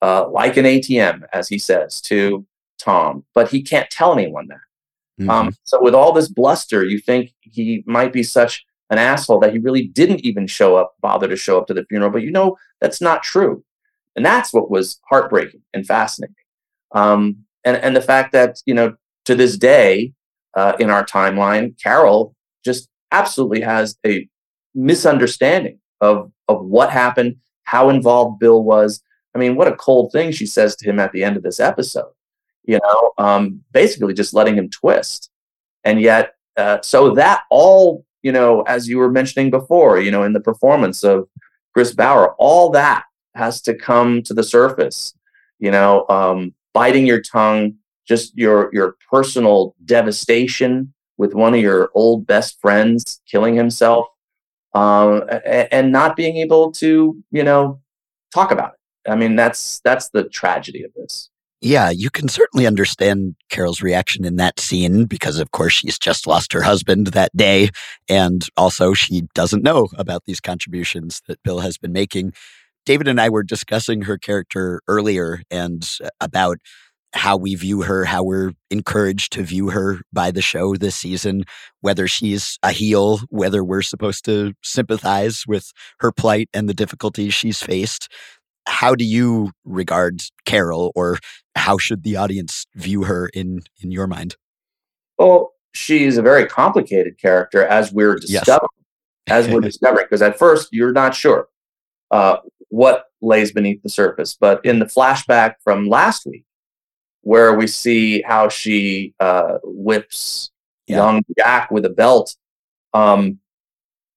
uh, 0.00 0.28
like 0.30 0.56
an 0.56 0.64
ATM, 0.64 1.22
as 1.32 1.48
he 1.48 1.58
says 1.58 2.00
to 2.02 2.46
Tom, 2.84 3.24
but 3.34 3.50
he 3.50 3.62
can't 3.62 3.88
tell 3.90 4.12
anyone 4.12 4.48
that. 4.48 4.58
Um, 5.30 5.56
so 5.64 5.82
with 5.82 5.94
all 5.94 6.12
this 6.12 6.28
bluster, 6.28 6.84
you 6.84 6.98
think 6.98 7.32
he 7.40 7.84
might 7.86 8.12
be 8.12 8.22
such 8.22 8.64
an 8.90 8.98
asshole 8.98 9.38
that 9.40 9.52
he 9.52 9.58
really 9.58 9.86
didn't 9.86 10.20
even 10.20 10.46
show 10.46 10.76
up, 10.76 10.94
bother 11.00 11.28
to 11.28 11.36
show 11.36 11.58
up 11.58 11.66
to 11.68 11.74
the 11.74 11.84
funeral. 11.86 12.10
But 12.10 12.22
you 12.22 12.30
know 12.30 12.56
that's 12.80 13.00
not 13.00 13.22
true, 13.22 13.64
and 14.16 14.26
that's 14.26 14.52
what 14.52 14.70
was 14.70 15.00
heartbreaking 15.08 15.62
and 15.72 15.86
fascinating. 15.86 16.34
Um, 16.92 17.44
and 17.64 17.76
and 17.76 17.96
the 17.96 18.02
fact 18.02 18.32
that 18.32 18.60
you 18.66 18.74
know 18.74 18.96
to 19.24 19.34
this 19.34 19.56
day 19.56 20.12
uh, 20.54 20.74
in 20.78 20.90
our 20.90 21.04
timeline, 21.04 21.80
Carol 21.82 22.34
just 22.64 22.88
absolutely 23.12 23.60
has 23.60 23.96
a 24.04 24.28
misunderstanding 24.74 25.78
of 26.00 26.30
of 26.48 26.64
what 26.64 26.90
happened, 26.90 27.36
how 27.62 27.88
involved 27.88 28.40
Bill 28.40 28.62
was. 28.62 29.00
I 29.34 29.38
mean, 29.38 29.56
what 29.56 29.68
a 29.68 29.76
cold 29.76 30.12
thing 30.12 30.30
she 30.30 30.46
says 30.46 30.76
to 30.76 30.88
him 30.88 31.00
at 31.00 31.12
the 31.12 31.24
end 31.24 31.36
of 31.36 31.42
this 31.42 31.58
episode. 31.58 32.12
You 32.64 32.80
know, 32.82 33.12
um, 33.18 33.62
basically 33.72 34.14
just 34.14 34.34
letting 34.34 34.56
him 34.56 34.70
twist. 34.70 35.30
And 35.84 36.00
yet, 36.00 36.34
uh, 36.56 36.80
so 36.82 37.14
that 37.14 37.42
all, 37.50 38.04
you 38.22 38.32
know, 38.32 38.62
as 38.62 38.88
you 38.88 38.98
were 38.98 39.10
mentioning 39.10 39.50
before, 39.50 40.00
you 40.00 40.10
know, 40.10 40.22
in 40.22 40.32
the 40.32 40.40
performance 40.40 41.04
of 41.04 41.28
Chris 41.74 41.92
Bauer, 41.92 42.34
all 42.38 42.70
that 42.70 43.04
has 43.34 43.60
to 43.62 43.74
come 43.74 44.22
to 44.22 44.32
the 44.32 44.42
surface. 44.42 45.14
You 45.58 45.70
know, 45.70 46.06
um, 46.08 46.54
biting 46.72 47.06
your 47.06 47.20
tongue, 47.20 47.74
just 48.06 48.36
your 48.36 48.70
your 48.72 48.96
personal 49.10 49.74
devastation 49.84 50.92
with 51.16 51.34
one 51.34 51.54
of 51.54 51.60
your 51.60 51.90
old 51.94 52.26
best 52.26 52.60
friends 52.60 53.20
killing 53.30 53.54
himself, 53.54 54.06
um, 54.74 55.22
and 55.44 55.92
not 55.92 56.16
being 56.16 56.36
able 56.38 56.72
to, 56.72 57.22
you 57.30 57.44
know, 57.44 57.80
talk 58.32 58.50
about 58.50 58.72
it. 58.72 59.10
I 59.10 59.16
mean, 59.16 59.36
that's 59.36 59.80
that's 59.80 60.08
the 60.10 60.24
tragedy 60.24 60.82
of 60.82 60.92
this. 60.94 61.30
Yeah, 61.64 61.88
you 61.88 62.10
can 62.10 62.28
certainly 62.28 62.66
understand 62.66 63.36
Carol's 63.48 63.80
reaction 63.80 64.26
in 64.26 64.36
that 64.36 64.60
scene 64.60 65.06
because, 65.06 65.38
of 65.38 65.50
course, 65.50 65.72
she's 65.72 65.98
just 65.98 66.26
lost 66.26 66.52
her 66.52 66.60
husband 66.60 67.06
that 67.08 67.34
day. 67.34 67.70
And 68.06 68.46
also, 68.54 68.92
she 68.92 69.22
doesn't 69.34 69.62
know 69.62 69.88
about 69.96 70.24
these 70.26 70.42
contributions 70.42 71.22
that 71.26 71.42
Bill 71.42 71.60
has 71.60 71.78
been 71.78 71.92
making. 71.92 72.34
David 72.84 73.08
and 73.08 73.18
I 73.18 73.30
were 73.30 73.42
discussing 73.42 74.02
her 74.02 74.18
character 74.18 74.82
earlier 74.88 75.40
and 75.50 75.88
about 76.20 76.58
how 77.14 77.38
we 77.38 77.54
view 77.54 77.80
her, 77.80 78.04
how 78.04 78.22
we're 78.22 78.52
encouraged 78.70 79.32
to 79.32 79.42
view 79.42 79.70
her 79.70 80.00
by 80.12 80.30
the 80.30 80.42
show 80.42 80.76
this 80.76 80.96
season, 80.96 81.44
whether 81.80 82.06
she's 82.06 82.58
a 82.62 82.72
heel, 82.72 83.20
whether 83.30 83.64
we're 83.64 83.80
supposed 83.80 84.26
to 84.26 84.52
sympathize 84.62 85.44
with 85.48 85.72
her 86.00 86.12
plight 86.12 86.50
and 86.52 86.68
the 86.68 86.74
difficulties 86.74 87.32
she's 87.32 87.62
faced. 87.62 88.10
How 88.66 88.94
do 88.94 89.04
you 89.04 89.50
regard 89.64 90.22
Carol, 90.44 90.92
or 90.94 91.18
how 91.54 91.78
should 91.78 92.02
the 92.02 92.16
audience 92.16 92.66
view 92.74 93.04
her 93.04 93.28
in 93.28 93.62
in 93.82 93.90
your 93.90 94.06
mind? 94.06 94.36
Well, 95.18 95.52
she's 95.72 96.16
a 96.16 96.22
very 96.22 96.46
complicated 96.46 97.18
character 97.18 97.64
as 97.64 97.92
we're 97.92 98.18
Yes. 98.26 98.44
discovering. 98.44 98.68
As 99.28 99.48
we're 99.48 99.60
discovering, 99.72 100.06
because 100.06 100.22
at 100.22 100.38
first 100.38 100.68
you're 100.72 100.92
not 100.92 101.14
sure 101.14 101.48
uh, 102.10 102.36
what 102.68 103.06
lays 103.22 103.52
beneath 103.52 103.82
the 103.82 103.88
surface. 103.88 104.36
But 104.38 104.64
in 104.64 104.78
the 104.78 104.86
flashback 104.86 105.54
from 105.62 105.88
last 105.88 106.26
week, 106.26 106.44
where 107.22 107.54
we 107.54 107.66
see 107.66 108.22
how 108.22 108.48
she 108.48 109.14
uh, 109.20 109.58
whips 109.62 110.50
young 110.86 111.22
Jack 111.38 111.70
with 111.70 111.86
a 111.86 111.90
belt, 111.90 112.36
um, 112.92 113.38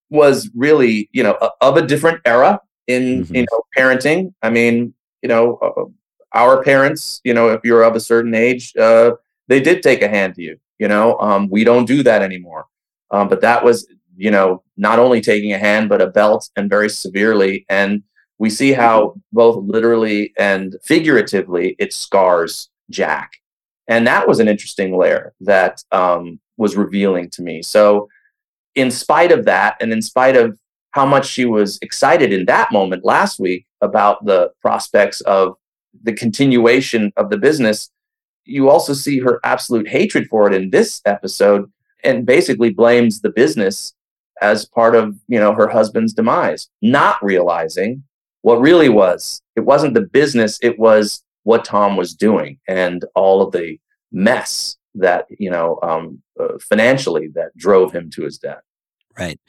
was 0.10 0.50
really, 0.56 1.10
you 1.14 1.24
know, 1.24 1.38
of 1.62 1.78
a 1.78 1.82
different 1.86 2.20
era 2.26 2.60
in 2.88 3.24
Mm-hmm. 3.24 3.36
you 3.36 3.46
know 3.52 3.62
parenting. 3.78 4.34
I 4.42 4.50
mean, 4.50 4.94
you 5.22 5.30
know, 5.30 5.58
uh, 5.58 5.86
our 6.34 6.64
parents, 6.64 7.22
you 7.24 7.34
know, 7.34 7.50
if 7.50 7.62
you're 7.64 7.84
of 7.84 7.96
a 7.96 8.00
certain 8.00 8.34
age, 8.36 8.74
uh, 8.78 9.12
they 9.48 9.60
did 9.60 9.84
take 9.84 10.02
a 10.02 10.08
hand 10.08 10.36
to 10.36 10.42
you. 10.42 10.58
You 10.80 10.88
know, 10.88 11.18
um, 11.20 11.50
we 11.50 11.64
don't 11.64 11.86
do 11.86 12.04
that 12.04 12.22
anymore. 12.22 12.66
Um, 13.12 13.28
but 13.30 13.42
that 13.42 13.64
was, 13.64 13.88
you 14.16 14.30
know, 14.30 14.64
not 14.76 15.00
only 15.00 15.22
taking 15.22 15.54
a 15.54 15.58
hand, 15.58 15.90
but 15.90 16.02
a 16.02 16.08
belt 16.08 16.50
and 16.56 16.70
very 16.70 16.90
severely. 16.90 17.66
And 17.70 18.04
we 18.38 18.50
see 18.50 18.74
how 18.74 19.16
both 19.32 19.64
literally 19.64 20.34
and 20.38 20.76
figuratively 20.84 21.76
it 21.80 21.94
scars 21.94 22.70
Jack. 22.90 23.32
And 23.88 24.06
that 24.06 24.28
was 24.28 24.40
an 24.40 24.48
interesting 24.48 24.96
layer 24.98 25.34
that 25.42 25.82
um, 25.92 26.40
was 26.58 26.76
revealing 26.76 27.30
to 27.32 27.42
me. 27.42 27.62
So, 27.64 28.10
in 28.76 28.92
spite 28.92 29.32
of 29.32 29.46
that, 29.46 29.78
and 29.82 29.92
in 29.92 30.04
spite 30.04 30.36
of 30.38 30.60
how 30.98 31.06
much 31.06 31.28
she 31.28 31.46
was 31.46 31.78
excited 31.84 32.34
in 32.34 32.46
that 32.46 32.72
moment 32.72 33.06
last 33.06 33.40
week 33.40 33.68
about 33.82 34.26
the 34.26 34.52
prospects 34.62 35.22
of 35.22 35.56
the 36.02 36.12
continuation 36.12 37.14
of 37.18 37.30
the 37.30 37.38
business, 37.38 37.92
you 38.46 38.68
also 38.68 38.94
see 38.94 39.20
her 39.20 39.40
absolute 39.44 39.88
hatred 39.88 40.28
for 40.28 40.48
it 40.48 40.56
in 40.56 40.72
this 40.72 41.02
episode 41.06 41.72
and 42.04 42.26
basically 42.26 42.72
blames 42.72 43.22
the 43.22 43.30
business 43.30 43.94
as 44.42 44.66
part 44.66 44.96
of 44.96 45.16
you 45.28 45.40
know 45.40 45.54
her 45.54 45.68
husband's 45.68 46.14
demise 46.14 46.70
not 46.82 47.16
realizing 47.24 48.04
what 48.44 48.62
really 48.62 48.88
was 48.88 49.42
it 49.56 49.62
wasn't 49.62 49.96
the 49.96 50.08
business 50.22 50.60
it 50.62 50.78
was 50.78 51.24
what 51.42 51.66
tom 51.66 51.98
was 51.98 52.14
doing 52.14 52.60
and 52.68 53.04
all 53.16 53.42
of 53.42 53.52
the 53.52 53.80
mess 54.12 54.78
that 54.94 55.26
you 55.40 55.50
know 55.50 55.80
um, 55.82 56.22
uh, 56.40 56.60
financially 56.70 57.30
that 57.34 57.50
drove 57.58 57.92
him 57.92 58.12
to 58.12 58.22
his 58.24 58.38
death 58.38 58.62
Right. 59.18 59.40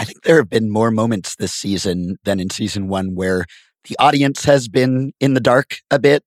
I 0.00 0.04
think 0.04 0.22
there 0.22 0.36
have 0.36 0.48
been 0.48 0.70
more 0.70 0.90
moments 0.90 1.36
this 1.36 1.52
season 1.52 2.16
than 2.24 2.38
in 2.40 2.50
season 2.50 2.88
one 2.88 3.14
where 3.14 3.44
the 3.88 3.96
audience 3.98 4.44
has 4.44 4.68
been 4.68 5.12
in 5.20 5.34
the 5.34 5.40
dark 5.40 5.78
a 5.90 5.98
bit, 5.98 6.24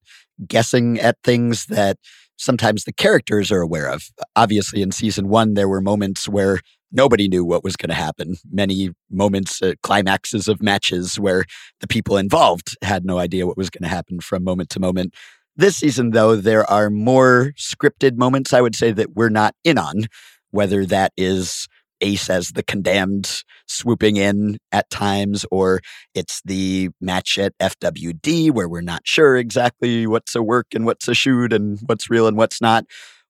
guessing 0.48 0.99
at 0.99 1.18
things 1.23 1.68
that 1.68 1.98
sometimes 2.38 2.84
the 2.84 2.93
characters 2.93 3.52
are 3.52 3.61
aware 3.61 3.88
of. 3.88 4.03
Obviously, 4.35 4.81
in 4.81 4.91
season 4.91 5.30
one, 5.30 5.53
there 5.53 5.69
were 5.69 5.81
moments 5.81 6.27
where 6.27 6.60
nobody 6.91 7.27
knew 7.27 7.45
what 7.45 7.64
was 7.64 7.77
going 7.77 7.89
to 7.89 7.95
happen. 7.95 8.35
Many 8.52 8.89
moments, 9.10 9.61
uh, 9.61 9.73
climaxes 9.84 10.48
of 10.48 10.61
matches 10.61 11.19
where 11.19 11.45
the 11.80 11.88
people 11.88 12.18
involved 12.18 12.76
had 12.81 13.06
no 13.06 13.19
idea 13.19 13.48
what 13.48 13.57
was 13.57 13.69
going 13.69 13.84
to 13.84 13.95
happen 13.95 14.19
from 14.19 14.43
moment 14.43 14.69
to 14.72 14.80
moment. 14.80 15.14
This 15.56 15.77
season, 15.77 16.11
though, 16.11 16.35
there 16.35 16.69
are 16.69 16.89
more 16.89 17.53
scripted 17.57 18.18
moments, 18.18 18.53
I 18.53 18.61
would 18.61 18.76
say, 18.76 18.91
that 18.91 19.15
we're 19.15 19.30
not 19.30 19.53
in 19.64 19.77
on, 19.77 20.06
whether 20.49 20.85
that 20.88 21.14
is 21.15 21.68
Ace 22.02 22.30
as 22.30 22.49
the 22.49 22.64
condemned 22.64 23.43
swooping 23.72 24.18
in 24.18 24.57
at 24.72 24.89
times, 24.89 25.45
or 25.52 25.81
it's 26.14 26.41
the 26.45 26.89
match 26.99 27.38
at 27.38 27.57
FWD 27.60 28.52
where 28.52 28.69
we're 28.69 28.81
not 28.81 29.02
sure 29.06 29.38
exactly 29.38 30.07
what's 30.07 30.35
a 30.35 30.43
work 30.43 30.68
and 30.73 30.85
what's 30.85 31.07
a 31.07 31.14
shoot 31.14 31.53
and 31.53 31.80
what's 31.85 32.10
real 32.10 32.27
and 32.27 32.38
what's 32.38 32.61
not. 32.61 32.85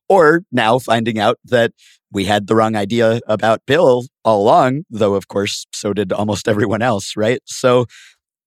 Or 0.09 0.43
now 0.51 0.79
finding 0.79 1.19
out 1.19 1.39
that 1.45 1.71
we 2.11 2.25
had 2.25 2.47
the 2.47 2.55
wrong 2.55 2.75
idea 2.75 3.21
about 3.27 3.61
Bill 3.65 4.05
all 4.25 4.41
along, 4.41 4.83
though, 4.89 5.13
of 5.13 5.27
course, 5.29 5.65
so 5.71 5.93
did 5.93 6.11
almost 6.11 6.47
everyone 6.47 6.81
else, 6.81 7.15
right? 7.15 7.41
So 7.45 7.85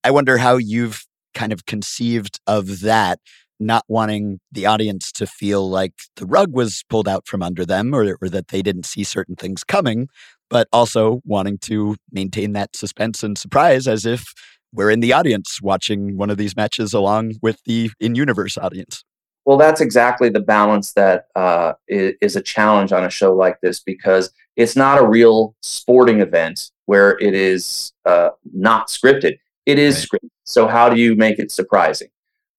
I 0.03 0.11
wonder 0.11 0.37
how 0.37 0.57
you've 0.57 1.07
kind 1.35 1.53
of 1.53 1.65
conceived 1.65 2.39
of 2.47 2.81
that 2.81 3.19
not 3.61 3.85
wanting 3.89 4.41
the 4.53 4.67
audience 4.67 5.13
to 5.13 5.27
feel 5.27 5.69
like 5.69 5.93
the 6.17 6.27
rug 6.27 6.53
was 6.53 6.85
pulled 6.89 7.09
out 7.09 7.27
from 7.27 7.43
under 7.43 7.65
them 7.65 7.95
or, 7.95 8.19
or 8.21 8.29
that 8.29 8.49
they 8.49 8.63
didn't 8.63 8.87
see 8.87 9.05
certain 9.05 9.37
things 9.37 9.65
coming, 9.65 10.09
but 10.51 10.69
also 10.73 11.21
wanting 11.25 11.59
to 11.59 11.97
maintain 12.13 12.53
that 12.53 12.77
suspense 12.77 13.23
and 13.23 13.37
surprise 13.37 13.87
as 13.89 14.07
if 14.07 14.33
we're 14.73 14.91
in 14.91 15.01
the 15.01 15.13
audience 15.13 15.61
watching 15.63 16.17
one 16.17 16.31
of 16.31 16.37
these 16.37 16.57
matches 16.57 16.93
along 16.93 17.35
with 17.43 17.59
the 17.65 17.91
in 18.01 18.15
universe 18.15 18.59
audience. 18.59 19.05
Well, 19.45 19.59
that's 19.59 19.81
exactly 19.81 20.31
the 20.31 20.41
balance 20.41 20.95
that 20.95 21.27
uh, 21.37 21.75
is 21.87 22.35
a 22.35 22.41
challenge 22.41 22.93
on 22.93 23.05
a 23.05 23.11
show 23.11 23.35
like 23.35 23.61
this 23.61 23.81
because 23.81 24.33
it's 24.57 24.75
not 24.75 24.99
a 24.99 25.07
real 25.07 25.55
sporting 25.61 26.21
event 26.21 26.71
where 26.87 27.19
it 27.19 27.35
is 27.35 27.93
uh, 28.07 28.31
not 28.53 28.89
scripted. 28.89 29.39
It 29.67 29.79
is 29.79 30.07
scripted. 30.07 30.31
So, 30.45 30.67
how 30.67 30.89
do 30.89 31.01
you 31.01 31.15
make 31.15 31.39
it 31.39 31.51
surprising? 31.51 32.09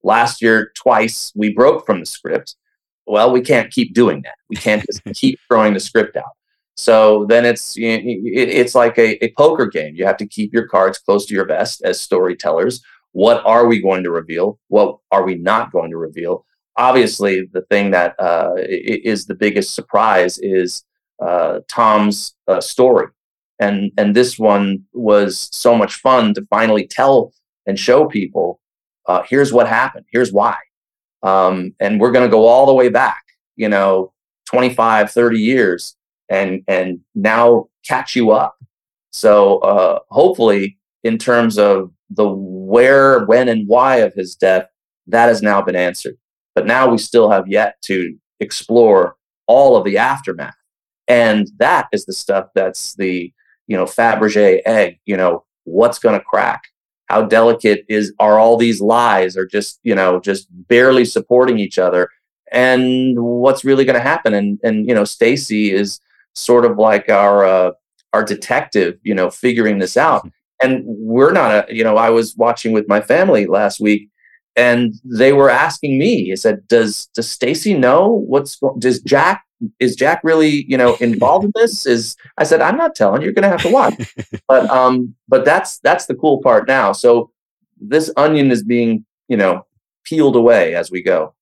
Last 0.03 0.41
year, 0.41 0.71
twice 0.75 1.31
we 1.35 1.53
broke 1.53 1.85
from 1.85 1.99
the 1.99 2.05
script. 2.05 2.55
Well, 3.07 3.31
we 3.31 3.41
can't 3.41 3.71
keep 3.71 3.93
doing 3.93 4.21
that. 4.23 4.35
We 4.49 4.55
can't 4.55 4.83
just 4.85 5.03
keep 5.15 5.39
throwing 5.47 5.73
the 5.73 5.79
script 5.79 6.15
out. 6.15 6.33
So 6.77 7.25
then 7.25 7.45
it's 7.45 7.75
it's 7.77 8.75
like 8.75 8.97
a, 8.97 9.23
a 9.23 9.33
poker 9.37 9.65
game. 9.65 9.95
You 9.95 10.05
have 10.05 10.17
to 10.17 10.27
keep 10.27 10.53
your 10.53 10.67
cards 10.67 10.97
close 10.97 11.25
to 11.27 11.33
your 11.33 11.45
vest 11.45 11.81
as 11.83 11.99
storytellers. 12.01 12.81
What 13.13 13.41
are 13.45 13.65
we 13.65 13.81
going 13.81 14.03
to 14.03 14.11
reveal? 14.11 14.59
What 14.67 14.97
are 15.11 15.23
we 15.23 15.35
not 15.35 15.71
going 15.71 15.91
to 15.91 15.97
reveal? 15.97 16.45
Obviously, 16.77 17.47
the 17.53 17.61
thing 17.63 17.91
that 17.91 18.15
uh, 18.19 18.55
is 18.57 19.25
the 19.25 19.35
biggest 19.35 19.73
surprise 19.73 20.37
is 20.39 20.83
uh, 21.21 21.59
Tom's 21.69 22.35
uh, 22.47 22.59
story, 22.59 23.07
and 23.59 23.91
and 23.97 24.15
this 24.15 24.37
one 24.37 24.83
was 24.93 25.49
so 25.53 25.75
much 25.75 25.95
fun 25.95 26.33
to 26.33 26.45
finally 26.49 26.85
tell 26.85 27.33
and 27.65 27.79
show 27.79 28.05
people. 28.05 28.59
Uh, 29.05 29.23
here's 29.29 29.53
what 29.53 29.67
happened. 29.67 30.05
Here's 30.11 30.33
why 30.33 30.57
um, 31.25 31.73
and 31.79 31.99
we're 31.99 32.11
going 32.11 32.25
to 32.25 32.31
go 32.31 32.45
all 32.45 32.65
the 32.65 32.73
way 32.73 32.87
back 32.87 33.23
you 33.55 33.67
know 33.67 34.13
25 34.45 35.11
30 35.11 35.39
years 35.39 35.95
and 36.29 36.63
and 36.67 36.99
now 37.13 37.67
catch 37.85 38.15
you 38.15 38.31
up. 38.31 38.55
So 39.11 39.59
uh, 39.59 39.99
hopefully 40.09 40.77
in 41.03 41.17
terms 41.17 41.57
of 41.57 41.91
the 42.09 42.27
where 42.27 43.25
when 43.25 43.47
and 43.49 43.67
why 43.67 43.97
of 43.97 44.13
his 44.13 44.35
death 44.35 44.67
that 45.07 45.27
has 45.27 45.41
now 45.41 45.61
been 45.61 45.75
answered. 45.75 46.17
But 46.53 46.65
now 46.65 46.89
we 46.89 46.97
still 46.97 47.29
have 47.29 47.47
yet 47.47 47.75
to 47.83 48.15
explore 48.39 49.15
all 49.47 49.75
of 49.75 49.83
the 49.83 49.97
aftermath. 49.97 50.55
And 51.07 51.47
that 51.57 51.87
is 51.91 52.05
the 52.05 52.13
stuff 52.13 52.47
that's 52.55 52.95
the 52.95 53.31
you 53.67 53.75
know 53.75 53.85
fabergé 53.85 54.61
egg 54.65 54.99
you 55.05 55.17
know 55.17 55.43
what's 55.65 55.99
going 55.99 56.17
to 56.17 56.25
crack? 56.25 56.63
How 57.07 57.23
delicate 57.23 57.85
is 57.89 58.13
are 58.19 58.39
all 58.39 58.57
these 58.57 58.81
lies 58.81 59.37
are 59.37 59.45
just 59.45 59.79
you 59.83 59.93
know 59.93 60.19
just 60.19 60.47
barely 60.67 61.05
supporting 61.05 61.59
each 61.59 61.77
other? 61.77 62.09
And 62.51 63.19
what's 63.19 63.65
really 63.65 63.85
going 63.85 63.95
to 63.95 64.01
happen? 64.01 64.33
And 64.33 64.59
and 64.63 64.87
you 64.87 64.95
know 64.95 65.03
stacy 65.03 65.71
is 65.71 65.99
sort 66.35 66.65
of 66.65 66.77
like 66.77 67.09
our 67.09 67.45
uh, 67.45 67.71
our 68.13 68.23
detective 68.23 68.97
you 69.03 69.13
know 69.13 69.29
figuring 69.29 69.79
this 69.79 69.97
out. 69.97 70.27
And 70.61 70.83
we're 70.85 71.33
not 71.33 71.51
a 71.69 71.75
you 71.75 71.83
know 71.83 71.97
i 71.97 72.09
was 72.09 72.35
watching 72.37 72.71
with 72.71 72.87
my 72.87 73.01
family 73.01 73.45
last 73.45 73.81
week 73.81 74.09
and 74.55 74.95
they 75.03 75.33
were 75.33 75.49
asking 75.49 75.99
me 75.99 76.31
i 76.31 76.35
said 76.35 76.65
does 76.69 77.07
does 77.13 77.29
stacy 77.29 77.73
know 77.73 78.07
what's 78.07 78.55
go- 78.55 78.75
does 78.79 79.01
jack 79.01 79.43
is 79.79 79.95
jack 79.95 80.21
really 80.23 80.65
you 80.69 80.77
know 80.77 80.95
involved 80.95 81.45
in 81.45 81.51
this? 81.55 81.85
Is 81.85 82.15
i 82.37 82.43
said 82.43 82.61
i'm 82.61 82.77
not 82.77 82.95
telling 82.95 83.21
you're 83.21 83.33
gonna 83.33 83.49
have 83.49 83.61
to 83.63 83.71
watch. 83.71 84.15
But 84.47 84.69
um 84.69 85.15
but 85.27 85.45
that's 85.45 85.79
that's 85.79 86.05
the 86.05 86.15
cool 86.15 86.41
part 86.41 86.67
now. 86.67 86.93
So 86.93 87.31
this 87.79 88.11
onion 88.15 88.51
is 88.51 88.63
being 88.63 89.05
you 89.27 89.37
know 89.37 89.65
peeled 90.05 90.35
away 90.35 90.75
as 90.75 90.89
we 90.89 91.03
go 91.03 91.34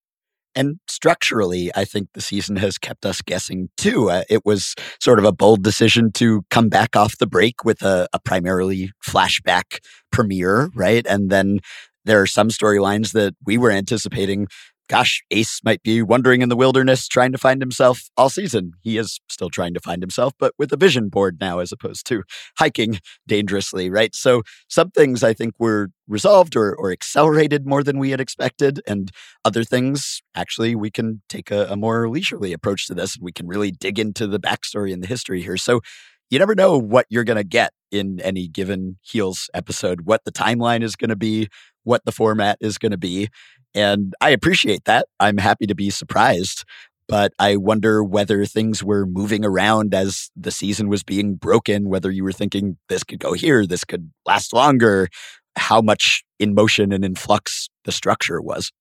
And 0.56 0.80
structurally, 0.88 1.72
I 1.76 1.86
think 1.86 2.10
the 2.14 2.22
season 2.22 2.58
has 2.58 2.78
kept 2.78 3.06
us 3.06 3.22
guessing 3.22 3.70
too. 3.78 4.10
Uh, 4.10 4.24
it 4.30 4.46
was 4.46 4.76
sort 5.00 5.20
of 5.20 5.26
a 5.26 5.32
bold 5.32 5.64
decision 5.64 6.12
to 6.14 6.44
come 6.50 6.70
back 6.70 6.96
off 6.96 7.18
the 7.18 7.28
break 7.28 7.64
with 7.64 7.82
a, 7.82 8.08
a 8.14 8.20
primarily 8.20 8.92
flashback 9.06 9.80
premiere, 10.12 10.70
right? 10.76 11.06
And 11.08 11.30
then 11.30 11.60
there 12.06 12.22
are 12.22 12.28
some 12.28 12.50
storylines 12.50 13.14
that 13.14 13.34
we 13.46 13.58
were 13.58 13.72
anticipating. 13.72 14.48
Gosh, 14.94 15.24
Ace 15.32 15.60
might 15.64 15.82
be 15.82 16.04
wandering 16.04 16.44
in 16.44 16.50
the 16.50 16.56
wilderness 16.56 17.08
trying 17.08 17.32
to 17.32 17.40
find 17.40 17.60
himself 17.64 18.12
all 18.16 18.30
season. 18.30 18.74
He 18.82 19.00
is 19.00 19.20
still 19.28 19.50
trying 19.50 19.74
to 19.74 19.80
find 19.80 20.04
himself, 20.04 20.34
but 20.38 20.54
with 20.60 20.72
a 20.72 20.78
vision 20.78 21.10
board 21.10 21.38
now 21.42 21.58
as 21.58 21.72
opposed 21.72 22.06
to 22.10 22.22
hiking 22.60 23.00
dangerously, 23.28 23.90
right? 23.90 24.14
So 24.14 24.44
some 24.68 24.92
things 24.92 25.24
I 25.24 25.34
think 25.34 25.56
were 25.58 25.90
resolved 26.08 26.56
or, 26.56 26.76
or 26.76 26.92
accelerated 26.92 27.66
more 27.66 27.82
than 27.82 27.98
we 27.98 28.12
had 28.12 28.22
expected. 28.22 28.82
And 28.86 29.10
other 29.44 29.64
things, 29.64 30.22
actually, 30.36 30.76
we 30.76 30.92
can 30.92 31.24
take 31.28 31.50
a, 31.50 31.66
a 31.72 31.76
more 31.76 32.08
leisurely 32.08 32.54
approach 32.54 32.86
to 32.86 32.94
this 32.94 33.16
and 33.16 33.26
we 33.26 33.32
can 33.32 33.48
really 33.48 33.72
dig 33.72 33.98
into 33.98 34.28
the 34.28 34.40
backstory 34.40 34.94
and 34.94 35.02
the 35.02 35.08
history 35.08 35.42
here. 35.42 35.58
So 35.58 35.82
you 36.30 36.38
never 36.38 36.54
know 36.54 36.78
what 36.78 37.08
you're 37.10 37.24
going 37.24 37.38
to 37.38 37.44
get 37.44 37.74
in 37.92 38.20
any 38.22 38.48
given 38.48 38.98
Heels 39.02 39.50
episode, 39.54 40.02
what 40.02 40.24
the 40.24 40.32
timeline 40.32 40.82
is 40.82 40.96
going 40.96 41.10
to 41.10 41.16
be, 41.16 41.48
what 41.84 42.06
the 42.06 42.12
format 42.12 42.58
is 42.62 42.78
going 42.78 42.92
to 42.92 42.98
be. 42.98 43.30
And 43.76 44.14
I 44.22 44.30
appreciate 44.30 44.86
that. 44.86 45.08
I'm 45.20 45.38
happy 45.38 45.66
to 45.68 45.76
be 45.76 45.90
surprised. 45.90 46.64
But 47.08 47.34
I 47.38 47.58
wonder 47.58 48.04
whether 48.04 48.46
things 48.46 48.82
were 48.84 49.06
moving 49.06 49.44
around 49.44 49.94
as 49.94 50.32
the 50.38 50.52
season 50.52 50.88
was 50.88 51.04
being 51.04 51.36
broken, 51.36 51.90
whether 51.90 52.10
you 52.10 52.24
were 52.24 52.32
thinking 52.32 52.78
this 52.88 53.04
could 53.04 53.20
go 53.20 53.34
here, 53.34 53.66
this 53.68 53.84
could 53.84 54.12
last 54.26 54.54
longer, 54.54 55.10
how 55.58 55.82
much 55.82 56.24
in 56.40 56.54
motion 56.56 56.92
and 56.94 57.04
in 57.04 57.16
flux 57.16 57.70
the 57.84 57.92
structure 57.92 58.42
was. 58.42 58.72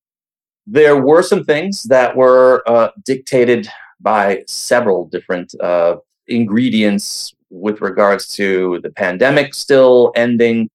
there 0.66 0.96
were 0.96 1.22
some 1.22 1.44
things 1.44 1.84
that 1.84 2.16
were 2.16 2.62
uh, 2.66 2.90
dictated 3.04 3.68
by 4.00 4.42
several 4.46 5.06
different 5.06 5.54
uh, 5.60 5.96
ingredients 6.28 7.34
with 7.50 7.80
regards 7.80 8.28
to 8.28 8.80
the 8.82 8.90
pandemic 8.90 9.54
still 9.54 10.12
ending, 10.16 10.68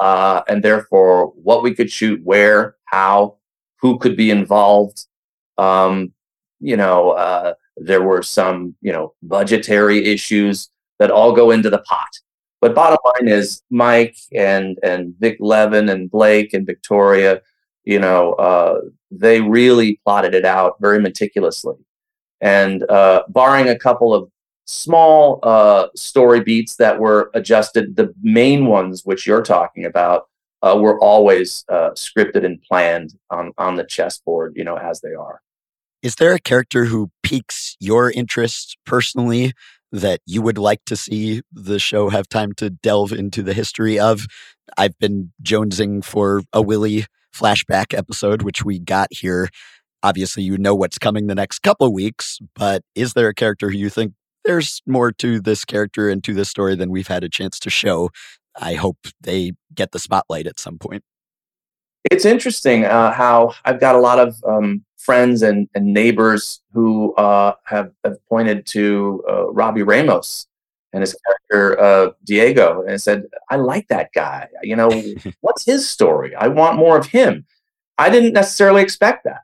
uh, 0.00 0.42
and 0.48 0.64
therefore 0.64 1.26
what 1.36 1.62
we 1.62 1.74
could 1.74 1.90
shoot, 1.90 2.20
where, 2.24 2.76
how, 2.86 3.36
who 3.80 3.98
could 3.98 4.16
be 4.16 4.30
involved. 4.30 5.06
Um, 5.58 6.12
you 6.58 6.76
know, 6.76 7.10
uh, 7.10 7.54
there 7.76 8.02
were 8.02 8.22
some, 8.22 8.74
you 8.80 8.92
know, 8.92 9.14
budgetary 9.22 10.06
issues 10.06 10.70
that 10.98 11.10
all 11.10 11.32
go 11.32 11.50
into 11.50 11.70
the 11.70 11.78
pot. 11.78 12.08
But 12.60 12.74
bottom 12.74 12.98
line 13.04 13.28
is 13.28 13.62
Mike 13.70 14.16
and 14.34 14.78
and 14.82 15.14
Vic 15.18 15.38
Levin 15.40 15.88
and 15.88 16.10
Blake 16.10 16.52
and 16.52 16.66
Victoria, 16.66 17.40
you 17.84 17.98
know, 17.98 18.34
uh, 18.34 18.80
they 19.10 19.40
really 19.40 19.98
plotted 20.04 20.34
it 20.34 20.44
out 20.44 20.76
very 20.80 21.00
meticulously. 21.00 21.76
And 22.42 22.88
uh, 22.90 23.24
barring 23.28 23.68
a 23.68 23.78
couple 23.78 24.14
of 24.14 24.30
small 24.70 25.40
uh, 25.42 25.88
story 25.96 26.40
beats 26.40 26.76
that 26.76 26.98
were 26.98 27.30
adjusted, 27.34 27.96
the 27.96 28.14
main 28.22 28.66
ones 28.66 29.04
which 29.04 29.26
you're 29.26 29.42
talking 29.42 29.84
about 29.84 30.28
uh, 30.62 30.76
were 30.78 30.98
always 31.00 31.64
uh, 31.68 31.90
scripted 31.90 32.44
and 32.44 32.62
planned 32.62 33.14
on 33.30 33.52
on 33.58 33.76
the 33.76 33.84
chessboard, 33.84 34.52
you 34.56 34.64
know, 34.64 34.76
as 34.76 35.00
they 35.00 35.14
are. 35.14 35.40
Is 36.02 36.14
there 36.16 36.32
a 36.32 36.38
character 36.38 36.84
who 36.84 37.10
piques 37.22 37.76
your 37.80 38.10
interest 38.10 38.78
personally 38.86 39.52
that 39.92 40.20
you 40.24 40.40
would 40.40 40.58
like 40.58 40.84
to 40.86 40.96
see 40.96 41.42
the 41.52 41.78
show 41.78 42.08
have 42.08 42.28
time 42.28 42.52
to 42.54 42.70
delve 42.70 43.12
into 43.12 43.42
the 43.42 43.52
history 43.52 43.98
of? 43.98 44.26
I've 44.78 44.98
been 44.98 45.32
jonesing 45.42 46.04
for 46.04 46.42
a 46.52 46.62
Willie 46.62 47.06
flashback 47.34 47.96
episode, 47.96 48.42
which 48.42 48.64
we 48.64 48.78
got 48.78 49.08
here. 49.10 49.48
Obviously, 50.02 50.42
you 50.42 50.56
know 50.56 50.74
what's 50.74 50.98
coming 50.98 51.26
the 51.26 51.34
next 51.34 51.58
couple 51.58 51.86
of 51.86 51.92
weeks, 51.92 52.38
but 52.54 52.82
is 52.94 53.12
there 53.12 53.28
a 53.28 53.34
character 53.34 53.68
who 53.68 53.76
you 53.76 53.90
think 53.90 54.14
there's 54.50 54.82
more 54.84 55.12
to 55.12 55.40
this 55.40 55.64
character 55.64 56.08
and 56.08 56.24
to 56.24 56.34
this 56.34 56.48
story 56.48 56.74
than 56.74 56.90
we've 56.90 57.06
had 57.06 57.22
a 57.22 57.28
chance 57.28 57.60
to 57.60 57.70
show? 57.70 58.10
I 58.60 58.74
hope 58.74 58.98
they 59.20 59.52
get 59.72 59.92
the 59.92 60.00
spotlight 60.00 60.48
at 60.48 60.58
some 60.58 60.76
point. 60.76 61.04
It's 62.10 62.24
interesting 62.24 62.84
uh, 62.84 63.12
how 63.12 63.54
I've 63.64 63.78
got 63.78 63.94
a 63.94 64.00
lot 64.00 64.18
of 64.18 64.42
um, 64.44 64.84
friends 64.98 65.42
and, 65.42 65.68
and 65.74 65.94
neighbors 65.94 66.62
who 66.72 67.14
uh, 67.14 67.54
have, 67.64 67.92
have 68.04 68.16
pointed 68.28 68.66
to 68.66 69.22
uh, 69.28 69.52
Robbie 69.52 69.84
Ramos 69.84 70.48
and 70.92 71.02
his 71.02 71.16
character 71.24 71.80
uh, 71.80 72.10
Diego 72.24 72.82
and 72.88 73.00
said, 73.00 73.26
"I 73.50 73.56
like 73.56 73.86
that 73.88 74.10
guy. 74.12 74.48
You 74.62 74.74
know, 74.74 74.90
what's 75.42 75.64
his 75.64 75.88
story? 75.88 76.34
I 76.34 76.48
want 76.48 76.76
more 76.76 76.98
of 76.98 77.06
him." 77.06 77.46
I 77.98 78.08
didn't 78.08 78.32
necessarily 78.32 78.82
expect 78.82 79.24
that. 79.24 79.42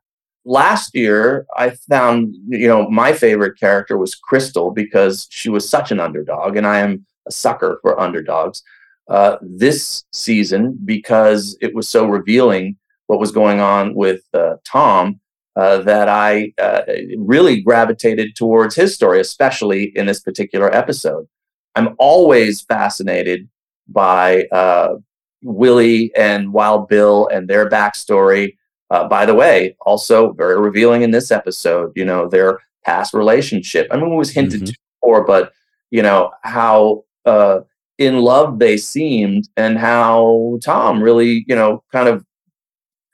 Last 0.48 0.94
year, 0.94 1.44
I 1.56 1.70
found 1.70 2.36
you 2.47 2.68
know 2.68 2.89
my 2.89 3.12
favorite 3.12 3.59
character 3.59 3.98
was 3.98 4.14
Crystal 4.14 4.70
because 4.70 5.27
she 5.31 5.48
was 5.48 5.68
such 5.68 5.90
an 5.90 6.01
underdog, 6.01 6.56
and 6.56 6.66
I 6.66 6.78
am 6.78 7.05
a 7.27 7.32
sucker 7.32 7.81
for 7.82 7.98
underdogs. 8.01 8.62
Uh, 9.09 9.36
this 9.43 10.05
season, 10.12 10.78
because 10.85 11.56
it 11.60 11.74
was 11.74 11.89
so 11.89 12.06
revealing 12.06 12.77
what 13.06 13.20
was 13.20 13.31
going 13.31 13.60
on 13.60 13.94
with 13.94 14.23
uh, 14.35 14.55
Tom, 14.64 15.20
uh, 15.56 15.78
that 15.78 16.09
I 16.09 16.52
uh, 16.59 16.82
really 17.16 17.60
gravitated 17.60 18.36
towards 18.36 18.74
his 18.74 18.94
story, 18.94 19.20
especially 19.20 19.93
in 19.97 20.06
this 20.06 20.20
particular 20.20 20.73
episode. 20.74 21.27
I'm 21.74 21.94
always 21.98 22.60
fascinated 22.62 23.48
by 23.89 24.44
uh, 24.52 24.97
Willie 25.43 26.12
and 26.16 26.52
Wild 26.52 26.89
Bill 26.89 27.28
and 27.28 27.48
their 27.48 27.68
backstory. 27.68 28.56
Uh, 28.90 29.08
by 29.08 29.26
the 29.26 29.34
way, 29.34 29.76
also 29.80 30.32
very 30.32 30.60
revealing 30.60 31.02
in 31.02 31.10
this 31.10 31.30
episode, 31.30 31.92
you 31.96 32.04
know, 32.04 32.28
their 32.28 32.60
past 32.84 33.14
relationship. 33.14 33.88
I 33.90 33.96
mean, 33.96 34.12
it 34.12 34.16
was 34.16 34.30
hinted 34.30 34.62
Mm-hmm. 34.62 34.66
to 34.66 34.78
before, 35.00 35.24
but, 35.24 35.52
you 35.90 36.02
know, 36.02 36.30
how 36.42 37.04
uh, 37.24 37.60
in 37.98 38.18
love 38.18 38.58
they 38.58 38.76
seemed 38.76 39.48
and 39.56 39.78
how 39.78 40.58
Tom 40.64 41.02
really, 41.02 41.44
you 41.48 41.56
know, 41.56 41.82
kind 41.90 42.08
of 42.08 42.24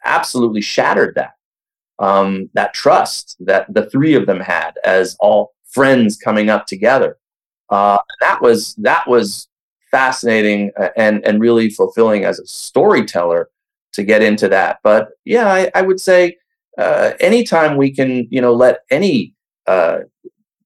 absolutely 0.05 0.61
shattered 0.61 1.15
that. 1.15 1.35
Um, 1.99 2.51
that 2.55 2.74
trust 2.74 3.36
that 3.40 3.73
the 3.73 3.89
three 3.89 4.15
of 4.15 4.27
them 4.27 4.40
had 4.40 4.73
as 4.82 5.16
all 5.20 5.55
friends 5.70 6.16
coming 6.16 6.51
up 6.51 6.66
together. 6.66 7.16
Uh, 7.70 7.99
that 8.20 8.43
was 8.43 8.74
that 8.77 9.07
was 9.07 9.49
fascinating 9.90 10.73
uh, 10.81 10.89
and 10.97 11.24
and 11.24 11.40
really 11.40 11.70
fulfilling 11.70 12.24
as 12.24 12.40
a 12.40 12.47
storyteller 12.47 13.51
to 13.93 14.02
get 14.02 14.23
into 14.23 14.48
that. 14.48 14.78
But 14.82 15.10
yeah, 15.24 15.52
I, 15.52 15.70
I 15.74 15.82
would 15.82 16.01
say 16.01 16.36
uh, 16.78 17.12
anytime 17.20 17.77
we 17.77 17.90
can, 17.90 18.27
you 18.31 18.40
know, 18.40 18.52
let 18.52 18.81
any 18.90 19.35
uh, 19.66 20.01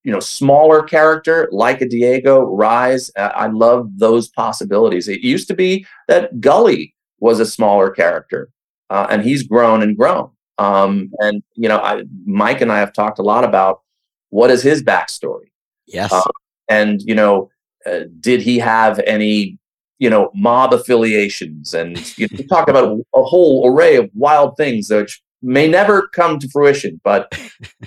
you 0.03 0.11
know 0.11 0.19
smaller 0.19 0.83
character 0.83 1.49
like 1.51 1.81
a 1.81 1.87
Diego 1.87 2.41
rise, 2.41 3.11
uh, 3.17 3.31
I 3.35 3.47
love 3.47 3.89
those 3.97 4.29
possibilities. 4.29 5.07
It 5.07 5.21
used 5.21 5.47
to 5.49 5.53
be 5.53 5.85
that 6.07 6.39
Gully 6.39 6.95
was 7.19 7.39
a 7.39 7.45
smaller 7.45 7.89
character, 7.89 8.49
uh, 8.89 9.07
and 9.09 9.23
he's 9.23 9.43
grown 9.43 9.81
and 9.83 9.97
grown. 9.97 10.31
Um, 10.57 11.11
and 11.19 11.43
you 11.55 11.67
know, 11.67 11.79
I, 11.79 12.03
Mike 12.25 12.61
and 12.61 12.71
I 12.71 12.79
have 12.79 12.93
talked 12.93 13.19
a 13.19 13.23
lot 13.23 13.43
about 13.43 13.81
what 14.29 14.49
is 14.49 14.63
his 14.63 14.81
backstory. 14.81 15.51
Yes. 15.85 16.11
Uh, 16.11 16.23
and 16.69 17.01
you 17.01 17.15
know, 17.15 17.49
uh, 17.85 18.01
did 18.19 18.41
he 18.41 18.59
have 18.59 18.99
any 19.05 19.57
you 19.99 20.09
know 20.09 20.31
mob 20.33 20.73
affiliations? 20.73 21.73
And 21.73 21.97
you 22.17 22.27
know, 22.27 22.37
we 22.37 22.45
talked 22.45 22.69
about 22.69 22.85
a, 22.85 23.05
a 23.15 23.23
whole 23.23 23.67
array 23.67 23.95
of 23.95 24.09
wild 24.13 24.57
things 24.57 24.89
which 24.89 25.21
may 25.41 25.67
never 25.67 26.07
come 26.07 26.39
to 26.39 26.49
fruition, 26.49 26.99
but 27.03 27.27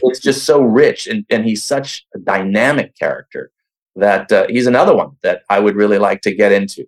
it's 0.02 0.20
just 0.28 0.44
so 0.44 0.60
rich, 0.60 1.06
and 1.06 1.24
and 1.30 1.44
he's 1.44 1.64
such 1.64 2.06
a 2.14 2.18
dynamic 2.18 2.96
character 2.98 3.50
that 3.96 4.30
uh, 4.32 4.46
he's 4.48 4.66
another 4.66 4.94
one 4.94 5.10
that 5.22 5.42
I 5.50 5.60
would 5.60 5.76
really 5.76 5.98
like 5.98 6.20
to 6.22 6.34
get 6.34 6.52
into. 6.52 6.84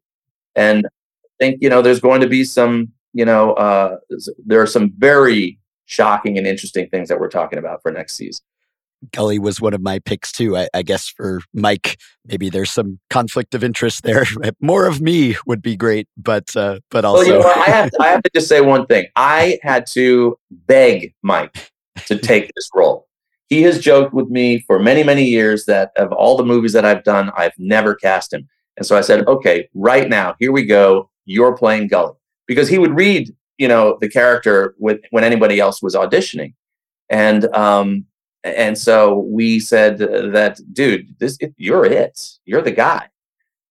And 0.54 0.86
I 0.86 1.28
think 1.38 1.62
you 1.62 1.68
know, 1.68 1.82
there's 1.82 2.00
going 2.00 2.20
to 2.20 2.28
be 2.28 2.44
some 2.44 2.92
you 3.12 3.24
know, 3.24 3.52
uh, 3.54 3.98
there 4.44 4.60
are 4.60 4.66
some 4.66 4.92
very 4.96 5.58
shocking 5.84 6.38
and 6.38 6.46
interesting 6.46 6.88
things 6.88 7.08
that 7.08 7.20
we're 7.20 7.28
talking 7.28 7.58
about 7.58 7.82
for 7.82 7.92
next 7.92 8.14
season. 8.14 8.44
Gully 9.10 9.38
was 9.38 9.60
one 9.60 9.74
of 9.74 9.82
my 9.82 9.98
picks 9.98 10.30
too. 10.30 10.56
I, 10.56 10.68
I 10.72 10.82
guess 10.82 11.08
for 11.08 11.40
Mike, 11.52 11.98
maybe 12.26 12.48
there's 12.48 12.70
some 12.70 13.00
conflict 13.10 13.54
of 13.54 13.64
interest 13.64 14.04
there. 14.04 14.24
More 14.60 14.86
of 14.86 15.00
me 15.00 15.36
would 15.46 15.62
be 15.62 15.76
great, 15.76 16.08
but 16.16 16.54
uh, 16.56 16.80
but 16.90 17.04
also 17.04 17.22
Well, 17.22 17.38
you 17.38 17.42
know? 17.42 17.62
I 17.62 17.70
have 17.70 17.90
to, 17.90 17.96
I 18.00 18.08
have 18.08 18.22
to 18.22 18.30
just 18.34 18.48
say 18.48 18.60
one 18.60 18.86
thing. 18.86 19.06
I 19.16 19.58
had 19.62 19.86
to 19.88 20.38
beg 20.50 21.14
Mike 21.22 21.72
to 22.06 22.16
take 22.16 22.52
this 22.54 22.68
role. 22.74 23.08
He 23.48 23.62
has 23.62 23.80
joked 23.80 24.14
with 24.14 24.28
me 24.28 24.60
for 24.60 24.78
many 24.78 25.02
many 25.02 25.24
years 25.24 25.66
that 25.66 25.92
of 25.96 26.12
all 26.12 26.36
the 26.36 26.44
movies 26.44 26.72
that 26.72 26.84
I've 26.84 27.04
done, 27.04 27.30
I've 27.36 27.58
never 27.58 27.94
cast 27.94 28.32
him. 28.32 28.48
And 28.76 28.86
so 28.86 28.96
I 28.96 29.02
said, 29.02 29.26
okay, 29.26 29.68
right 29.74 30.08
now, 30.08 30.34
here 30.38 30.52
we 30.52 30.64
go. 30.64 31.10
You're 31.26 31.56
playing 31.56 31.88
Gully 31.88 32.14
because 32.46 32.68
he 32.68 32.78
would 32.78 32.96
read, 32.96 33.34
you 33.58 33.68
know, 33.68 33.98
the 34.00 34.08
character 34.08 34.74
with 34.78 35.00
when 35.10 35.24
anybody 35.24 35.60
else 35.60 35.82
was 35.82 35.94
auditioning, 35.94 36.54
and 37.10 37.44
um, 37.54 38.06
and 38.44 38.76
so 38.76 39.20
we 39.20 39.60
said 39.60 39.98
that, 39.98 40.60
dude, 40.72 41.18
this 41.18 41.38
you're 41.56 41.84
it. 41.84 42.38
You're 42.44 42.62
the 42.62 42.72
guy. 42.72 43.08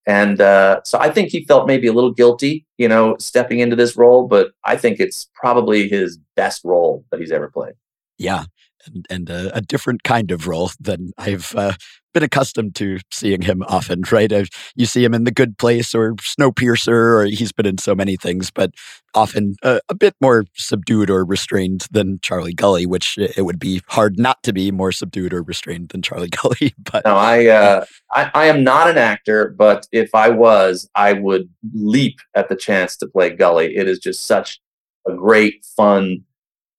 And 0.07 0.41
uh, 0.41 0.81
so 0.83 0.97
I 0.99 1.11
think 1.11 1.29
he 1.29 1.45
felt 1.45 1.67
maybe 1.67 1.87
a 1.87 1.93
little 1.93 2.11
guilty, 2.11 2.65
you 2.77 2.87
know, 2.87 3.15
stepping 3.17 3.59
into 3.59 3.75
this 3.75 3.95
role, 3.95 4.27
but 4.27 4.51
I 4.63 4.75
think 4.75 4.99
it's 4.99 5.29
probably 5.35 5.87
his 5.87 6.17
best 6.35 6.63
role 6.63 7.05
that 7.11 7.19
he's 7.19 7.31
ever 7.31 7.49
played. 7.49 7.75
Yeah, 8.21 8.45
and, 8.85 9.05
and 9.09 9.29
a, 9.29 9.57
a 9.57 9.61
different 9.61 10.03
kind 10.03 10.31
of 10.31 10.47
role 10.47 10.71
than 10.79 11.11
I've 11.17 11.53
uh, 11.55 11.73
been 12.13 12.23
accustomed 12.23 12.75
to 12.75 12.99
seeing 13.11 13.41
him 13.41 13.63
often. 13.67 14.03
Right, 14.11 14.31
uh, 14.31 14.45
you 14.75 14.85
see 14.85 15.03
him 15.03 15.13
in 15.13 15.23
The 15.23 15.31
Good 15.31 15.57
Place 15.57 15.95
or 15.95 16.13
Snowpiercer, 16.15 16.87
or 16.89 17.25
he's 17.25 17.51
been 17.51 17.65
in 17.65 17.77
so 17.79 17.95
many 17.95 18.17
things, 18.17 18.51
but 18.51 18.71
often 19.15 19.55
uh, 19.63 19.79
a 19.89 19.95
bit 19.95 20.15
more 20.21 20.45
subdued 20.55 21.09
or 21.09 21.25
restrained 21.25 21.87
than 21.91 22.19
Charlie 22.21 22.53
Gully, 22.53 22.85
which 22.85 23.17
it 23.17 23.43
would 23.43 23.59
be 23.59 23.81
hard 23.87 24.19
not 24.19 24.41
to 24.43 24.53
be 24.53 24.71
more 24.71 24.91
subdued 24.91 25.33
or 25.33 25.41
restrained 25.41 25.89
than 25.89 26.01
Charlie 26.01 26.29
Gully. 26.41 26.73
But 26.91 27.05
No, 27.05 27.15
I, 27.15 27.47
uh, 27.47 27.85
I 28.11 28.31
I 28.33 28.45
am 28.45 28.63
not 28.63 28.89
an 28.89 28.97
actor, 28.97 29.49
but 29.57 29.87
if 29.91 30.13
I 30.13 30.29
was, 30.29 30.89
I 30.95 31.13
would 31.13 31.49
leap 31.73 32.19
at 32.35 32.49
the 32.49 32.55
chance 32.55 32.97
to 32.97 33.07
play 33.07 33.31
Gully. 33.31 33.75
It 33.75 33.87
is 33.87 33.99
just 33.99 34.25
such 34.25 34.61
a 35.07 35.13
great, 35.13 35.65
fun 35.75 36.23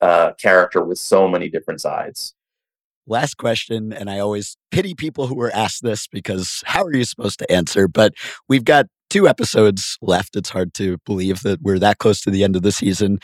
uh, 0.03 0.33
character 0.35 0.85
with 0.85 0.99
so 0.99 1.29
many 1.29 1.49
different 1.49 1.81
sides. 1.81 2.35
Last 3.07 3.37
question, 3.37 3.93
and 3.93 4.11
I 4.11 4.19
always 4.19 4.57
pity 4.71 4.95
people 4.95 5.27
who 5.27 5.41
are 5.41 5.55
asked 5.55 5.83
this 5.83 6.07
because 6.07 6.63
how 6.67 6.85
are 6.85 6.95
you 6.95 7.05
supposed 7.05 7.39
to 7.39 7.51
answer? 7.51 7.89
But 7.89 8.13
we've 8.49 8.65
got 8.65 8.87
two 9.11 9.27
episodes 9.27 9.97
left. 10.03 10.37
It's 10.37 10.51
hard 10.51 10.75
to 10.75 10.99
believe 11.07 11.43
that 11.43 11.63
we're 11.63 11.79
that 11.79 11.99
close 11.99 12.21
to 12.23 12.31
the 12.31 12.45
end 12.45 12.55
of 12.55 12.63
the 12.63 12.73
season. 12.73 13.19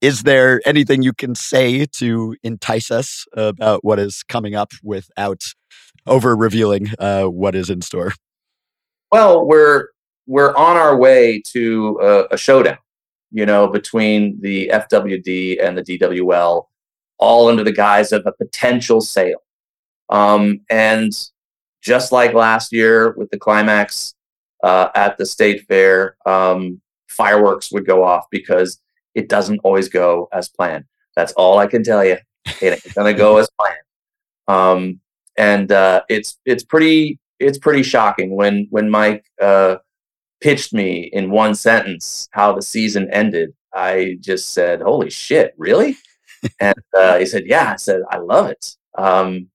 Is 0.00 0.24
there 0.24 0.60
anything 0.66 1.02
you 1.02 1.12
can 1.12 1.34
say 1.34 1.86
to 1.98 2.36
entice 2.42 2.90
us 2.90 3.24
about 3.32 3.82
what 3.82 3.98
is 3.98 4.22
coming 4.28 4.54
up 4.54 4.72
without 4.82 5.42
over 6.06 6.36
revealing 6.36 6.88
uh, 6.98 7.24
what 7.24 7.54
is 7.54 7.70
in 7.70 7.82
store? 7.82 8.12
Well, 9.10 9.46
we're 9.46 9.88
we're 10.26 10.54
on 10.54 10.76
our 10.76 10.96
way 10.96 11.40
to 11.52 11.98
a, 12.02 12.34
a 12.34 12.36
showdown, 12.36 12.78
you 13.36 13.44
know, 13.44 13.68
between 13.68 14.40
the 14.40 14.70
FWD 14.72 15.62
and 15.62 15.76
the 15.76 15.82
DWL, 15.82 16.64
all 17.18 17.48
under 17.48 17.62
the 17.62 17.70
guise 17.70 18.10
of 18.10 18.24
a 18.24 18.32
potential 18.32 19.02
sale. 19.02 19.42
Um, 20.08 20.60
and 20.70 21.12
just 21.82 22.12
like 22.12 22.32
last 22.32 22.72
year 22.72 23.12
with 23.12 23.28
the 23.28 23.38
climax 23.38 24.14
uh, 24.64 24.88
at 24.94 25.18
the 25.18 25.26
state 25.26 25.66
fair, 25.68 26.16
um, 26.24 26.80
fireworks 27.08 27.70
would 27.70 27.84
go 27.84 28.02
off 28.02 28.24
because 28.30 28.80
it 29.14 29.28
doesn't 29.28 29.60
always 29.64 29.90
go 29.90 30.30
as 30.32 30.48
planned. 30.48 30.86
That's 31.14 31.32
all 31.32 31.58
I 31.58 31.66
can 31.66 31.84
tell 31.84 32.06
you. 32.06 32.16
It 32.62 32.72
ain't 32.72 32.94
gonna 32.94 33.12
go 33.12 33.36
as 33.36 33.50
planned. 33.60 33.78
Um, 34.48 35.00
and 35.36 35.70
uh, 35.70 36.04
it's 36.08 36.38
it's 36.46 36.64
pretty 36.64 37.18
it's 37.38 37.58
pretty 37.58 37.82
shocking 37.82 38.34
when 38.34 38.66
when 38.70 38.88
Mike 38.88 39.26
uh, 39.42 39.76
pitched 40.40 40.72
me 40.72 41.10
in 41.12 41.30
one 41.30 41.54
sentence 41.54 42.28
how 42.32 42.52
the 42.52 42.62
season 42.62 43.08
ended. 43.12 43.54
I 43.74 44.18
just 44.20 44.50
said, 44.50 44.80
"Holy 44.82 45.10
shit, 45.10 45.54
really?" 45.56 45.96
and 46.60 46.78
uh, 46.96 47.18
he 47.18 47.26
said, 47.26 47.44
"Yeah." 47.46 47.72
I 47.72 47.76
said, 47.76 48.02
"I 48.10 48.18
love 48.18 48.48
it." 48.48 48.76
Um, 48.96 49.48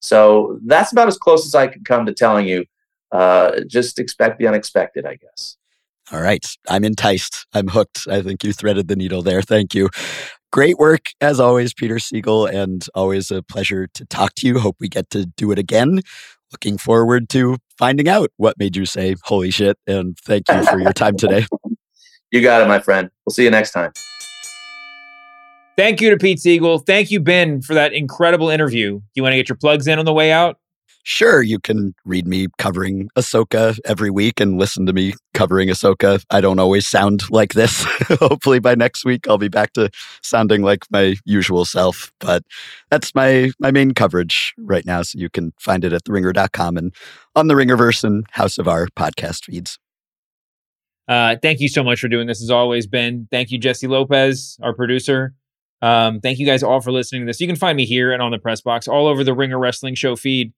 so 0.00 0.58
that's 0.66 0.92
about 0.92 1.08
as 1.08 1.18
close 1.18 1.46
as 1.46 1.54
I 1.54 1.66
could 1.66 1.84
come 1.84 2.06
to 2.06 2.12
telling 2.12 2.46
you. 2.46 2.64
Uh, 3.10 3.60
just 3.66 4.00
expect 4.00 4.38
the 4.38 4.48
unexpected, 4.48 5.06
I 5.06 5.14
guess. 5.16 5.56
All 6.12 6.20
right. 6.20 6.44
I'm 6.68 6.84
enticed. 6.84 7.46
I'm 7.52 7.68
hooked. 7.68 8.06
I 8.10 8.20
think 8.22 8.44
you 8.44 8.52
threaded 8.52 8.88
the 8.88 8.96
needle 8.96 9.22
there. 9.22 9.42
Thank 9.42 9.74
you. 9.74 9.88
Great 10.52 10.78
work, 10.78 11.06
as 11.20 11.40
always, 11.40 11.74
Peter 11.74 11.96
Segal, 11.96 12.48
and 12.48 12.86
always 12.94 13.30
a 13.30 13.42
pleasure 13.42 13.88
to 13.94 14.04
talk 14.06 14.34
to 14.36 14.46
you. 14.46 14.58
Hope 14.58 14.76
we 14.78 14.88
get 14.88 15.10
to 15.10 15.26
do 15.26 15.50
it 15.50 15.58
again. 15.58 16.00
Looking 16.52 16.78
forward 16.78 17.28
to 17.30 17.56
finding 17.76 18.08
out 18.08 18.30
what 18.36 18.58
made 18.58 18.76
you 18.76 18.86
say, 18.86 19.16
holy 19.24 19.50
shit. 19.50 19.76
And 19.86 20.16
thank 20.24 20.48
you 20.48 20.64
for 20.64 20.78
your 20.78 20.92
time 20.92 21.16
today. 21.16 21.46
You 22.30 22.42
got 22.42 22.62
it, 22.62 22.66
my 22.66 22.80
friend. 22.80 23.10
We'll 23.24 23.32
see 23.32 23.44
you 23.44 23.50
next 23.50 23.70
time. 23.70 23.92
Thank 25.76 26.00
you 26.00 26.10
to 26.10 26.16
Pete 26.16 26.38
Segal. 26.38 26.84
Thank 26.84 27.12
you, 27.12 27.20
Ben, 27.20 27.62
for 27.62 27.74
that 27.74 27.92
incredible 27.92 28.48
interview. 28.48 29.00
You 29.14 29.22
want 29.22 29.34
to 29.34 29.36
get 29.36 29.48
your 29.48 29.54
plugs 29.54 29.86
in 29.86 30.00
on 30.00 30.04
the 30.04 30.12
way 30.12 30.32
out? 30.32 30.58
Sure, 31.06 31.42
you 31.42 31.58
can 31.58 31.94
read 32.06 32.26
me 32.26 32.48
covering 32.56 33.10
Ahsoka 33.14 33.78
every 33.84 34.10
week 34.10 34.40
and 34.40 34.58
listen 34.58 34.86
to 34.86 34.92
me 34.94 35.12
covering 35.34 35.68
Ahsoka. 35.68 36.24
I 36.30 36.40
don't 36.40 36.58
always 36.58 36.86
sound 36.86 37.30
like 37.30 37.52
this. 37.52 37.84
Hopefully, 38.20 38.58
by 38.58 38.74
next 38.74 39.04
week, 39.04 39.28
I'll 39.28 39.36
be 39.36 39.50
back 39.50 39.74
to 39.74 39.90
sounding 40.22 40.62
like 40.62 40.86
my 40.90 41.16
usual 41.26 41.66
self. 41.66 42.10
But 42.20 42.42
that's 42.90 43.14
my 43.14 43.52
my 43.58 43.70
main 43.70 43.92
coverage 43.92 44.54
right 44.56 44.86
now. 44.86 45.02
So 45.02 45.18
you 45.18 45.28
can 45.28 45.52
find 45.60 45.84
it 45.84 45.92
at 45.92 46.04
theringer.com 46.04 46.78
and 46.78 46.94
on 47.36 47.48
the 47.48 47.54
Ringerverse 47.54 48.02
and 48.02 48.24
House 48.30 48.56
of 48.56 48.66
R 48.66 48.88
podcast 48.96 49.44
feeds. 49.44 49.78
Uh, 51.06 51.36
thank 51.42 51.60
you 51.60 51.68
so 51.68 51.84
much 51.84 52.00
for 52.00 52.08
doing 52.08 52.26
this 52.26 52.42
as 52.42 52.50
always, 52.50 52.86
Ben. 52.86 53.28
Thank 53.30 53.50
you, 53.50 53.58
Jessie 53.58 53.88
Lopez, 53.88 54.58
our 54.62 54.72
producer. 54.72 55.34
Um, 55.82 56.20
thank 56.20 56.38
you 56.38 56.46
guys 56.46 56.62
all 56.62 56.80
for 56.80 56.92
listening 56.92 57.22
to 57.22 57.26
this. 57.26 57.42
You 57.42 57.46
can 57.46 57.56
find 57.56 57.76
me 57.76 57.84
here 57.84 58.10
and 58.10 58.22
on 58.22 58.30
the 58.30 58.38
press 58.38 58.62
box 58.62 58.88
all 58.88 59.06
over 59.06 59.22
the 59.22 59.34
Ringer 59.34 59.58
Wrestling 59.58 59.96
Show 59.96 60.16
feed. 60.16 60.54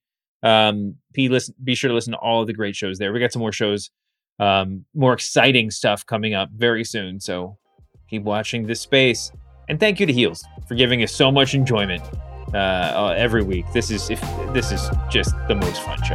Um, 0.47 0.95
be, 1.13 1.29
listen, 1.29 1.55
be 1.65 1.75
sure 1.75 1.89
to 1.89 1.95
listen 1.95 2.13
to 2.13 2.19
all 2.19 2.41
of 2.41 2.47
the 2.47 2.53
great 2.53 2.77
shows 2.77 2.99
there. 2.99 3.13
We 3.13 3.19
got 3.19 3.33
some 3.33 3.41
more 3.41 3.53
shows, 3.53 3.91
um, 4.39 4.85
more 4.95 5.13
exciting 5.13 5.73
stuff 5.73 6.07
coming 6.07 6.35
up 6.35 6.51
very 6.55 6.85
soon. 6.85 7.19
So 7.19 7.59
keep 8.09 8.23
watching 8.23 8.67
this 8.67 8.81
space. 8.81 9.33
And 9.69 9.81
thank 9.81 9.99
you 9.99 10.07
to 10.07 10.13
Heels 10.13 10.45
for 10.69 10.77
giving 10.77 11.03
us 11.03 11.13
so 11.13 11.33
much 11.33 11.55
enjoyment 11.55 12.03
uh, 12.55 12.59
uh, 12.59 13.15
every 13.17 13.43
week. 13.43 13.65
This 13.73 13.91
is 13.91 14.09
if 14.09 14.21
this 14.53 14.71
is 14.71 14.89
just 15.11 15.35
the 15.49 15.57
most 15.57 15.83
fun 15.83 16.01
show. 16.05 16.15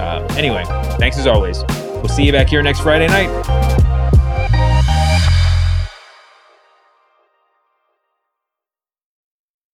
Uh, 0.00 0.24
anyway, 0.36 0.62
thanks 0.98 1.18
as 1.18 1.26
always. 1.26 1.64
We'll 1.68 2.08
see 2.08 2.24
you 2.24 2.32
back 2.32 2.48
here 2.48 2.62
next 2.62 2.80
Friday 2.80 3.08
night. 3.08 3.83